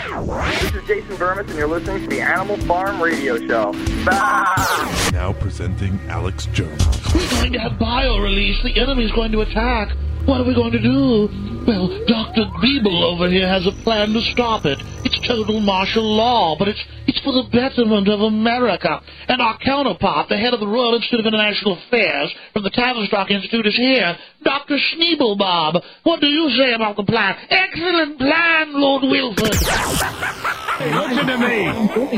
This 0.03 0.75
is 0.75 0.83
Jason 0.85 1.15
Bermas, 1.15 1.47
and 1.47 1.55
you're 1.55 1.65
listening 1.65 2.03
to 2.03 2.07
the 2.09 2.19
Animal 2.19 2.57
Farm 2.67 3.01
Radio 3.01 3.37
Show. 3.47 3.71
Bah! 4.03 5.09
Now 5.13 5.31
presenting 5.31 5.97
Alex 6.09 6.45
Jones. 6.51 6.83
We're 7.15 7.29
going 7.29 7.53
to 7.53 7.59
have 7.59 7.79
bio 7.79 8.17
release. 8.17 8.61
The 8.63 8.81
enemy's 8.81 9.13
going 9.13 9.31
to 9.31 9.41
attack. 9.41 9.95
What 10.25 10.41
are 10.41 10.43
we 10.43 10.53
going 10.55 10.73
to 10.73 10.81
do? 10.81 11.29
Well, 11.65 11.87
Dr. 12.07 12.43
Beeble 12.59 13.03
over 13.03 13.29
here 13.29 13.47
has 13.47 13.65
a 13.65 13.71
plan 13.83 14.11
to 14.11 14.21
stop 14.31 14.65
it. 14.65 14.77
It's 15.05 15.19
total 15.25 15.61
martial 15.61 16.03
law, 16.03 16.57
but 16.59 16.67
it's 16.67 16.83
it's 17.07 17.19
for 17.21 17.33
the 17.33 17.43
betterment 17.51 18.07
of 18.07 18.21
America. 18.21 19.01
And 19.27 19.41
our 19.41 19.57
counterpart, 19.59 20.29
the 20.29 20.37
head 20.37 20.53
of 20.53 20.59
the 20.59 20.67
Royal 20.67 20.95
Institute 20.95 21.19
of 21.19 21.25
International 21.25 21.77
Affairs 21.77 22.33
from 22.53 22.63
the 22.63 22.69
Tavistock 22.69 23.31
Institute 23.31 23.67
is 23.67 23.75
here, 23.75 24.17
Dr. 24.43 24.77
Schneebelbob. 24.77 25.83
What 26.03 26.21
do 26.21 26.27
you 26.27 26.49
say 26.57 26.73
about 26.73 26.95
the 26.95 27.03
plan? 27.03 27.35
Excellent 27.49 28.17
plan, 28.17 28.73
Lord 28.73 29.03
Wilford. 29.03 29.53
Hey, 29.93 30.91
listen 30.93 31.27
to 31.27 31.37
me. 31.37 31.67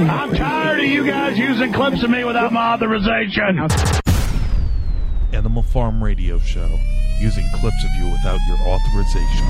I'm 0.10 0.34
tired 0.34 0.80
of 0.80 0.86
you 0.86 1.06
guys 1.06 1.38
using 1.38 1.74
clips 1.74 2.04
of 2.04 2.10
me 2.10 2.24
without 2.24 2.54
my 2.54 2.74
authorization. 2.74 3.68
Animal 5.34 5.64
Farm 5.64 6.02
Radio 6.02 6.40
Show. 6.40 6.70
Using 7.20 7.48
clips 7.56 7.84
of 7.84 7.92
you 7.98 8.12
without 8.12 8.40
your 8.48 8.58
authorization. 8.60 9.46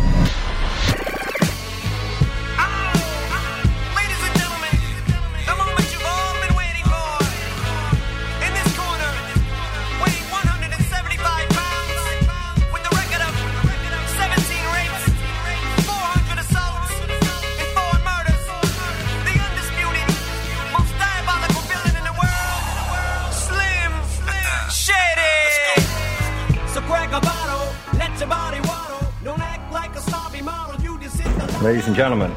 Ladies 31.66 31.88
and 31.88 31.96
gentlemen, 31.96 32.30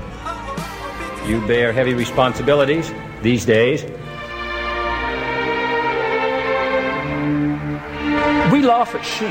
you 1.27 1.47
bear 1.47 1.71
heavy 1.71 1.93
responsibilities 1.93 2.91
these 3.21 3.45
days. 3.45 3.85
We 8.51 8.63
laugh 8.63 8.95
at 8.95 9.05
sheep 9.05 9.29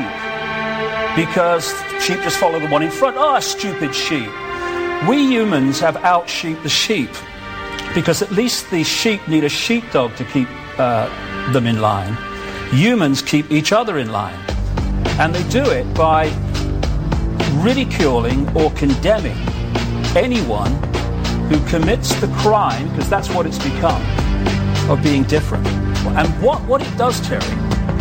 because 1.17 1.73
sheep 1.99 2.21
just 2.21 2.37
follow 2.37 2.59
the 2.59 2.67
one 2.67 2.83
in 2.83 2.91
front. 2.91 3.17
Ah, 3.17 3.39
stupid 3.39 3.95
sheep. 3.95 4.29
We 5.09 5.25
humans 5.25 5.79
have 5.79 5.97
out 5.97 6.29
sheep 6.29 6.61
the 6.61 6.69
sheep 6.69 7.09
because 7.95 8.21
at 8.21 8.31
least 8.31 8.69
the 8.69 8.83
sheep 8.83 9.27
need 9.27 9.45
a 9.45 9.49
sheepdog 9.49 10.15
to 10.17 10.25
keep 10.25 10.47
uh, 10.77 11.09
them 11.53 11.65
in 11.65 11.81
line. 11.81 12.15
Humans 12.69 13.23
keep 13.23 13.49
each 13.49 13.71
other 13.71 13.97
in 13.97 14.11
line. 14.11 14.39
And 15.17 15.33
they 15.33 15.41
do 15.49 15.67
it 15.71 15.91
by 15.95 16.27
ridiculing 17.63 18.47
or 18.55 18.69
condemning 18.73 19.56
anyone 20.15 20.71
who 21.49 21.59
commits 21.67 22.13
the 22.21 22.27
crime, 22.37 22.87
because 22.89 23.09
that's 23.09 23.29
what 23.29 23.45
it's 23.45 23.57
become, 23.57 24.01
of 24.89 25.01
being 25.01 25.23
different. 25.23 25.65
And 26.17 26.27
what, 26.41 26.61
what 26.63 26.81
it 26.81 26.97
does, 26.97 27.19
Terry, 27.27 27.43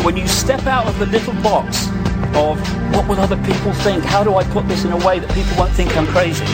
when 0.04 0.16
you 0.16 0.26
step 0.28 0.66
out 0.66 0.86
of 0.86 0.98
the 0.98 1.06
little 1.06 1.34
box 1.42 1.88
of 2.36 2.60
what 2.94 3.08
will 3.08 3.18
other 3.18 3.36
people 3.44 3.72
think, 3.72 4.04
how 4.04 4.22
do 4.22 4.34
I 4.34 4.44
put 4.44 4.68
this 4.68 4.84
in 4.84 4.92
a 4.92 5.06
way 5.06 5.18
that 5.18 5.30
people 5.32 5.56
won't 5.56 5.72
think 5.72 5.96
I'm 5.96 6.06
crazy, 6.06 6.44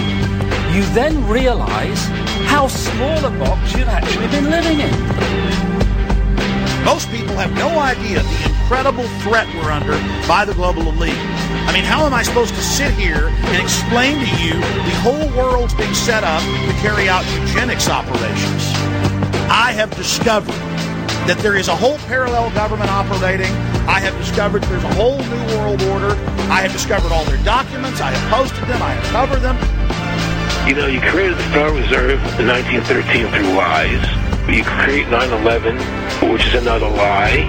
you 0.73 0.83
then 0.95 1.27
realize 1.29 2.07
how 2.47 2.67
small 2.69 3.25
a 3.25 3.31
box 3.39 3.75
you've 3.75 3.89
actually 3.89 4.29
been 4.29 4.51
living 4.51 4.81
in. 4.81 5.82
Most 6.85 7.09
people 7.11 7.37
have 7.37 7.53
no 7.55 7.79
idea 7.79 8.23
the 8.23 8.51
incredible 8.51 9.07
threat 9.21 9.47
we're 9.55 9.71
under 9.71 9.93
by 10.27 10.45
the 10.45 10.55
global 10.55 10.83
elite. 10.83 11.15
I 11.67 11.73
mean, 11.73 11.85
how 11.85 12.05
am 12.07 12.13
I 12.13 12.23
supposed 12.23 12.55
to 12.55 12.63
sit 12.63 12.93
here 12.95 13.29
and 13.29 13.63
explain 13.63 14.19
to 14.19 14.43
you 14.43 14.55
the 14.55 14.97
whole 15.01 15.29
world's 15.37 15.75
being 15.75 15.95
set 15.95 16.25
up 16.25 16.43
to 16.43 16.73
carry 16.83 17.09
out 17.09 17.25
eugenics 17.41 17.89
operations? 17.89 18.63
I 19.49 19.73
have 19.77 19.95
discovered 19.97 20.53
that 21.29 21.39
there 21.39 21.55
is 21.55 21.69
a 21.69 21.77
whole 21.77 21.99
parallel 22.11 22.51
government 22.51 22.91
operating. 22.91 23.53
I 23.87 24.01
have 24.01 24.17
discovered 24.19 24.65
there's 24.65 24.83
a 24.83 24.95
whole 24.95 25.19
new 25.19 25.45
world 25.55 25.83
order. 25.83 26.19
I 26.51 26.63
have 26.63 26.73
discovered 26.73 27.13
all 27.13 27.25
their 27.25 27.43
documents. 27.45 28.01
I 28.01 28.11
have 28.11 28.31
posted 28.31 28.67
them. 28.69 28.83
I 28.83 28.91
have 28.91 29.05
covered 29.15 29.41
them. 29.41 29.57
You 30.67 30.75
know, 30.75 30.87
you 30.87 31.01
created 31.01 31.37
the 31.39 31.43
Federal 31.55 31.75
Reserve 31.75 32.19
in 32.41 32.49
1913 32.49 33.29
through 33.31 33.55
lies. 33.55 34.22
You 34.49 34.65
create 34.65 35.07
9/11, 35.07 35.79
which 36.31 36.47
is 36.47 36.55
another 36.55 36.89
lie. 36.89 37.49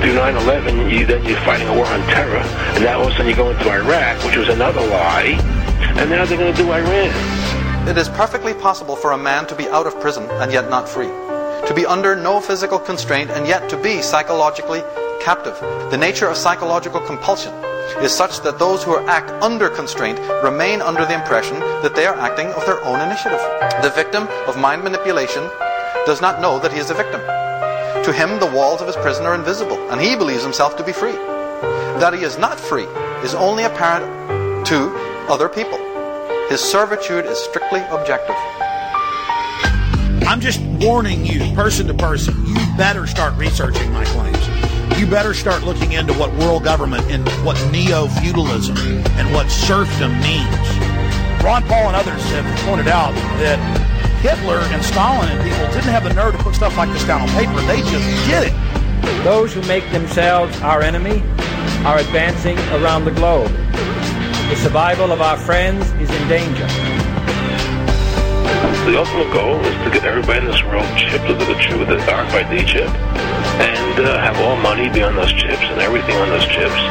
Through 0.00 0.14
9/11, 0.14 0.90
you 0.90 1.06
then 1.06 1.24
you're 1.24 1.40
fighting 1.40 1.66
a 1.68 1.74
war 1.74 1.86
on 1.86 2.02
terror, 2.08 2.44
and 2.74 2.84
now 2.84 2.98
all 2.98 3.06
of 3.06 3.12
a 3.12 3.16
sudden 3.16 3.28
you 3.28 3.34
go 3.34 3.50
into 3.50 3.68
Iraq, 3.70 4.22
which 4.24 4.36
was 4.36 4.48
another 4.48 4.82
lie, 4.82 5.38
and 5.96 6.10
now 6.10 6.24
they're 6.26 6.36
going 6.36 6.52
to 6.54 6.62
do 6.62 6.70
Iran. 6.70 7.10
It 7.88 7.96
is 7.96 8.08
perfectly 8.10 8.52
possible 8.52 8.96
for 8.96 9.12
a 9.12 9.18
man 9.18 9.46
to 9.46 9.54
be 9.54 9.68
out 9.70 9.86
of 9.86 9.98
prison 9.98 10.28
and 10.40 10.52
yet 10.52 10.68
not 10.68 10.88
free, 10.88 11.08
to 11.66 11.72
be 11.74 11.86
under 11.86 12.14
no 12.14 12.40
physical 12.40 12.78
constraint 12.78 13.30
and 13.30 13.48
yet 13.48 13.68
to 13.70 13.76
be 13.76 14.02
psychologically 14.02 14.84
captive. 15.20 15.56
The 15.90 15.96
nature 15.96 16.28
of 16.28 16.36
psychological 16.36 17.00
compulsion 17.00 17.52
is 18.02 18.12
such 18.12 18.40
that 18.40 18.58
those 18.58 18.82
who 18.82 18.98
act 19.06 19.30
under 19.42 19.70
constraint 19.70 20.20
remain 20.42 20.82
under 20.82 21.04
the 21.06 21.14
impression 21.14 21.58
that 21.82 21.94
they 21.94 22.06
are 22.06 22.18
acting 22.18 22.52
of 22.52 22.66
their 22.66 22.84
own 22.84 23.00
initiative. 23.00 23.40
The 23.82 23.90
victim 23.90 24.28
of 24.46 24.58
mind 24.58 24.84
manipulation 24.84 25.48
does 26.06 26.20
not 26.20 26.40
know 26.40 26.60
that 26.60 26.72
he 26.72 26.78
is 26.78 26.90
a 26.90 26.94
victim. 26.94 27.20
To 28.04 28.12
him, 28.12 28.38
the 28.38 28.46
walls 28.46 28.80
of 28.80 28.86
his 28.86 28.94
prison 28.96 29.26
are 29.26 29.34
invisible, 29.34 29.76
and 29.90 30.00
he 30.00 30.14
believes 30.14 30.42
himself 30.42 30.76
to 30.76 30.84
be 30.84 30.92
free. 30.92 31.16
That 31.98 32.14
he 32.14 32.22
is 32.22 32.38
not 32.38 32.60
free 32.60 32.86
is 33.24 33.34
only 33.34 33.64
apparent 33.64 34.66
to 34.68 34.90
other 35.28 35.48
people. 35.48 35.78
His 36.48 36.60
servitude 36.60 37.26
is 37.26 37.36
strictly 37.38 37.80
objective. 37.90 38.36
I'm 40.28 40.40
just 40.40 40.60
warning 40.80 41.26
you, 41.26 41.52
person 41.54 41.88
to 41.88 41.94
person, 41.94 42.34
you 42.46 42.54
better 42.76 43.08
start 43.08 43.34
researching 43.36 43.90
my 43.92 44.04
claims. 44.04 45.00
You 45.00 45.06
better 45.06 45.34
start 45.34 45.64
looking 45.64 45.92
into 45.92 46.12
what 46.14 46.32
world 46.34 46.62
government 46.62 47.10
and 47.10 47.26
what 47.44 47.56
neo 47.72 48.06
feudalism 48.06 48.76
and 48.76 49.34
what 49.34 49.50
serfdom 49.50 50.12
means. 50.20 50.54
Ron 51.42 51.64
Paul 51.64 51.88
and 51.88 51.96
others 51.96 52.22
have 52.30 52.60
pointed 52.60 52.88
out 52.88 53.12
that 53.38 53.58
Hitler 54.26 54.58
and 54.74 54.82
Stalin 54.82 55.30
and 55.30 55.38
people 55.38 55.70
didn't 55.70 55.94
have 55.94 56.02
the 56.02 56.12
nerve 56.12 56.36
to 56.36 56.42
put 56.42 56.52
stuff 56.52 56.76
like 56.76 56.90
this 56.90 57.04
down 57.06 57.20
on 57.22 57.28
paper. 57.38 57.62
They 57.70 57.78
just 57.86 58.26
did 58.26 58.50
it. 58.50 59.22
Those 59.22 59.54
who 59.54 59.62
make 59.70 59.88
themselves 59.92 60.50
our 60.62 60.82
enemy 60.82 61.22
are 61.86 61.98
advancing 61.98 62.58
around 62.74 63.04
the 63.04 63.12
globe. 63.12 63.52
The 64.50 64.56
survival 64.56 65.12
of 65.12 65.20
our 65.22 65.36
friends 65.38 65.86
is 66.02 66.10
in 66.10 66.26
danger. 66.26 66.66
The 68.90 68.98
ultimate 68.98 69.30
goal 69.30 69.62
is 69.62 69.78
to 69.86 69.90
get 69.94 70.02
everybody 70.02 70.40
in 70.40 70.50
this 70.50 70.62
world 70.64 70.90
chipped 70.98 71.28
with 71.30 71.38
the 71.38 71.54
chip, 71.62 71.78
with 71.78 71.86
the 71.86 72.02
RFID 72.02 72.66
chip, 72.66 72.90
and 73.62 74.00
uh, 74.02 74.18
have 74.18 74.40
all 74.42 74.56
money 74.56 74.90
be 74.90 75.04
on 75.04 75.14
those 75.14 75.32
chips 75.34 75.62
and 75.70 75.80
everything 75.80 76.16
on 76.16 76.30
those 76.30 76.46
chips. 76.46 76.82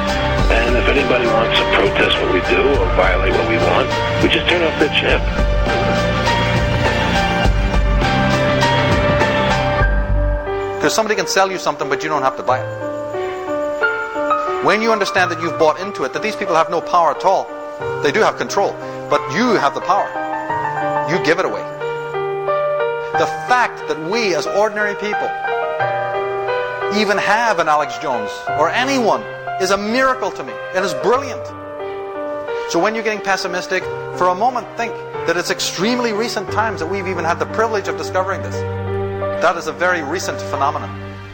And 0.56 0.78
if 0.78 0.88
anybody 0.88 1.28
wants 1.28 1.60
to 1.60 1.66
protest 1.76 2.16
what 2.16 2.32
we 2.32 2.40
do 2.48 2.64
or 2.80 2.88
violate 2.96 3.34
what 3.36 3.50
we 3.52 3.58
want, 3.60 3.92
we 4.24 4.30
just 4.32 4.48
turn 4.48 4.64
off 4.64 4.80
their 4.80 4.96
chip. 4.96 6.05
Because 10.86 10.94
somebody 10.94 11.16
can 11.16 11.26
sell 11.26 11.50
you 11.52 11.58
something, 11.58 11.90
but 11.90 12.04
you 12.04 12.10
don't 12.10 12.22
have 12.22 12.38
to 12.38 12.44
buy 12.44 12.60
it. 12.60 12.66
When 14.64 14.84
you 14.84 14.92
understand 14.92 15.32
that 15.32 15.42
you've 15.42 15.58
bought 15.58 15.80
into 15.80 16.04
it, 16.04 16.14
that 16.14 16.22
these 16.22 16.36
people 16.36 16.54
have 16.54 16.70
no 16.70 16.80
power 16.80 17.10
at 17.10 17.26
all, 17.26 17.48
they 18.04 18.12
do 18.12 18.20
have 18.20 18.38
control, 18.38 18.72
but 19.10 19.20
you 19.34 19.56
have 19.56 19.74
the 19.74 19.82
power. 19.82 20.08
You 21.10 21.18
give 21.26 21.40
it 21.40 21.46
away. 21.46 21.64
The 23.18 23.26
fact 23.50 23.88
that 23.88 24.00
we, 24.12 24.36
as 24.36 24.46
ordinary 24.46 24.94
people, 24.94 25.28
even 27.02 27.18
have 27.18 27.58
an 27.58 27.68
Alex 27.68 27.98
Jones 27.98 28.30
or 28.60 28.70
anyone 28.70 29.24
is 29.60 29.72
a 29.72 29.78
miracle 29.78 30.30
to 30.30 30.44
me. 30.44 30.54
It 30.76 30.84
is 30.84 30.94
brilliant. 31.02 31.48
So 32.70 32.78
when 32.78 32.94
you're 32.94 33.04
getting 33.04 33.26
pessimistic, 33.26 33.82
for 34.20 34.28
a 34.28 34.36
moment 34.36 34.68
think 34.78 34.94
that 35.26 35.36
it's 35.36 35.50
extremely 35.50 36.14
recent 36.14 36.52
times 36.52 36.80
that 36.80 36.86
we've 36.86 37.08
even 37.08 37.26
had 37.26 37.40
the 37.40 37.48
privilege 37.48 37.88
of 37.88 37.98
discovering 37.98 38.44
this. 38.44 38.85
That 39.42 39.58
is 39.58 39.68
a 39.68 39.74
very 39.74 40.02
recent 40.02 40.40
phenomenon. 40.42 40.90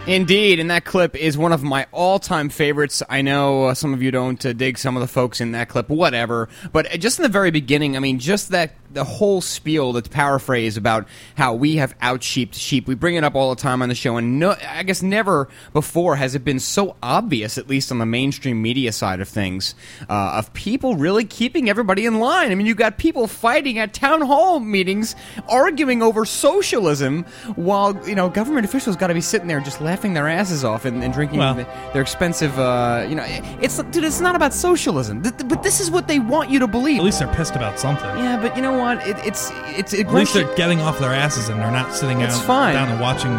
Indeed, 0.07 0.59
and 0.59 0.71
that 0.71 0.83
clip 0.83 1.15
is 1.15 1.37
one 1.37 1.53
of 1.53 1.61
my 1.61 1.85
all-time 1.91 2.49
favorites. 2.49 3.03
I 3.07 3.21
know 3.21 3.65
uh, 3.65 3.73
some 3.75 3.93
of 3.93 4.01
you 4.01 4.09
don't 4.09 4.43
uh, 4.43 4.51
dig 4.51 4.79
some 4.79 4.97
of 4.97 5.01
the 5.01 5.07
folks 5.07 5.39
in 5.39 5.51
that 5.51 5.69
clip, 5.69 5.89
whatever. 5.89 6.49
But 6.73 6.91
uh, 6.91 6.97
just 6.97 7.19
in 7.19 7.23
the 7.23 7.29
very 7.29 7.51
beginning, 7.51 7.95
I 7.95 7.99
mean, 7.99 8.17
just 8.17 8.49
that 8.49 8.73
the 8.93 9.03
whole 9.03 9.41
spiel 9.41 9.93
that's 9.93 10.07
paraphrase 10.07 10.77
about 10.77 11.07
how 11.35 11.53
we 11.53 11.77
have 11.77 11.95
out-sheeped 12.01 12.55
sheep. 12.55 12.87
We 12.87 12.95
bring 12.95 13.15
it 13.15 13.23
up 13.23 13.35
all 13.35 13.53
the 13.53 13.61
time 13.61 13.81
on 13.81 13.89
the 13.89 13.95
show, 13.95 14.17
and 14.17 14.39
no, 14.39 14.55
I 14.67 14.83
guess 14.83 15.01
never 15.01 15.47
before 15.73 16.15
has 16.17 16.35
it 16.35 16.43
been 16.43 16.59
so 16.59 16.95
obvious, 17.01 17.57
at 17.57 17.67
least 17.67 17.91
on 17.91 17.97
the 17.99 18.05
mainstream 18.05 18.61
media 18.61 18.91
side 18.91 19.19
of 19.21 19.27
things, 19.29 19.75
uh, 20.09 20.33
of 20.37 20.51
people 20.53 20.95
really 20.95 21.25
keeping 21.25 21.69
everybody 21.69 22.05
in 22.05 22.19
line. 22.19 22.51
I 22.51 22.55
mean, 22.55 22.67
you 22.67 22.75
got 22.75 22.97
people 22.97 23.27
fighting 23.27 23.79
at 23.79 23.93
town 23.93 24.21
hall 24.21 24.59
meetings, 24.59 25.15
arguing 25.49 26.01
over 26.01 26.25
socialism, 26.25 27.23
while 27.55 27.99
you 28.07 28.15
know 28.15 28.29
government 28.29 28.65
officials 28.65 28.95
got 28.95 29.07
to 29.07 29.13
be 29.13 29.21
sitting 29.21 29.47
there 29.47 29.59
just 29.59 29.81
laughing 29.81 30.13
their 30.13 30.27
asses 30.27 30.63
off 30.63 30.85
and, 30.85 31.03
and 31.03 31.13
drinking 31.13 31.39
Well. 31.39 31.55
the, 31.55 31.63
their 31.93 32.01
expensive. 32.01 32.57
Uh, 32.59 33.05
you 33.07 33.15
know, 33.15 33.25
it's 33.61 33.81
dude, 33.91 34.03
it's 34.03 34.21
not 34.21 34.35
about 34.35 34.53
socialism, 34.53 35.21
Th- 35.21 35.35
th- 35.37 35.49
but 35.49 35.63
this 35.63 35.79
is 35.79 35.89
what 35.91 36.07
they 36.07 36.19
want 36.19 36.49
you 36.49 36.59
to 36.59 36.67
believe. 36.67 36.99
At 36.99 37.03
least 37.05 37.19
they're 37.19 37.33
pissed 37.33 37.55
about 37.55 37.79
something. 37.79 38.05
Yeah, 38.17 38.39
but 38.41 38.55
you 38.55 38.61
know 38.61 38.73
what? 38.81 39.07
It, 39.07 39.17
it's 39.25 39.51
it's 39.77 39.93
it 39.93 40.07
At 40.07 40.13
least 40.13 40.33
they're 40.33 40.53
getting 40.55 40.81
off 40.81 40.99
their 40.99 41.13
asses 41.13 41.49
and 41.49 41.59
they're 41.59 41.71
not 41.71 41.93
sitting 41.93 42.21
It's 42.21 42.35
out, 42.37 42.45
fine. 42.45 42.73
down 42.75 42.89
and 42.89 42.99
watching 42.99 43.31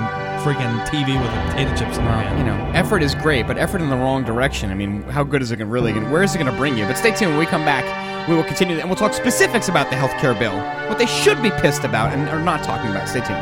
freaking 0.42 0.84
TV 0.86 1.20
with 1.20 1.30
a 1.30 1.50
potato 1.50 1.70
chips 1.76 1.98
in 1.98 2.04
their 2.04 2.14
hand. 2.14 2.38
you 2.38 2.44
know, 2.44 2.56
effort 2.74 3.02
is 3.02 3.14
great, 3.14 3.46
but 3.46 3.58
effort 3.58 3.80
in 3.80 3.90
the 3.90 3.96
wrong 3.96 4.24
direction. 4.24 4.70
I 4.70 4.74
mean, 4.74 5.02
how 5.02 5.22
good 5.22 5.42
is 5.42 5.52
it 5.52 5.56
gonna 5.58 5.70
really? 5.70 5.92
Where 5.92 6.22
is 6.22 6.34
it 6.34 6.38
going 6.38 6.50
to 6.50 6.56
bring 6.58 6.76
you? 6.76 6.84
But 6.86 6.96
stay 6.96 7.14
tuned. 7.14 7.30
When 7.32 7.38
we 7.38 7.46
come 7.46 7.64
back, 7.64 7.84
we 8.28 8.34
will 8.34 8.42
continue 8.44 8.76
and 8.78 8.88
we'll 8.88 8.96
talk 8.96 9.12
specifics 9.14 9.68
about 9.68 9.90
the 9.90 9.96
health 9.96 10.12
care 10.20 10.34
bill, 10.34 10.56
what 10.88 10.98
they 10.98 11.06
should 11.06 11.40
be 11.42 11.50
pissed 11.50 11.84
about 11.84 12.12
and 12.12 12.28
are 12.30 12.40
not 12.42 12.64
talking 12.64 12.90
about. 12.90 13.08
Stay 13.08 13.20
tuned. 13.20 13.38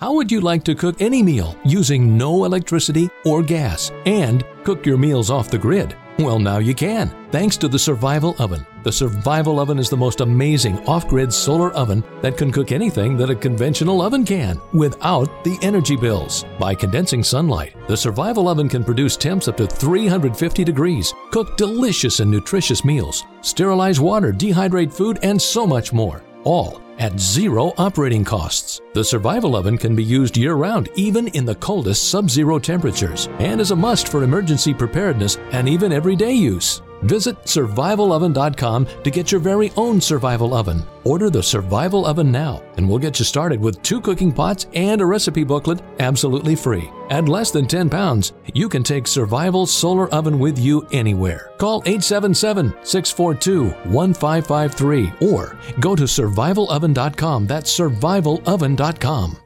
How 0.00 0.14
would 0.14 0.32
you 0.32 0.40
like 0.40 0.64
to 0.64 0.74
cook 0.74 1.00
any 1.02 1.22
meal 1.22 1.56
using 1.64 2.16
no 2.16 2.44
electricity 2.44 3.10
or 3.26 3.42
gas 3.42 3.90
and 4.06 4.44
cook 4.64 4.86
your 4.86 4.96
meals 4.96 5.30
off 5.30 5.50
the 5.50 5.58
grid? 5.58 5.94
Well, 6.20 6.38
now 6.38 6.58
you 6.58 6.74
can, 6.74 7.08
thanks 7.30 7.56
to 7.56 7.66
the 7.66 7.78
Survival 7.78 8.36
Oven. 8.38 8.66
The 8.82 8.92
Survival 8.92 9.58
Oven 9.58 9.78
is 9.78 9.88
the 9.88 9.96
most 9.96 10.20
amazing 10.20 10.78
off 10.86 11.08
grid 11.08 11.32
solar 11.32 11.70
oven 11.72 12.04
that 12.20 12.36
can 12.36 12.52
cook 12.52 12.72
anything 12.72 13.16
that 13.16 13.30
a 13.30 13.34
conventional 13.34 14.02
oven 14.02 14.26
can 14.26 14.60
without 14.74 15.42
the 15.44 15.58
energy 15.62 15.96
bills. 15.96 16.44
By 16.58 16.74
condensing 16.74 17.24
sunlight, 17.24 17.74
the 17.88 17.96
Survival 17.96 18.48
Oven 18.48 18.68
can 18.68 18.84
produce 18.84 19.16
temps 19.16 19.48
up 19.48 19.56
to 19.56 19.66
350 19.66 20.62
degrees, 20.62 21.14
cook 21.30 21.56
delicious 21.56 22.20
and 22.20 22.30
nutritious 22.30 22.84
meals, 22.84 23.24
sterilize 23.40 23.98
water, 23.98 24.30
dehydrate 24.30 24.92
food, 24.92 25.18
and 25.22 25.40
so 25.40 25.66
much 25.66 25.90
more. 25.90 26.22
All 26.44 26.82
at 27.00 27.18
zero 27.18 27.72
operating 27.78 28.24
costs. 28.24 28.80
The 28.92 29.02
Survival 29.02 29.56
Oven 29.56 29.76
can 29.76 29.96
be 29.96 30.04
used 30.04 30.36
year 30.36 30.54
round, 30.54 30.88
even 30.94 31.26
in 31.28 31.44
the 31.44 31.56
coldest 31.56 32.10
sub 32.10 32.30
zero 32.30 32.58
temperatures, 32.58 33.28
and 33.40 33.60
is 33.60 33.72
a 33.72 33.76
must 33.76 34.08
for 34.08 34.22
emergency 34.22 34.72
preparedness 34.72 35.36
and 35.50 35.68
even 35.68 35.90
everyday 35.90 36.32
use. 36.32 36.82
Visit 37.02 37.42
survivaloven.com 37.44 38.86
to 39.04 39.10
get 39.10 39.32
your 39.32 39.40
very 39.40 39.72
own 39.76 40.00
survival 40.00 40.54
oven. 40.54 40.82
Order 41.04 41.30
the 41.30 41.42
Survival 41.42 42.04
Oven 42.06 42.30
now, 42.30 42.62
and 42.76 42.88
we'll 42.88 42.98
get 42.98 43.18
you 43.18 43.24
started 43.24 43.60
with 43.60 43.82
two 43.82 44.00
cooking 44.00 44.32
pots 44.32 44.66
and 44.74 45.00
a 45.00 45.06
recipe 45.06 45.44
booklet 45.44 45.80
absolutely 45.98 46.54
free. 46.54 46.90
At 47.08 47.28
less 47.28 47.50
than 47.50 47.66
10 47.66 47.90
pounds, 47.90 48.32
you 48.54 48.68
can 48.68 48.82
take 48.82 49.06
Survival 49.06 49.66
Solar 49.66 50.08
Oven 50.10 50.38
with 50.38 50.58
you 50.58 50.86
anywhere. 50.92 51.52
Call 51.58 51.82
877 51.86 52.74
642 52.84 53.70
1553 53.90 55.28
or 55.28 55.56
go 55.80 55.96
to 55.96 56.04
survivaloven.com. 56.04 57.46
That's 57.46 57.78
survivaloven.com. 57.78 59.36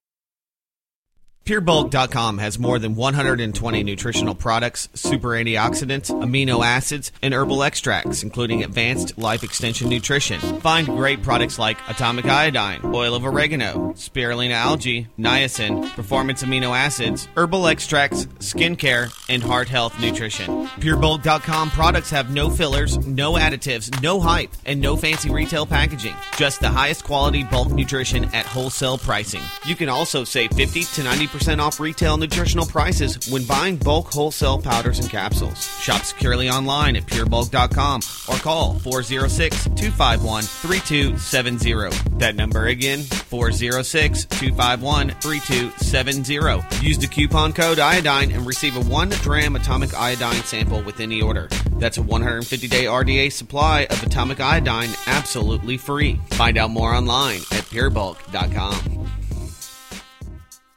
PureBulk.com 1.44 2.38
has 2.38 2.58
more 2.58 2.78
than 2.78 2.94
120 2.94 3.82
nutritional 3.82 4.34
products, 4.34 4.88
super 4.94 5.28
antioxidants, 5.28 6.08
amino 6.08 6.64
acids, 6.64 7.12
and 7.20 7.34
herbal 7.34 7.62
extracts, 7.62 8.22
including 8.22 8.64
advanced 8.64 9.18
life 9.18 9.44
extension 9.44 9.90
nutrition. 9.90 10.40
Find 10.60 10.86
great 10.86 11.22
products 11.22 11.58
like 11.58 11.76
atomic 11.86 12.24
iodine, 12.24 12.80
oil 12.86 13.14
of 13.14 13.26
oregano, 13.26 13.92
spirulina 13.92 14.52
algae, 14.52 15.06
niacin, 15.18 15.86
performance 15.90 16.42
amino 16.42 16.74
acids, 16.74 17.28
herbal 17.36 17.66
extracts, 17.66 18.24
skincare, 18.38 19.12
and 19.28 19.42
heart 19.42 19.68
health 19.68 20.00
nutrition. 20.00 20.66
PureBulk.com 20.80 21.68
products 21.72 22.08
have 22.08 22.32
no 22.32 22.48
fillers, 22.48 22.96
no 23.06 23.34
additives, 23.34 24.02
no 24.02 24.18
hype, 24.18 24.52
and 24.64 24.80
no 24.80 24.96
fancy 24.96 25.28
retail 25.28 25.66
packaging. 25.66 26.14
Just 26.38 26.60
the 26.60 26.70
highest 26.70 27.04
quality 27.04 27.44
bulk 27.44 27.70
nutrition 27.70 28.24
at 28.34 28.46
wholesale 28.46 28.96
pricing. 28.96 29.42
You 29.66 29.76
can 29.76 29.90
also 29.90 30.24
save 30.24 30.50
50 30.52 30.84
to 30.84 31.02
90% 31.02 31.33
off 31.34 31.80
retail 31.80 32.16
nutritional 32.16 32.64
prices 32.64 33.28
when 33.28 33.44
buying 33.44 33.76
bulk 33.76 34.06
wholesale 34.12 34.60
powders 34.60 35.00
and 35.00 35.10
capsules. 35.10 35.58
Shop 35.80 36.02
securely 36.02 36.48
online 36.48 36.94
at 36.94 37.06
purebulk.com 37.06 38.00
or 38.28 38.38
call 38.40 38.78
406 38.78 39.64
251 39.64 40.44
3270. 40.44 42.18
That 42.18 42.36
number 42.36 42.66
again, 42.66 43.00
406 43.02 44.26
251 44.26 45.10
3270. 45.10 46.86
Use 46.86 46.98
the 46.98 47.08
coupon 47.08 47.52
code 47.52 47.80
iodine 47.80 48.30
and 48.30 48.46
receive 48.46 48.76
a 48.76 48.80
1 48.80 49.10
gram 49.22 49.56
atomic 49.56 49.92
iodine 49.92 50.42
sample 50.44 50.82
with 50.82 51.00
any 51.00 51.20
order. 51.20 51.48
That's 51.78 51.98
a 51.98 52.02
150 52.02 52.68
day 52.68 52.84
RDA 52.84 53.32
supply 53.32 53.88
of 53.90 54.02
atomic 54.04 54.40
iodine 54.40 54.90
absolutely 55.06 55.78
free. 55.78 56.20
Find 56.30 56.56
out 56.56 56.70
more 56.70 56.94
online 56.94 57.38
at 57.50 57.64
purebulk.com. 57.64 59.03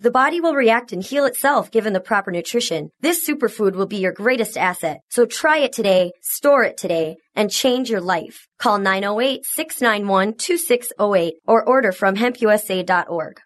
The 0.00 0.12
body 0.12 0.40
will 0.40 0.54
react 0.54 0.92
and 0.92 1.02
heal 1.02 1.24
itself 1.24 1.72
given 1.72 1.92
the 1.92 1.98
proper 1.98 2.30
nutrition. 2.30 2.92
This 3.00 3.28
superfood 3.28 3.74
will 3.74 3.86
be 3.86 3.96
your 3.96 4.12
greatest 4.12 4.56
asset. 4.56 5.00
So 5.10 5.26
try 5.26 5.58
it 5.58 5.72
today, 5.72 6.12
store 6.22 6.62
it 6.62 6.76
today, 6.76 7.16
and 7.34 7.50
change 7.50 7.90
your 7.90 8.00
life. 8.00 8.46
Call 8.58 8.78
908-691-2608 8.78 11.32
or 11.46 11.64
order 11.64 11.90
from 11.90 12.14
hempusa.org. 12.14 13.40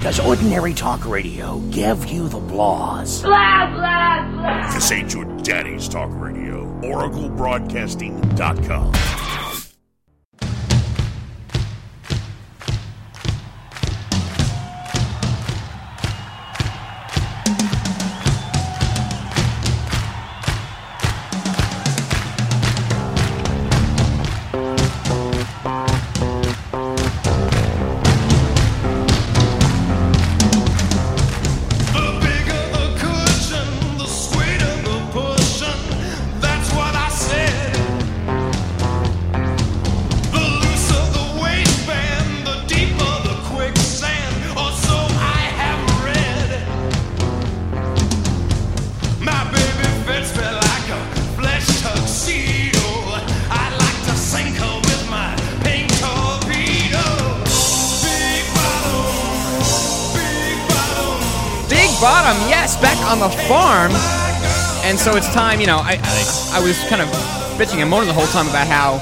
Does 0.00 0.18
ordinary 0.20 0.74
talk 0.74 1.06
radio 1.06 1.60
give 1.70 2.04
you 2.06 2.28
the 2.28 2.40
blahs? 2.40 3.22
Blah, 3.22 3.74
blah, 3.74 4.30
blah. 4.30 4.74
This 4.74 4.92
ain't 4.92 5.14
your 5.14 5.24
daddy's 5.38 5.88
talk 5.88 6.10
radio. 6.12 6.66
OracleBroadcasting.com. 6.82 8.92
time, 65.36 65.60
you 65.60 65.66
know, 65.66 65.76
I, 65.76 66.00
I, 66.54 66.62
was 66.62 66.78
kind 66.88 67.02
of 67.02 67.08
bitching 67.58 67.82
and 67.82 67.90
moaning 67.90 68.08
the 68.08 68.14
whole 68.14 68.26
time 68.28 68.48
about 68.48 68.66
how, 68.66 68.94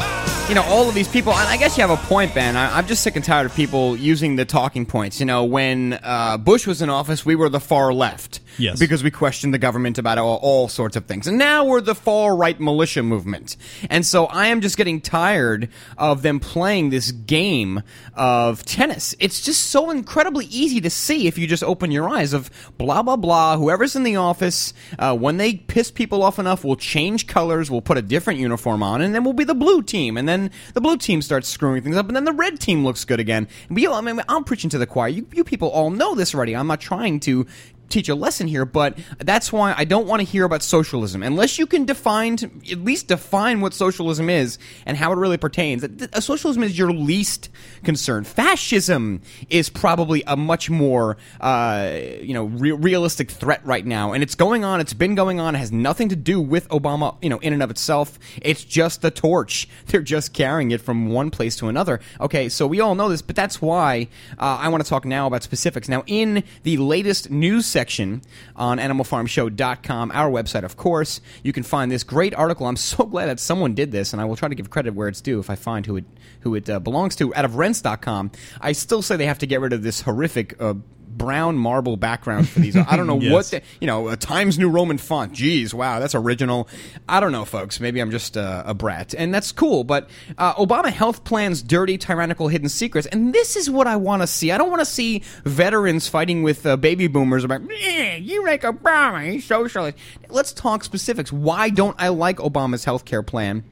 you 0.48 0.56
know, 0.56 0.64
all 0.64 0.88
of 0.88 0.92
these 0.96 1.06
people, 1.06 1.32
and 1.32 1.48
I 1.48 1.56
guess 1.56 1.78
you 1.78 1.86
have 1.86 1.96
a 1.96 2.06
point, 2.08 2.34
Ben. 2.34 2.56
I, 2.56 2.76
I'm 2.76 2.88
just 2.88 3.04
sick 3.04 3.14
and 3.14 3.24
tired 3.24 3.46
of 3.46 3.54
people 3.54 3.96
using 3.96 4.34
the 4.34 4.44
talking 4.44 4.84
points. 4.84 5.20
You 5.20 5.26
know, 5.26 5.44
when 5.44 5.92
uh, 6.02 6.36
Bush 6.38 6.66
was 6.66 6.82
in 6.82 6.90
office, 6.90 7.24
we 7.24 7.36
were 7.36 7.48
the 7.48 7.60
far 7.60 7.94
left. 7.94 8.40
Yes. 8.58 8.78
Because 8.78 9.02
we 9.02 9.10
questioned 9.10 9.54
the 9.54 9.58
government 9.58 9.98
about 9.98 10.18
all, 10.18 10.36
all 10.36 10.68
sorts 10.68 10.96
of 10.96 11.06
things. 11.06 11.26
And 11.26 11.38
now 11.38 11.64
we're 11.64 11.80
the 11.80 11.94
far 11.94 12.36
right 12.36 12.58
militia 12.60 13.02
movement. 13.02 13.56
And 13.90 14.06
so 14.06 14.26
I 14.26 14.48
am 14.48 14.60
just 14.60 14.76
getting 14.76 15.00
tired 15.00 15.68
of 15.98 16.22
them 16.22 16.40
playing 16.40 16.90
this 16.90 17.10
game 17.12 17.82
of 18.14 18.64
tennis. 18.64 19.14
It's 19.18 19.40
just 19.40 19.68
so 19.68 19.90
incredibly 19.90 20.46
easy 20.46 20.80
to 20.80 20.90
see 20.90 21.26
if 21.26 21.38
you 21.38 21.46
just 21.46 21.64
open 21.64 21.90
your 21.90 22.08
eyes 22.08 22.32
of 22.32 22.50
blah, 22.78 23.02
blah, 23.02 23.16
blah. 23.16 23.56
Whoever's 23.56 23.96
in 23.96 24.02
the 24.02 24.16
office, 24.16 24.74
uh, 24.98 25.16
when 25.16 25.36
they 25.36 25.54
piss 25.54 25.90
people 25.90 26.22
off 26.22 26.38
enough, 26.38 26.64
will 26.64 26.76
change 26.76 27.26
colors, 27.26 27.70
we'll 27.70 27.80
put 27.80 27.98
a 27.98 28.02
different 28.02 28.40
uniform 28.40 28.82
on, 28.82 29.00
and 29.00 29.14
then 29.14 29.24
we'll 29.24 29.32
be 29.32 29.44
the 29.44 29.54
blue 29.54 29.82
team. 29.82 30.16
And 30.16 30.28
then 30.28 30.50
the 30.74 30.80
blue 30.80 30.96
team 30.96 31.22
starts 31.22 31.48
screwing 31.48 31.82
things 31.82 31.96
up, 31.96 32.06
and 32.06 32.16
then 32.16 32.24
the 32.24 32.32
red 32.32 32.60
team 32.60 32.84
looks 32.84 33.04
good 33.04 33.20
again. 33.20 33.48
But, 33.70 33.82
you 33.82 33.92
I 33.92 34.00
mean, 34.00 34.20
I'm 34.28 34.44
preaching 34.44 34.70
to 34.70 34.78
the 34.78 34.86
choir. 34.86 35.08
You, 35.08 35.26
you 35.32 35.44
people 35.44 35.68
all 35.68 35.90
know 35.90 36.14
this 36.14 36.34
already. 36.34 36.54
I'm 36.56 36.66
not 36.66 36.80
trying 36.80 37.20
to 37.20 37.46
teach 37.88 38.08
a 38.08 38.14
lesson 38.14 38.48
here, 38.48 38.64
but 38.64 38.98
that's 39.18 39.52
why 39.52 39.74
I 39.76 39.84
don't 39.84 40.06
want 40.06 40.20
to 40.20 40.26
hear 40.26 40.44
about 40.44 40.62
socialism 40.62 41.22
unless 41.22 41.58
you 41.58 41.66
can 41.66 41.84
define, 41.84 42.34
at 42.70 42.78
least 42.78 43.08
define 43.08 43.60
what 43.60 43.74
socialism 43.74 44.28
is 44.30 44.58
and 44.86 44.96
how 44.96 45.12
it 45.12 45.16
really 45.16 45.36
pertains. 45.36 45.84
A 46.12 46.22
socialism 46.22 46.62
is 46.62 46.78
your 46.78 46.92
least 46.92 47.50
concern. 47.84 48.24
Fascism 48.24 49.22
is 49.48 49.68
probably 49.68 50.22
a 50.26 50.36
much 50.36 50.70
more, 50.70 51.16
uh, 51.40 51.92
you 52.20 52.34
know, 52.34 52.44
re- 52.44 52.72
realistic 52.72 53.30
threat 53.30 53.64
right 53.64 53.84
now, 53.84 54.12
and 54.12 54.22
it's 54.22 54.34
going 54.34 54.64
on. 54.64 54.80
It's 54.80 54.94
been 54.94 55.14
going 55.14 55.40
on. 55.40 55.54
It 55.54 55.58
has 55.58 55.72
nothing 55.72 56.08
to 56.08 56.16
do 56.16 56.40
with 56.40 56.68
Obama, 56.68 57.16
you 57.22 57.28
know, 57.28 57.38
in 57.38 57.52
and 57.52 57.62
of 57.62 57.70
itself. 57.70 58.18
It's 58.42 58.64
just 58.64 59.02
the 59.02 59.10
torch. 59.10 59.68
They're 59.86 60.02
just 60.02 60.32
carrying 60.32 60.70
it 60.70 60.80
from 60.80 61.08
one 61.08 61.30
place 61.30 61.56
to 61.56 61.68
another. 61.68 62.00
Okay, 62.20 62.48
so 62.48 62.66
we 62.66 62.80
all 62.80 62.94
know 62.94 63.08
this, 63.08 63.22
but 63.22 63.36
that's 63.36 63.60
why 63.60 64.08
uh, 64.38 64.58
I 64.60 64.68
want 64.68 64.82
to 64.82 64.88
talk 64.88 65.04
now 65.04 65.26
about 65.26 65.42
specifics. 65.42 65.88
Now, 65.88 66.02
in 66.06 66.42
the 66.62 66.76
latest 66.78 67.30
news 67.30 67.66
section 67.74 68.22
on 68.54 68.78
animalfarmshow.com, 68.78 70.12
our 70.12 70.30
website, 70.30 70.62
of 70.62 70.76
course, 70.76 71.20
you 71.42 71.52
can 71.52 71.64
find 71.64 71.90
this 71.90 72.04
great 72.04 72.32
article. 72.34 72.68
I'm 72.68 72.76
so 72.94 73.04
glad 73.04 73.26
that 73.26 73.40
someone 73.40 73.74
did 73.74 73.90
this, 73.90 74.12
and 74.12 74.22
I 74.22 74.24
will 74.24 74.36
try 74.36 74.48
to 74.48 74.54
give 74.54 74.70
credit 74.70 74.94
where 74.94 75.08
it's 75.08 75.20
due 75.20 75.40
if 75.40 75.50
I 75.50 75.56
find 75.56 75.84
who 75.84 75.96
it 75.96 76.04
who 76.40 76.54
it 76.54 76.70
uh, 76.70 76.78
belongs 76.78 77.16
to. 77.16 77.34
Out 77.34 77.44
of 77.44 77.56
Rense.com, 77.56 78.30
I 78.60 78.72
still 78.72 79.02
say 79.02 79.16
they 79.16 79.26
have 79.26 79.40
to 79.40 79.46
get 79.46 79.60
rid 79.60 79.72
of 79.72 79.82
this 79.82 80.02
horrific. 80.02 80.54
Uh, 80.60 80.74
brown 81.16 81.56
marble 81.56 81.96
background 81.96 82.48
for 82.48 82.60
these. 82.60 82.76
I 82.76 82.96
don't 82.96 83.06
know 83.06 83.20
Yes. 83.20 83.32
what 83.32 83.46
the, 83.46 83.62
you 83.80 83.86
know, 83.86 84.08
a 84.08 84.16
Times 84.16 84.58
New 84.58 84.68
Roman 84.68 84.98
font. 84.98 85.32
Jeez, 85.32 85.72
wow, 85.72 85.98
that's 86.00 86.14
original. 86.14 86.68
I 87.08 87.20
don't 87.20 87.32
know, 87.32 87.44
folks. 87.44 87.80
Maybe 87.80 88.00
I'm 88.00 88.10
just 88.10 88.36
uh, 88.36 88.62
a 88.66 88.74
brat, 88.74 89.14
and 89.16 89.32
that's 89.32 89.52
cool. 89.52 89.84
But 89.84 90.10
uh, 90.36 90.54
Obama 90.54 90.86
health 90.90 91.24
plans 91.24 91.62
dirty, 91.62 91.96
tyrannical, 91.98 92.48
hidden 92.48 92.68
secrets, 92.68 93.06
and 93.06 93.32
this 93.32 93.56
is 93.56 93.70
what 93.70 93.86
I 93.86 93.96
want 93.96 94.22
to 94.22 94.26
see. 94.26 94.50
I 94.52 94.58
don't 94.58 94.70
want 94.70 94.80
to 94.80 94.86
see 94.86 95.22
veterans 95.44 96.08
fighting 96.08 96.42
with 96.42 96.66
uh, 96.66 96.76
baby 96.76 97.06
boomers 97.06 97.44
about 97.44 97.62
"Eh, 97.70 98.16
you 98.16 98.44
like 98.44 98.62
Obama, 98.62 99.30
he's 99.30 99.44
socialist. 99.44 99.96
Let's 100.28 100.52
talk 100.52 100.84
specifics. 100.84 101.32
Why 101.32 101.70
don't 101.70 101.96
I 101.98 102.08
like 102.08 102.38
Obama's 102.38 102.84
health 102.84 103.04
care 103.04 103.22
plan? 103.22 103.64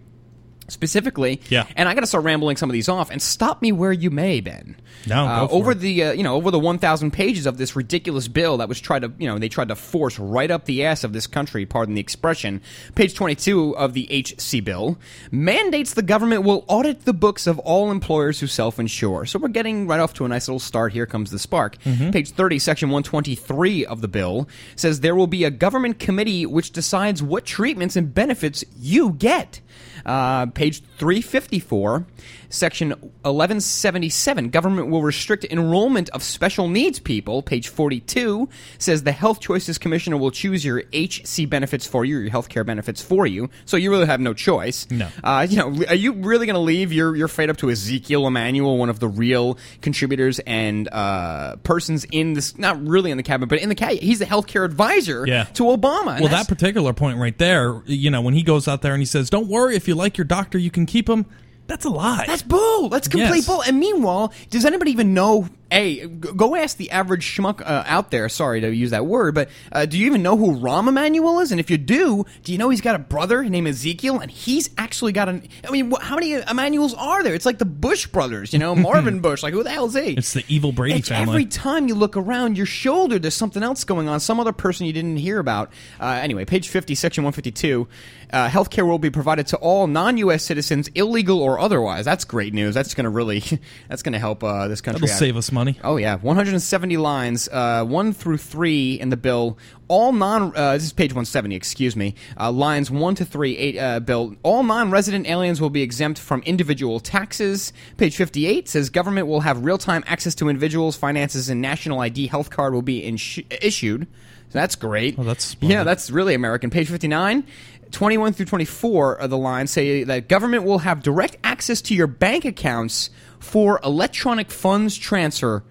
Specifically. 0.73 1.41
Yeah. 1.49 1.67
And 1.77 1.89
I 1.89 1.95
got 1.95 2.01
to 2.01 2.07
start 2.07 2.25
rambling 2.25 2.57
some 2.57 2.69
of 2.69 2.75
these 2.75 2.89
off 2.89 3.11
and 3.11 3.23
stop 3.23 3.63
me 3.63 3.71
where 3.73 3.93
you 3.93 4.11
may, 4.11 4.41
Ben. 4.41 4.77
No, 5.07 5.27
Uh, 5.27 5.49
over 5.51 5.73
it. 5.73 5.79
the 5.81 6.05
uh, 6.05 6.13
you 6.13 6.23
know 6.23 6.35
over 6.35 6.51
the 6.51 6.59
1,000 6.59 7.13
pages 7.13 7.47
of 7.47 7.59
this 7.59 7.75
ridiculous 7.77 8.29
bill 8.29 8.59
that 8.59 8.69
was 8.69 8.81
tried 8.81 9.03
to 9.03 9.13
you 9.19 9.29
know 9.29 9.39
they 9.39 9.49
tried 9.49 9.69
to 9.69 9.77
force 9.77 10.19
right 10.19 10.51
up 10.51 10.65
the 10.65 10.85
ass 10.85 11.05
of 11.05 11.13
this 11.13 11.27
country. 11.27 11.67
Pardon 11.67 11.95
the 11.95 12.01
expression. 12.01 12.61
Page 12.95 13.15
22 13.15 13.77
of 13.77 13.95
the 13.95 14.07
HC 14.11 14.65
bill 14.65 14.99
mandates 15.31 15.95
the 15.95 16.03
government 16.03 16.43
will 16.45 16.65
audit 16.69 17.05
the 17.05 17.13
books 17.13 17.47
of 17.47 17.59
all 17.61 17.91
employers 17.91 18.41
who 18.41 18.47
self-insure. 18.47 19.27
So 19.27 19.39
we're 19.39 19.49
getting 19.49 19.87
right 19.87 20.01
off 20.01 20.15
to 20.15 20.25
a 20.25 20.29
nice 20.29 20.49
little 20.49 20.61
start. 20.61 20.93
Here 20.93 21.07
comes 21.07 21.31
the 21.31 21.39
spark. 21.39 21.79
Mm-hmm. 21.83 22.11
Page 22.11 22.31
30, 22.31 22.59
section 22.59 22.89
123 22.91 23.85
of 23.87 24.01
the 24.01 24.09
bill 24.09 24.49
says 24.77 25.01
there 25.01 25.15
will 25.15 25.27
be 25.27 25.45
a 25.45 25.51
government 25.51 25.99
committee 25.99 26.47
which 26.47 26.71
decides 26.73 27.23
what 27.23 27.45
treatments 27.45 27.97
and 27.97 28.15
benefits 28.15 28.65
you 28.79 29.11
get. 29.13 29.61
Uh, 30.05 30.47
page 30.63 30.83
354, 31.03 32.07
section 32.49 32.91
1177, 32.91 34.51
government 34.51 34.87
will 34.89 35.03
restrict 35.03 35.45
enrollment 35.51 36.09
of 36.11 36.23
special 36.23 36.69
needs 36.69 37.01
people. 37.01 37.43
Page 37.43 37.67
42 37.67 38.49
says 38.79 39.03
the 39.03 39.11
Health 39.11 39.41
Choices 39.41 39.79
Commissioner 39.79 40.17
will 40.17 40.31
choose 40.31 40.65
your 40.65 40.85
HC 40.93 41.49
benefits 41.49 41.89
for 41.89 42.05
you, 42.05 42.19
your 42.19 42.31
health 42.31 42.49
care 42.49 42.63
benefits 42.63 43.03
for 43.03 43.27
you. 43.27 43.51
So 43.65 43.77
you 43.77 43.91
really 43.91 44.07
have 44.07 44.21
no 44.21 44.33
choice. 44.33 44.89
No. 44.93 45.09
Uh, 45.25 45.45
you 45.51 45.57
know, 45.57 45.85
are 45.89 45.97
you 45.97 46.13
really 46.13 46.47
going 46.47 46.55
to 46.55 46.61
leave 46.61 46.93
your, 46.93 47.17
your 47.17 47.27
fate 47.27 47.51
up 47.51 47.57
to 47.57 47.71
Ezekiel 47.71 48.25
Emanuel, 48.29 48.79
one 48.79 48.89
of 48.89 49.01
the 49.01 49.09
real 49.09 49.59
contributors 49.81 50.39
and 50.47 50.89
uh, 50.93 51.57
persons 51.65 52.05
in 52.13 52.35
this, 52.35 52.57
not 52.57 52.81
really 52.87 53.11
in 53.11 53.17
the 53.17 53.25
cabinet, 53.25 53.49
but 53.49 53.59
in 53.59 53.69
the 53.71 53.75
cabinet? 53.75 54.05
He's 54.05 54.21
the 54.21 54.25
healthcare 54.27 54.65
advisor 54.65 55.27
Yeah. 55.27 55.45
to 55.55 55.65
Obama. 55.65 56.21
well, 56.21 56.29
that 56.29 56.47
particular 56.47 56.93
point 56.93 57.19
right 57.19 57.37
there, 57.39 57.83
you 57.87 58.09
know, 58.09 58.21
when 58.23 58.35
he 58.35 58.45
goes 58.45 58.69
out 58.69 58.83
there 58.83 58.93
and 58.93 59.01
he 59.03 59.07
says, 59.07 59.31
"Don't 59.31 59.49
worry, 59.49 59.75
if 59.75 59.89
you 59.89 59.97
like 59.97 60.17
your 60.17 60.25
doctor, 60.27 60.59
you 60.59 60.71
can 60.71 60.87
keep 60.93 61.09
him." 61.09 61.25
That's 61.69 61.85
a 61.85 61.91
lie. 61.91 62.25
That's 62.27 62.43
bull. 62.43 62.89
That's 62.89 63.09
complete 63.09 63.37
Yes. 63.37 63.47
bull. 63.47 63.63
And 63.63 63.79
meanwhile, 63.79 64.33
does 64.51 64.65
anybody 64.65 64.91
even 64.91 65.15
know? 65.15 65.49
Hey, 65.73 66.07
go 66.07 66.55
ask 66.55 66.77
the 66.77 66.91
average 66.91 67.25
schmuck 67.25 67.63
uh, 67.63 67.85
out 67.87 68.11
there. 68.11 68.29
Sorry 68.29 68.61
to 68.61 68.75
use 68.75 68.91
that 68.91 69.07
word, 69.07 69.35
but 69.35 69.49
uh, 69.73 69.87
do 69.87 69.99
you 69.99 70.05
even 70.05 70.23
know 70.23 70.37
who 70.37 70.59
Rahm 70.59 70.87
Emanuel 70.87 71.41
is? 71.41 71.51
And 71.51 71.59
if 71.59 71.71
you 71.71 71.79
do, 71.79 72.27
do 72.43 72.53
you 72.53 72.59
know 72.59 72.69
he's 72.69 72.83
got 72.83 72.95
a 72.95 72.99
brother 72.99 73.43
named 73.43 73.69
Ezekiel, 73.69 74.21
and 74.21 74.31
he's 74.31 74.69
actually 74.77 75.13
got 75.13 75.31
an? 75.31 75.49
I 75.67 75.71
mean, 75.71 75.91
wh- 75.91 76.03
how 76.03 76.17
many 76.17 76.35
Emanuels 76.35 76.93
are 76.93 77.23
there? 77.23 77.35
It's 77.35 77.47
like 77.47 77.59
the 77.59 77.65
Bush 77.65 78.07
brothers, 78.07 78.53
you 78.53 78.59
know, 78.59 78.75
Marvin 78.83 79.21
Bush. 79.21 79.43
Like 79.43 79.55
who 79.55 79.63
the 79.63 79.71
hell 79.71 79.87
is 79.87 79.95
he? 79.95 80.13
It's 80.13 80.35
the 80.35 80.45
evil 80.47 80.73
Brady 80.73 80.99
It's 80.99 81.09
family. 81.09 81.33
Every 81.33 81.47
time 81.47 81.89
you 81.89 81.95
look 81.95 82.19
around 82.19 82.59
your 82.59 82.67
shoulder, 82.67 83.19
there's 83.19 83.35
something 83.35 83.63
else 83.63 83.85
going 83.85 84.09
on. 84.09 84.21
Some 84.21 84.41
other 84.41 84.53
person 84.53 84.85
you 84.85 84.93
didn't 84.93 85.17
hear 85.17 85.39
about. 85.39 85.73
Uh, 85.99 86.21
anyway, 86.23 86.45
page 86.45 86.69
50, 86.69 86.95
section 86.95 87.25
152. 87.25 87.89
Uh, 88.31 88.49
healthcare 88.49 88.87
will 88.87 88.99
be 88.99 89.11
provided 89.11 89.47
to 89.49 89.57
all 89.59 89.87
non-U.S. 89.87 90.43
citizens, 90.43 90.89
illegal 90.89 91.41
or 91.41 91.59
otherwise. 91.59 92.05
That's 92.05 92.25
great 92.25 92.55
news. 92.55 92.75
That's 92.75 92.95
going 92.95 93.05
to 93.05 93.11
really, 93.11 93.41
that's 93.89 94.03
going 94.03 94.15
to 94.15 94.19
help 94.19 94.45
uh, 94.45 94.69
this 94.69 94.81
country. 94.81 95.01
That'll 95.01 95.15
out. 95.15 95.19
save 95.19 95.37
us 95.37 95.53
money. 95.53 95.62
Oh 95.85 95.97
yeah, 95.97 96.17
170 96.17 96.97
lines, 96.97 97.49
uh, 97.49 97.85
one 97.85 98.13
through 98.13 98.39
three 98.39 98.95
in 98.95 99.11
the 99.11 99.17
bill. 99.17 99.59
All 99.89 100.13
non, 100.13 100.57
uh, 100.57 100.75
this 100.75 100.85
is 100.85 100.93
page 100.93 101.13
170. 101.13 101.55
Excuse 101.55 101.97
me. 101.97 102.15
Uh, 102.39 102.51
lines 102.51 102.91
one 102.91 103.15
to 103.17 103.25
three, 103.25 103.57
eight 103.57 103.79
uh, 103.79 104.01
bill. 104.01 104.37
All 104.43 104.63
non-resident 104.63 105.29
aliens 105.29 105.61
will 105.61 105.71
be 105.71 105.83
exempt 105.83 106.19
from 106.19 106.43
individual 106.43 107.01
taxes. 107.01 107.73
Page 107.97 108.17
58 108.17 108.69
says 108.69 108.91
government 108.91 109.27
will 109.27 109.41
have 109.41 109.65
real-time 109.65 110.03
access 110.07 110.35
to 110.37 110.49
individuals' 110.49 110.97
finances, 110.97 111.49
and 111.49 111.61
national 111.61 112.01
ID 112.01 112.29
health 112.29 112.51
card 112.51 112.73
will 112.73 112.83
be 112.83 113.03
insu- 113.03 113.45
issued. 113.63 114.07
So 114.49 114.59
that's 114.59 114.77
great. 114.77 115.19
Oh, 115.19 115.25
that's 115.25 115.57
yeah, 115.61 115.85
that's 115.85 116.11
really 116.11 116.35
American. 116.35 116.71
Page 116.71 116.89
59. 116.89 117.45
21 117.93 118.33
through 118.33 118.47
24 118.47 119.17
of 119.17 119.31
the 119.31 119.37
lines 119.37 119.71
say 119.71 120.03
that 120.05 120.29
government 120.29 120.65
will 120.65 120.79
have 120.79 121.03
direct 121.03 121.37
access 121.45 121.83
to 121.83 121.95
your 121.95 122.07
bank 122.07 122.45
accounts 122.45 123.11
for 123.43 123.81
electronic 123.85 124.51
funds 124.51 124.97
transfer 124.97 125.65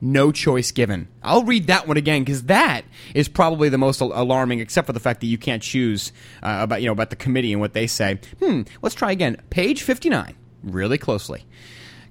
no 0.00 0.30
choice 0.30 0.70
given. 0.70 1.08
I'll 1.22 1.44
read 1.44 1.66
that 1.66 1.88
one 1.88 1.96
again 1.96 2.22
because 2.22 2.44
that 2.44 2.84
is 3.14 3.28
probably 3.28 3.68
the 3.68 3.78
most 3.78 4.00
al- 4.00 4.12
alarming, 4.14 4.60
except 4.60 4.86
for 4.86 4.92
the 4.92 5.00
fact 5.00 5.20
that 5.20 5.26
you 5.26 5.38
can't 5.38 5.62
choose 5.62 6.12
uh, 6.42 6.58
about 6.60 6.80
you 6.80 6.86
know 6.86 6.92
about 6.92 7.10
the 7.10 7.16
committee 7.16 7.52
and 7.52 7.60
what 7.60 7.72
they 7.72 7.86
say. 7.86 8.20
Hmm. 8.40 8.62
Let's 8.82 8.94
try 8.94 9.10
again. 9.10 9.42
Page 9.50 9.82
fifty 9.82 10.08
nine. 10.08 10.36
Really 10.62 10.98
closely. 10.98 11.44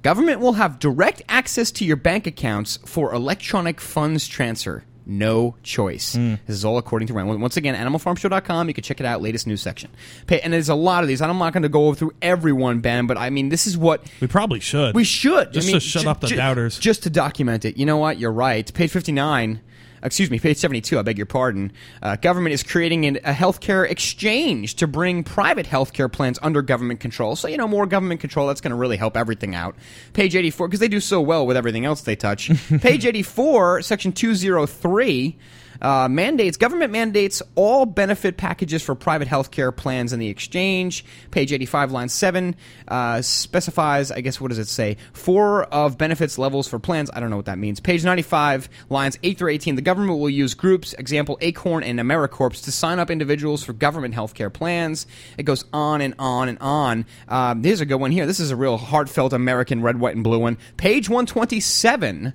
Government 0.01 0.39
will 0.39 0.53
have 0.53 0.79
direct 0.79 1.21
access 1.27 1.71
to 1.71 1.85
your 1.85 1.95
bank 1.95 2.27
accounts 2.27 2.77
for 2.85 3.13
electronic 3.13 3.81
funds 3.81 4.27
transfer. 4.27 4.83
No 5.09 5.55
choice. 5.63 6.15
Hmm. 6.15 6.35
This 6.45 6.55
is 6.57 6.65
all 6.65 6.77
according 6.77 7.07
to 7.07 7.13
Rand. 7.13 7.41
Once 7.41 7.55
again, 7.55 7.75
animalfarmshow.com. 7.75 8.67
You 8.67 8.73
can 8.73 8.83
check 8.83 8.99
it 8.99 9.05
out. 9.05 9.21
Latest 9.21 9.47
news 9.47 9.61
section. 9.61 9.89
And 10.29 10.51
there's 10.53 10.69
a 10.69 10.75
lot 10.75 11.03
of 11.03 11.07
these. 11.07 11.21
I'm 11.21 11.37
not 11.37 11.53
going 11.53 11.63
to 11.63 11.69
go 11.69 11.93
through 11.93 12.11
every 12.21 12.51
one, 12.53 12.79
Ben, 12.79 13.07
but 13.07 13.17
I 13.17 13.29
mean, 13.29 13.49
this 13.49 13.67
is 13.67 13.77
what 13.77 14.03
We 14.19 14.27
probably 14.27 14.59
should. 14.59 14.95
we 14.95 15.03
should. 15.03 15.53
Just 15.53 15.67
I 15.67 15.71
mean, 15.71 15.79
to 15.79 15.85
shut 15.85 16.03
ju- 16.03 16.09
up 16.09 16.19
the 16.21 16.27
ju- 16.27 16.35
doubters. 16.35 16.77
Just 16.77 17.03
to 17.03 17.09
document 17.09 17.63
it. 17.65 17.77
You 17.77 17.85
know 17.85 17.97
what? 17.97 18.17
You're 18.19 18.31
right. 18.33 18.71
Page 18.73 18.91
59. 18.91 19.61
Excuse 20.03 20.29
me, 20.29 20.39
page 20.39 20.57
72, 20.57 20.97
I 20.97 21.01
beg 21.01 21.17
your 21.17 21.25
pardon. 21.25 21.71
Uh, 22.01 22.15
government 22.15 22.53
is 22.53 22.63
creating 22.63 23.05
an, 23.05 23.17
a 23.17 23.33
healthcare 23.33 23.89
exchange 23.89 24.75
to 24.75 24.87
bring 24.87 25.23
private 25.23 25.65
healthcare 25.65 26.11
plans 26.11 26.37
under 26.41 26.61
government 26.61 26.99
control. 26.99 27.35
So, 27.35 27.47
you 27.47 27.57
know, 27.57 27.67
more 27.67 27.85
government 27.85 28.21
control, 28.21 28.47
that's 28.47 28.61
going 28.61 28.71
to 28.71 28.77
really 28.77 28.97
help 28.97 29.17
everything 29.17 29.55
out. 29.55 29.75
Page 30.13 30.35
84, 30.35 30.67
because 30.67 30.79
they 30.79 30.87
do 30.87 30.99
so 30.99 31.21
well 31.21 31.45
with 31.45 31.57
everything 31.57 31.85
else 31.85 32.01
they 32.01 32.15
touch. 32.15 32.51
page 32.81 33.05
84, 33.05 33.81
section 33.81 34.11
203. 34.11 35.37
Uh, 35.81 36.07
mandates 36.09 36.57
government 36.57 36.91
mandates 36.91 37.41
all 37.55 37.85
benefit 37.85 38.37
packages 38.37 38.81
for 38.81 38.95
private 38.95 39.27
healthcare 39.27 39.75
plans 39.75 40.13
in 40.13 40.19
the 40.19 40.27
exchange. 40.27 41.05
Page 41.31 41.53
85, 41.53 41.91
line 41.91 42.09
7 42.09 42.55
uh, 42.87 43.21
specifies, 43.21 44.11
I 44.11 44.21
guess, 44.21 44.39
what 44.41 44.49
does 44.49 44.59
it 44.59 44.67
say? 44.67 44.97
Four 45.13 45.63
of 45.65 45.97
benefits 45.97 46.37
levels 46.37 46.67
for 46.67 46.79
plans. 46.79 47.09
I 47.13 47.19
don't 47.19 47.29
know 47.29 47.37
what 47.37 47.45
that 47.45 47.57
means. 47.57 47.79
Page 47.79 48.03
95, 48.03 48.69
lines 48.89 49.17
8 49.23 49.37
through 49.37 49.51
18. 49.51 49.75
The 49.75 49.81
government 49.81 50.19
will 50.19 50.29
use 50.29 50.53
groups, 50.53 50.93
example 50.93 51.37
Acorn 51.41 51.83
and 51.83 51.99
AmeriCorps, 51.99 52.63
to 52.63 52.71
sign 52.71 52.99
up 52.99 53.09
individuals 53.09 53.63
for 53.63 53.73
government 53.73 54.15
healthcare 54.15 54.51
plans. 54.51 55.07
It 55.37 55.43
goes 55.43 55.65
on 55.73 56.01
and 56.01 56.13
on 56.19 56.49
and 56.49 56.57
on. 56.59 57.05
Um, 57.27 57.63
here's 57.63 57.81
a 57.81 57.85
good 57.85 57.95
one 57.95 58.11
here. 58.11 58.25
This 58.25 58.39
is 58.39 58.51
a 58.51 58.55
real 58.55 58.77
heartfelt 58.77 59.33
American 59.33 59.81
red, 59.81 59.99
white, 59.99 60.15
and 60.15 60.23
blue 60.23 60.39
one. 60.39 60.57
Page 60.77 61.09
127 61.09 62.33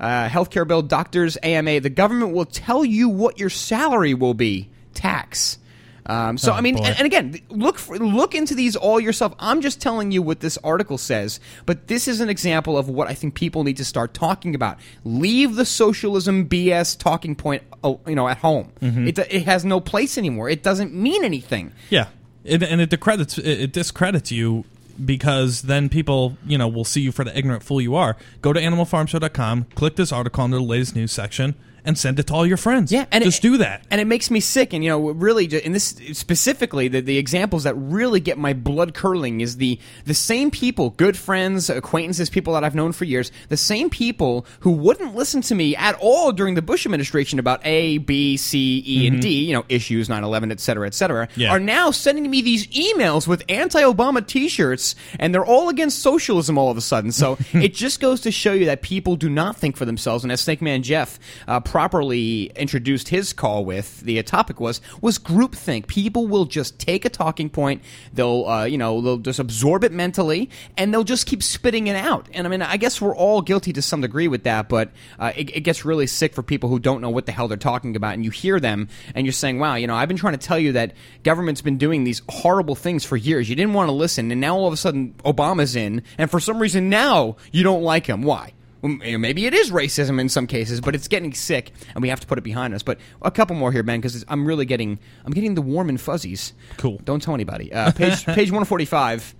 uh, 0.00 0.28
healthcare 0.28 0.66
bill, 0.66 0.82
doctors, 0.82 1.36
AMA. 1.42 1.80
The 1.80 1.90
government 1.90 2.32
will 2.32 2.44
tell 2.46 2.84
you 2.84 3.08
what 3.08 3.38
your 3.38 3.50
salary 3.50 4.14
will 4.14 4.34
be. 4.34 4.68
Tax. 4.94 5.58
Um, 6.06 6.36
so 6.36 6.52
Oh, 6.52 6.54
I 6.54 6.60
mean, 6.60 6.76
and, 6.76 6.94
and 6.98 7.06
again, 7.06 7.40
look 7.48 7.78
for, 7.78 7.96
look 7.98 8.34
into 8.34 8.54
these 8.54 8.76
all 8.76 9.00
yourself. 9.00 9.34
I'm 9.38 9.62
just 9.62 9.80
telling 9.80 10.12
you 10.12 10.20
what 10.20 10.40
this 10.40 10.58
article 10.62 10.98
says, 10.98 11.40
but 11.64 11.86
this 11.86 12.06
is 12.06 12.20
an 12.20 12.28
example 12.28 12.76
of 12.76 12.90
what 12.90 13.08
I 13.08 13.14
think 13.14 13.34
people 13.34 13.64
need 13.64 13.78
to 13.78 13.86
start 13.86 14.12
talking 14.12 14.54
about. 14.54 14.78
Leave 15.04 15.54
the 15.56 15.64
socialism 15.64 16.46
BS 16.46 16.98
talking 16.98 17.34
point, 17.34 17.62
oh, 17.82 18.00
you 18.06 18.14
know, 18.14 18.28
at 18.28 18.36
home. 18.38 18.70
Mhm. 18.82 19.08
It, 19.08 19.18
it 19.18 19.44
has 19.46 19.64
no 19.64 19.80
place 19.80 20.18
anymore. 20.18 20.50
It 20.50 20.62
doesn't 20.62 20.92
mean 20.92 21.24
anything. 21.24 21.72
Yeah, 21.88 22.08
it, 22.44 22.62
and 22.62 22.82
it 22.82 22.92
it, 22.92 23.38
it 23.38 23.72
discredits 23.72 24.30
you 24.30 24.64
because 25.02 25.62
then 25.62 25.88
people 25.88 26.36
you 26.46 26.58
know 26.58 26.68
will 26.68 26.84
see 26.84 27.00
you 27.00 27.12
for 27.12 27.24
the 27.24 27.36
ignorant 27.36 27.62
fool 27.62 27.80
you 27.80 27.94
are. 27.94 28.16
Go 28.42 28.52
to 28.52 28.60
animalfarmshow.com, 28.60 29.66
click 29.74 29.96
this 29.96 30.12
article 30.12 30.44
under 30.44 30.56
the 30.56 30.62
latest 30.62 30.94
news 30.94 31.12
section, 31.12 31.54
and 31.84 31.98
send 31.98 32.18
it 32.18 32.26
to 32.28 32.34
all 32.34 32.46
your 32.46 32.56
friends. 32.56 32.90
Yeah, 32.92 33.04
and 33.10 33.22
just 33.24 33.38
it, 33.44 33.48
do 33.48 33.56
that. 33.58 33.84
And 33.90 34.00
it 34.00 34.06
makes 34.06 34.30
me 34.30 34.40
sick. 34.40 34.72
And 34.72 34.82
you 34.82 34.90
know, 34.90 35.10
really, 35.10 35.44
and 35.64 35.74
this 35.74 35.94
specifically, 36.12 36.88
the, 36.88 37.00
the 37.00 37.18
examples 37.18 37.64
that 37.64 37.74
really 37.74 38.20
get 38.20 38.38
my 38.38 38.52
blood 38.52 38.94
curling 38.94 39.40
is 39.40 39.56
the 39.58 39.78
the 40.04 40.14
same 40.14 40.50
people, 40.50 40.90
good 40.90 41.16
friends, 41.16 41.68
acquaintances, 41.70 42.30
people 42.30 42.54
that 42.54 42.64
I've 42.64 42.74
known 42.74 42.92
for 42.92 43.04
years, 43.04 43.30
the 43.48 43.56
same 43.56 43.90
people 43.90 44.46
who 44.60 44.70
wouldn't 44.70 45.14
listen 45.14 45.40
to 45.42 45.54
me 45.54 45.76
at 45.76 45.96
all 46.00 46.32
during 46.32 46.54
the 46.54 46.62
Bush 46.62 46.86
administration 46.86 47.38
about 47.38 47.60
A, 47.64 47.98
B, 47.98 48.36
C, 48.36 48.82
E, 48.86 49.04
Mhm. 49.04 49.12
and 49.12 49.22
D, 49.22 49.44
you 49.44 49.52
know, 49.52 49.64
issues, 49.68 50.08
9/11, 50.08 50.50
et 50.50 50.60
cetera, 50.60 50.86
et 50.86 50.94
cetera, 50.94 51.28
Yeah. 51.36 51.50
are 51.50 51.60
now 51.60 51.90
sending 51.90 52.28
me 52.30 52.40
these 52.42 52.66
emails 52.68 53.26
with 53.26 53.42
anti-Obama 53.48 54.26
T-shirts, 54.26 54.94
and 55.18 55.34
they're 55.34 55.44
all 55.44 55.68
against 55.68 55.98
socialism 56.00 56.56
all 56.58 56.70
of 56.70 56.76
a 56.76 56.80
sudden. 56.80 57.12
So 57.12 57.38
it 57.52 57.74
just 57.74 58.00
goes 58.00 58.20
to 58.22 58.30
show 58.30 58.52
you 58.52 58.66
that 58.66 58.82
people 58.82 59.16
do 59.16 59.28
not 59.28 59.56
think 59.56 59.76
for 59.76 59.84
themselves. 59.84 60.24
And 60.24 60.32
as 60.32 60.40
Snake 60.40 60.62
Man 60.62 60.82
Jeff 60.82 61.18
uh, 61.48 61.60
properly 61.74 62.52
introduced 62.54 63.08
his 63.08 63.32
call 63.32 63.64
with, 63.64 63.98
the 64.02 64.22
topic 64.22 64.60
was 64.60 64.80
was 65.00 65.18
groupthink. 65.18 65.88
People 65.88 66.28
will 66.28 66.44
just 66.44 66.78
take 66.78 67.04
a 67.04 67.08
talking 67.08 67.50
point, 67.50 67.82
they'll 68.12 68.46
uh, 68.46 68.62
you 68.62 68.78
know 68.78 69.00
they'll 69.00 69.18
just 69.18 69.40
absorb 69.40 69.82
it 69.82 69.90
mentally, 69.90 70.48
and 70.76 70.94
they'll 70.94 71.02
just 71.02 71.26
keep 71.26 71.42
spitting 71.42 71.88
it 71.88 71.96
out. 71.96 72.28
And 72.32 72.46
I 72.46 72.50
mean, 72.50 72.62
I 72.62 72.76
guess 72.76 73.00
we're 73.00 73.16
all 73.16 73.42
guilty 73.42 73.72
to 73.72 73.82
some 73.82 74.02
degree 74.02 74.28
with 74.28 74.44
that, 74.44 74.68
but 74.68 74.92
uh, 75.18 75.32
it, 75.34 75.50
it 75.56 75.60
gets 75.62 75.84
really 75.84 76.06
sick 76.06 76.32
for 76.32 76.44
people 76.44 76.68
who 76.68 76.78
don't 76.78 77.00
know 77.00 77.10
what 77.10 77.26
the 77.26 77.32
hell 77.32 77.48
they're 77.48 77.56
talking 77.56 77.96
about. 77.96 78.14
And 78.14 78.24
you 78.24 78.30
hear 78.30 78.60
them, 78.60 78.88
and 79.16 79.26
you're 79.26 79.32
saying, 79.32 79.58
"Wow, 79.58 79.74
you 79.74 79.88
know, 79.88 79.96
I've 79.96 80.06
been 80.06 80.16
trying 80.16 80.38
to 80.38 80.46
tell 80.46 80.60
you 80.60 80.70
that 80.74 80.92
government's 81.24 81.60
been 81.60 81.76
doing 81.76 82.04
these 82.04 82.22
horrible 82.28 82.76
things 82.76 83.04
for 83.04 83.16
years. 83.16 83.50
You 83.50 83.56
didn't 83.56 83.74
want 83.74 83.88
to 83.88 83.94
listen, 83.94 84.30
and 84.30 84.40
now 84.40 84.54
all 84.54 84.68
of 84.68 84.72
a 84.72 84.76
sudden 84.76 85.12
Obama's 85.24 85.74
in, 85.74 86.04
and 86.18 86.30
for 86.30 86.38
some 86.38 86.60
reason 86.60 86.88
now 86.88 87.34
you 87.50 87.64
don't 87.64 87.82
like 87.82 88.06
him. 88.06 88.22
Why?" 88.22 88.52
Maybe 88.84 89.46
it 89.46 89.54
is 89.54 89.70
racism 89.70 90.20
in 90.20 90.28
some 90.28 90.46
cases, 90.46 90.80
but 90.80 90.94
it's 90.94 91.08
getting 91.08 91.32
sick, 91.32 91.72
and 91.94 92.02
we 92.02 92.10
have 92.10 92.20
to 92.20 92.26
put 92.26 92.36
it 92.36 92.44
behind 92.44 92.74
us. 92.74 92.82
But 92.82 92.98
a 93.22 93.30
couple 93.30 93.56
more 93.56 93.72
here, 93.72 93.82
Ben, 93.82 94.00
because 94.00 94.24
I'm 94.28 94.46
really 94.46 94.66
getting 94.66 94.98
I'm 95.24 95.32
getting 95.32 95.54
the 95.54 95.62
warm 95.62 95.88
and 95.88 96.00
fuzzies. 96.00 96.52
Cool. 96.76 97.00
Don't 97.04 97.22
tell 97.22 97.34
anybody. 97.34 97.72
Uh, 97.72 97.92
page 97.92 98.24
page 98.26 98.50
145. 98.50 99.34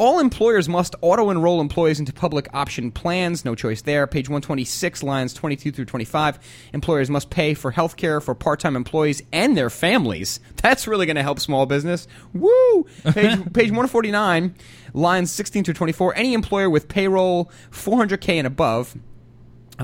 All 0.00 0.18
employers 0.18 0.66
must 0.66 0.94
auto 1.02 1.28
enroll 1.28 1.60
employees 1.60 2.00
into 2.00 2.10
public 2.10 2.48
option 2.54 2.90
plans. 2.90 3.44
No 3.44 3.54
choice 3.54 3.82
there. 3.82 4.06
Page 4.06 4.30
126, 4.30 5.02
lines 5.02 5.34
22 5.34 5.72
through 5.72 5.84
25. 5.84 6.38
Employers 6.72 7.10
must 7.10 7.28
pay 7.28 7.52
for 7.52 7.70
health 7.70 7.96
care 7.96 8.18
for 8.22 8.34
part 8.34 8.60
time 8.60 8.76
employees 8.76 9.22
and 9.30 9.58
their 9.58 9.68
families. 9.68 10.40
That's 10.56 10.86
really 10.86 11.04
going 11.04 11.16
to 11.16 11.22
help 11.22 11.38
small 11.38 11.66
business. 11.66 12.08
Woo! 12.32 12.86
Page, 13.04 13.38
page 13.52 13.70
149, 13.70 14.54
lines 14.92 15.30
16 15.30 15.64
through 15.64 15.74
24. 15.74 16.14
Any 16.16 16.34
employer 16.34 16.70
with 16.70 16.88
payroll 16.88 17.50
400K 17.70 18.34
and 18.34 18.46
above 18.46 18.96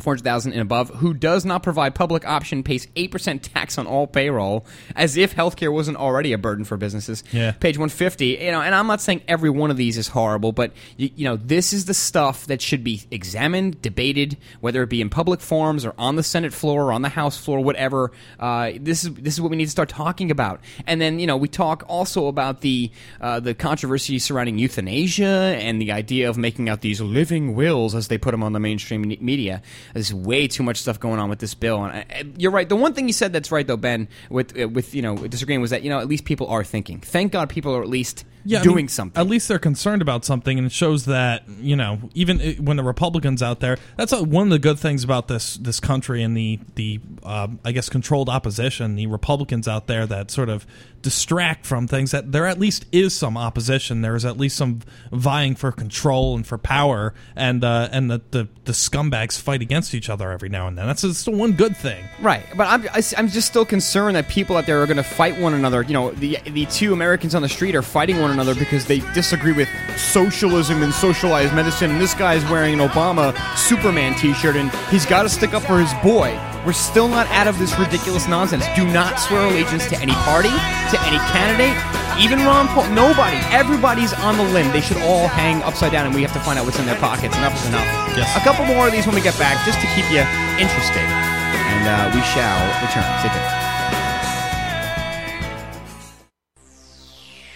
400,000 0.03 0.53
and 0.53 0.61
above 0.61 0.91
who 0.91 1.15
does 1.15 1.45
not 1.45 1.63
provide 1.63 1.95
public 1.95 2.27
option 2.27 2.63
pays 2.63 2.87
8% 2.97 3.41
tax 3.43 3.79
on 3.79 3.87
all 3.87 4.07
payroll 4.07 4.67
as 4.95 5.17
if 5.17 5.35
healthcare 5.35 5.73
wasn't 5.73 5.97
already 5.97 6.33
a 6.33 6.39
burden 6.39 6.65
for 6.65 6.77
businesses. 6.77 7.23
Yeah. 7.33 7.53
Page 7.53 7.79
150, 7.79 8.27
you 8.27 8.51
know, 8.51 8.61
and 8.61 8.75
I'm 8.75 8.87
not 8.87 9.01
saying 9.01 9.23
every 9.29 9.51
one 9.51 9.71
of 9.71 9.77
these 9.77 9.99
is 9.99 10.09
horrible, 10.09 10.53
but 10.53 10.73
you, 10.97 11.11
you 11.17 11.25
know, 11.25 11.37
this 11.37 11.73
is 11.73 11.87
the 11.87 11.95
stuff 11.95 12.47
that 12.47 12.61
should 12.61 12.85
be 12.85 13.03
examined, 13.11 13.83
debated, 13.83 14.37
whether 14.61 14.83
it 14.83 14.89
be 14.89 15.01
in 15.01 15.09
public 15.09 15.41
forums 15.41 15.85
or 15.85 15.95
on 15.99 16.17
the 16.17 16.23
Senate 16.23 16.53
floor 16.53 16.85
or 16.85 16.93
on 16.93 17.03
the 17.03 17.09
House 17.09 17.39
floor, 17.39 17.61
whatever. 17.61 18.13
Uh, 18.39 18.73
this 18.81 19.05
is 19.05 19.15
this 19.15 19.35
is 19.35 19.41
what 19.41 19.51
we 19.51 19.57
need 19.57 19.65
to 19.65 19.71
start 19.71 19.89
talking 19.89 20.31
about. 20.31 20.61
And 20.87 21.01
then, 21.01 21.19
you 21.19 21.27
know, 21.27 21.37
we 21.37 21.49
talk 21.49 21.85
also 21.89 22.27
about 22.27 22.61
the 22.61 22.91
uh, 23.21 23.41
the 23.41 23.55
controversy 23.55 24.19
surrounding 24.19 24.59
euthanasia 24.59 25.57
and 25.59 25.81
the 25.81 25.93
idea 25.93 26.29
of 26.29 26.37
making 26.37 26.69
out 26.69 26.81
these 26.81 27.01
living 27.01 27.55
wills 27.55 27.95
as 27.95 28.09
they 28.09 28.19
put 28.19 28.33
them 28.33 28.43
on 28.43 28.53
the 28.53 28.61
mainstream 28.61 29.03
media. 29.21 29.63
There's 29.95 30.13
way 30.13 30.49
too 30.49 30.63
much 30.63 30.79
stuff 30.79 30.99
going 31.01 31.19
on 31.21 31.29
with 31.29 31.39
this 31.39 31.55
bill, 31.55 31.85
and 31.85 31.93
I, 31.93 32.07
I- 32.11 32.25
you're 32.37 32.51
right. 32.51 32.69
The 32.69 32.77
one 32.77 32.95
thing 32.95 33.07
you 33.07 33.13
said 33.13 33.33
that's 33.33 33.51
right, 33.53 33.67
though, 33.67 33.77
Ben, 33.77 34.09
with 34.31 34.59
uh, 34.59 34.69
with 34.69 34.95
you 34.95 35.03
know 35.03 35.17
disagreeing 35.17 35.61
was 35.61 35.71
that 35.71 35.83
you 35.83 35.91
know 35.91 35.99
at 35.99 36.09
least 36.09 36.25
people 36.25 36.49
are 36.49 36.65
thinking. 36.65 37.01
Thank 37.01 37.33
God 37.33 37.49
people 37.49 37.75
are 37.75 37.83
at 37.83 37.89
least 37.89 38.25
yeah, 38.45 38.61
I 38.61 38.63
doing 38.63 38.77
mean, 38.77 38.89
something. 38.89 39.21
At 39.21 39.27
least 39.29 39.49
they're 39.49 39.59
concerned 39.59 40.03
about 40.03 40.25
something, 40.25 40.57
and 40.59 40.67
it 40.67 40.73
shows 40.73 41.07
that 41.07 41.49
you 41.49 41.77
know 41.77 41.99
even 42.15 42.39
when 42.65 42.77
the 42.77 42.85
Republicans 42.85 43.43
out 43.43 43.61
there. 43.61 43.77
That's 43.97 44.13
uh 44.13 44.23
one 44.23 44.47
of 44.47 44.51
the 44.51 44.59
good 44.59 44.79
things 44.79 45.05
about 45.05 45.29
this 45.29 45.57
this 45.57 45.81
country 45.81 46.23
and 46.23 46.37
the 46.37 46.61
the 46.75 47.01
uh, 47.23 47.49
I 47.65 47.73
guess 47.73 47.89
controlled 47.89 48.29
opposition. 48.29 48.95
The 48.97 49.07
Republicans 49.07 49.67
out 49.69 49.87
there 49.87 50.07
that 50.07 50.31
sort 50.31 50.49
of 50.49 50.67
distract 51.07 51.65
from 51.65 51.87
things. 51.87 52.11
That 52.11 52.33
there 52.33 52.47
at 52.47 52.59
least 52.59 52.85
is 52.91 53.15
some 53.15 53.37
opposition. 53.37 54.03
There 54.03 54.17
is 54.17 54.25
at 54.25 54.37
least 54.37 54.57
some 54.57 54.81
vying 55.13 55.55
for 55.55 55.71
control 55.71 56.35
and 56.35 56.45
for 56.45 56.59
power, 56.59 57.15
and 57.37 57.63
uh, 57.63 57.89
and 57.93 58.11
the, 58.11 58.23
the 58.33 58.49
the 58.65 58.73
scumbags 58.73 59.41
fight 59.41 59.63
against 59.63 59.95
each 59.95 60.11
other 60.11 60.33
every 60.33 60.49
now 60.49 60.67
and 60.67 60.77
then. 60.77 60.85
That's 60.89 61.03
just 61.03 61.25
the 61.25 61.31
one 61.31 61.53
good 61.53 61.77
thing. 61.77 62.05
Right, 62.21 62.43
but 62.57 62.67
I'm, 62.67 62.89
I'm 63.17 63.29
just 63.29 63.47
still 63.47 63.65
concerned 63.65 64.17
that 64.17 64.27
people 64.27 64.57
out 64.57 64.67
there 64.67 64.83
are 64.83 64.87
going 64.87 64.97
to 64.97 65.05
fight 65.05 65.39
one 65.39 65.55
another. 65.55 65.83
You 65.83 65.93
know, 65.93 66.11
the 66.11 66.39
the 66.47 66.67
two 66.67 66.93
Americans 66.93 67.37
on 67.37 67.43
the 67.43 67.49
street 67.49 67.77
are 67.77 67.83
fighting 67.83 68.21
one 68.21 68.33
another 68.33 68.57
because 68.57 68.85
they 68.87 68.99
disagree 69.15 69.53
with 69.53 69.69
socialism 69.97 70.83
and 70.83 70.93
socialized 70.93 71.55
medicine. 71.55 71.93
And 71.93 72.01
this 72.01 72.15
guy's 72.15 72.45
wearing 72.51 72.81
an 72.81 72.89
Obama 72.89 73.33
Superman 73.57 74.19
T-shirt, 74.19 74.57
and 74.57 74.73
he's 74.91 75.07
got 75.07 75.23
to 75.23 75.29
stick 75.29 75.55
up 75.55 75.63
for 75.63 75.79
his 75.79 75.93
boy. 76.03 76.37
We're 76.67 76.73
still 76.73 77.07
not 77.07 77.29
out 77.29 77.47
of 77.47 77.61
this 77.61 77.79
ridiculous 77.79 78.27
nonsense. 78.27 78.67
Do 78.75 78.85
not 78.85 79.21
swear 79.21 79.47
allegiance 79.47 79.87
to 79.87 79.97
any 80.03 80.13
party, 80.27 80.51
to 80.51 80.99
any 81.07 81.19
candidate, 81.31 81.79
even 82.19 82.41
Ron 82.41 82.67
Paul. 82.67 82.91
Nobody. 82.91 83.37
Everybody's 83.55 84.13
on 84.13 84.37
the 84.37 84.43
limb. 84.43 84.73
They 84.73 84.81
should 84.81 84.97
all 85.07 85.29
hang 85.29 85.63
upside 85.63 85.93
down, 85.93 86.07
and 86.07 86.15
we 86.15 86.23
have 86.23 86.33
to 86.33 86.41
find 86.41 86.59
out 86.59 86.65
what's 86.65 86.81
in 86.81 86.87
their 86.87 86.99
pockets. 86.99 87.37
Enough 87.37 87.55
is 87.55 87.69
enough. 87.69 87.87
Yes. 88.19 88.37
A 88.37 88.41
couple 88.41 88.65
more 88.65 88.89
of 88.89 88.93
these 88.93 89.07
when 89.07 89.15
we 89.15 89.21
get 89.21 89.39
back, 89.39 89.65
just 89.65 89.79
to 89.79 89.87
keep 89.95 90.11
you 90.11 90.27
interested. 90.59 91.07
And 91.07 91.87
uh, 91.87 92.11
we 92.13 92.21
shall 92.35 92.67
return. 92.83 93.07
Stay 93.23 93.31
tuned. 93.31 93.67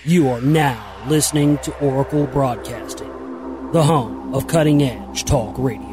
You 0.04 0.28
are 0.28 0.40
now 0.40 1.04
listening 1.08 1.58
to 1.58 1.76
Oracle 1.78 2.28
Broadcasting, 2.28 3.10
the 3.72 3.82
home 3.82 4.32
of 4.36 4.46
cutting 4.46 4.84
edge 4.84 5.24
talk 5.24 5.56
radio. 5.58 5.89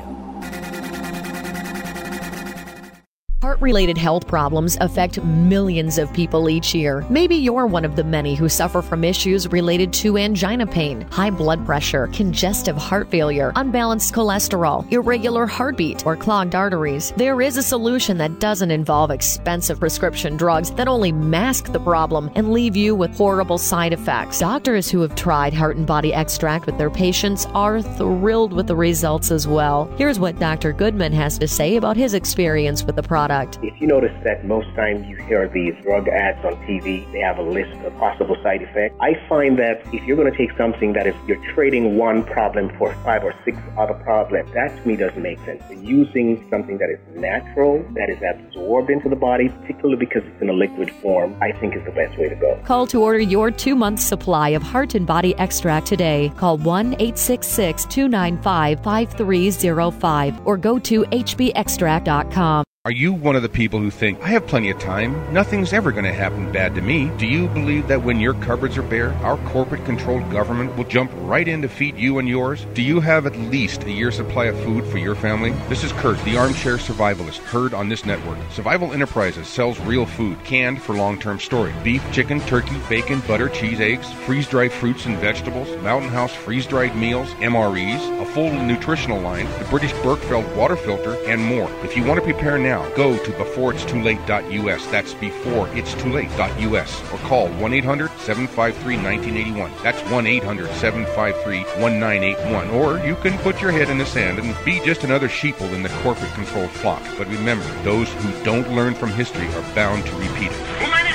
Heart 3.44 3.62
related 3.62 4.00
health 4.00 4.28
problems 4.28 4.80
affect 4.82 5.24
millions 5.24 6.00
of 6.00 6.12
people 6.12 6.50
each 6.50 6.74
year. 6.74 7.06
Maybe 7.08 7.36
you're 7.36 7.68
one 7.68 7.86
of 7.86 7.96
the 7.96 8.04
many 8.04 8.34
who 8.34 8.50
suffer 8.50 8.82
from 8.82 9.04
issues 9.04 9.48
related 9.50 9.94
to 9.94 10.18
angina 10.18 10.66
pain, 10.66 11.02
high 11.12 11.30
blood 11.30 11.64
pressure, 11.64 12.08
congestive 12.08 12.76
heart 12.76 13.12
failure, 13.12 13.52
unbalanced 13.56 14.16
cholesterol, 14.16 14.92
irregular 14.92 15.46
heartbeat, 15.46 16.04
or 16.04 16.16
clogged 16.16 16.56
arteries. 16.56 17.14
There 17.16 17.40
is 17.40 17.58
a 17.58 17.62
solution 17.62 18.18
that 18.18 18.40
doesn't 18.40 18.72
involve 18.72 19.12
expensive 19.12 19.80
prescription 19.80 20.36
drugs 20.36 20.72
that 20.72 20.88
only 20.88 21.12
mask 21.12 21.72
the 21.72 21.80
problem 21.80 22.32
and 22.34 22.52
leave 22.52 22.76
you 22.76 22.96
with 22.96 23.16
horrible 23.16 23.60
side 23.60 23.94
effects. 23.94 24.40
Doctors 24.40 24.90
who 24.90 25.02
have 25.02 25.14
tried 25.14 25.54
Heart 25.54 25.78
and 25.78 25.86
Body 25.86 26.12
Extract 26.12 26.66
with 26.66 26.80
their 26.80 26.90
patients 26.90 27.46
are 27.54 27.84
thrilled 27.84 28.52
with 28.52 28.66
the 28.66 28.76
results 28.76 29.30
as 29.30 29.48
well. 29.48 29.86
Here's 29.96 30.20
what 30.20 30.40
Dr. 30.40 30.74
Goodman 30.74 31.14
has 31.14 31.38
to 31.38 31.48
say 31.48 31.76
about 31.76 31.96
his 31.96 32.16
experience 32.16 32.84
with 32.84 32.96
the 32.96 33.04
product. 33.04 33.27
If 33.62 33.82
you 33.82 33.88
notice 33.88 34.14
that 34.24 34.46
most 34.46 34.68
times 34.76 35.06
you 35.08 35.16
hear 35.16 35.48
these 35.48 35.74
drug 35.84 36.08
ads 36.08 36.44
on 36.46 36.56
TV, 36.68 37.10
they 37.12 37.20
have 37.20 37.38
a 37.38 37.42
list 37.42 37.74
of 37.86 37.96
possible 37.98 38.36
side 38.44 38.62
effects. 38.62 38.96
I 39.02 39.14
find 39.28 39.58
that 39.60 39.82
if 39.94 40.04
you're 40.04 40.18
going 40.18 40.32
to 40.32 40.38
take 40.38 40.56
something 40.58 40.94
that 40.94 41.08
is 41.08 41.16
you're 41.28 41.44
trading 41.54 41.98
one 41.98 42.24
problem 42.24 42.76
for 42.78 42.94
five 43.04 43.24
or 43.24 43.34
six 43.44 43.58
other 43.78 43.96
problems, 43.96 44.52
that 44.54 44.76
to 44.78 44.88
me 44.88 44.96
doesn't 44.96 45.22
make 45.22 45.40
sense. 45.46 45.64
Using 45.82 46.48
something 46.50 46.78
that 46.78 46.90
is 46.90 47.00
natural, 47.16 47.84
that 47.94 48.10
is 48.10 48.22
absorbed 48.22 48.90
into 48.90 49.10
the 49.10 49.16
body, 49.16 49.50
particularly 49.50 49.98
because 49.98 50.24
it's 50.26 50.42
in 50.42 50.50
a 50.50 50.54
liquid 50.54 50.92
form, 51.02 51.36
I 51.42 51.52
think 51.52 51.76
is 51.76 51.84
the 51.86 51.92
best 51.92 52.18
way 52.18 52.30
to 52.30 52.36
go. 52.36 52.60
Call 52.66 52.88
to 52.88 53.02
order 53.02 53.20
your 53.20 53.52
two 53.52 53.76
month 53.76 54.00
supply 54.00 54.50
of 54.50 54.64
Heart 54.64 54.96
and 54.96 55.06
Body 55.08 55.36
Extract 55.38 55.88
today. 55.88 56.32
Call 56.38 56.58
1 56.58 56.94
866 56.94 57.86
295 57.86 58.84
5305 58.84 60.48
or 60.48 60.58
go 60.58 60.80
to 60.80 61.04
hbextract.com. 61.04 62.67
Are 62.88 62.92
you 62.92 63.12
one 63.12 63.36
of 63.36 63.42
the 63.42 63.50
people 63.50 63.82
who 63.82 63.92
think, 63.92 64.18
I 64.24 64.30
have 64.30 64.48
plenty 64.48 64.70
of 64.70 64.80
time, 64.80 65.34
nothing's 65.34 65.74
ever 65.74 65.92
going 65.92 66.06
to 66.06 66.14
happen 66.14 66.54
bad 66.54 66.74
to 66.76 66.82
me? 66.82 67.12
Do 67.18 67.28
you 67.28 67.50
believe 67.50 67.90
that 67.90 68.02
when 68.02 68.22
your 68.22 68.34
cupboards 68.36 68.78
are 68.78 68.82
bare, 68.82 69.12
our 69.16 69.36
corporate 69.50 69.84
controlled 69.84 70.32
government 70.32 70.74
will 70.78 70.86
jump 70.86 71.12
right 71.16 71.46
in 71.46 71.62
to 71.64 71.68
feed 71.68 71.98
you 71.98 72.18
and 72.18 72.30
yours? 72.30 72.66
Do 72.76 72.82
you 72.82 73.02
have 73.02 73.26
at 73.26 73.36
least 73.36 73.84
a 73.84 73.92
year's 73.92 74.16
supply 74.16 74.46
of 74.46 74.58
food 74.62 74.86
for 74.86 75.00
your 75.00 75.16
family? 75.16 75.52
This 75.68 75.84
is 75.84 75.92
Kurt, 75.92 76.18
the 76.24 76.38
armchair 76.38 76.78
survivalist, 76.78 77.40
heard 77.40 77.74
on 77.74 77.90
this 77.90 78.06
network. 78.06 78.38
Survival 78.54 78.94
Enterprises 78.94 79.50
sells 79.50 79.78
real 79.82 80.06
food, 80.06 80.42
canned 80.46 80.82
for 80.82 80.96
long 80.96 81.20
term 81.20 81.42
storage 81.42 81.76
beef, 81.84 82.02
chicken, 82.14 82.40
turkey, 82.40 82.78
bacon, 82.88 83.20
butter, 83.28 83.50
cheese, 83.50 83.82
eggs, 83.82 84.10
freeze 84.14 84.48
dried 84.48 84.72
fruits 84.72 85.06
and 85.08 85.18
vegetables, 85.18 85.68
Mountain 85.84 86.12
House 86.12 86.34
freeze 86.34 86.66
dried 86.66 86.96
meals, 86.96 87.28
MREs, 87.42 88.22
a 88.22 88.26
full 88.28 88.54
nutritional 88.54 89.20
line, 89.20 89.46
the 89.60 89.68
British 89.70 89.92
Berkefeld 89.96 90.56
water 90.56 90.78
filter, 90.78 91.18
and 91.26 91.44
more. 91.44 91.70
If 91.84 91.98
you 91.98 92.06
want 92.06 92.18
to 92.18 92.24
prepare 92.24 92.58
now, 92.58 92.77
go 92.96 93.18
to 93.18 93.32
beforeitstoolate.us. 93.32 94.86
That's 94.88 95.14
beforeitstoolate.us. 95.16 97.14
Or 97.14 97.18
call 97.28 97.48
1 97.50 97.74
800 97.74 98.10
753 98.20 98.98
1981. 98.98 99.72
That's 99.84 100.02
1 100.12 100.28
800 100.28 100.70
753 100.72 101.60
1981. 101.82 102.70
Or 102.72 103.00
you 103.06 103.16
can 103.16 103.38
put 103.40 103.62
your 103.62 103.72
head 103.72 103.90
in 103.90 103.98
the 103.98 104.06
sand 104.06 104.40
and 104.40 104.56
be 104.66 104.80
just 104.86 105.04
another 105.04 105.28
sheeple 105.28 105.72
in 105.74 105.84
the 105.84 105.90
corporate 106.04 106.34
controlled 106.34 106.72
flock. 106.72 107.04
But 107.18 107.28
remember, 107.28 107.66
those 107.84 108.10
who 108.14 108.44
don't 108.44 108.70
learn 108.74 108.94
from 108.94 109.12
history 109.12 109.48
are 109.48 109.76
bound 109.76 110.06
to 110.06 110.16
repeat 110.16 110.52
it. 110.52 111.08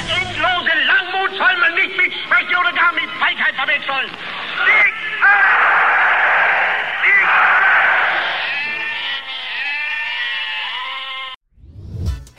Soll 1.39 1.57
man 1.59 1.75
nicht 1.75 1.97
mit 1.97 2.13
oder 2.61 2.73
gar 2.73 2.93
mit 2.93 3.11
Feigheit 3.19 3.55
verwechseln. 3.57 4.11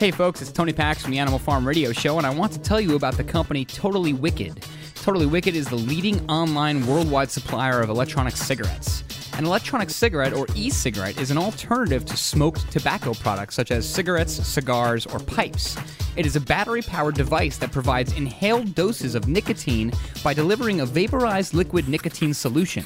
Hey 0.04 0.10
folks, 0.10 0.42
it's 0.42 0.52
Tony 0.52 0.74
Pax 0.74 1.00
from 1.00 1.12
the 1.12 1.18
Animal 1.18 1.38
Farm 1.38 1.66
Radio 1.66 1.90
Show, 1.90 2.18
and 2.18 2.26
I 2.26 2.30
want 2.30 2.52
to 2.52 2.58
tell 2.58 2.78
you 2.78 2.94
about 2.94 3.16
the 3.16 3.24
company 3.24 3.64
Totally 3.64 4.12
Wicked. 4.12 4.62
Totally 4.96 5.24
Wicked 5.24 5.56
is 5.56 5.66
the 5.66 5.76
leading 5.76 6.28
online 6.28 6.86
worldwide 6.86 7.30
supplier 7.30 7.80
of 7.80 7.88
electronic 7.88 8.36
cigarettes. 8.36 9.02
An 9.38 9.46
electronic 9.46 9.88
cigarette, 9.88 10.34
or 10.34 10.46
e 10.54 10.68
cigarette, 10.68 11.18
is 11.18 11.30
an 11.30 11.38
alternative 11.38 12.04
to 12.04 12.18
smoked 12.18 12.70
tobacco 12.70 13.14
products 13.14 13.54
such 13.54 13.70
as 13.70 13.88
cigarettes, 13.88 14.34
cigars, 14.46 15.06
or 15.06 15.20
pipes. 15.20 15.78
It 16.16 16.26
is 16.26 16.36
a 16.36 16.40
battery 16.40 16.82
powered 16.82 17.14
device 17.14 17.56
that 17.56 17.72
provides 17.72 18.12
inhaled 18.12 18.74
doses 18.74 19.14
of 19.14 19.26
nicotine 19.26 19.90
by 20.22 20.34
delivering 20.34 20.82
a 20.82 20.86
vaporized 20.86 21.54
liquid 21.54 21.88
nicotine 21.88 22.34
solution. 22.34 22.84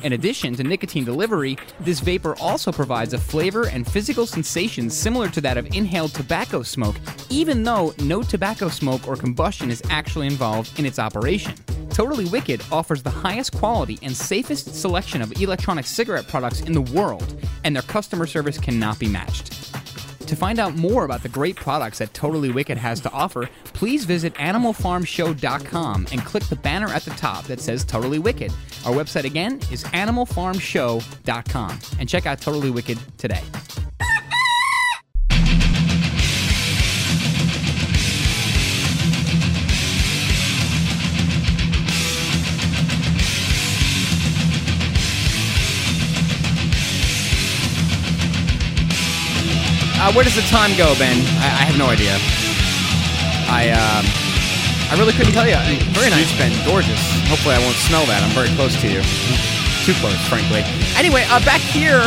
In 0.00 0.14
addition 0.14 0.54
to 0.54 0.64
nicotine 0.64 1.04
delivery, 1.04 1.58
this 1.80 2.00
vapor 2.00 2.34
also 2.40 2.72
provides 2.72 3.12
a 3.12 3.18
flavor 3.18 3.66
and 3.66 3.86
physical 3.86 4.26
sensation 4.26 4.88
similar 4.88 5.28
to 5.28 5.40
that 5.42 5.58
of 5.58 5.66
inhaled 5.74 6.14
tobacco 6.14 6.62
smoke, 6.62 6.96
even 7.28 7.62
though 7.62 7.94
no 8.02 8.22
tobacco 8.22 8.68
smoke 8.68 9.06
or 9.06 9.16
combustion 9.16 9.70
is 9.70 9.82
actually 9.90 10.26
involved 10.26 10.78
in 10.78 10.86
its 10.86 10.98
operation. 10.98 11.54
Totally 11.90 12.24
Wicked 12.24 12.62
offers 12.72 13.02
the 13.02 13.10
highest 13.10 13.52
quality 13.52 13.98
and 14.02 14.16
safest 14.16 14.74
selection 14.74 15.20
of 15.20 15.40
electronic 15.40 15.84
cigarette 15.84 16.26
products 16.26 16.62
in 16.62 16.72
the 16.72 16.80
world, 16.80 17.38
and 17.64 17.76
their 17.76 17.82
customer 17.82 18.26
service 18.26 18.56
cannot 18.56 18.98
be 18.98 19.08
matched. 19.08 19.52
To 20.26 20.36
find 20.36 20.58
out 20.58 20.76
more 20.76 21.04
about 21.04 21.22
the 21.22 21.28
great 21.28 21.56
products 21.56 21.98
that 21.98 22.14
Totally 22.14 22.50
Wicked 22.50 22.78
has 22.78 23.00
to 23.00 23.10
offer, 23.10 23.48
please 23.64 24.04
visit 24.04 24.34
animalfarmshow.com 24.34 26.06
and 26.10 26.24
click 26.24 26.44
the 26.44 26.56
banner 26.56 26.88
at 26.88 27.02
the 27.02 27.10
top 27.12 27.44
that 27.44 27.60
says 27.60 27.84
Totally 27.84 28.18
Wicked. 28.18 28.52
Our 28.84 28.92
website 28.94 29.24
again 29.24 29.60
is 29.70 29.84
animalfarmshow.com 29.84 31.78
and 31.98 32.08
check 32.08 32.26
out 32.26 32.40
Totally 32.40 32.70
Wicked 32.70 32.98
today. 33.18 33.42
Uh, 50.02 50.12
where 50.14 50.24
does 50.24 50.34
the 50.34 50.42
time 50.50 50.76
go, 50.76 50.98
Ben? 50.98 51.14
I, 51.38 51.62
I 51.62 51.64
have 51.70 51.78
no 51.78 51.86
idea. 51.86 52.18
I 53.46 53.70
um, 53.70 54.02
I 54.90 54.98
really 54.98 55.12
couldn't 55.12 55.32
tell 55.32 55.46
you. 55.46 55.54
Very 55.94 56.10
nice, 56.10 56.26
Ben. 56.36 56.50
Gorgeous. 56.66 56.98
Hopefully, 57.30 57.54
I 57.54 57.60
won't 57.60 57.76
smell 57.76 58.04
that. 58.06 58.20
I'm 58.20 58.34
very 58.34 58.50
close 58.58 58.74
to 58.82 58.88
you. 58.90 58.98
Too 59.86 59.94
close, 60.02 60.18
frankly. 60.26 60.66
Anyway, 60.98 61.22
uh, 61.30 61.38
back 61.44 61.60
here, 61.60 62.02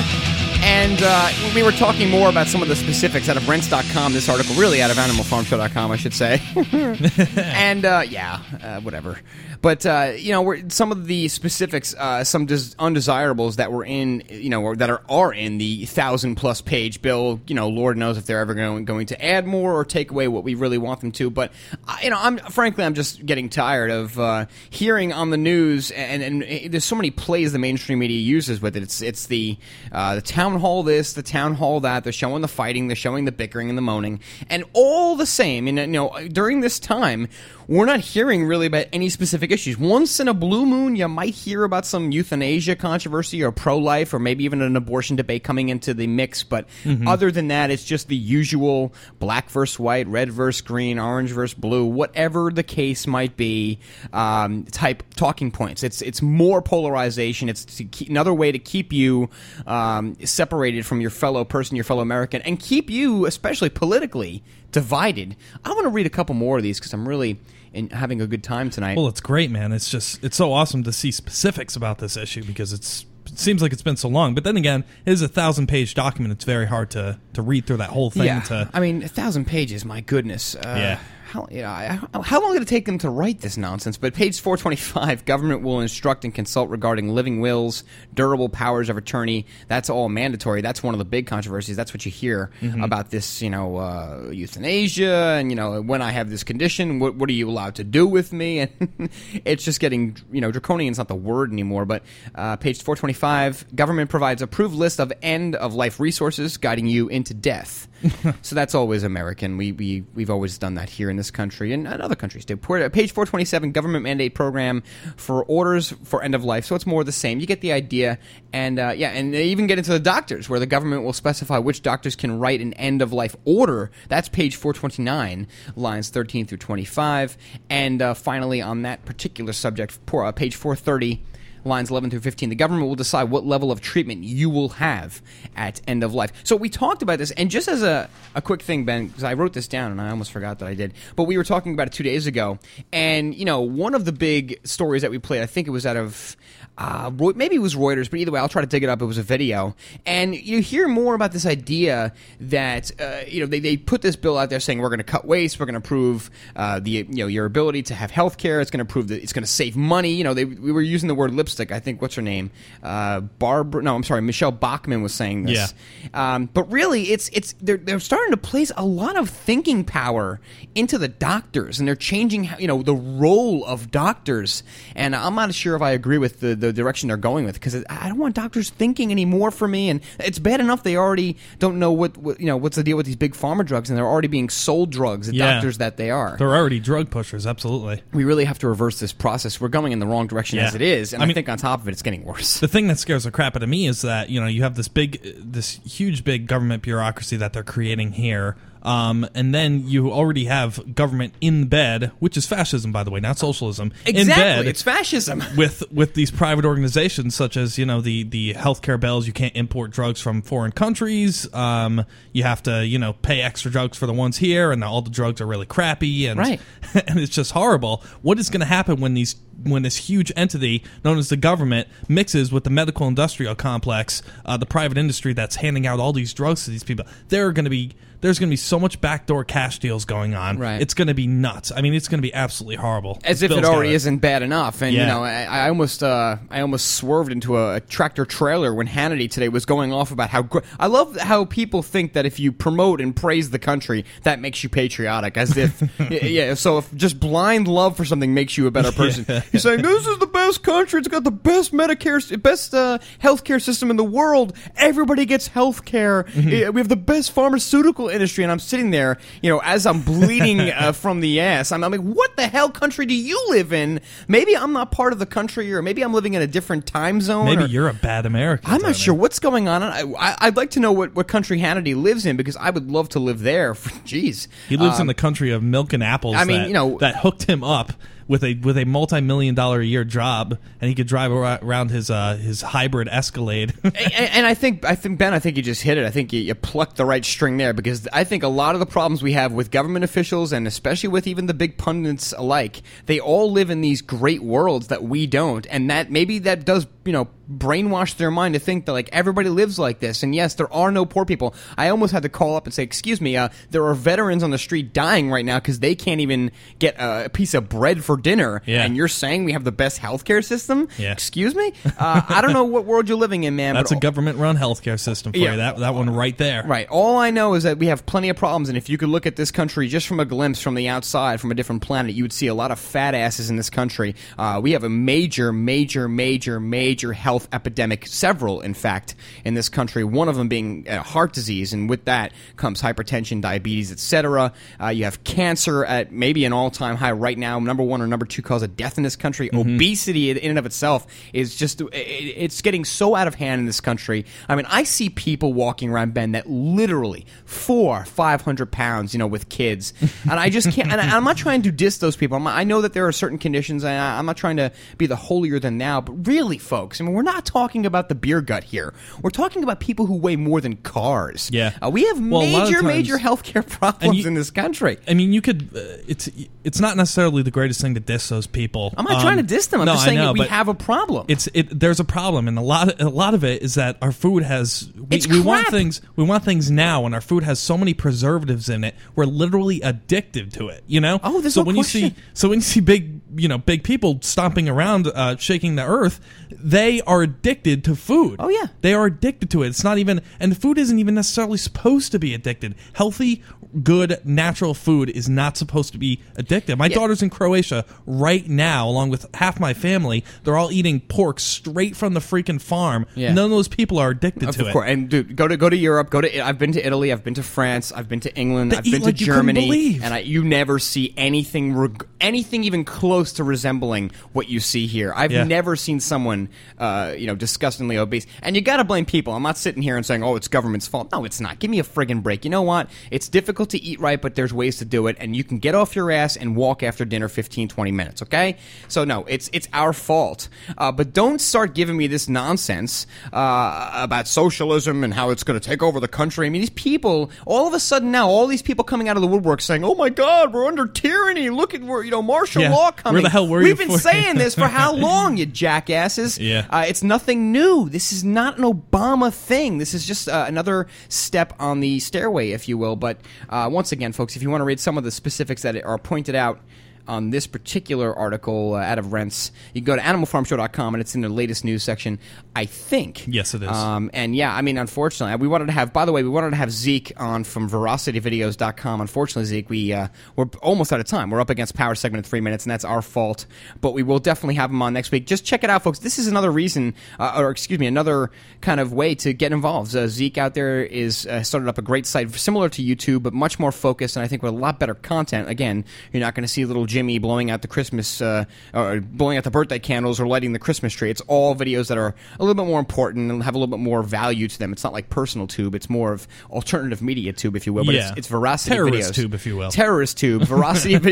and 0.59 0.99
uh, 1.01 1.31
we 1.55 1.63
were 1.63 1.71
talking 1.71 2.09
more 2.09 2.27
about 2.27 2.47
some 2.47 2.61
of 2.61 2.67
the 2.67 2.75
specifics 2.75 3.29
out 3.29 3.37
of 3.37 3.47
Rense.com. 3.47 4.11
This 4.11 4.27
article, 4.27 4.55
really 4.55 4.81
out 4.81 4.91
of 4.91 4.97
animalfarmshow.com, 4.97 5.89
I 5.89 5.95
should 5.95 6.13
say. 6.13 6.41
and 7.37 7.85
uh, 7.85 8.03
yeah, 8.05 8.41
uh, 8.61 8.81
whatever. 8.81 9.19
But 9.65 9.83
uh, 9.83 10.11
you 10.15 10.31
know, 10.31 10.55
some 10.67 10.91
of 10.91 11.07
the 11.07 11.27
specifics, 11.27 11.95
uh, 11.95 12.23
some 12.23 12.45
des- 12.45 12.75
undesirables 12.77 13.55
that 13.55 13.71
were 13.71 13.83
in, 13.83 14.21
you 14.29 14.51
know, 14.51 14.61
or 14.61 14.75
that 14.75 14.91
are 14.91 15.01
are 15.09 15.33
in 15.33 15.57
the 15.57 15.87
thousand 15.87 16.35
plus 16.35 16.61
page 16.61 17.01
bill. 17.01 17.41
You 17.47 17.55
know, 17.55 17.67
Lord 17.69 17.97
knows 17.97 18.19
if 18.19 18.27
they're 18.27 18.41
ever 18.41 18.53
going 18.53 18.85
going 18.85 19.07
to 19.07 19.25
add 19.25 19.47
more 19.47 19.73
or 19.73 19.83
take 19.83 20.11
away 20.11 20.27
what 20.27 20.43
we 20.43 20.53
really 20.53 20.77
want 20.77 20.99
them 20.99 21.11
to. 21.13 21.31
But 21.31 21.51
uh, 21.87 21.97
you 22.03 22.11
know, 22.11 22.19
I'm 22.19 22.37
frankly, 22.37 22.83
I'm 22.83 22.93
just 22.93 23.25
getting 23.25 23.49
tired 23.49 23.89
of 23.89 24.19
uh, 24.19 24.45
hearing 24.69 25.11
on 25.11 25.31
the 25.31 25.37
news, 25.37 25.89
and, 25.89 26.21
and, 26.21 26.43
and 26.43 26.71
there's 26.71 26.85
so 26.85 26.95
many 26.95 27.09
plays 27.09 27.51
the 27.51 27.57
mainstream 27.57 27.97
media 27.97 28.19
uses 28.19 28.61
with 28.61 28.77
it. 28.77 28.83
It's 28.83 29.01
it's 29.01 29.25
the 29.25 29.57
uh, 29.91 30.13
the 30.13 30.21
town 30.21 30.59
hall 30.59 30.83
this, 30.83 31.13
the 31.13 31.23
town 31.23 31.55
hall 31.55 31.79
that. 31.79 32.03
They're 32.03 32.13
showing 32.13 32.43
the 32.43 32.47
fighting, 32.47 32.85
they're 32.85 32.95
showing 32.95 33.25
the 33.25 33.31
bickering 33.31 33.69
and 33.69 33.77
the 33.79 33.81
moaning, 33.81 34.19
and 34.47 34.63
all 34.73 35.15
the 35.15 35.25
same. 35.25 35.67
And 35.67 35.79
you 35.79 35.87
know, 35.87 36.15
during 36.27 36.59
this 36.59 36.77
time, 36.79 37.29
we're 37.67 37.87
not 37.87 37.99
hearing 37.99 38.45
really 38.45 38.67
about 38.67 38.85
any 38.93 39.09
specific 39.09 39.54
issues. 39.55 39.77
Once 39.77 40.19
in 40.19 40.27
a 40.27 40.33
blue 40.33 40.65
moon, 40.65 40.95
you 40.95 41.07
might 41.07 41.33
hear 41.33 41.63
about 41.63 41.85
some 41.85 42.11
euthanasia 42.11 42.75
controversy 42.75 43.41
or 43.43 43.51
pro 43.51 43.77
life 43.79 44.13
or 44.13 44.19
maybe 44.19 44.43
even 44.43 44.61
an 44.61 44.75
abortion 44.75 45.15
debate 45.15 45.43
coming 45.43 45.69
into 45.69 45.93
the 45.93 46.05
mix. 46.05 46.43
But 46.43 46.67
Mhm. 46.83 47.07
other 47.07 47.31
than 47.31 47.47
that, 47.47 47.71
it's 47.71 47.83
just 47.83 48.07
the 48.07 48.15
usual 48.15 48.93
black 49.19 49.49
versus 49.49 49.79
white, 49.79 50.07
red 50.07 50.31
versus 50.31 50.61
green, 50.61 50.99
orange 50.99 51.31
versus 51.31 51.55
blue, 51.57 51.85
whatever 51.85 52.51
the 52.53 52.63
case 52.63 53.07
might 53.07 53.35
be, 53.37 53.79
um, 54.13 54.63
type 54.65 55.01
talking 55.15 55.49
points. 55.51 55.81
It's 55.81 56.01
it's 56.01 56.21
more 56.21 56.61
polarization. 56.61 57.49
It's 57.49 57.65
to 57.77 57.85
keep, 57.85 58.09
another 58.09 58.33
way 58.33 58.51
to 58.51 58.59
keep 58.59 58.93
you 58.93 59.29
um, 59.65 60.15
separated 60.23 60.85
from 60.85 61.01
your 61.01 61.09
fellow 61.09 61.43
person, 61.45 61.75
your 61.75 61.85
fellow 61.85 62.01
American, 62.01 62.41
and 62.43 62.59
keep 62.59 62.89
you, 62.89 63.25
especially 63.25 63.69
politically, 63.69 64.43
divided. 64.71 65.35
I 65.63 65.69
want 65.69 65.85
to 65.85 65.89
read 65.89 66.05
a 66.05 66.09
couple 66.09 66.35
more 66.35 66.57
of 66.57 66.63
these 66.63 66.77
because 66.79 66.93
I'm 66.93 67.07
really 67.07 67.39
in, 67.75 67.89
having 67.89 68.21
a 68.21 68.27
good 68.27 68.43
time 68.43 68.69
tonight. 68.69 68.97
Well, 68.97 69.07
it's 69.07 69.21
great, 69.21 69.51
man. 69.51 69.71
It's 69.71 69.89
just 69.89 70.23
it's 70.23 70.37
so 70.37 70.51
awesome 70.53 70.83
to 70.83 70.91
see 70.93 71.11
specifics 71.11 71.75
about 71.75 71.99
this 71.99 72.17
issue 72.17 72.43
because 72.43 72.73
it's 72.73 73.05
it 73.27 73.39
seems 73.39 73.61
like 73.61 73.73
it's 73.73 73.81
been 73.81 73.97
so 73.97 74.07
long. 74.07 74.35
But 74.35 74.43
then 74.43 74.55
again, 74.57 74.83
it 75.05 75.11
is 75.11 75.21
a 75.21 75.27
thousand 75.27 75.67
page 75.67 75.93
document. 75.95 76.31
It's 76.31 76.45
very 76.45 76.67
hard 76.67 76.91
to 76.91 77.19
to 77.33 77.41
read 77.41 77.65
through 77.65 77.77
that 77.77 77.89
whole 77.89 78.09
thing. 78.11 78.25
yeah, 78.25 78.41
To 78.41 78.69
I 78.73 78.79
mean, 78.79 79.03
a 79.03 79.07
thousand 79.07 79.45
pages. 79.45 79.83
My 79.85 80.01
goodness. 80.01 80.55
Uh, 80.55 80.75
Yeah. 80.77 80.99
How, 81.27 81.47
you 81.49 81.61
know, 81.63 81.69
I- 81.69 81.99
how 82.23 82.39
long 82.41 82.53
did 82.53 82.61
it 82.61 82.67
take 82.67 82.85
them 82.85 82.97
to 82.99 83.09
write 83.09 83.41
this 83.41 83.57
nonsense? 83.57 83.97
But 83.97 84.13
page 84.13 84.39
425, 84.39 85.25
government 85.25 85.63
will 85.63 85.79
instruct 85.79 86.23
and 86.23 86.33
consult 86.33 86.69
regarding 86.69 87.09
living 87.15 87.41
wills, 87.41 87.83
durable 88.13 88.47
powers 88.47 88.89
of 88.89 88.97
attorney. 88.97 89.45
That's 89.67 89.89
all 89.89 90.07
mandatory. 90.07 90.61
That's 90.61 90.83
one 90.83 90.93
of 90.93 90.99
the 90.99 91.05
big 91.05 91.25
controversies. 91.25 91.75
That's 91.75 91.93
what 91.93 92.05
you 92.05 92.11
hear 92.11 92.51
Mhm. 92.61 92.83
about 92.83 93.09
this, 93.09 93.41
you 93.41 93.49
know, 93.49 93.77
uh, 93.77 94.29
euthanasia 94.31 95.37
and, 95.39 95.49
you 95.51 95.55
know, 95.55 95.81
when 95.81 96.01
I 96.01 96.11
have 96.11 96.29
this 96.29 96.43
condition, 96.43 96.99
what, 96.99 97.15
what 97.15 97.29
are 97.29 97.33
you 97.33 97.49
allowed 97.49 97.75
to 97.75 97.83
do 97.83 98.05
with 98.07 98.31
me? 98.31 98.59
And 98.99 99.09
it's 99.45 99.63
just 99.65 99.79
getting, 99.79 100.15
you 100.31 100.41
know, 100.41 100.51
draconian's 100.51 100.97
not 100.97 101.07
the 101.07 101.15
word 101.15 101.51
anymore. 101.51 101.85
But 101.85 102.03
uh, 102.35 102.55
page 102.57 102.81
425, 102.83 103.75
government 103.75 104.09
provides 104.09 104.41
approved 104.41 104.75
list 104.75 104.99
of 104.99 105.11
end 105.21 105.55
of 105.55 105.73
life 105.73 105.99
resources 105.99 106.57
guiding 106.57 106.87
you 106.87 107.07
into 107.09 107.33
death. 107.33 107.87
so 108.41 108.55
that's 108.55 108.75
always 108.75 109.03
American. 109.03 109.57
We, 109.57 109.71
we, 109.71 110.03
we've 110.13 110.29
always 110.29 110.57
done 110.57 110.75
that 110.75 110.89
here 110.89 111.09
in 111.15 111.17
this 111.17 111.31
country 111.31 111.71
and, 111.71 111.87
other 111.87 112.15
countries 112.15 112.43
do. 112.43 112.57
Page 112.57 113.11
427, 113.11 113.71
government 113.71 114.03
mandate 114.03 114.35
program 114.35 114.83
for 115.15 115.45
orders 115.45 115.93
for 116.03 116.21
end 116.21 116.35
of 116.35 116.43
life. 116.43 116.65
So 116.65 116.75
it's 116.75 116.85
more 116.85 117.03
the 117.03 117.11
same. 117.11 117.39
You 117.39 117.47
get 117.47 117.61
the 117.61 117.71
idea. 117.71 118.19
And 118.51 118.79
uh, 118.79 118.93
yeah, 118.95 119.09
and 119.09 119.33
they 119.33 119.45
even 119.45 119.67
get 119.67 119.77
into 119.77 119.91
the 119.91 119.99
doctors, 119.99 120.49
where 120.49 120.59
the 120.59 120.65
government 120.65 121.03
will 121.03 121.13
specify 121.13 121.57
which 121.57 121.81
doctors 121.81 122.15
can 122.15 122.37
write 122.37 122.59
an 122.59 122.73
end 122.73 123.01
of 123.01 123.13
life 123.13 123.35
order. 123.45 123.91
That's 124.09 124.27
page 124.27 124.57
429, 124.57 125.47
lines 125.75 126.09
13 126.09 126.45
through 126.45 126.57
25. 126.57 127.37
And 127.69 128.01
uh, 128.01 128.13
finally, 128.13 128.61
on 128.61 128.81
that 128.81 129.05
particular 129.05 129.53
subject, 129.53 129.97
uh, 130.13 130.31
page 130.33 130.55
430 130.55 131.23
lines 131.65 131.89
11 131.89 132.11
through 132.11 132.19
15 132.19 132.49
the 132.49 132.55
government 132.55 132.87
will 132.87 132.95
decide 132.95 133.25
what 133.25 133.45
level 133.45 133.71
of 133.71 133.81
treatment 133.81 134.23
you 134.23 134.49
will 134.49 134.69
have 134.69 135.21
at 135.55 135.81
end 135.87 136.03
of 136.03 136.13
life. 136.13 136.31
So 136.43 136.55
we 136.55 136.69
talked 136.69 137.01
about 137.01 137.19
this 137.19 137.31
and 137.31 137.49
just 137.49 137.67
as 137.67 137.83
a, 137.83 138.09
a 138.35 138.41
quick 138.41 138.61
thing 138.61 138.85
ben 138.85 139.07
because 139.07 139.23
i 139.23 139.33
wrote 139.33 139.53
this 139.53 139.67
down 139.67 139.91
and 139.91 140.01
i 140.01 140.09
almost 140.09 140.31
forgot 140.31 140.59
that 140.59 140.67
i 140.67 140.73
did 140.73 140.93
but 141.15 141.23
we 141.23 141.37
were 141.37 141.43
talking 141.43 141.73
about 141.73 141.87
it 141.87 141.93
two 141.93 142.03
days 142.03 142.27
ago 142.27 142.59
and 142.93 143.33
you 143.35 143.45
know 143.45 143.61
one 143.61 143.95
of 143.95 144.05
the 144.05 144.11
big 144.11 144.59
stories 144.63 145.01
that 145.01 145.11
we 145.11 145.19
played 145.19 145.41
i 145.41 145.45
think 145.45 145.67
it 145.67 145.71
was 145.71 145.85
out 145.85 145.97
of 145.97 146.35
uh, 146.77 147.09
maybe 147.35 147.55
it 147.55 147.59
was 147.59 147.75
Reuters, 147.75 148.09
but 148.09 148.19
either 148.19 148.31
way, 148.31 148.39
I'll 148.39 148.49
try 148.49 148.61
to 148.61 148.67
dig 148.67 148.83
it 148.83 148.89
up. 148.89 149.01
It 149.01 149.05
was 149.05 149.17
a 149.17 149.23
video, 149.23 149.75
and 150.05 150.35
you 150.35 150.61
hear 150.61 150.87
more 150.87 151.15
about 151.15 151.31
this 151.31 151.45
idea 151.45 152.13
that 152.41 152.91
uh, 152.99 153.21
you 153.27 153.39
know 153.39 153.45
they, 153.45 153.59
they 153.59 153.77
put 153.77 154.01
this 154.01 154.15
bill 154.17 154.37
out 154.37 154.49
there 154.49 154.59
saying 154.59 154.79
we're 154.79 154.89
going 154.89 154.97
to 154.97 155.03
cut 155.03 155.25
waste, 155.25 155.59
we're 155.59 155.67
going 155.67 155.75
to 155.75 155.81
prove 155.81 156.29
uh, 156.55 156.79
the 156.79 156.91
you 156.91 157.05
know 157.23 157.27
your 157.27 157.45
ability 157.45 157.83
to 157.83 157.95
have 157.95 158.11
health 158.11 158.37
care. 158.37 158.59
It's 158.59 158.71
going 158.71 158.85
to 158.85 158.91
prove 158.91 159.07
that 159.07 159.23
it's 159.23 159.31
going 159.31 159.43
to 159.43 159.49
save 159.49 159.77
money. 159.77 160.13
You 160.13 160.25
know, 160.25 160.33
they 160.33 160.43
we 160.43 160.71
were 160.73 160.81
using 160.81 161.07
the 161.07 161.15
word 161.15 161.33
lipstick. 161.33 161.71
I 161.71 161.79
think 161.79 162.01
what's 162.01 162.15
her 162.15 162.21
name, 162.21 162.51
uh, 162.83 163.21
Barbara? 163.21 163.81
No, 163.81 163.95
I'm 163.95 164.03
sorry, 164.03 164.21
Michele 164.21 164.51
Bachmann 164.51 165.01
was 165.01 165.13
saying 165.13 165.43
this. 165.43 165.73
Um, 166.13 166.49
but 166.53 166.69
really, 166.71 167.03
it's 167.03 167.29
it's 167.29 167.53
they're 167.61 167.77
they're 167.77 167.99
starting 168.01 168.31
to 168.31 168.37
place 168.37 168.71
a 168.75 168.85
lot 168.85 169.15
of 169.15 169.29
thinking 169.29 169.85
power 169.85 170.41
into 170.75 170.97
the 170.97 171.07
doctors, 171.07 171.79
and 171.79 171.87
they're 171.87 171.95
changing 171.95 172.49
you 172.59 172.67
know 172.67 172.83
the 172.83 172.95
role 172.95 173.63
of 173.65 173.91
doctors. 173.91 174.63
And 174.93 175.15
I'm 175.15 175.35
not 175.35 175.53
sure 175.53 175.75
if 175.75 175.81
I 175.81 175.91
agree 175.91 176.17
with 176.17 176.41
the, 176.41 176.55
the 176.55 176.64
direction 176.73 177.07
they're 177.07 177.17
going 177.17 177.45
with 177.45 177.55
because 177.55 177.75
I 177.89 178.07
don't 178.09 178.17
want 178.17 178.35
doctors 178.35 178.69
thinking 178.69 179.11
anymore 179.11 179.51
for 179.51 179.67
me. 179.67 179.89
And 179.89 180.01
it's 180.19 180.39
bad 180.39 180.59
enough 180.59 180.83
they 180.83 180.95
already 180.97 181.37
don't 181.59 181.79
know 181.79 181.91
what, 181.91 182.17
what 182.17 182.39
you 182.39 182.45
know 182.45 182.57
what's 182.57 182.75
the 182.75 182.83
deal 182.83 182.97
with 182.97 183.05
these 183.05 183.15
big 183.15 183.33
pharma 183.33 183.65
drugs, 183.65 183.89
and 183.89 183.97
they're 183.97 184.05
already 184.07 184.27
being 184.27 184.49
sold 184.49 184.91
drugs. 184.91 185.27
The 185.27 185.35
Yeah. 185.35 185.53
doctors 185.55 185.77
that 185.79 185.97
they 185.97 186.09
are. 186.11 186.35
they're 186.37 186.55
already 186.55 186.79
drug 186.79 187.09
pushers. 187.09 187.45
Absolutely. 187.47 188.03
We 188.13 188.23
really 188.23 188.45
have 188.45 188.59
to 188.59 188.67
reverse 188.67 188.99
this 188.99 189.13
process. 189.13 189.59
We're 189.59 189.67
going 189.69 189.91
in 189.91 189.99
the 189.99 190.07
wrong 190.07 190.27
direction 190.27 190.57
Yeah. 190.59 190.67
as 190.67 190.75
it 190.75 190.81
is, 190.81 191.13
and 191.13 191.21
I 191.21 191.25
I, 191.25 191.27
mean- 191.27 191.35
think 191.35 191.49
on 191.49 191.57
top 191.57 191.81
of 191.81 191.87
it, 191.87 191.91
it's 191.91 192.01
getting 192.01 192.23
worse. 192.25 192.59
The 192.59 192.67
thing 192.67 192.87
that 192.87 192.99
scares 192.99 193.23
the 193.25 193.31
crap 193.31 193.55
out 193.55 193.63
of 193.63 193.69
me 193.69 193.87
is 193.87 194.01
that 194.01 194.29
you 194.29 194.39
know 194.41 194.47
you 194.47 194.63
have 194.63 194.75
this 194.75 194.87
big, 194.87 195.19
this 195.39 195.79
huge, 195.85 196.23
big 196.23 196.47
government 196.47 196.83
bureaucracy 196.83 197.35
that 197.37 197.53
they're 197.53 197.63
creating 197.63 198.13
here, 198.13 198.55
um, 198.85 199.27
and 199.33 199.53
then 199.53 199.87
you 199.87 200.11
already 200.11 200.45
have 200.45 200.93
government 200.93 201.33
in 201.41 201.65
bed, 201.65 202.11
which 202.19 202.37
is 202.37 202.45
fascism, 202.45 202.91
by 202.91 203.03
the 203.03 203.09
way, 203.09 203.19
not 203.19 203.39
socialism. 203.39 203.91
in 204.05 204.15
Exactly, 204.15 204.43
bed 204.43 204.67
it's 204.67 204.83
fascism. 204.83 205.43
with 205.57 205.83
with 205.91 206.13
these 206.13 206.29
private 206.29 206.65
organizations 206.65 207.33
such 207.33 207.57
as 207.57 207.79
you 207.79 207.85
know 207.85 207.99
the 207.99 208.23
the 208.23 208.53
healthcare 208.53 208.99
bills. 208.99 209.25
You 209.25 209.33
can't 209.33 209.55
import 209.55 209.89
drugs 209.89 210.21
from 210.21 210.43
foreign 210.43 210.71
countries. 210.71 211.51
Um, 211.51 212.05
you 212.31 212.43
have 212.43 212.61
to 212.63 212.85
you 212.85 212.99
know 212.99 213.13
pay 213.13 213.41
extra 213.41 213.71
drugs 213.71 213.97
for 213.97 214.05
the 214.05 214.13
ones 214.13 214.37
here, 214.37 214.71
and 214.71 214.83
all 214.83 215.01
the 215.01 215.09
drugs 215.09 215.41
are 215.41 215.47
really 215.47 215.65
crappy, 215.65 216.27
and 216.27 216.39
Right. 216.39 216.61
and 217.07 217.19
it's 217.19 217.33
just 217.33 217.53
horrible. 217.53 218.03
What 218.21 218.37
is 218.37 218.49
going 218.49 218.61
to 218.61 218.67
happen 218.67 219.01
when 219.01 219.15
these 219.15 219.35
when 219.63 219.81
this 219.81 219.97
huge 219.97 220.31
entity 220.35 220.83
known 221.03 221.17
as 221.17 221.29
the 221.29 221.37
government 221.37 221.87
mixes 222.07 222.51
with 222.51 222.65
the 222.65 222.69
medical 222.69 223.07
industrial 223.07 223.55
complex, 223.55 224.21
uh, 224.45 224.57
the 224.57 224.65
private 224.67 224.97
industry 224.97 225.33
that's 225.33 225.55
handing 225.55 225.87
out 225.87 225.99
all 225.99 226.13
these 226.13 226.35
drugs 226.35 226.65
to 226.65 226.71
these 226.71 226.83
people? 226.83 227.05
There 227.29 227.47
are 227.47 227.51
going 227.51 227.63
to 227.63 227.71
be 227.71 227.93
there's 228.25 228.39
going 228.39 228.49
to 228.49 228.51
be 228.53 228.57
so 228.57 228.79
much 228.79 228.99
backdoor 229.01 229.43
cash 229.43 229.79
deals 229.79 230.05
going 230.05 230.33
on. 230.35 230.57
Right. 230.57 230.81
It's 230.81 230.93
going 230.93 231.07
to 231.07 231.13
be 231.13 231.27
nuts. 231.27 231.71
I 231.75 231.81
mean, 231.81 231.93
it's 231.93 232.07
going 232.07 232.17
to 232.17 232.21
be 232.27 232.33
absolutely 232.33 232.75
horrible. 232.77 233.19
as 233.23 233.41
if 233.43 233.51
it 233.51 233.63
already 233.63 233.93
isn't 233.93 234.17
bad 234.17 234.41
enough. 234.41 234.81
And 234.81 234.93
you 234.93 234.99
Yeah. 234.99 235.07
know, 235.07 235.23
I, 235.23 235.43
I 235.43 235.69
almost 235.69 236.03
uh, 236.03 236.37
I 236.49 236.61
almost 236.61 236.95
swerved 236.95 237.31
into 237.31 237.57
a, 237.57 237.75
a 237.75 237.79
tractor 237.79 238.25
trailer 238.25 238.73
when 238.73 238.87
Hannity 238.87 239.29
today 239.29 239.49
was 239.49 239.65
going 239.65 239.93
off 239.93 240.11
about 240.11 240.29
how 240.29 240.41
gr- 240.41 240.59
I 240.79 240.87
love 240.87 241.15
how 241.17 241.45
people 241.45 241.83
think 241.83 242.13
that 242.13 242.25
if 242.25 242.39
you 242.39 242.51
promote 242.51 242.99
and 243.01 243.15
praise 243.15 243.49
the 243.51 243.59
country, 243.59 244.05
that 244.23 244.39
makes 244.39 244.63
you 244.63 244.69
patriotic. 244.69 245.37
As 245.37 245.55
if 245.57 245.81
y- 245.99 246.07
yeah, 246.23 246.53
so 246.55 246.77
if 246.79 246.93
just 246.95 247.19
blind 247.19 247.67
love 247.67 247.95
for 247.95 248.05
something 248.05 248.33
makes 248.33 248.57
you 248.57 248.67
a 248.67 248.71
better 248.71 248.91
person, 248.91 249.25
he's 249.51 249.61
saying 249.63 249.81
this 249.81 250.07
is 250.07 250.17
the 250.19 250.27
best 250.27 250.63
country. 250.63 250.99
It's 250.99 251.07
got 251.07 251.23
the 251.23 251.31
best 251.31 251.73
Medicare, 251.73 252.41
best 252.41 252.73
uh, 252.73 252.97
healthcare 253.21 253.61
system 253.61 253.89
in 253.91 253.97
the 253.97 254.03
world. 254.03 254.55
Everybody 254.75 255.25
gets 255.25 255.47
healthcare. 255.49 256.25
Mm-hmm. 256.29 256.69
Uh, 256.69 256.71
We 256.71 256.79
have 256.81 256.89
the 256.89 256.95
best 256.95 257.31
pharmaceutical 257.31 258.09
industry." 258.15 258.43
And 258.43 258.51
I'm 258.51 258.59
sitting 258.59 258.89
there, 258.89 259.17
you 259.43 259.49
know, 259.51 259.59
as 259.63 259.85
I'm 259.85 260.01
bleeding 260.01 260.59
uh, 260.71 260.91
from 260.93 261.19
the 261.19 261.39
ass. 261.39 261.71
I'm, 261.71 261.83
I'm 261.83 261.91
like, 261.91 262.01
"What 262.01 262.35
the 262.35 262.47
hell 262.47 262.69
country 262.71 263.05
do 263.05 263.13
you 263.13 263.39
live 263.49 263.71
in? 263.71 264.01
Maybe 264.27 264.57
I'm 264.57 264.73
not 264.73 264.91
part 264.91 265.13
of 265.13 265.19
the 265.19 265.25
country, 265.27 265.71
or 265.73 265.81
maybe 265.83 266.01
I'm 266.01 266.13
living 266.13 266.33
in 266.33 266.41
a 266.41 266.47
different 266.47 266.87
time 266.87 267.21
zone. 267.21 267.45
Maybe 267.45 267.63
or- 267.63 267.67
you're 267.67 267.89
a 267.89 267.93
bad 267.93 268.25
American. 268.25 268.71
I'm 268.71 268.81
not 268.81 268.95
sure 268.95 269.13
what's 269.13 269.37
going 269.39 269.67
on. 269.67 269.83
I, 269.83 270.01
I, 270.17 270.35
I'd 270.41 270.57
like 270.57 270.71
to 270.71 270.79
know 270.79 270.91
what, 270.91 271.13
what 271.15 271.27
country 271.27 271.59
Hannity 271.59 271.95
lives 271.95 272.25
in 272.25 272.37
because 272.37 272.55
I 272.57 272.69
would 272.71 272.89
love 272.89 273.09
to 273.09 273.19
live 273.19 273.41
there. 273.41 273.73
Jeez, 274.05 274.47
He 274.69 274.77
lives 274.77 274.95
in 274.97 275.01
Um, 275.01 275.07
the 275.07 275.13
country 275.13 275.51
of 275.51 275.61
milk 275.61 275.93
and 275.93 276.03
apples. 276.03 276.35
I 276.35 276.45
mean, 276.45 276.61
that- 276.61 276.67
you 276.67 276.73
know- 276.73 276.97
that 276.99 277.17
hooked 277.17 277.43
him 277.43 277.63
up 277.63 277.93
with 278.27 278.43
a 278.43 278.55
with 278.55 278.77
a 278.77 278.85
multi 278.85 279.21
million 279.21 279.55
dollar 279.55 279.79
a 279.81 279.85
year 279.85 280.03
job, 280.03 280.57
and 280.81 280.89
he 280.89 280.95
could 280.95 281.07
drive 281.07 281.31
around 281.31 281.91
his 281.91 282.09
uh, 282.09 282.35
his 282.37 282.61
hybrid 282.61 283.07
Escalade. 283.09 283.73
and, 283.83 283.95
and 283.95 284.45
I 284.45 284.53
think 284.53 284.85
I 284.85 284.95
think 284.95 285.19
Ben, 285.19 285.33
I 285.33 285.39
think 285.39 285.57
you 285.57 285.63
just 285.63 285.81
hit 285.81 285.97
it. 285.97 286.05
I 286.05 286.11
think 286.11 286.33
you, 286.33 286.41
you 286.41 286.55
plucked 286.55 286.97
the 286.97 287.05
right 287.05 287.23
string 287.23 287.57
there 287.57 287.73
because 287.73 288.07
I 288.11 288.23
think 288.23 288.43
a 288.43 288.47
lot 288.47 288.75
of 288.75 288.79
the 288.79 288.85
problems 288.85 289.21
we 289.21 289.33
have 289.33 289.51
with 289.51 289.71
government 289.71 290.05
officials 290.05 290.51
and 290.51 290.67
especially 290.67 291.09
with 291.09 291.27
even 291.27 291.45
the 291.45 291.53
big 291.53 291.77
pundits 291.77 292.33
alike, 292.33 292.81
they 293.05 293.19
all 293.19 293.51
live 293.51 293.69
in 293.69 293.81
these 293.81 294.01
great 294.01 294.41
worlds 294.41 294.87
that 294.87 295.03
we 295.03 295.27
don't, 295.27 295.65
and 295.67 295.89
that 295.89 296.11
maybe 296.11 296.39
that 296.39 296.65
does 296.65 296.87
you 297.05 297.13
know 297.13 297.27
brainwash 297.51 298.17
their 298.17 298.31
mind 298.31 298.55
to 298.55 298.59
think 298.59 298.85
that 298.87 298.91
like 298.91 299.07
everybody 299.13 299.49
lives 299.49 299.77
like 299.77 299.99
this. 299.99 300.23
And 300.23 300.33
yes, 300.33 300.55
there 300.55 300.71
are 300.73 300.91
no 300.91 301.05
poor 301.05 301.25
people. 301.25 301.53
I 301.77 301.89
almost 301.89 302.11
had 302.11 302.23
to 302.23 302.29
call 302.29 302.55
up 302.55 302.65
and 302.65 302.73
say, 302.73 302.81
"Excuse 302.83 303.21
me, 303.21 303.37
uh, 303.37 303.49
there 303.69 303.85
are 303.85 303.93
veterans 303.93 304.41
on 304.43 304.49
the 304.49 304.57
street 304.57 304.93
dying 304.93 305.29
right 305.29 305.45
now 305.45 305.59
because 305.59 305.79
they 305.79 305.93
can't 305.95 306.21
even 306.21 306.51
get 306.79 306.95
a 306.97 307.29
piece 307.29 307.53
of 307.53 307.69
bread 307.69 308.03
for 308.03 308.17
dinner." 308.17 308.61
Yeah. 308.65 308.83
And 308.83 308.97
you're 308.97 309.07
saying 309.07 309.43
we 309.45 309.51
have 309.53 309.63
the 309.63 309.71
best 309.71 310.01
healthcare 310.01 310.43
system? 310.43 310.87
Yeah. 310.97 311.11
Excuse 311.11 311.53
me? 311.55 311.73
Uh, 311.97 312.21
I 312.27 312.41
don't 312.41 312.53
know 312.53 312.63
what 312.63 312.85
world 312.85 313.07
you're 313.07 313.17
living 313.17 313.43
in, 313.43 313.55
man. 313.55 313.75
That's 313.75 313.91
a 313.91 313.95
government 313.95 314.39
run 314.39 314.57
healthcare 314.57 314.99
system 314.99 315.31
for 315.33 315.37
Yeah. 315.37 315.51
you. 315.51 315.57
That 315.57 315.77
that 315.77 315.93
one 315.93 316.09
right 316.09 316.37
there. 316.37 316.63
Right. 316.65 316.87
All 316.89 317.17
I 317.17 317.29
know 317.29 317.53
is 317.53 317.63
that 317.63 317.77
we 317.77 317.87
have 317.87 318.05
plenty 318.07 318.29
of 318.29 318.37
problems, 318.37 318.69
and 318.69 318.77
if 318.77 318.89
you 318.89 318.97
could 318.97 319.09
look 319.09 319.27
at 319.27 319.35
this 319.35 319.51
country 319.51 319.87
just 319.87 320.07
from 320.07 320.19
a 320.19 320.25
glimpse 320.25 320.59
from 320.61 320.73
the 320.73 320.87
outside, 320.87 321.39
from 321.39 321.51
a 321.51 321.55
different 321.55 321.83
planet, 321.83 322.15
you 322.15 322.23
would 322.23 322.33
see 322.33 322.47
a 322.47 322.55
lot 322.55 322.71
of 322.71 322.79
fat 322.79 323.13
asses 323.13 323.51
in 323.51 323.55
this 323.55 323.69
country. 323.69 324.15
Uh, 324.39 324.59
we 324.63 324.71
have 324.71 324.83
a 324.83 324.89
major, 324.89 325.53
major, 325.53 326.07
major, 326.09 326.59
major 326.59 326.94
health 327.03 327.47
epidemic, 327.53 328.05
several, 328.07 328.61
in 328.61 328.73
fact, 328.73 329.15
in 329.43 329.53
this 329.53 329.69
country. 329.69 330.03
One 330.03 330.29
of 330.29 330.35
them 330.35 330.47
being 330.47 330.87
uh, 330.87 331.03
heart 331.03 331.33
disease, 331.33 331.73
and 331.73 331.89
with 331.89 332.05
that 332.05 332.31
comes 332.55 332.81
hypertension, 332.81 333.41
diabetes, 333.41 333.91
etc. 333.91 334.53
Uh, 334.81 334.87
you 334.87 335.03
have 335.05 335.23
cancer 335.23 335.83
at 335.85 336.11
maybe 336.11 336.45
an 336.45 336.53
all-time 336.53 336.95
high 336.95 337.11
right 337.11 337.37
now. 337.37 337.59
Number 337.59 337.83
one 337.83 338.01
or 338.01 338.07
number 338.07 338.25
two 338.25 338.41
cause 338.41 338.63
of 338.63 338.75
death 338.75 338.97
in 338.97 339.03
this 339.03 339.15
country. 339.15 339.49
Obesity 339.53 340.29
in 340.31 340.37
and 340.37 340.59
of 340.59 340.65
itself 340.65 341.07
is 341.33 341.55
just 341.55 341.81
it- 341.81 341.87
it's 341.93 342.61
getting 342.61 342.85
so 342.85 343.15
out 343.15 343.27
of 343.27 343.35
hand 343.35 343.59
in 343.59 343.65
this 343.65 343.81
country. 343.81 344.25
I 344.49 344.55
mean, 344.55 344.65
I 344.69 344.83
see 344.83 345.09
people 345.09 345.53
walking 345.53 345.89
around 345.89 346.13
Ben 346.13 346.31
that 346.33 346.49
literally 346.49 347.25
four, 347.45 348.05
five 348.05 348.41
hundred 348.41 348.71
pounds, 348.71 349.13
you 349.13 349.17
know, 349.19 349.27
with 349.27 349.49
kids, 349.49 349.93
and 350.29 350.39
I 350.39 350.49
just 350.49 350.71
can't. 350.71 350.91
And 350.91 350.99
I- 351.01 351.15
I'm 351.15 351.23
not 351.23 351.37
trying 351.37 351.61
to 351.63 351.71
diss 351.71 351.97
those 351.99 352.15
people. 352.15 352.37
I'm, 352.37 352.47
I 352.47 352.63
know 352.63 352.81
that 352.81 352.93
there 352.93 353.07
are 353.07 353.11
certain 353.11 353.37
conditions, 353.37 353.83
and 353.83 353.93
I, 353.93 354.17
I'm 354.19 354.25
not 354.25 354.37
trying 354.37 354.57
to 354.57 354.71
be 354.97 355.05
the 355.07 355.15
holier 355.15 355.59
than 355.59 355.77
thou. 355.77 356.01
But 356.01 356.27
really, 356.27 356.57
folks, 356.57 356.84
I 356.99 357.03
mean, 357.03 357.13
we're 357.13 357.21
not 357.21 357.45
talking 357.45 357.85
about 357.85 358.09
the 358.09 358.15
beer 358.15 358.41
gut 358.41 358.63
here. 358.63 358.93
We're 359.21 359.29
talking 359.29 359.63
about 359.63 359.79
people 359.79 360.05
who 360.05 360.15
weigh 360.15 360.35
more 360.35 360.61
than 360.61 360.75
cars. 360.77 361.49
Yeah. 361.51 361.73
uh, 361.83 361.89
we 361.89 362.05
have 362.05 362.19
Well, 362.19 362.41
a 362.41 362.51
lot 362.51 362.63
of 362.63 362.69
major, 362.69 362.81
times- 362.81 362.83
major 362.87 363.17
healthcare 363.17 363.67
problems 363.69 364.17
you- 364.19 364.27
in 364.27 364.33
this 364.33 364.51
country. 364.51 364.97
I 365.07 365.13
mean, 365.13 365.33
you 365.33 365.41
could. 365.41 365.69
Uh, 365.75 365.79
it's 366.07 366.29
it's 366.63 366.79
not 366.79 366.97
necessarily 366.97 367.43
the 367.43 367.51
greatest 367.51 367.79
thing 367.81 367.93
to 367.93 367.99
diss 367.99 368.29
those 368.29 368.47
people. 368.47 368.93
I'm 368.97 369.05
not 369.05 369.15
Um, 369.17 369.21
trying 369.21 369.37
to 369.37 369.43
diss 369.43 369.67
them. 369.67 369.81
I'm 369.81 369.85
no, 369.85 369.93
just 369.93 370.05
saying 370.05 370.17
know, 370.17 370.33
that 370.33 370.39
we 370.39 370.47
have 370.47 370.67
a 370.67 370.73
problem. 370.73 371.25
It's 371.27 371.47
it. 371.53 371.79
There's 371.79 371.99
a 371.99 372.03
problem, 372.05 372.47
and 372.47 372.57
a 372.57 372.61
lot 372.61 372.89
of, 372.93 373.07
a 373.07 373.09
lot 373.09 373.33
of 373.33 373.43
it 373.43 373.61
is 373.61 373.75
that 373.75 373.97
our 374.01 374.11
food 374.11 374.43
has. 374.43 374.89
We, 374.95 375.17
It's 375.17 375.27
we 375.27 375.41
want 375.41 375.67
things. 375.67 376.01
We 376.15 376.23
want 376.23 376.43
things 376.43 376.71
now, 376.71 377.05
and 377.05 377.13
our 377.13 377.21
food 377.21 377.43
has 377.43 377.59
so 377.59 377.77
many 377.77 377.93
preservatives 377.93 378.69
in 378.69 378.83
it. 378.83 378.95
We're 379.15 379.25
literally 379.25 379.81
addicted 379.81 380.53
to 380.53 380.69
it. 380.69 380.83
You 380.87 381.01
know. 381.01 381.19
Oh, 381.23 381.41
there's 381.41 381.53
so 381.53 381.61
no 381.61 381.65
when 381.67 381.75
question. 381.75 382.01
you 382.01 382.07
see 382.09 382.15
so 382.33 382.49
when 382.49 382.57
you 382.59 382.63
see 382.63 382.79
big 382.79 383.21
you 383.35 383.47
know 383.47 383.57
big 383.57 383.83
people 383.83 384.19
stomping 384.21 384.67
around, 384.67 385.07
uh, 385.07 385.35
shaking 385.37 385.75
the 385.75 385.85
earth, 385.85 386.19
they 386.49 386.74
are 387.01 387.21
addicted 387.21 387.83
to 387.85 387.95
food. 387.95 388.37
Oh, 388.39 388.49
yeah. 388.49 388.67
they 388.81 388.93
are 388.93 389.05
addicted 389.05 389.49
to 389.51 389.63
it. 389.63 389.67
It's 389.67 389.83
not 389.83 389.97
even, 389.97 390.21
and 390.39 390.59
food 390.59 390.77
isn't 390.77 390.99
even 390.99 391.15
necessarily 391.15 391.57
supposed 391.57 392.11
to 392.11 392.19
be 392.19 392.33
addicted. 392.33 392.75
Healthy, 392.93 393.43
good, 393.83 394.19
natural 394.25 394.73
food 394.73 395.09
is 395.09 395.27
not 395.29 395.57
supposed 395.57 395.91
to 395.93 395.97
be 395.97 396.19
addictive. 396.37 396.77
My 396.77 396.87
daughter's 396.87 397.21
in 397.21 397.29
Croatia 397.29 397.85
right 398.05 398.47
now, 398.47 398.87
along 398.87 399.09
with 399.09 399.25
half 399.35 399.59
my 399.59 399.73
family. 399.73 400.23
They're 400.43 400.57
all 400.57 400.71
eating 400.71 400.99
pork 401.01 401.39
straight 401.39 401.95
from 401.95 402.13
the 402.13 402.19
freaking 402.19 402.61
farm. 402.61 403.05
Yeah. 403.15 403.33
None 403.33 403.45
of 403.45 403.51
those 403.51 403.67
people 403.67 403.97
are 403.99 404.09
addicted 404.11 404.49
Of 404.49 404.55
to 404.57 404.71
course, 404.71 404.87
it. 404.87 404.91
and 404.93 405.09
dude, 405.09 405.35
go 405.35 405.47
to 405.47 405.57
go 405.57 405.69
to 405.69 405.75
Europe. 405.75 406.09
Go 406.09 406.21
to 406.21 406.39
I've 406.45 406.57
been 406.59 406.71
to 406.73 406.85
Italy. 406.85 407.11
I've 407.11 407.23
been 407.23 407.33
to 407.35 407.43
France. 407.43 407.91
I've 407.91 408.07
been 408.09 408.19
to 408.21 408.35
England. 408.35 408.71
They 408.71 408.77
I've 408.77 408.83
been 408.83 409.01
like 409.01 409.15
to 409.15 409.19
you 409.19 409.25
Germany. 409.25 409.99
And 410.01 410.13
I, 410.13 410.19
you 410.19 410.43
never 410.43 410.79
see 410.79 411.13
anything 411.17 411.73
reg- 411.75 412.05
anything 412.21 412.63
even 412.63 412.83
close 412.85 413.33
to 413.33 413.43
resembling 413.43 414.11
what 414.33 414.49
you 414.49 414.59
see 414.59 414.87
here. 414.87 415.13
I've 415.15 415.31
Yeah. 415.31 415.43
never 415.43 415.75
seen 415.75 415.99
someone 415.99 416.49
uh, 416.77 417.13
you 417.17 417.27
know 417.27 417.35
disgustingly 417.35 417.97
obese. 417.97 418.25
And 418.41 418.55
you 418.55 418.61
got 418.61 418.77
to 418.77 418.83
blame 418.83 419.05
people. 419.05 419.33
I'm 419.33 419.43
not 419.43 419.57
sitting 419.57 419.81
here 419.81 419.97
and 419.97 420.05
saying, 420.05 420.23
"Oh, 420.23 420.35
it's 420.35 420.47
government's 420.47 420.87
fault." 420.87 421.11
No, 421.11 421.25
it's 421.25 421.39
not. 421.41 421.59
Give 421.59 421.69
me 421.71 421.79
a 421.79 421.83
friggin' 421.83 422.23
break. 422.23 422.43
You 422.45 422.51
know 422.51 422.61
what? 422.61 422.89
It's 423.11 423.27
difficult 423.29 423.64
to 423.69 423.81
eat 423.81 423.99
right, 423.99 424.21
but 424.21 424.35
there's 424.35 424.53
ways 424.53 424.77
to 424.77 424.85
do 424.85 425.07
it, 425.07 425.17
and 425.19 425.35
you 425.35 425.43
can 425.43 425.59
get 425.59 425.75
off 425.75 425.95
your 425.95 426.11
ass 426.11 426.35
and 426.37 426.55
walk 426.55 426.83
after 426.83 427.05
dinner 427.05 427.27
15, 427.27 427.67
20 427.67 427.91
minutes. 427.91 428.21
Okay? 428.21 428.57
So 428.87 429.03
no, 429.03 429.25
it's 429.27 429.49
it's 429.53 429.67
our 429.73 429.93
fault. 429.93 430.47
Uh, 430.77 430.91
but 430.91 431.13
don't 431.13 431.39
start 431.39 431.73
giving 431.75 431.97
me 431.97 432.07
this 432.07 432.27
nonsense 432.29 433.07
uh, 433.33 433.91
about 433.95 434.27
socialism 434.27 435.03
and 435.03 435.13
how 435.13 435.29
it's 435.29 435.43
going 435.43 435.59
to 435.59 435.65
take 435.69 435.83
over 435.83 435.99
the 435.99 436.07
country. 436.07 436.47
I 436.47 436.49
mean, 436.49 436.61
these 436.61 436.69
people, 436.69 437.29
all 437.45 437.67
of 437.67 437.73
a 437.73 437.79
sudden 437.79 438.11
now, 438.11 438.27
all 438.29 438.47
these 438.47 438.61
people 438.61 438.83
coming 438.83 439.09
out 439.09 439.15
of 439.17 439.21
the 439.21 439.27
woodwork 439.27 439.61
saying, 439.61 439.83
"Oh 439.83 439.95
my 439.95 440.09
God, 440.09 440.53
we're 440.53 440.65
under 440.67 440.87
tyranny. 440.87 441.49
Look 441.49 441.73
at 441.73 441.81
where 441.81 442.03
you 442.03 442.11
know 442.11 442.21
martial 442.21 442.61
Yeah. 442.61 442.71
law 442.71 442.85
Where 442.85 442.91
coming." 442.93 443.23
the 443.23 443.29
hell 443.29 443.47
were 443.47 443.61
We've 443.61 443.77
been 443.77 443.89
for- 443.91 443.97
saying 443.99 444.35
this 444.37 444.55
for 444.55 444.67
how 444.67 444.93
long, 444.95 445.37
you 445.37 445.45
jackasses? 445.45 446.37
Yeah. 446.39 446.65
Uh, 446.69 446.85
it's 446.87 447.03
nothing 447.03 447.51
new. 447.51 447.89
This 447.89 448.11
is 448.13 448.23
not 448.23 448.57
an 448.57 448.63
Obama 448.63 449.33
thing. 449.33 449.77
This 449.77 449.93
is 449.93 450.05
just 450.05 450.27
uh, 450.29 450.45
another 450.47 450.87
step 451.09 451.53
on 451.59 451.79
the 451.79 451.99
stairway, 451.99 452.51
if 452.51 452.67
you 452.67 452.77
will. 452.77 452.95
But 452.95 453.17
uh, 453.55 453.69
once 453.69 453.93
again, 453.93 454.11
folks, 454.11 454.35
if 454.35 454.41
you 454.41 454.49
want 454.49 454.59
to 454.59 454.65
read 454.65 454.81
some 454.81 454.97
of 454.97 455.05
the 455.05 455.11
specifics 455.11 455.61
that 455.61 455.81
are 455.85 455.97
pointed 455.97 456.35
out 456.35 456.59
on 457.07 457.29
this 457.29 457.47
particular 457.47 458.15
article 458.15 458.73
uh, 458.73 458.79
out 458.79 458.99
of 458.99 459.13
Rense, 459.13 459.51
you 459.73 459.81
can 459.81 459.85
go 459.85 459.95
to 459.95 460.01
animalfarmshow.com 460.01 460.95
and 460.95 461.01
it's 461.01 461.15
in 461.15 461.21
the 461.21 461.29
latest 461.29 461.63
news 461.63 461.83
section, 461.83 462.19
I 462.55 462.65
think. 462.65 463.25
Yes, 463.27 463.53
it 463.53 463.63
is. 463.63 463.69
Um, 463.69 464.09
and 464.13 464.35
yeah, 464.35 464.53
I 464.55 464.61
mean, 464.61 464.77
unfortunately, 464.77 465.35
we 465.37 465.47
wanted 465.47 465.67
to 465.67 465.71
have, 465.73 465.93
by 465.93 466.05
the 466.05 466.11
way, 466.11 466.23
we 466.23 466.29
wanted 466.29 466.51
to 466.51 466.55
have 466.55 466.71
Zeke 466.71 467.13
on 467.17 467.43
from 467.43 467.69
veracityvideos.com. 467.69 469.01
Unfortunately, 469.01 469.45
Zeke, 469.45 469.69
we, 469.69 469.93
uh, 469.93 470.07
we're 470.35 470.49
almost 470.61 470.91
out 470.93 470.99
of 470.99 471.05
time. 471.05 471.29
We're 471.29 471.41
up 471.41 471.49
against 471.49 471.75
power 471.75 471.95
segment 471.95 472.25
in 472.25 472.29
three 472.29 472.41
minutes, 472.41 472.65
and 472.65 472.71
that's 472.71 472.85
our 472.85 473.01
fault. 473.01 473.45
But 473.81 473.91
we 473.91 474.03
will 474.03 474.19
definitely 474.19 474.55
have 474.55 474.69
him 474.69 474.81
on 474.81 474.93
next 474.93 475.11
week. 475.11 475.27
Just 475.27 475.45
check 475.45 475.63
it 475.63 475.69
out, 475.69 475.83
folks. 475.83 475.99
This 475.99 476.19
is 476.19 476.27
another 476.27 476.51
reason, 476.51 476.95
uh, 477.19 477.35
or 477.37 477.49
excuse 477.49 477.79
me, 477.79 477.87
another 477.87 478.31
kind 478.61 478.79
of 478.79 478.93
way 478.93 479.15
to 479.15 479.33
get 479.33 479.51
involved. 479.51 479.95
Uh, 479.95 480.07
Zeke 480.07 480.37
out 480.37 480.53
there 480.53 480.83
is 480.83 481.25
uh, 481.27 481.43
started 481.43 481.69
up 481.69 481.77
a 481.77 481.81
great 481.81 482.05
site 482.05 482.31
similar 482.31 482.69
to 482.69 482.81
YouTube, 482.81 483.23
but 483.23 483.33
much 483.33 483.59
more 483.59 483.71
focused, 483.71 484.15
and 484.15 484.23
I 484.23 484.27
think 484.27 484.43
with 484.43 484.53
a 484.53 484.55
lot 484.55 484.79
better 484.79 484.95
content. 484.95 485.49
Again, 485.49 485.85
you're 486.11 486.21
not 486.21 486.35
going 486.35 486.43
to 486.43 486.47
see 486.47 486.65
little 486.65 486.85
Jimmy 486.95 487.17
blowing 487.19 487.51
out 487.51 487.61
the 487.61 487.67
Christmas, 487.67 488.21
uh, 488.21 488.45
or 488.73 489.01
blowing 489.01 489.37
out 489.37 489.43
the 489.43 489.51
birthday 489.51 489.79
candles 489.79 490.17
or 490.21 490.27
lighting 490.27 490.53
the 490.53 490.59
Christmas 490.59 490.93
tree. 490.93 491.09
It's 491.11 491.19
all 491.27 491.53
videos 491.55 491.89
that 491.89 491.97
are 491.97 492.15
a 492.39 492.43
little 492.43 492.55
bit 492.55 492.65
more 492.69 492.79
important 492.79 493.29
and 493.31 493.43
have 493.43 493.53
a 493.53 493.57
little 493.57 493.75
bit 493.75 493.81
more 493.83 494.01
value 494.01 494.47
to 494.47 494.57
them. 494.59 494.71
It's 494.71 494.83
not 494.83 494.93
like 494.93 495.09
personal 495.09 495.45
tube. 495.45 495.75
It's 495.75 495.89
more 495.89 496.13
of 496.13 496.25
alternative 496.49 497.01
media 497.01 497.33
tube, 497.33 497.57
if 497.57 497.65
you 497.67 497.73
will. 497.73 497.83
But 497.83 497.95
Yeah. 497.95 498.09
it's, 498.11 498.19
it's 498.19 498.27
Veracity 498.29 498.75
Terrorist 498.75 499.11
videos. 499.11 499.15
tube, 499.15 499.33
if 499.33 499.45
you 499.45 499.57
will. 499.57 499.71
Terrorist 499.71 500.17
tube. 500.17 500.41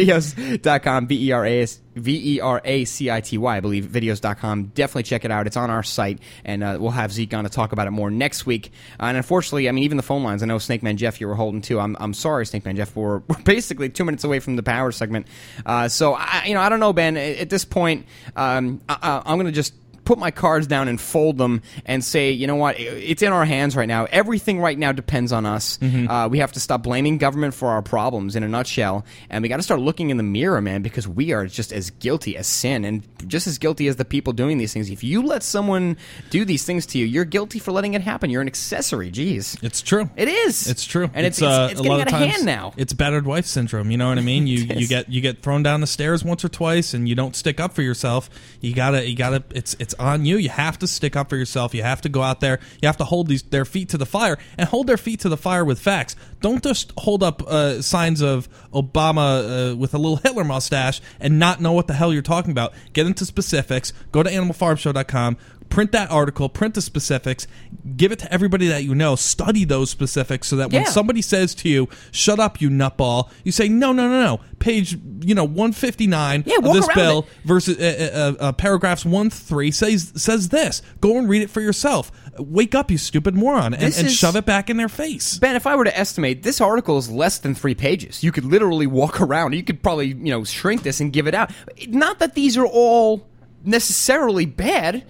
VeracityVideos.com. 0.04 1.08
V 1.08 1.28
E 1.28 1.32
R 1.34 1.46
A 1.46 1.62
S 1.64 1.80
V 1.96 2.36
E 2.36 2.40
R 2.40 2.62
A 2.64 2.86
C 2.86 3.12
I 3.12 3.22
T 3.22 3.38
Y. 3.38 3.58
I 3.58 3.60
believe 3.60 3.86
videos.com. 3.86 4.66
Definitely 4.76 5.04
check 5.04 5.26
it 5.26 5.32
out. 5.32 5.48
It's 5.48 5.58
on 5.58 5.70
our 5.70 5.84
site, 5.84 6.20
and 6.44 6.64
uh, 6.64 6.78
we'll 6.80 6.92
have 6.92 7.12
Zeke 7.12 7.34
on 7.34 7.44
to 7.44 7.50
talk 7.50 7.72
about 7.72 7.88
it 7.88 7.92
more 7.92 8.10
next 8.10 8.46
week. 8.46 8.72
Uh, 9.00 9.06
and 9.06 9.18
unfortunately, 9.18 9.70
I 9.70 9.72
mean, 9.72 9.84
even 9.84 9.98
the 9.98 10.04
phone 10.04 10.24
lines. 10.24 10.44
I 10.44 10.46
know 10.46 10.58
Snake 10.58 10.84
Man 10.84 10.98
Jeff, 10.98 11.22
you 11.22 11.28
were 11.28 11.36
holding 11.36 11.62
too. 11.62 11.80
I'm, 11.80 11.96
I'm 12.00 12.14
sorry, 12.14 12.46
Snake 12.46 12.66
Man 12.66 12.76
Jeff. 12.76 12.96
We're, 12.96 13.18
we're 13.28 13.42
basically 13.44 13.90
two 13.90 14.06
minutes 14.06 14.24
away 14.24 14.40
from 14.40 14.56
the 14.56 14.64
power 14.64 14.92
segment. 14.92 15.28
Uh, 15.66 15.88
so 15.88 16.14
I, 16.14 16.44
you 16.46 16.54
know, 16.54 16.62
I 16.62 16.70
don't 16.70 16.80
know, 16.80 16.94
Ben. 16.94 17.18
At 17.18 17.50
this 17.50 17.66
point, 17.66 18.06
um, 18.36 18.82
I, 18.90 19.22
I'm 19.26 19.38
going 19.38 19.46
to 19.46 19.52
just 19.52 19.74
put 20.06 20.18
my 20.18 20.32
cards 20.32 20.68
down 20.68 20.88
and 20.88 21.00
fold 21.00 21.38
them 21.38 21.62
and 21.86 22.04
say, 22.04 22.32
you 22.32 22.46
know 22.48 22.56
what, 22.56 22.80
it's 22.80 23.22
in 23.22 23.32
our 23.32 23.46
hands 23.46 23.76
right 23.76 23.88
now. 23.88 24.06
Everything 24.12 24.60
right 24.60 24.78
now 24.78 24.92
depends 24.92 25.32
on 25.32 25.46
us. 25.46 25.78
Mhm. 25.82 26.10
Uh, 26.10 26.28
we 26.30 26.40
have 26.40 26.52
to 26.54 26.60
stop 26.60 26.84
blaming 26.84 27.18
government 27.18 27.54
for 27.54 27.70
our 27.70 27.82
problems 27.82 28.36
in 28.36 28.44
a 28.44 28.48
nutshell, 28.48 29.06
and 29.30 29.42
we 29.44 29.50
got 29.50 29.58
to 29.58 29.64
start 29.64 29.80
looking 29.80 30.10
in 30.10 30.18
the 30.18 30.24
mirror, 30.24 30.62
man, 30.62 30.82
because 30.82 31.08
we 31.08 31.32
are 31.32 31.46
just 31.48 31.72
as 31.72 31.90
guilty 31.90 32.36
as 32.38 32.48
sin 32.48 32.84
and 32.86 33.04
just 33.28 33.48
as 33.48 33.58
guilty 33.58 33.88
as 33.88 33.96
the 33.96 34.06
people 34.06 34.34
doing 34.34 34.58
these 34.58 34.74
things. 34.74 34.90
If 34.90 35.04
you 35.04 35.22
let 35.22 35.44
someone 35.44 35.98
do 36.30 36.46
these 36.46 36.66
things 36.66 36.86
to 36.88 36.98
you, 36.98 37.06
you're 37.06 37.26
guilty 37.26 37.60
for 37.60 37.72
letting 37.72 37.94
it 37.94 38.02
happen. 38.02 38.30
You're 38.30 38.42
an 38.42 38.48
accessory. 38.48 39.12
Jeez, 39.12 39.62
it's 39.64 39.82
true. 39.82 40.10
It 40.16 40.28
is. 40.28 40.68
It's 40.68 40.86
true, 40.86 41.10
and 41.14 41.26
it's, 41.26 41.42
uh, 41.42 41.70
it's, 41.72 41.74
it's 41.74 41.80
a 41.80 41.84
getting 41.84 41.98
lot 41.98 42.14
out 42.14 42.22
of 42.22 42.30
hand 42.30 42.46
now. 42.46 42.74
It's 42.78 42.94
battered 42.94 43.26
wife 43.26 43.46
syndrome. 43.46 43.92
You 43.92 43.98
know 43.98 44.10
what 44.10 44.18
I 44.18 44.22
mean? 44.22 44.48
You 44.54 44.58
you 44.76 44.88
get 44.88 45.10
you 45.10 45.22
get 45.22 45.42
thrown 45.42 45.64
down 45.64 45.80
the 45.82 45.88
stairs 45.88 46.24
once 46.24 46.44
or 46.44 46.50
twice, 46.50 46.94
and 46.94 47.08
you 47.08 47.16
don't 47.16 47.36
stick 47.36 47.60
up 47.60 47.74
for 47.74 47.82
yourself. 47.82 48.30
You 48.62 48.74
gotta 48.74 49.08
you 49.10 49.16
gotta. 49.16 49.44
It's 49.52 49.76
it's 49.80 49.93
on 49.96 50.26
you. 50.26 50.38
You 50.38 50.50
have 50.50 50.80
to 50.80 50.88
stick 50.88 51.16
up 51.16 51.30
for 51.30 51.36
yourself. 51.36 51.74
You 51.74 51.84
have 51.84 52.02
to 52.02 52.10
go 52.10 52.22
out 52.22 52.40
there. 52.40 52.60
You 52.82 52.88
have 52.88 52.98
to 52.98 53.06
hold 53.06 53.28
these 53.28 53.44
their 53.44 53.66
feet 53.66 53.90
to 53.90 53.98
the 53.98 54.06
fire 54.06 54.38
and 54.58 54.68
hold 54.68 54.88
their 54.88 54.98
feet 54.98 55.20
to 55.22 55.30
the 55.30 55.38
fire 55.38 55.66
with 55.66 55.80
facts. 55.80 56.16
Don't 56.42 56.64
just 56.64 56.92
hold 56.98 57.24
up 57.24 57.42
uh, 57.44 57.82
signs 57.82 58.22
of 58.22 58.50
Obama 58.72 59.72
uh, 59.72 59.76
with 59.76 59.94
a 59.94 59.98
little 59.98 60.18
Hitler 60.24 60.44
mustache 60.44 61.02
and 61.20 61.40
not 61.40 61.62
know 61.62 61.72
what 61.72 61.88
the 61.88 61.94
hell 61.94 62.12
you're 62.14 62.22
talking 62.22 62.52
about. 62.52 62.74
Get 62.94 63.08
into 63.08 63.26
specifics. 63.26 63.94
Go 64.12 64.24
to 64.24 64.30
animalfarmshow.com 64.30 65.38
print 65.70 65.92
that 65.92 66.12
article, 66.12 66.50
print 66.50 66.74
the 66.76 66.82
specifics, 66.82 67.48
give 67.98 68.12
it 68.12 68.20
to 68.20 68.32
everybody 68.32 68.68
that 68.68 68.84
you 68.84 68.94
know, 68.96 69.16
study 69.16 69.66
those 69.66 69.90
specifics 69.90 70.48
so 70.48 70.56
that 70.58 70.72
when 70.72 70.84
Yeah. 70.84 70.90
somebody 70.90 71.22
says 71.22 71.56
to 71.56 71.70
you, 71.70 71.90
"Shut 72.12 72.40
up, 72.40 72.62
you 72.62 72.70
nutball," 72.70 73.30
you 73.44 73.52
say, 73.52 73.68
"No, 73.70 73.92
no, 73.92 74.08
no, 74.08 74.22
no." 74.24 74.40
Page, 74.60 74.98
you 75.22 75.36
know, 75.36 75.44
159 75.44 76.44
Yeah, 76.46 76.58
of 76.58 76.64
walk 76.64 76.76
this 76.76 76.88
around 76.88 76.96
bill 76.96 77.28
versus 77.44 77.78
uh, 77.78 78.34
uh, 78.40 78.44
uh, 78.44 78.52
paragraphs 78.54 79.04
1 79.06 79.30
3 79.30 79.72
says 79.72 80.14
says 80.16 80.50
this. 80.50 80.82
Go 81.02 81.18
and 81.18 81.28
read 81.28 81.42
it 81.42 81.50
for 81.50 81.60
yourself. 81.62 82.12
Wake 82.40 82.74
up, 82.74 82.90
you 82.90 82.98
stupid 82.98 83.36
moron, 83.36 83.74
and, 83.74 83.84
This 83.84 83.98
and 84.00 84.08
is- 84.08 84.16
shove 84.16 84.36
it 84.36 84.46
back 84.46 84.70
in 84.70 84.78
their 84.78 84.90
face. 84.90 85.38
Ben, 85.38 85.56
if 85.56 85.68
I 85.68 85.76
were 85.76 85.84
to 85.84 85.98
estimate, 85.98 86.44
this 86.44 86.62
article 86.62 86.98
is 86.98 87.10
less 87.10 87.38
than 87.40 87.54
three 87.56 87.76
pages. 87.76 88.24
You 88.24 88.32
could 88.32 88.46
literally 88.46 88.88
walk 88.88 89.20
around. 89.22 89.54
You 89.54 89.64
could 89.64 89.84
probably, 89.84 90.08
you 90.08 90.32
know, 90.32 90.44
shrink 90.44 90.84
this 90.84 91.00
and 91.00 91.12
give 91.14 91.28
it 91.28 91.36
out. 91.36 91.52
Not 91.90 92.20
that 92.20 92.34
these 92.36 92.58
are 92.58 92.66
all 92.66 93.28
necessarily 93.66 94.46
bad. 94.46 95.04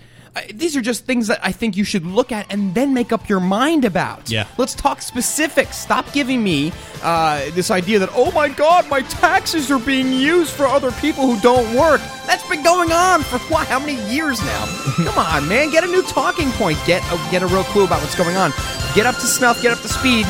These 0.51 0.75
are 0.75 0.81
just 0.81 1.05
things 1.05 1.27
that 1.27 1.39
I 1.43 1.51
think 1.51 1.77
you 1.77 1.83
should 1.83 2.05
look 2.05 2.31
at 2.31 2.51
and 2.51 2.73
then 2.73 2.93
make 2.93 3.11
up 3.11 3.29
your 3.29 3.39
mind 3.39 3.85
about. 3.85 4.31
Yeah. 4.31 4.47
Let's 4.57 4.73
talk 4.73 5.01
specifics. 5.01 5.77
Stop 5.77 6.11
giving 6.11 6.43
me 6.43 6.71
uh, 7.03 7.51
this 7.51 7.69
idea 7.69 7.99
that, 7.99 8.09
oh 8.13 8.31
my 8.31 8.49
God, 8.49 8.89
my 8.89 9.01
taxes 9.03 9.69
are 9.69 9.79
being 9.79 10.11
used 10.11 10.51
for 10.51 10.65
other 10.65 10.91
people 10.93 11.27
who 11.27 11.39
don't 11.41 11.75
work. 11.75 12.01
That's 12.25 12.47
been 12.49 12.63
going 12.63 12.91
on 12.91 13.21
for 13.21 13.37
what? 13.53 13.67
How 13.67 13.79
many 13.79 13.95
years 14.11 14.41
now? 14.41 14.65
Come 15.05 15.17
on, 15.19 15.47
man. 15.47 15.69
Get 15.69 15.83
a 15.83 15.87
new 15.87 16.01
talking 16.03 16.49
point. 16.53 16.79
Get 16.87 17.03
a, 17.11 17.17
get 17.29 17.43
a 17.43 17.47
real 17.47 17.63
clue 17.65 17.85
about 17.85 18.01
what's 18.01 18.15
going 18.15 18.35
on. 18.35 18.51
Get 18.95 19.05
up 19.05 19.15
to 19.15 19.27
snuff. 19.27 19.61
Get 19.61 19.71
up 19.71 19.81
to 19.81 19.87
speed. 19.87 20.25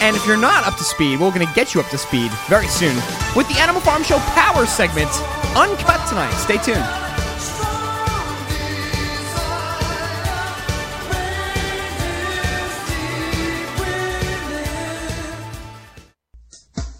And 0.00 0.14
if 0.14 0.26
you're 0.26 0.36
not 0.36 0.64
up 0.64 0.76
to 0.76 0.84
speed, 0.84 1.20
we're 1.20 1.32
going 1.32 1.46
to 1.46 1.52
get 1.54 1.74
you 1.74 1.80
up 1.80 1.88
to 1.88 1.98
speed 1.98 2.30
very 2.48 2.68
soon 2.68 2.94
with 3.34 3.48
the 3.48 3.58
Animal 3.58 3.80
Farm 3.80 4.04
Show 4.04 4.18
Power 4.18 4.64
segment, 4.66 5.10
uncut 5.56 6.06
tonight. 6.08 6.32
Stay 6.34 6.58
tuned. 6.58 7.07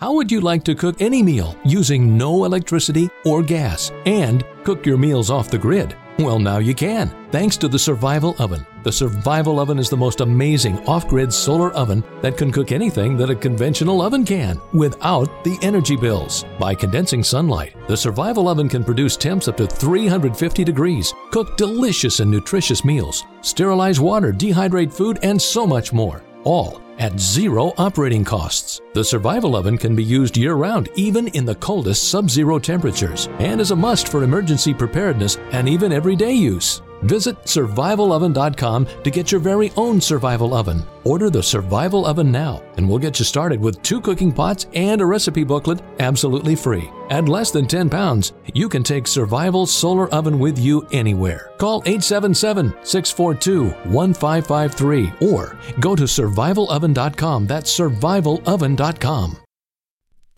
How 0.00 0.12
would 0.12 0.30
you 0.30 0.40
like 0.40 0.62
to 0.62 0.76
cook 0.76 1.00
any 1.00 1.24
meal 1.24 1.58
using 1.64 2.16
no 2.16 2.44
electricity 2.44 3.10
or 3.24 3.42
gas 3.42 3.90
and 4.06 4.44
cook 4.62 4.86
your 4.86 4.96
meals 4.96 5.28
off 5.28 5.50
the 5.50 5.58
grid? 5.58 5.96
Well, 6.20 6.38
now 6.38 6.58
you 6.58 6.72
can, 6.72 7.12
thanks 7.32 7.56
to 7.56 7.66
the 7.66 7.80
Survival 7.80 8.36
Oven. 8.38 8.64
The 8.84 8.92
Survival 8.92 9.58
Oven 9.58 9.76
is 9.76 9.90
the 9.90 9.96
most 9.96 10.20
amazing 10.20 10.78
off 10.86 11.08
grid 11.08 11.32
solar 11.32 11.72
oven 11.72 12.04
that 12.22 12.36
can 12.36 12.52
cook 12.52 12.70
anything 12.70 13.16
that 13.16 13.30
a 13.30 13.34
conventional 13.34 14.00
oven 14.00 14.24
can 14.24 14.60
without 14.72 15.42
the 15.42 15.58
energy 15.62 15.96
bills. 15.96 16.44
By 16.60 16.76
condensing 16.76 17.24
sunlight, 17.24 17.74
the 17.88 17.96
Survival 17.96 18.46
Oven 18.46 18.68
can 18.68 18.84
produce 18.84 19.16
temps 19.16 19.48
up 19.48 19.56
to 19.56 19.66
350 19.66 20.62
degrees, 20.62 21.12
cook 21.32 21.56
delicious 21.56 22.20
and 22.20 22.30
nutritious 22.30 22.84
meals, 22.84 23.24
sterilize 23.40 23.98
water, 23.98 24.32
dehydrate 24.32 24.92
food, 24.92 25.18
and 25.24 25.42
so 25.42 25.66
much 25.66 25.92
more. 25.92 26.22
All 26.44 26.80
at 26.98 27.18
zero 27.18 27.72
operating 27.78 28.24
costs. 28.24 28.80
The 28.94 29.04
Survival 29.04 29.56
Oven 29.56 29.78
can 29.78 29.94
be 29.94 30.04
used 30.04 30.36
year 30.36 30.54
round, 30.54 30.88
even 30.94 31.28
in 31.28 31.44
the 31.44 31.54
coldest 31.56 32.10
sub 32.10 32.30
zero 32.30 32.58
temperatures, 32.58 33.28
and 33.38 33.60
is 33.60 33.70
a 33.70 33.76
must 33.76 34.08
for 34.08 34.24
emergency 34.24 34.74
preparedness 34.74 35.36
and 35.52 35.68
even 35.68 35.92
everyday 35.92 36.32
use. 36.32 36.82
Visit 37.02 37.42
survivaloven.com 37.44 38.86
to 39.04 39.10
get 39.10 39.32
your 39.32 39.40
very 39.40 39.72
own 39.76 40.00
survival 40.00 40.54
oven. 40.54 40.82
Order 41.04 41.30
the 41.30 41.42
Survival 41.42 42.06
Oven 42.06 42.30
now, 42.30 42.62
and 42.76 42.88
we'll 42.88 42.98
get 42.98 43.18
you 43.18 43.24
started 43.24 43.60
with 43.60 43.82
two 43.82 44.00
cooking 44.00 44.32
pots 44.32 44.66
and 44.74 45.00
a 45.00 45.06
recipe 45.06 45.44
booklet 45.44 45.80
absolutely 46.00 46.54
free. 46.54 46.90
At 47.08 47.28
less 47.28 47.50
than 47.50 47.66
10 47.66 47.88
pounds, 47.88 48.34
you 48.52 48.68
can 48.68 48.82
take 48.82 49.06
Survival 49.06 49.64
Solar 49.66 50.08
Oven 50.10 50.38
with 50.38 50.58
you 50.58 50.86
anywhere. 50.92 51.52
Call 51.56 51.82
877 51.86 52.74
642 52.82 53.70
1553 53.90 55.12
or 55.30 55.56
go 55.80 55.96
to 55.96 56.04
survivaloven.com. 56.04 57.46
That's 57.46 57.78
survivaloven.com. 57.78 59.47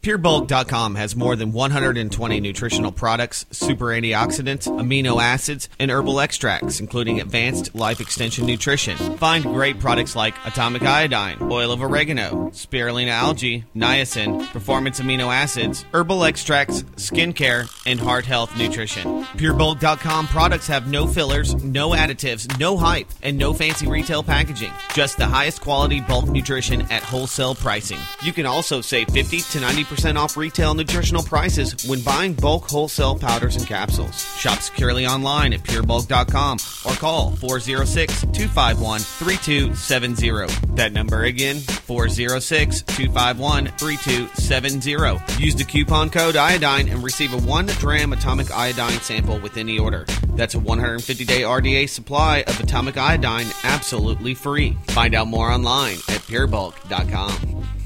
PureBulk.com 0.03 0.95
has 0.95 1.15
more 1.15 1.37
than 1.37 1.53
120 1.53 2.41
nutritional 2.41 2.91
products, 2.91 3.45
super 3.51 3.89
antioxidants, 3.89 4.67
amino 4.67 5.21
acids, 5.21 5.69
and 5.79 5.91
herbal 5.91 6.21
extracts, 6.21 6.81
including 6.81 7.21
advanced 7.21 7.75
life 7.75 8.01
extension 8.01 8.47
nutrition. 8.47 8.97
Find 9.19 9.45
great 9.45 9.79
products 9.79 10.17
like 10.17 10.35
atomic 10.47 10.85
iodine, 10.85 11.37
oil 11.43 11.71
of 11.71 11.83
oregano, 11.83 12.49
spirulina 12.55 13.11
algae, 13.11 13.67
niacin, 13.77 14.47
performance 14.47 15.01
amino 15.01 15.31
acids, 15.31 15.85
herbal 15.93 16.25
extracts, 16.25 16.83
skincare, 16.97 17.71
and 17.85 18.01
heart 18.01 18.25
health 18.25 18.57
nutrition. 18.57 19.05
PureBulk.com 19.37 20.29
products 20.29 20.67
have 20.67 20.91
no 20.91 21.07
fillers, 21.07 21.55
no 21.63 21.91
additives, 21.91 22.59
no 22.59 22.79
hype, 22.79 23.09
and 23.23 23.37
no 23.37 23.53
fancy 23.53 23.87
retail 23.87 24.23
packaging. 24.23 24.73
Just 24.95 25.19
the 25.19 25.27
highest 25.27 25.61
quality 25.61 26.01
bulk 26.01 26.27
nutrition 26.31 26.81
at 26.91 27.03
wholesale 27.03 27.55
pricing. 27.55 27.99
You 28.23 28.33
can 28.33 28.47
also 28.47 28.81
save 28.81 29.09
50 29.09 29.41
to 29.41 29.59
90% 29.59 29.90
off 29.91 30.37
retail 30.37 30.73
nutritional 30.75 31.23
prices 31.23 31.85
when 31.89 32.01
buying 32.03 32.33
bulk 32.35 32.71
wholesale 32.71 33.19
powders 33.19 33.57
and 33.57 33.67
capsules. 33.67 34.15
Shop 34.39 34.61
securely 34.61 35.05
online 35.05 35.53
at 35.53 35.65
purebulk.com 35.65 36.59
or 36.87 36.97
call 36.97 37.31
406 37.33 38.21
251 38.21 39.01
3270. 39.01 40.75
That 40.77 40.93
number 40.93 41.25
again, 41.25 41.59
406 41.59 42.83
251 42.83 43.67
3270. 43.67 45.43
Use 45.45 45.57
the 45.57 45.65
coupon 45.65 46.09
code 46.09 46.37
iodine 46.37 46.89
and 46.89 47.03
receive 47.03 47.35
a 47.35 47.39
1 47.39 47.67
gram 47.81 48.12
atomic 48.12 48.51
iodine 48.53 49.01
sample 49.01 49.41
with 49.41 49.57
any 49.57 49.79
order. 49.79 50.05
That's 50.37 50.55
a 50.55 50.61
150 50.61 51.25
day 51.25 51.43
RDA 51.43 51.89
supply 51.89 52.45
of 52.47 52.61
atomic 52.61 52.97
iodine 52.97 53.47
absolutely 53.65 54.35
free. 54.35 54.77
Find 54.89 55.15
out 55.15 55.27
more 55.27 55.51
online 55.51 55.97
at 56.09 56.21
purebulk.com. 56.29 57.80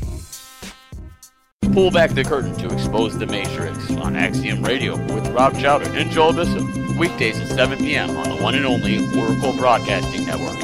Pull 1.73 1.91
back 1.91 2.11
the 2.11 2.23
curtain 2.25 2.55
to 2.57 2.73
expose 2.73 3.19
the 3.19 3.27
Matrix 3.27 3.91
on 3.97 4.17
Axiom 4.17 4.63
Radio 4.63 4.97
with 5.13 5.27
Rob 5.29 5.59
Chowder 5.59 5.89
and 5.91 6.11
Joel 6.11 6.33
Bissett. 6.33 6.85
weekdays 6.97 7.41
at 7.41 7.49
7 7.49 7.79
p.m. 7.79 8.11
on 8.17 8.29
the 8.29 8.43
one 8.43 8.55
and 8.55 8.65
only 8.65 8.99
Oracle 9.19 9.53
Broadcasting 9.57 10.25
Network. 10.25 10.55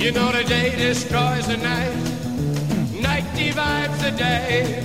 You 0.00 0.12
know 0.12 0.32
the 0.32 0.44
day 0.44 0.74
destroys 0.76 1.46
the 1.46 1.58
night, 1.58 1.94
night 3.00 3.24
divides 3.36 4.02
the 4.02 4.10
day. 4.10 4.82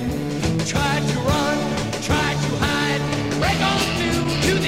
Try 0.66 1.00
to 1.00 1.20
run, 1.20 1.58
try 2.02 2.34
to 2.34 2.58
hide, 2.60 3.40
break 3.40 3.60
on 3.62 4.05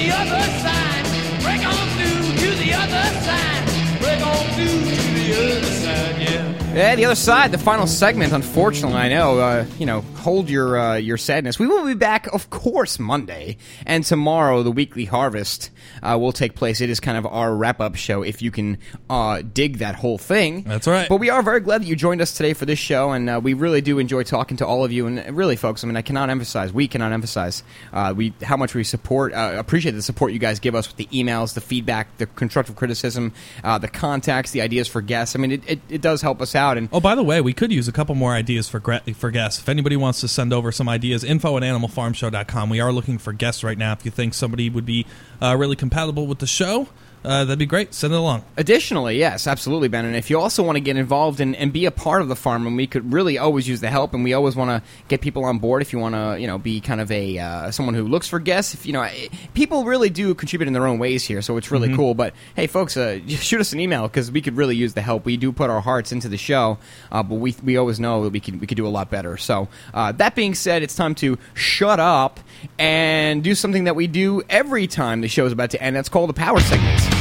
the 0.08 0.16
other 0.16 0.44
side, 0.64 1.04
break 1.42 1.66
on 1.66 1.88
through 1.96 2.34
to 2.36 2.50
the 2.56 2.72
other 2.72 3.04
side, 3.26 3.62
break 4.00 4.26
on 4.26 4.44
through 4.54 4.80
to 4.80 4.96
the 5.14 5.26
other 5.36 5.64
side, 5.64 6.22
yeah. 6.22 6.74
Yeah, 6.74 6.94
the 6.94 7.04
other 7.04 7.14
side, 7.14 7.52
the 7.52 7.58
final 7.58 7.86
segment. 7.86 8.32
Unfortunately, 8.32 8.96
I 8.96 9.08
know. 9.08 9.38
Uh, 9.38 9.66
you 9.78 9.86
know, 9.86 10.04
hold 10.28 10.50
your 10.50 10.78
uh, 10.78 10.94
your 10.96 11.16
sadness. 11.16 11.58
We 11.58 11.66
will 11.66 11.86
be 11.86 11.94
back, 11.94 12.26
of 12.34 12.50
course, 12.50 12.98
Monday 12.98 13.56
and 13.86 14.04
tomorrow. 14.04 14.62
The 14.62 14.70
weekly 14.70 15.06
harvest 15.06 15.70
uh, 16.02 16.18
will 16.20 16.32
take 16.32 16.54
place. 16.54 16.82
It 16.82 16.90
is 16.90 17.00
kind 17.00 17.16
of 17.16 17.24
our 17.24 17.56
wrap 17.56 17.80
up 17.80 17.94
show. 17.96 18.22
If 18.22 18.42
you 18.42 18.50
can 18.50 18.76
uh, 19.08 19.40
dig 19.40 19.78
that 19.78 19.94
whole 19.94 20.18
thing, 20.18 20.64
That's 20.64 20.86
right. 20.86 21.08
But 21.08 21.16
we 21.16 21.30
are 21.30 21.42
very 21.42 21.60
glad 21.60 21.80
that 21.80 21.86
you 21.86 21.96
joined 21.96 22.20
us 22.20 22.34
today 22.34 22.52
for 22.52 22.66
this 22.66 22.78
show, 22.78 23.12
and 23.12 23.30
uh, 23.30 23.40
we 23.42 23.54
really 23.54 23.80
do 23.80 23.98
enjoy 23.98 24.22
talking 24.22 24.58
to 24.58 24.66
all 24.66 24.84
of 24.84 24.92
you. 24.92 25.06
And 25.06 25.34
really, 25.34 25.56
folks, 25.56 25.82
I 25.82 25.86
mean, 25.86 25.96
I 25.96 26.02
cannot 26.02 26.28
emphasize, 26.28 26.74
we 26.74 26.88
cannot 26.88 27.12
emphasize, 27.12 27.62
uh, 27.94 28.12
we 28.14 28.34
how 28.42 28.58
much 28.58 28.74
we 28.74 28.84
support, 28.84 29.32
uh, 29.32 29.54
appreciate 29.56 29.92
the 29.92 30.02
support 30.02 30.32
you 30.34 30.38
guys 30.38 30.60
give 30.60 30.74
us 30.74 30.88
with 30.88 30.96
the 30.98 31.06
emails, 31.06 31.54
the 31.54 31.62
feedback, 31.62 32.14
the 32.18 32.26
constructive 32.26 32.76
criticism, 32.76 33.32
uh, 33.64 33.78
the 33.78 33.88
contacts, 33.88 34.50
the 34.50 34.60
ideas 34.60 34.88
for 34.88 35.00
guests. 35.00 35.34
I 35.34 35.38
mean, 35.38 35.52
it, 35.52 35.62
it, 35.66 35.80
it 35.88 36.00
does 36.02 36.20
help 36.20 36.42
us 36.42 36.54
out. 36.54 36.76
And 36.76 36.90
Oh, 36.92 37.00
by 37.00 37.14
the 37.14 37.22
way, 37.22 37.40
we 37.40 37.54
could 37.54 37.72
use 37.72 37.88
a 37.88 37.92
couple 37.92 38.14
more 38.14 38.34
ideas 38.34 38.68
for 38.68 38.80
for 39.14 39.30
guests. 39.30 39.60
If 39.60 39.68
anybody 39.70 39.96
wants 39.96 40.17
to 40.20 40.28
send 40.28 40.52
over 40.52 40.72
some 40.72 40.88
ideas, 40.88 41.24
info 41.24 41.56
at 41.56 41.62
animalfarmshow.com. 41.62 42.70
We 42.70 42.80
are 42.80 42.92
looking 42.92 43.18
for 43.18 43.32
guests 43.32 43.64
right 43.64 43.78
now. 43.78 43.92
If 43.92 44.04
you 44.04 44.10
think 44.10 44.34
somebody 44.34 44.70
would 44.70 44.86
be 44.86 45.06
uh, 45.40 45.56
really 45.58 45.76
compatible 45.76 46.26
with 46.26 46.38
the 46.38 46.46
show, 46.46 46.88
uh, 47.24 47.44
that'd 47.44 47.58
be 47.58 47.66
great. 47.66 47.92
Send 47.94 48.12
it 48.12 48.16
along. 48.16 48.44
Additionally, 48.56 49.18
yes, 49.18 49.46
absolutely, 49.46 49.88
Ben. 49.88 50.04
And 50.04 50.14
if 50.16 50.30
you 50.30 50.38
also 50.40 50.62
want 50.62 50.76
to 50.76 50.80
get 50.80 50.96
involved 50.96 51.40
and, 51.40 51.54
and 51.56 51.72
be 51.72 51.84
a 51.86 51.90
part 51.90 52.22
of 52.22 52.28
the 52.28 52.36
farm, 52.36 52.66
and 52.66 52.76
we 52.76 52.86
could 52.86 53.12
really 53.12 53.38
always 53.38 53.68
use 53.68 53.80
the 53.80 53.90
help, 53.90 54.14
and 54.14 54.24
we 54.24 54.32
always 54.34 54.54
want 54.56 54.70
to 54.70 54.88
get 55.08 55.20
people 55.20 55.44
on 55.44 55.58
board. 55.58 55.82
If 55.82 55.92
you 55.92 55.98
want 55.98 56.14
to, 56.14 56.40
you 56.40 56.46
know, 56.46 56.58
be 56.58 56.80
kind 56.80 57.00
of 57.00 57.10
a 57.10 57.38
uh, 57.38 57.70
someone 57.70 57.94
who 57.94 58.04
looks 58.04 58.28
for 58.28 58.38
guests, 58.38 58.74
if 58.74 58.86
you 58.86 58.92
know, 58.92 59.08
people 59.54 59.84
really 59.84 60.10
do 60.10 60.34
contribute 60.34 60.66
in 60.68 60.72
their 60.72 60.86
own 60.86 60.98
ways 60.98 61.24
here, 61.24 61.42
so 61.42 61.56
it's 61.56 61.70
really 61.70 61.88
Mhm. 61.88 61.96
cool. 61.96 62.14
But 62.14 62.34
hey, 62.56 62.66
folks, 62.66 62.96
uh, 62.96 63.18
shoot 63.28 63.60
us 63.60 63.72
an 63.72 63.80
email 63.80 64.02
because 64.08 64.30
we 64.30 64.40
could 64.40 64.56
really 64.56 64.76
use 64.76 64.94
the 64.94 65.02
help. 65.02 65.24
We 65.24 65.36
do 65.36 65.52
put 65.52 65.70
our 65.70 65.80
hearts 65.80 66.12
into 66.12 66.28
the 66.28 66.38
show, 66.38 66.78
uh, 67.12 67.22
but 67.22 67.36
we 67.36 67.54
we 67.64 67.76
always 67.76 67.98
know 68.00 68.24
that 68.24 68.30
we 68.30 68.40
could 68.40 68.60
we 68.60 68.66
could 68.66 68.76
do 68.76 68.86
a 68.86 68.88
lot 68.88 69.10
better. 69.10 69.36
So 69.36 69.68
uh, 69.92 70.12
that 70.12 70.34
being 70.34 70.54
said, 70.54 70.82
it's 70.82 70.94
time 70.94 71.14
to 71.16 71.38
shut 71.54 72.00
up 72.00 72.40
and 72.78 73.42
do 73.42 73.54
something 73.54 73.84
that 73.84 73.96
we 73.96 74.06
do 74.06 74.42
every 74.48 74.86
time 74.86 75.20
the 75.20 75.28
show 75.28 75.46
is 75.46 75.52
about 75.52 75.70
to 75.70 75.82
end. 75.82 75.96
That's 75.96 76.08
called 76.08 76.28
the 76.30 76.34
power 76.34 76.60
segment. 76.60 77.17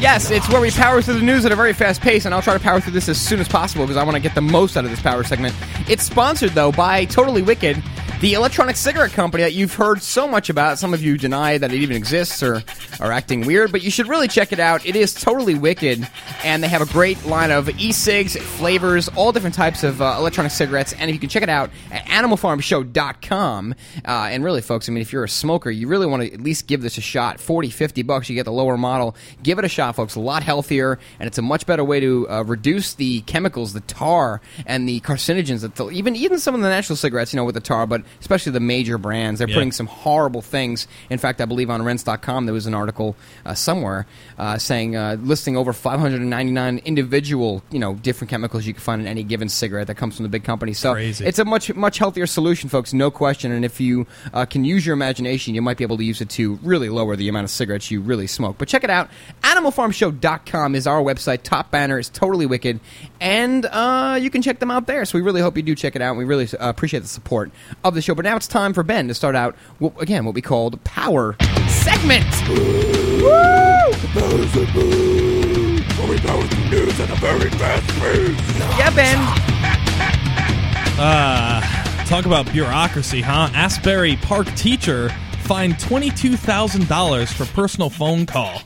Yes, 0.00 0.30
it's 0.30 0.48
where 0.48 0.60
we 0.60 0.70
power 0.70 1.02
through 1.02 1.14
the 1.14 1.22
news 1.22 1.44
at 1.44 1.52
a 1.52 1.56
very 1.56 1.72
fast 1.72 2.00
pace, 2.00 2.24
and 2.24 2.34
I'll 2.34 2.42
try 2.42 2.54
to 2.54 2.60
power 2.60 2.80
through 2.80 2.92
this 2.92 3.08
as 3.08 3.20
soon 3.20 3.40
as 3.40 3.48
possible 3.48 3.84
because 3.84 3.96
I 3.96 4.04
want 4.04 4.14
to 4.14 4.20
get 4.20 4.34
the 4.34 4.40
most 4.40 4.76
out 4.76 4.84
of 4.84 4.90
this 4.90 5.00
power 5.00 5.24
segment. 5.24 5.54
It's 5.88 6.04
sponsored, 6.04 6.50
though, 6.50 6.72
by 6.72 7.04
Totally 7.06 7.42
Wicked, 7.42 7.82
the 8.20 8.32
electronic 8.32 8.76
cigarette 8.76 9.12
company 9.12 9.42
that 9.42 9.52
you've 9.52 9.74
heard 9.74 10.02
so 10.02 10.26
much 10.26 10.48
about. 10.48 10.78
Some 10.78 10.94
of 10.94 11.02
you 11.02 11.18
deny 11.18 11.58
that 11.58 11.70
it 11.70 11.76
even 11.76 11.96
exists 11.96 12.42
or 12.42 12.62
are 12.98 13.12
acting 13.12 13.44
weird, 13.46 13.70
but 13.72 13.82
you 13.82 13.90
should 13.90 14.08
really 14.08 14.26
check 14.26 14.52
it 14.52 14.58
out. 14.58 14.86
It 14.86 14.96
is 14.96 15.12
Totally 15.12 15.54
Wicked, 15.54 16.08
and 16.42 16.62
they 16.62 16.68
have 16.68 16.80
a 16.80 16.86
great 16.86 17.26
line 17.26 17.50
of 17.50 17.68
e-cigs, 17.78 18.34
flavors, 18.36 19.08
all 19.10 19.32
different 19.32 19.54
types 19.54 19.84
of 19.84 20.00
uh, 20.00 20.16
electronic 20.18 20.50
cigarettes, 20.52 20.94
and 20.94 21.10
if 21.10 21.14
you 21.14 21.20
can 21.20 21.28
check 21.28 21.42
it 21.42 21.50
out 21.50 21.70
at 21.90 22.06
animalfarmshow.com. 22.06 23.74
Uh, 24.02 24.10
and 24.30 24.42
really, 24.42 24.62
folks, 24.62 24.88
I 24.88 24.92
mean, 24.92 25.02
if 25.02 25.12
you're 25.12 25.24
a 25.24 25.28
smoker, 25.28 25.70
you 25.70 25.86
really 25.86 26.06
want 26.06 26.22
to 26.22 26.32
at 26.32 26.40
least 26.40 26.66
give 26.66 26.80
this 26.80 26.96
a 26.96 27.02
shot. 27.02 27.38
40, 27.38 27.68
50 27.68 28.02
bucks, 28.02 28.30
you 28.30 28.34
get 28.34 28.44
the 28.44 28.52
lower 28.52 28.78
model. 28.78 29.14
Give 29.42 29.58
it 29.58 29.66
a 29.66 29.68
shot, 29.68 29.94
folks. 29.94 30.14
A 30.14 30.20
lot 30.20 30.42
healthier, 30.42 30.98
and 31.20 31.26
it's 31.26 31.36
a 31.36 31.42
much 31.42 31.66
better 31.66 31.84
way 31.84 32.00
to 32.00 32.26
uh, 32.30 32.42
reduce 32.44 32.94
the 32.94 33.20
chemicals, 33.22 33.74
the 33.74 33.80
tar, 33.80 34.40
and 34.64 34.88
the 34.88 35.00
carcinogens. 35.00 35.60
That 35.60 35.92
even 35.92 36.16
even 36.16 36.38
some 36.38 36.54
of 36.54 36.62
the 36.62 36.68
natural 36.70 36.96
cigarettes, 36.96 37.34
you 37.34 37.36
know, 37.36 37.44
with 37.44 37.54
the 37.54 37.60
tar, 37.60 37.86
but 37.86 38.05
especially 38.20 38.52
the 38.52 38.60
major 38.60 38.98
brands, 38.98 39.38
they're 39.38 39.48
Yeah. 39.48 39.54
putting 39.54 39.72
some 39.72 39.86
horrible 39.86 40.42
things. 40.42 40.86
In 41.10 41.18
fact, 41.18 41.40
I 41.40 41.44
believe 41.44 41.70
on 41.70 41.82
Rense.com 41.82 42.46
there 42.46 42.54
was 42.54 42.66
an 42.66 42.74
article 42.74 43.16
uh, 43.44 43.54
somewhere 43.54 44.06
uh, 44.38 44.58
saying 44.58 44.96
uh, 44.96 45.16
listing 45.20 45.56
over 45.56 45.72
599 45.72 46.78
individual, 46.84 47.62
you 47.70 47.78
know, 47.78 47.94
different 47.94 48.30
chemicals 48.30 48.66
you 48.66 48.72
can 48.74 48.80
find 48.82 49.00
in 49.02 49.08
any 49.08 49.22
given 49.22 49.48
cigarette 49.48 49.86
that 49.88 49.96
comes 49.96 50.16
from 50.16 50.22
the 50.24 50.28
big 50.28 50.44
company. 50.44 50.72
So 50.72 50.92
Crazy. 50.92 51.24
it's 51.24 51.38
a 51.38 51.44
much 51.44 51.74
much 51.74 51.98
healthier 51.98 52.26
solution, 52.26 52.68
folks, 52.68 52.92
no 52.92 53.10
question. 53.10 53.52
And 53.52 53.64
if 53.64 53.80
you 53.80 54.06
uh, 54.32 54.44
can 54.44 54.64
use 54.64 54.86
your 54.86 54.94
imagination, 54.94 55.54
you 55.54 55.62
might 55.62 55.76
be 55.76 55.84
able 55.84 55.96
to 55.96 56.04
use 56.04 56.20
it 56.20 56.28
to 56.30 56.58
really 56.62 56.88
lower 56.88 57.16
the 57.16 57.28
amount 57.28 57.44
of 57.44 57.50
cigarettes 57.50 57.90
you 57.90 58.00
really 58.00 58.26
smoke. 58.26 58.56
But 58.58 58.68
check 58.68 58.84
it 58.84 58.90
out. 58.90 59.10
AnimalFarmShow.com 59.42 60.74
is 60.74 60.86
our 60.86 61.00
website. 61.02 61.42
Top 61.42 61.70
banner 61.70 61.98
is 61.98 62.08
totally 62.08 62.46
wicked, 62.46 62.80
and 63.20 63.66
uh, 63.66 64.18
you 64.20 64.30
can 64.30 64.42
check 64.42 64.58
them 64.58 64.70
out 64.70 64.86
there. 64.86 65.04
So 65.04 65.18
we 65.18 65.22
really 65.22 65.40
hope 65.40 65.56
you 65.56 65.62
do 65.62 65.74
check 65.74 65.96
it 65.96 66.02
out. 66.02 66.16
We 66.16 66.24
really 66.24 66.46
uh, 66.58 66.68
appreciate 66.68 67.00
the 67.00 67.08
support 67.08 67.50
of 67.84 67.95
the 67.96 68.02
show. 68.02 68.14
But 68.14 68.24
now 68.24 68.36
it's 68.36 68.46
time 68.46 68.72
for 68.72 68.82
Ben 68.82 69.08
to 69.08 69.14
start 69.14 69.34
out 69.34 69.56
what, 69.78 70.00
again 70.00 70.24
what 70.24 70.34
we 70.34 70.42
call 70.42 70.70
the 70.70 70.76
power 70.78 71.36
segment. 71.68 72.24
Yeah, 78.78 78.90
Ben. 78.94 79.18
Uh, 80.98 81.60
talk 82.06 82.24
about 82.24 82.50
bureaucracy, 82.52 83.20
huh? 83.20 83.50
Asbury 83.52 84.16
Park 84.16 84.46
teacher 84.54 85.10
fined 85.40 85.74
$22,000 85.74 87.32
for 87.32 87.44
personal 87.52 87.90
phone 87.90 88.26
call. 88.26 88.62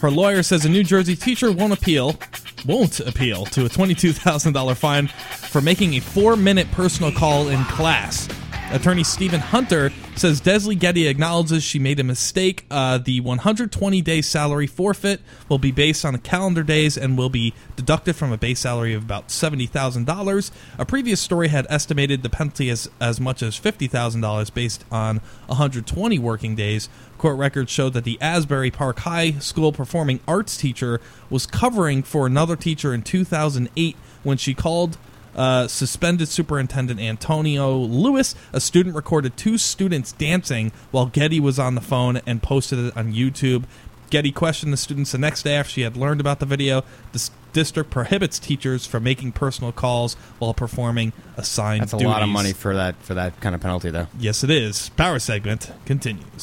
Her 0.00 0.10
lawyer 0.10 0.42
says 0.42 0.64
a 0.64 0.68
New 0.68 0.82
Jersey 0.82 1.14
teacher 1.14 1.52
won't 1.52 1.72
appeal, 1.72 2.16
won't 2.64 3.00
appeal 3.00 3.44
to 3.46 3.64
a 3.64 3.68
$22,000 3.68 4.76
fine 4.76 5.08
for 5.08 5.60
making 5.60 5.94
a 5.94 6.00
four-minute 6.00 6.70
personal 6.70 7.12
call 7.12 7.48
in 7.48 7.64
class. 7.64 8.28
Attorney 8.72 9.04
Stephen 9.04 9.40
Hunter 9.40 9.92
says 10.16 10.40
Desley 10.40 10.78
Getty 10.78 11.06
acknowledges 11.06 11.62
she 11.62 11.78
made 11.78 12.00
a 12.00 12.04
mistake. 12.04 12.64
Uh, 12.70 12.96
the 12.96 13.20
120 13.20 14.00
day 14.00 14.22
salary 14.22 14.66
forfeit 14.66 15.20
will 15.50 15.58
be 15.58 15.70
based 15.70 16.06
on 16.06 16.14
the 16.14 16.18
calendar 16.18 16.62
days 16.62 16.96
and 16.96 17.18
will 17.18 17.28
be 17.28 17.52
deducted 17.76 18.16
from 18.16 18.32
a 18.32 18.38
base 18.38 18.60
salary 18.60 18.94
of 18.94 19.02
about 19.02 19.28
$70,000. 19.28 20.50
A 20.78 20.86
previous 20.86 21.20
story 21.20 21.48
had 21.48 21.66
estimated 21.68 22.22
the 22.22 22.30
penalty 22.30 22.70
as, 22.70 22.88
as 22.98 23.20
much 23.20 23.42
as 23.42 23.60
$50,000 23.60 24.54
based 24.54 24.86
on 24.90 25.18
120 25.48 26.18
working 26.18 26.54
days. 26.54 26.88
Court 27.18 27.36
records 27.36 27.70
showed 27.70 27.92
that 27.92 28.04
the 28.04 28.18
Asbury 28.22 28.70
Park 28.70 29.00
High 29.00 29.32
School 29.32 29.72
performing 29.72 30.20
arts 30.26 30.56
teacher 30.56 30.98
was 31.28 31.44
covering 31.44 32.02
for 32.02 32.26
another 32.26 32.56
teacher 32.56 32.94
in 32.94 33.02
2008 33.02 33.96
when 34.22 34.38
she 34.38 34.54
called 34.54 34.96
uh, 35.34 35.66
suspended 35.68 36.28
superintendent 36.28 37.00
Antonio 37.00 37.76
Lewis. 37.76 38.34
A 38.52 38.60
student 38.60 38.94
recorded 38.94 39.36
two 39.36 39.58
students 39.58 40.12
dancing 40.12 40.72
while 40.90 41.06
Getty 41.06 41.40
was 41.40 41.58
on 41.58 41.74
the 41.74 41.80
phone 41.80 42.20
and 42.26 42.42
posted 42.42 42.78
it 42.78 42.96
on 42.96 43.12
YouTube. 43.12 43.64
Getty 44.10 44.30
questioned 44.32 44.72
the 44.72 44.76
students 44.76 45.12
the 45.12 45.18
next 45.18 45.42
day 45.42 45.54
after 45.54 45.70
she 45.72 45.80
had 45.82 45.96
learned 45.96 46.20
about 46.20 46.38
the 46.38 46.44
video. 46.44 46.82
The 47.12 47.16
s- 47.18 47.30
district 47.54 47.88
prohibits 47.90 48.38
teachers 48.38 48.84
from 48.86 49.04
making 49.04 49.32
personal 49.32 49.72
calls 49.72 50.14
while 50.38 50.52
performing 50.52 51.14
assigned 51.38 51.82
That's 51.82 51.94
a 51.94 51.98
lot 51.98 52.22
of 52.22 52.28
money 52.28 52.52
for 52.52 52.74
that 52.74 52.94
for 52.96 53.14
that 53.14 53.40
kind 53.40 53.54
of 53.54 53.62
penalty, 53.62 53.88
though. 53.90 54.08
Yes, 54.18 54.44
it 54.44 54.50
is. 54.50 54.90
Power 54.90 55.18
segment 55.18 55.72
continues. 55.86 56.24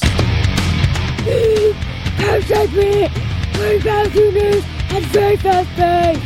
Power 1.20 2.42
segment! 2.42 3.12
Very 3.54 3.80
fast 3.80 4.14
news 4.16 4.64
and 4.90 5.04
very 5.06 5.36
fast 5.36 5.68
pace! 5.76 6.18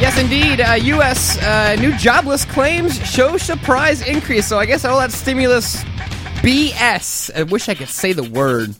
Yes, 0.00 0.16
indeed. 0.16 0.60
Uh, 0.60 0.74
U.S. 0.74 1.42
Uh, 1.42 1.74
new 1.80 1.92
jobless 1.98 2.44
claims 2.44 3.04
show 3.04 3.36
surprise 3.36 4.00
increase. 4.06 4.46
So 4.46 4.56
I 4.56 4.64
guess 4.64 4.84
all 4.84 5.00
that 5.00 5.10
stimulus 5.10 5.82
BS. 6.40 7.34
I 7.34 7.42
wish 7.42 7.68
I 7.68 7.74
could 7.74 7.88
say 7.88 8.12
the 8.12 8.22
word. 8.22 8.76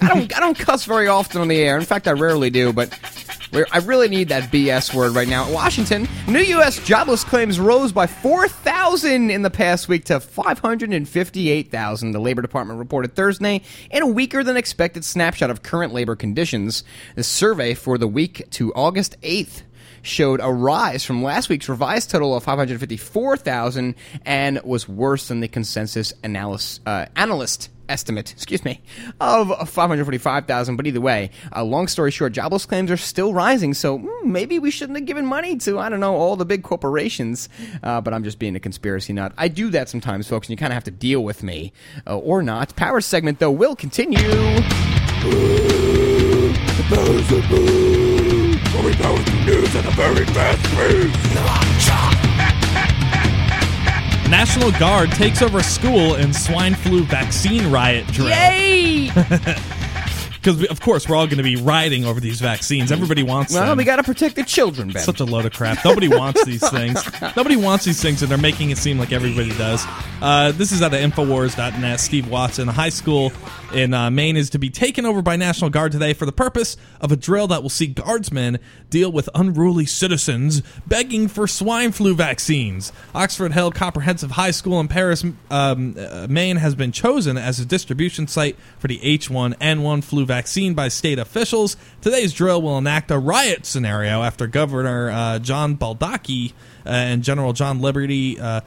I 0.00 0.06
don't. 0.06 0.36
I 0.36 0.38
don't 0.38 0.56
cuss 0.56 0.84
very 0.84 1.08
often 1.08 1.40
on 1.40 1.48
the 1.48 1.60
air. 1.60 1.76
In 1.76 1.84
fact, 1.84 2.06
I 2.06 2.12
rarely 2.12 2.50
do. 2.50 2.72
But 2.72 2.96
I 3.72 3.78
really 3.78 4.08
need 4.08 4.28
that 4.28 4.52
BS 4.52 4.94
word 4.94 5.12
right 5.12 5.26
now. 5.26 5.52
Washington, 5.52 6.06
new 6.28 6.38
U.S. 6.38 6.78
jobless 6.84 7.24
claims 7.24 7.58
rose 7.58 7.90
by 7.90 8.06
4,000 8.06 9.28
in 9.28 9.42
the 9.42 9.50
past 9.50 9.88
week 9.88 10.04
to 10.04 10.20
558,000. 10.20 12.12
The 12.12 12.20
Labor 12.20 12.42
Department 12.42 12.78
reported 12.78 13.16
Thursday 13.16 13.62
in 13.90 14.04
a 14.04 14.06
weaker 14.06 14.44
than 14.44 14.56
expected 14.56 15.04
snapshot 15.04 15.50
of 15.50 15.64
current 15.64 15.92
labor 15.92 16.14
conditions. 16.14 16.84
The 17.16 17.24
survey 17.24 17.74
for 17.74 17.98
the 17.98 18.06
week 18.06 18.48
to 18.50 18.72
August 18.74 19.20
8th 19.22 19.62
showed 20.02 20.40
a 20.42 20.52
rise 20.52 21.04
from 21.04 21.22
last 21.22 21.48
week's 21.48 21.68
revised 21.68 22.10
total 22.10 22.34
of 22.34 22.44
554,000 22.44 23.94
and 24.24 24.62
was 24.62 24.88
worse 24.88 25.28
than 25.28 25.40
the 25.40 25.48
consensus 25.48 26.12
analyst, 26.22 26.80
uh, 26.86 27.06
analyst 27.16 27.70
estimate, 27.90 28.32
excuse 28.36 28.64
me, 28.64 28.80
of 29.20 29.68
545,000. 29.68 30.76
But 30.76 30.86
either 30.86 31.00
way, 31.00 31.30
uh, 31.54 31.64
long 31.64 31.88
story 31.88 32.10
short, 32.10 32.32
jobless 32.32 32.64
claims 32.64 32.90
are 32.90 32.96
still 32.96 33.34
rising. 33.34 33.74
So 33.74 33.98
mm, 33.98 34.24
maybe 34.24 34.58
we 34.58 34.70
shouldn't 34.70 34.98
have 34.98 35.06
given 35.06 35.26
money 35.26 35.56
to, 35.58 35.78
I 35.78 35.88
don't 35.90 36.00
know, 36.00 36.14
all 36.14 36.36
the 36.36 36.46
big 36.46 36.62
corporations. 36.62 37.48
Uh, 37.82 38.00
but 38.00 38.14
I'm 38.14 38.24
just 38.24 38.38
being 38.38 38.56
a 38.56 38.60
conspiracy 38.60 39.12
nut. 39.12 39.32
I 39.36 39.48
do 39.48 39.70
that 39.70 39.88
sometimes, 39.88 40.28
folks, 40.28 40.46
and 40.48 40.52
you 40.52 40.56
kind 40.56 40.72
of 40.72 40.74
have 40.74 40.84
to 40.84 40.90
deal 40.90 41.22
with 41.22 41.42
me 41.42 41.72
uh, 42.06 42.16
or 42.16 42.42
not. 42.42 42.74
Power 42.76 43.00
segment, 43.00 43.40
though, 43.40 43.50
will 43.50 43.76
continue. 43.76 44.18
Going 48.80 48.94
down 48.96 49.12
with 49.12 49.26
the 49.26 49.44
news 49.44 49.76
at 49.76 49.84
a 49.84 49.90
very 49.90 50.24
fast 50.24 50.64
pace. 50.74 51.12
National 54.30 54.72
Guard 54.72 55.10
takes 55.10 55.42
over 55.42 55.62
school 55.62 56.14
in 56.14 56.32
swine 56.32 56.74
flu 56.74 57.02
vaccine 57.02 57.70
riot 57.70 58.06
drill. 58.06 58.30
Yay! 58.30 59.10
Because 60.40 60.66
of 60.68 60.80
course 60.80 61.06
we're 61.08 61.16
all 61.16 61.26
going 61.26 61.38
to 61.38 61.42
be 61.42 61.56
riding 61.56 62.04
over 62.04 62.18
these 62.18 62.40
vaccines. 62.40 62.90
Everybody 62.90 63.22
wants 63.22 63.52
them. 63.52 63.60
Well, 63.60 63.70
them. 63.70 63.78
we 63.78 63.84
got 63.84 63.96
to 63.96 64.02
protect 64.02 64.36
the 64.36 64.42
children, 64.42 64.90
Ben. 64.90 65.02
Such 65.02 65.20
a 65.20 65.24
load 65.24 65.44
of 65.44 65.52
crap. 65.52 65.84
Nobody 65.84 66.08
wants 66.08 66.44
these 66.44 66.66
things. 66.70 67.02
Nobody 67.36 67.56
wants 67.56 67.84
these 67.84 68.00
things, 68.00 68.22
and 68.22 68.30
they're 68.30 68.38
making 68.38 68.70
it 68.70 68.78
seem 68.78 68.98
like 68.98 69.12
everybody 69.12 69.50
does. 69.50 69.84
Uh, 70.22 70.52
this 70.52 70.72
is 70.72 70.82
out 70.82 70.94
of 70.94 71.00
Infowars.net. 71.00 72.00
Steve 72.00 72.28
Watson, 72.30 72.68
a 72.68 72.72
high 72.72 72.88
school 72.88 73.32
in 73.74 73.92
uh, 73.92 74.10
Maine, 74.10 74.36
is 74.36 74.50
to 74.50 74.58
be 74.58 74.70
taken 74.70 75.04
over 75.04 75.20
by 75.20 75.36
National 75.36 75.70
Guard 75.70 75.92
today 75.92 76.14
for 76.14 76.24
the 76.24 76.32
purpose 76.32 76.76
of 77.00 77.12
a 77.12 77.16
drill 77.16 77.46
that 77.48 77.62
will 77.62 77.70
see 77.70 77.86
guardsmen 77.86 78.58
deal 78.88 79.12
with 79.12 79.28
unruly 79.34 79.86
citizens 79.86 80.62
begging 80.86 81.28
for 81.28 81.46
swine 81.46 81.92
flu 81.92 82.14
vaccines. 82.14 82.92
Oxford 83.14 83.52
Hill 83.52 83.70
Comprehensive 83.72 84.32
High 84.32 84.50
School 84.50 84.80
in 84.80 84.88
Paris, 84.88 85.24
um, 85.50 85.96
uh, 85.98 86.26
Maine, 86.28 86.56
has 86.56 86.74
been 86.74 86.92
chosen 86.92 87.36
as 87.36 87.60
a 87.60 87.66
distribution 87.66 88.26
site 88.26 88.56
for 88.78 88.88
the 88.88 88.98
H1N1 88.98 90.02
flu 90.04 90.26
vaccine 90.30 90.74
by 90.74 90.86
state 90.86 91.18
officials. 91.18 91.76
Today's 92.02 92.32
drill 92.32 92.62
will 92.62 92.78
enact 92.78 93.10
a 93.10 93.18
riot 93.18 93.66
scenario 93.66 94.22
after 94.22 94.46
Governor 94.46 95.10
uh, 95.10 95.38
John 95.40 95.76
Baldacci 95.76 96.52
uh, 96.86 96.90
and 96.90 97.24
General 97.24 97.52
John 97.52 97.80
Liberty. 97.80 98.38
Uh, 98.38 98.60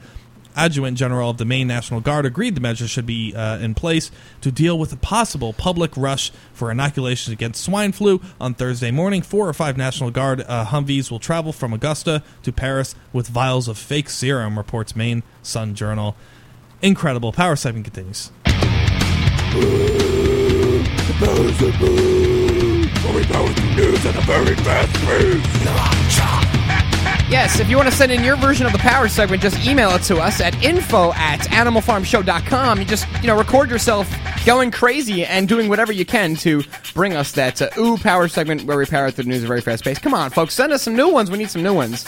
Adjutant 0.54 0.98
General 0.98 1.30
of 1.30 1.38
the 1.38 1.46
Maine 1.46 1.66
National 1.66 2.02
Guard 2.02 2.26
agreed 2.26 2.54
the 2.54 2.60
measure 2.60 2.86
should 2.86 3.06
be 3.06 3.34
uh, 3.34 3.56
in 3.58 3.74
place 3.74 4.10
to 4.42 4.52
deal 4.52 4.78
with 4.78 4.92
a 4.92 4.96
possible 4.96 5.54
public 5.54 5.96
rush 5.96 6.30
for 6.52 6.70
inoculations 6.70 7.32
against 7.32 7.64
swine 7.64 7.92
flu. 7.92 8.20
On 8.38 8.52
Thursday 8.52 8.90
morning, 8.90 9.22
four 9.22 9.48
or 9.48 9.54
five 9.54 9.78
National 9.78 10.10
Guard 10.10 10.44
uh, 10.46 10.66
Humvees 10.66 11.10
will 11.10 11.18
travel 11.18 11.54
from 11.54 11.72
Augusta 11.72 12.22
to 12.42 12.52
Paris 12.52 12.94
with 13.10 13.26
vials 13.28 13.68
of 13.68 13.78
fake 13.78 14.10
serum, 14.10 14.58
reports 14.58 14.94
Maine 14.94 15.22
Sun 15.42 15.76
Journal. 15.76 16.14
Incredible. 16.82 17.32
Power 17.32 17.56
segment 17.56 17.86
continues. 17.86 18.30
Down 23.24 23.44
with 23.44 23.56
the 23.56 23.74
news 23.74 24.04
at 24.06 24.16
a 24.16 24.20
very 24.22 24.54
fast 24.56 24.92
pace. 25.06 25.64
Yes, 27.30 27.58
if 27.58 27.70
you 27.70 27.76
want 27.76 27.88
to 27.88 27.94
send 27.94 28.12
in 28.12 28.22
your 28.22 28.36
version 28.36 28.66
of 28.66 28.72
the 28.72 28.78
power 28.78 29.08
segment, 29.08 29.42
just 29.42 29.66
email 29.66 29.90
it 29.90 30.02
to 30.02 30.18
us 30.18 30.40
at 30.40 30.62
info 30.62 31.12
at 31.14 31.40
animalfarmshow.com. 31.40 32.78
You 32.78 32.84
just, 32.84 33.06
you 33.22 33.26
know, 33.26 33.36
record 33.36 33.70
yourself 33.70 34.08
going 34.44 34.70
crazy 34.70 35.24
and 35.24 35.48
doing 35.48 35.68
whatever 35.68 35.92
you 35.92 36.04
can 36.04 36.34
to 36.36 36.62
bring 36.92 37.14
us 37.14 37.32
that 37.32 37.62
uh, 37.62 37.70
ooh 37.78 37.96
power 37.96 38.28
segment 38.28 38.64
where 38.64 38.76
we 38.76 38.84
power 38.86 39.10
through 39.10 39.24
the 39.24 39.30
news 39.30 39.42
at 39.42 39.46
a 39.46 39.48
very 39.48 39.62
fast 39.62 39.84
pace. 39.84 39.98
Come 39.98 40.14
on, 40.14 40.30
folks, 40.30 40.54
send 40.54 40.72
us 40.72 40.82
some 40.82 40.94
new 40.94 41.08
ones. 41.08 41.30
We 41.30 41.38
need 41.38 41.50
some 41.50 41.62
new 41.62 41.74
ones. 41.74 42.04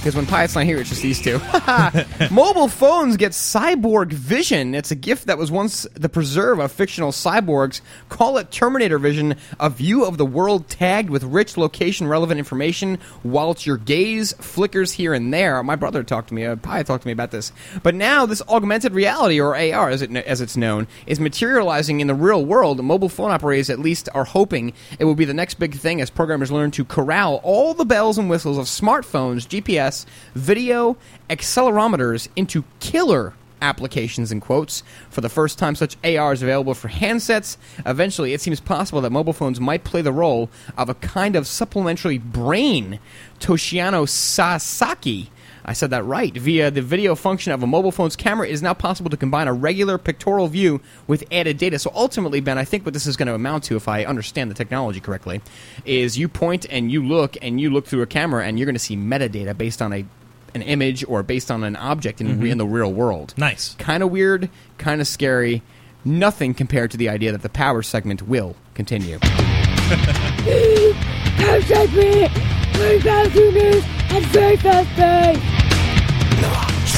Because 0.00 0.16
when 0.16 0.24
Pyatt's 0.24 0.54
not 0.54 0.64
here, 0.64 0.78
it's 0.78 0.88
just 0.88 1.02
these 1.02 1.20
two. 1.20 1.38
Mobile 2.30 2.68
phones 2.68 3.18
get 3.18 3.32
cyborg 3.32 4.14
vision. 4.14 4.74
It's 4.74 4.90
a 4.90 4.94
gift 4.94 5.26
that 5.26 5.36
was 5.36 5.50
once 5.50 5.86
the 5.92 6.08
preserve 6.08 6.58
of 6.58 6.72
fictional 6.72 7.12
cyborgs. 7.12 7.82
Call 8.08 8.38
it 8.38 8.50
Terminator 8.50 8.98
Vision, 8.98 9.36
a 9.58 9.68
view 9.68 10.06
of 10.06 10.16
the 10.16 10.24
world 10.24 10.70
tagged 10.70 11.10
with 11.10 11.22
rich 11.22 11.58
location 11.58 12.08
relevant 12.08 12.38
information 12.38 12.98
whilst 13.22 13.66
your 13.66 13.76
gaze 13.76 14.32
flickers 14.40 14.92
here 14.92 15.12
and 15.12 15.34
there. 15.34 15.62
My 15.62 15.76
brother 15.76 16.02
talked 16.02 16.28
to 16.28 16.34
me, 16.34 16.46
uh, 16.46 16.56
talked 16.56 17.02
to 17.02 17.06
me 17.06 17.12
about 17.12 17.30
this. 17.30 17.52
But 17.82 17.94
now 17.94 18.24
this 18.24 18.40
augmented 18.48 18.94
reality, 18.94 19.38
or 19.38 19.54
AR 19.54 19.90
as, 19.90 20.00
it, 20.00 20.16
as 20.16 20.40
it's 20.40 20.56
known, 20.56 20.88
is 21.06 21.20
materializing 21.20 22.00
in 22.00 22.06
the 22.06 22.14
real 22.14 22.42
world. 22.42 22.82
Mobile 22.82 23.10
phone 23.10 23.30
operators 23.30 23.68
at 23.68 23.78
least 23.78 24.08
are 24.14 24.24
hoping 24.24 24.72
it 24.98 25.04
will 25.04 25.14
be 25.14 25.26
the 25.26 25.34
next 25.34 25.56
big 25.56 25.74
thing 25.74 26.00
as 26.00 26.08
programmers 26.08 26.50
learn 26.50 26.70
to 26.70 26.86
corral 26.86 27.42
all 27.42 27.74
the 27.74 27.84
bells 27.84 28.16
and 28.16 28.30
whistles 28.30 28.56
of 28.56 28.64
smartphones, 28.64 29.46
GPS, 29.46 29.89
video, 30.34 30.96
accelerometers 31.28 32.28
into 32.36 32.64
killer 32.80 33.34
applications 33.62 34.32
in 34.32 34.40
quotes. 34.40 34.82
For 35.10 35.20
the 35.20 35.28
first 35.28 35.58
time, 35.58 35.74
such 35.74 35.96
AR 36.04 36.32
is 36.32 36.42
available 36.42 36.74
for 36.74 36.88
handsets. 36.88 37.56
Eventually, 37.84 38.32
it 38.32 38.40
seems 38.40 38.60
possible 38.60 39.00
that 39.02 39.10
mobile 39.10 39.32
phones 39.32 39.60
might 39.60 39.84
play 39.84 40.02
the 40.02 40.12
role 40.12 40.50
of 40.76 40.88
a 40.88 40.94
kind 40.94 41.36
of 41.36 41.46
supplementary 41.46 42.18
brain. 42.18 42.98
Toshiano 43.38 44.08
Sasaki. 44.08 45.30
I 45.64 45.72
said 45.72 45.90
that 45.90 46.04
right. 46.04 46.32
Via 46.36 46.70
the 46.70 46.82
video 46.82 47.14
function 47.14 47.52
of 47.52 47.62
a 47.62 47.66
mobile 47.66 47.92
phone's 47.92 48.16
camera, 48.16 48.48
it 48.48 48.52
is 48.52 48.62
now 48.62 48.74
possible 48.74 49.10
to 49.10 49.16
combine 49.16 49.46
a 49.48 49.52
regular 49.52 49.98
pictorial 49.98 50.48
view 50.48 50.80
with 51.06 51.24
added 51.30 51.58
data. 51.58 51.78
So 51.78 51.90
ultimately, 51.94 52.40
Ben, 52.40 52.58
I 52.58 52.64
think 52.64 52.84
what 52.84 52.94
this 52.94 53.06
is 53.06 53.16
going 53.16 53.26
to 53.28 53.34
amount 53.34 53.64
to, 53.64 53.76
if 53.76 53.88
I 53.88 54.04
understand 54.04 54.50
the 54.50 54.54
technology 54.54 55.00
correctly, 55.00 55.40
is 55.84 56.18
you 56.18 56.28
point 56.28 56.66
and 56.70 56.90
you 56.90 57.04
look 57.06 57.36
and 57.42 57.60
you 57.60 57.70
look 57.70 57.86
through 57.86 58.02
a 58.02 58.06
camera 58.06 58.44
and 58.46 58.58
you're 58.58 58.66
going 58.66 58.74
to 58.74 58.78
see 58.78 58.96
metadata 58.96 59.56
based 59.56 59.80
on 59.82 59.92
a 59.92 60.04
an 60.52 60.62
image 60.62 61.04
or 61.06 61.22
based 61.22 61.48
on 61.48 61.62
an 61.62 61.76
object 61.76 62.20
in, 62.20 62.26
Mhm. 62.40 62.50
in 62.50 62.58
the 62.58 62.66
real 62.66 62.92
world. 62.92 63.34
Nice. 63.36 63.76
Kind 63.78 64.02
of 64.02 64.10
weird, 64.10 64.48
kind 64.78 65.00
of 65.00 65.06
scary. 65.06 65.62
Nothing 66.04 66.54
compared 66.54 66.90
to 66.90 66.96
the 66.96 67.08
idea 67.08 67.30
that 67.30 67.42
the 67.42 67.48
power 67.48 67.82
segment 67.82 68.22
will 68.22 68.56
continue. 68.74 69.20
Power 71.40 71.62
segment. 71.62 72.32
Very 72.76 73.00
fast 73.00 73.34
news 73.34 73.84
at 74.10 74.22
very 74.24 74.56
fast 74.56 74.88
pace. 74.90 75.60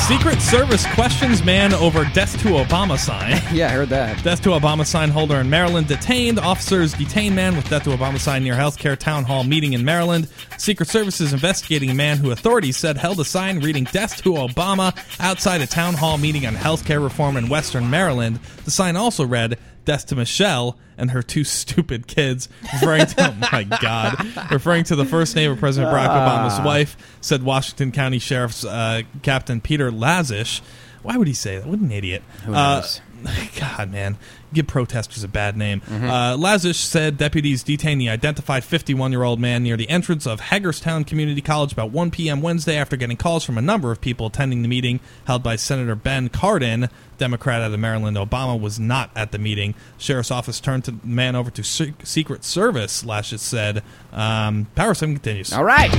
Secret 0.06 0.40
Service 0.42 0.84
questions 0.94 1.44
man 1.44 1.72
over 1.74 2.04
death 2.06 2.32
to 2.42 2.48
Obama 2.48 2.98
sign. 2.98 3.40
yeah, 3.52 3.68
I 3.68 3.70
heard 3.70 3.88
that. 3.90 4.22
Death 4.24 4.42
to 4.42 4.50
Obama 4.50 4.84
sign 4.84 5.10
holder 5.10 5.36
in 5.36 5.48
Maryland 5.48 5.86
detained. 5.86 6.40
Officers 6.40 6.92
detain 6.92 7.34
man 7.36 7.56
with 7.56 7.68
death 7.70 7.84
to 7.84 7.90
Obama 7.90 8.18
sign 8.18 8.42
near 8.42 8.54
healthcare 8.54 8.96
town 8.96 9.22
hall 9.24 9.44
meeting 9.44 9.74
in 9.74 9.84
Maryland. 9.84 10.28
Secret 10.58 10.88
Service 10.88 11.20
is 11.20 11.32
investigating 11.32 11.88
a 11.88 11.94
man 11.94 12.16
who 12.16 12.32
authorities 12.32 12.76
said 12.76 12.96
held 12.96 13.20
a 13.20 13.24
sign 13.24 13.60
reading 13.60 13.84
death 13.84 14.20
to 14.22 14.30
Obama 14.30 14.92
outside 15.20 15.60
a 15.60 15.66
town 15.68 15.94
hall 15.94 16.18
meeting 16.18 16.46
on 16.46 16.54
healthcare 16.54 17.02
reform 17.02 17.36
in 17.36 17.48
western 17.48 17.88
Maryland. 17.88 18.40
The 18.64 18.72
sign 18.72 18.96
also 18.96 19.24
read 19.24 19.56
death 19.84 20.06
to 20.06 20.16
Michelle 20.16 20.76
and 20.96 21.10
her 21.10 21.22
two 21.22 21.44
stupid 21.62 22.06
kids, 22.06 22.48
referring 22.74 23.06
to, 23.06 23.30
oh 23.30 23.48
my 23.52 23.64
God, 23.64 24.50
referring 24.50 24.84
to 24.84 24.96
the 24.96 25.04
first 25.04 25.34
name 25.36 25.50
of 25.52 25.58
President 25.58 25.92
Barack 25.92 26.08
Obama's 26.08 26.58
Ah. 26.58 26.64
wife, 26.64 26.96
said 27.20 27.42
Washington 27.42 27.92
County 27.92 28.18
Sheriff's 28.18 28.64
uh, 28.64 29.02
Captain 29.22 29.60
Peter 29.60 29.90
Lazich. 29.90 30.60
Why 31.02 31.16
would 31.16 31.26
he 31.28 31.34
say 31.34 31.58
that? 31.58 31.66
What 31.66 31.80
an 31.80 31.90
idiot. 31.90 32.22
Uh. 32.46 32.82
God, 33.58 33.90
man. 33.92 34.16
Give 34.52 34.66
protesters 34.66 35.24
a 35.24 35.28
bad 35.28 35.56
name. 35.56 35.80
Mm-hmm. 35.80 36.08
Uh, 36.08 36.36
Lazich 36.36 36.74
said 36.74 37.16
deputies 37.16 37.62
detained 37.62 38.00
the 38.00 38.08
identified 38.08 38.64
51 38.64 39.12
year 39.12 39.22
old 39.22 39.40
man 39.40 39.62
near 39.62 39.76
the 39.76 39.88
entrance 39.88 40.26
of 40.26 40.40
Hagerstown 40.40 41.04
Community 41.04 41.40
College 41.40 41.72
about 41.72 41.90
1 41.90 42.10
p.m. 42.10 42.42
Wednesday 42.42 42.76
after 42.76 42.96
getting 42.96 43.16
calls 43.16 43.44
from 43.44 43.56
a 43.58 43.62
number 43.62 43.90
of 43.90 44.00
people 44.00 44.26
attending 44.26 44.62
the 44.62 44.68
meeting 44.68 45.00
held 45.26 45.42
by 45.42 45.56
Senator 45.56 45.94
Ben 45.94 46.28
Cardin, 46.28 46.90
Democrat 47.18 47.62
out 47.62 47.72
of 47.72 47.78
Maryland. 47.80 48.16
Obama 48.16 48.60
was 48.60 48.78
not 48.80 49.10
at 49.16 49.32
the 49.32 49.38
meeting. 49.38 49.74
Sheriff's 49.98 50.30
office 50.30 50.60
turned 50.60 50.84
the 50.84 50.94
man 51.04 51.34
over 51.36 51.50
to 51.50 51.62
Se- 51.62 51.94
Secret 52.02 52.44
Service, 52.44 53.02
Lazich 53.02 53.38
said. 53.38 53.82
Um, 54.12 54.66
Power 54.74 54.94
7 54.94 55.14
continues. 55.14 55.52
All 55.52 55.64
right. 55.64 55.90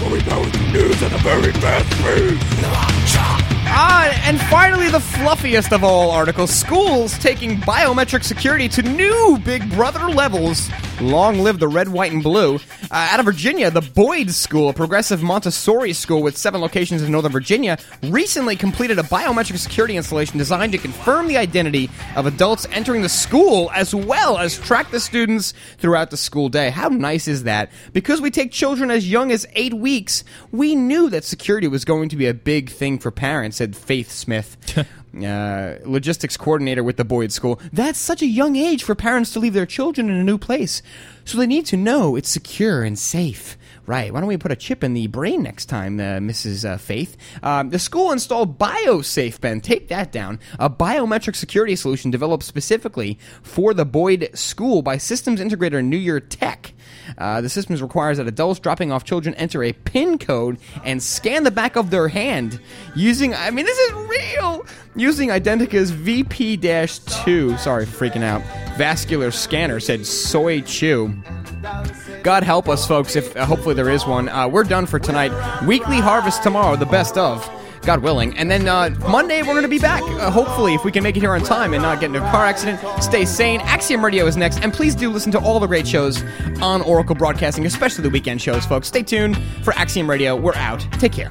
Going 0.00 0.20
down 0.24 0.40
with 0.40 0.52
the 0.52 0.70
news 0.72 1.02
at 1.02 1.12
a 1.12 1.18
very 1.18 1.52
fast 1.52 1.90
pace. 2.02 3.37
And 4.28 4.38
finally, 4.42 4.90
the 4.90 4.98
fluffiest 5.00 5.72
of 5.72 5.82
all 5.82 6.10
articles 6.10 6.50
schools 6.50 7.16
taking 7.16 7.56
biometric 7.62 8.22
security 8.22 8.68
to 8.68 8.82
new 8.82 9.38
Big 9.42 9.70
Brother 9.70 10.06
levels. 10.10 10.68
Long 11.00 11.38
live 11.38 11.60
the 11.60 11.68
red, 11.68 11.88
white, 11.88 12.10
and 12.10 12.24
blue. 12.24 12.56
Uh, 12.56 12.58
out 12.90 13.20
of 13.20 13.26
Virginia, 13.26 13.70
the 13.70 13.80
Boyd 13.80 14.30
School, 14.30 14.68
a 14.68 14.72
progressive 14.72 15.22
Montessori 15.22 15.92
school 15.92 16.22
with 16.22 16.36
seven 16.36 16.60
locations 16.60 17.02
in 17.02 17.12
Northern 17.12 17.30
Virginia, 17.30 17.78
recently 18.02 18.56
completed 18.56 18.98
a 18.98 19.04
biometric 19.04 19.58
security 19.58 19.96
installation 19.96 20.38
designed 20.38 20.72
to 20.72 20.78
confirm 20.78 21.28
the 21.28 21.36
identity 21.36 21.88
of 22.16 22.26
adults 22.26 22.66
entering 22.72 23.02
the 23.02 23.08
school 23.08 23.70
as 23.74 23.94
well 23.94 24.38
as 24.38 24.58
track 24.58 24.90
the 24.90 24.98
students 24.98 25.54
throughout 25.78 26.10
the 26.10 26.16
school 26.16 26.48
day. 26.48 26.70
How 26.70 26.88
nice 26.88 27.28
is 27.28 27.44
that? 27.44 27.70
Because 27.92 28.20
we 28.20 28.32
take 28.32 28.50
children 28.50 28.90
as 28.90 29.08
young 29.08 29.30
as 29.30 29.46
eight 29.52 29.74
weeks, 29.74 30.24
we 30.50 30.74
knew 30.74 31.08
that 31.10 31.22
security 31.22 31.68
was 31.68 31.84
going 31.84 32.08
to 32.08 32.16
be 32.16 32.26
a 32.26 32.34
big 32.34 32.70
thing 32.70 32.98
for 32.98 33.12
parents, 33.12 33.58
said 33.58 33.76
Faith 33.76 34.10
Smith, 34.10 34.56
uh, 35.24 35.78
logistics 35.84 36.36
coordinator 36.36 36.82
with 36.82 36.96
the 36.96 37.04
Boyd 37.04 37.32
School. 37.32 37.60
That's 37.72 37.98
such 37.98 38.22
a 38.22 38.26
young 38.26 38.56
age 38.56 38.82
for 38.82 38.94
parents 38.94 39.32
to 39.32 39.40
leave 39.40 39.54
their 39.54 39.66
children 39.66 40.08
in 40.10 40.16
a 40.16 40.24
new 40.24 40.38
place. 40.38 40.82
So 41.24 41.38
they 41.38 41.46
need 41.46 41.66
to 41.66 41.76
know 41.76 42.16
it's 42.16 42.28
secure 42.28 42.82
and 42.82 42.98
safe. 42.98 43.56
Right. 43.88 44.12
Why 44.12 44.20
don't 44.20 44.28
we 44.28 44.36
put 44.36 44.52
a 44.52 44.56
chip 44.56 44.84
in 44.84 44.92
the 44.92 45.06
brain 45.06 45.42
next 45.42 45.64
time, 45.64 45.98
uh, 45.98 46.20
Mrs. 46.20 46.68
Uh, 46.68 46.76
Faith? 46.76 47.16
Um, 47.42 47.70
the 47.70 47.78
school 47.78 48.12
installed 48.12 48.58
BioSafe, 48.58 49.40
Ben. 49.40 49.62
Take 49.62 49.88
that 49.88 50.12
down. 50.12 50.40
A 50.58 50.68
biometric 50.68 51.34
security 51.34 51.74
solution 51.74 52.10
developed 52.10 52.44
specifically 52.44 53.18
for 53.42 53.72
the 53.72 53.86
Boyd 53.86 54.28
School 54.34 54.82
by 54.82 54.98
systems 54.98 55.40
integrator 55.40 55.82
New 55.82 55.96
Year 55.96 56.20
Tech. 56.20 56.74
Uh, 57.16 57.40
the 57.40 57.48
system 57.48 57.76
requires 57.76 58.18
that 58.18 58.28
adults 58.28 58.60
dropping 58.60 58.92
off 58.92 59.04
children 59.04 59.34
enter 59.36 59.64
a 59.64 59.72
PIN 59.72 60.18
code 60.18 60.58
and 60.84 61.02
scan 61.02 61.44
the 61.44 61.50
back 61.50 61.74
of 61.76 61.88
their 61.88 62.08
hand 62.08 62.60
using, 62.94 63.32
I 63.32 63.50
mean, 63.50 63.64
this 63.64 63.78
is 63.78 63.92
real, 63.94 64.66
using 64.96 65.30
Identica's 65.30 65.92
VP 65.92 66.58
2. 66.58 67.56
Sorry 67.56 67.86
for 67.86 68.06
freaking 68.06 68.22
out. 68.22 68.42
Vascular 68.76 69.30
scanner 69.30 69.80
said 69.80 70.04
Soy 70.04 70.60
Chew. 70.60 71.14
God 72.22 72.42
help 72.42 72.68
us, 72.68 72.86
folks, 72.86 73.16
if 73.16 73.36
uh, 73.36 73.44
hopefully 73.44 73.74
there 73.74 73.90
is 73.90 74.06
one. 74.06 74.28
Uh, 74.28 74.48
we're 74.48 74.64
done 74.64 74.86
for 74.86 74.98
tonight. 74.98 75.32
Weekly 75.66 75.98
harvest 76.00 76.42
tomorrow, 76.42 76.76
the 76.76 76.86
best 76.86 77.16
of. 77.16 77.48
God 77.82 78.02
willing. 78.02 78.36
And 78.36 78.50
then 78.50 78.68
uh, 78.68 78.90
Monday, 79.08 79.40
we're 79.40 79.54
going 79.54 79.62
to 79.62 79.68
be 79.68 79.78
back. 79.78 80.02
Uh, 80.02 80.30
hopefully, 80.30 80.74
if 80.74 80.84
we 80.84 80.92
can 80.92 81.02
make 81.02 81.16
it 81.16 81.20
here 81.20 81.32
on 81.32 81.42
time 81.42 81.72
and 81.72 81.82
not 81.82 82.00
get 82.00 82.06
into 82.06 82.18
a 82.18 82.30
car 82.30 82.44
accident. 82.44 82.80
Stay 83.02 83.24
sane. 83.24 83.60
Axiom 83.62 84.04
Radio 84.04 84.26
is 84.26 84.36
next. 84.36 84.60
And 84.62 84.72
please 84.72 84.94
do 84.94 85.10
listen 85.10 85.32
to 85.32 85.38
all 85.38 85.58
the 85.60 85.66
great 85.66 85.86
shows 85.86 86.22
on 86.60 86.82
Oracle 86.82 87.14
Broadcasting, 87.14 87.66
especially 87.66 88.02
the 88.02 88.10
weekend 88.10 88.42
shows, 88.42 88.66
folks. 88.66 88.88
Stay 88.88 89.02
tuned 89.02 89.38
for 89.62 89.72
Axiom 89.74 90.10
Radio. 90.10 90.36
We're 90.36 90.56
out. 90.56 90.86
Take 90.92 91.12
care. 91.12 91.30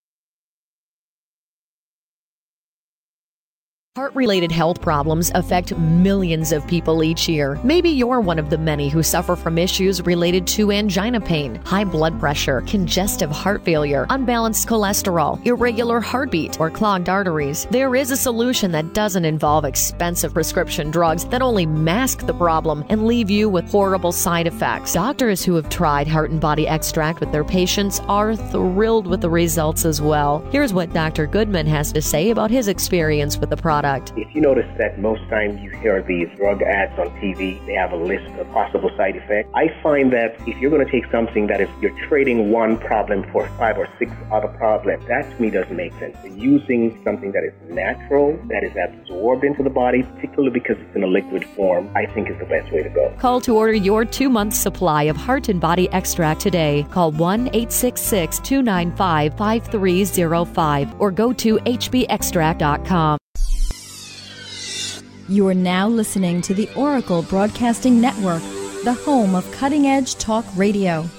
Heart 3.97 4.15
related 4.15 4.53
health 4.53 4.81
problems 4.81 5.33
affect 5.35 5.77
millions 5.77 6.53
of 6.53 6.65
people 6.65 7.03
each 7.03 7.27
year. 7.27 7.59
Maybe 7.61 7.89
you're 7.89 8.21
one 8.21 8.39
of 8.39 8.49
the 8.49 8.57
many 8.57 8.87
who 8.87 9.03
suffer 9.03 9.35
from 9.35 9.57
issues 9.57 10.01
related 10.03 10.47
to 10.47 10.71
angina 10.71 11.19
pain, 11.19 11.55
high 11.65 11.83
blood 11.83 12.17
pressure, 12.17 12.61
congestive 12.61 13.29
heart 13.29 13.65
failure, 13.65 14.05
unbalanced 14.09 14.69
cholesterol, 14.69 15.45
irregular 15.45 15.99
heartbeat, 15.99 16.57
or 16.57 16.69
clogged 16.69 17.09
arteries. 17.09 17.67
There 17.69 17.93
is 17.93 18.11
a 18.11 18.15
solution 18.15 18.71
that 18.71 18.93
doesn't 18.93 19.25
involve 19.25 19.65
expensive 19.65 20.33
prescription 20.33 20.89
drugs 20.89 21.25
that 21.25 21.41
only 21.41 21.65
mask 21.65 22.25
the 22.25 22.33
problem 22.33 22.85
and 22.87 23.05
leave 23.05 23.29
you 23.29 23.49
with 23.49 23.69
horrible 23.69 24.13
side 24.13 24.47
effects. 24.47 24.93
Doctors 24.93 25.43
who 25.43 25.55
have 25.55 25.67
tried 25.67 26.07
Heart 26.07 26.31
and 26.31 26.39
Body 26.39 26.65
Extract 26.65 27.19
with 27.19 27.33
their 27.33 27.43
patients 27.43 27.99
are 28.07 28.37
thrilled 28.37 29.05
with 29.05 29.19
the 29.19 29.29
results 29.29 29.83
as 29.83 29.99
well. 29.99 30.39
Here's 30.49 30.73
what 30.73 30.93
Dr. 30.93 31.27
Goodman 31.27 31.67
has 31.67 31.91
to 31.91 32.01
say 32.01 32.29
about 32.29 32.49
his 32.49 32.69
experience 32.69 33.37
with 33.37 33.49
the 33.49 33.57
product. 33.57 33.80
If 34.15 34.33
you 34.35 34.41
notice 34.41 34.67
that 34.77 34.99
most 34.99 35.21
times 35.29 35.59
you 35.61 35.69
hear 35.69 36.01
these 36.01 36.27
drug 36.37 36.61
ads 36.61 36.97
on 36.99 37.09
TV, 37.21 37.63
they 37.65 37.73
have 37.73 37.91
a 37.91 37.95
list 37.95 38.27
of 38.39 38.49
possible 38.51 38.89
side 38.97 39.15
effects. 39.15 39.49
I 39.53 39.67
find 39.81 40.11
that 40.13 40.35
if 40.47 40.57
you're 40.57 40.71
going 40.71 40.85
to 40.85 40.91
take 40.91 41.09
something 41.11 41.47
that 41.47 41.61
is 41.61 41.69
you're 41.81 41.97
trading 42.07 42.51
one 42.51 42.77
problem 42.77 43.29
for 43.31 43.47
five 43.57 43.77
or 43.77 43.87
six 43.97 44.11
other 44.31 44.49
problems, 44.49 45.05
that 45.07 45.29
to 45.31 45.41
me 45.41 45.49
doesn't 45.49 45.75
make 45.75 45.93
sense. 45.99 46.17
Using 46.35 47.01
something 47.03 47.31
that 47.31 47.43
is 47.43 47.53
natural, 47.69 48.37
that 48.47 48.63
is 48.63 48.73
absorbed 48.75 49.43
into 49.43 49.63
the 49.63 49.69
body, 49.69 50.03
particularly 50.03 50.51
because 50.51 50.77
it's 50.79 50.95
in 50.95 51.03
a 51.03 51.07
liquid 51.07 51.45
form, 51.55 51.89
I 51.95 52.05
think 52.05 52.29
is 52.29 52.37
the 52.39 52.45
best 52.45 52.71
way 52.71 52.83
to 52.83 52.89
go. 52.89 53.13
Call 53.19 53.41
to 53.41 53.55
order 53.55 53.73
your 53.73 54.05
two 54.05 54.29
month 54.29 54.53
supply 54.53 55.03
of 55.03 55.17
Heart 55.17 55.49
and 55.49 55.59
Body 55.61 55.89
Extract 55.91 56.41
today. 56.41 56.85
Call 56.91 57.11
1 57.11 57.47
866 57.47 58.39
295 58.39 59.37
5305 59.37 60.99
or 60.99 61.11
go 61.11 61.33
to 61.33 61.57
hbextract.com. 61.57 63.20
You 65.31 65.47
are 65.47 65.53
now 65.53 65.87
listening 65.87 66.41
to 66.41 66.53
the 66.53 66.69
Oracle 66.75 67.21
Broadcasting 67.21 68.01
Network, 68.01 68.41
the 68.83 68.91
home 68.91 69.33
of 69.33 69.49
cutting 69.53 69.87
edge 69.87 70.15
talk 70.15 70.43
radio. 70.57 71.09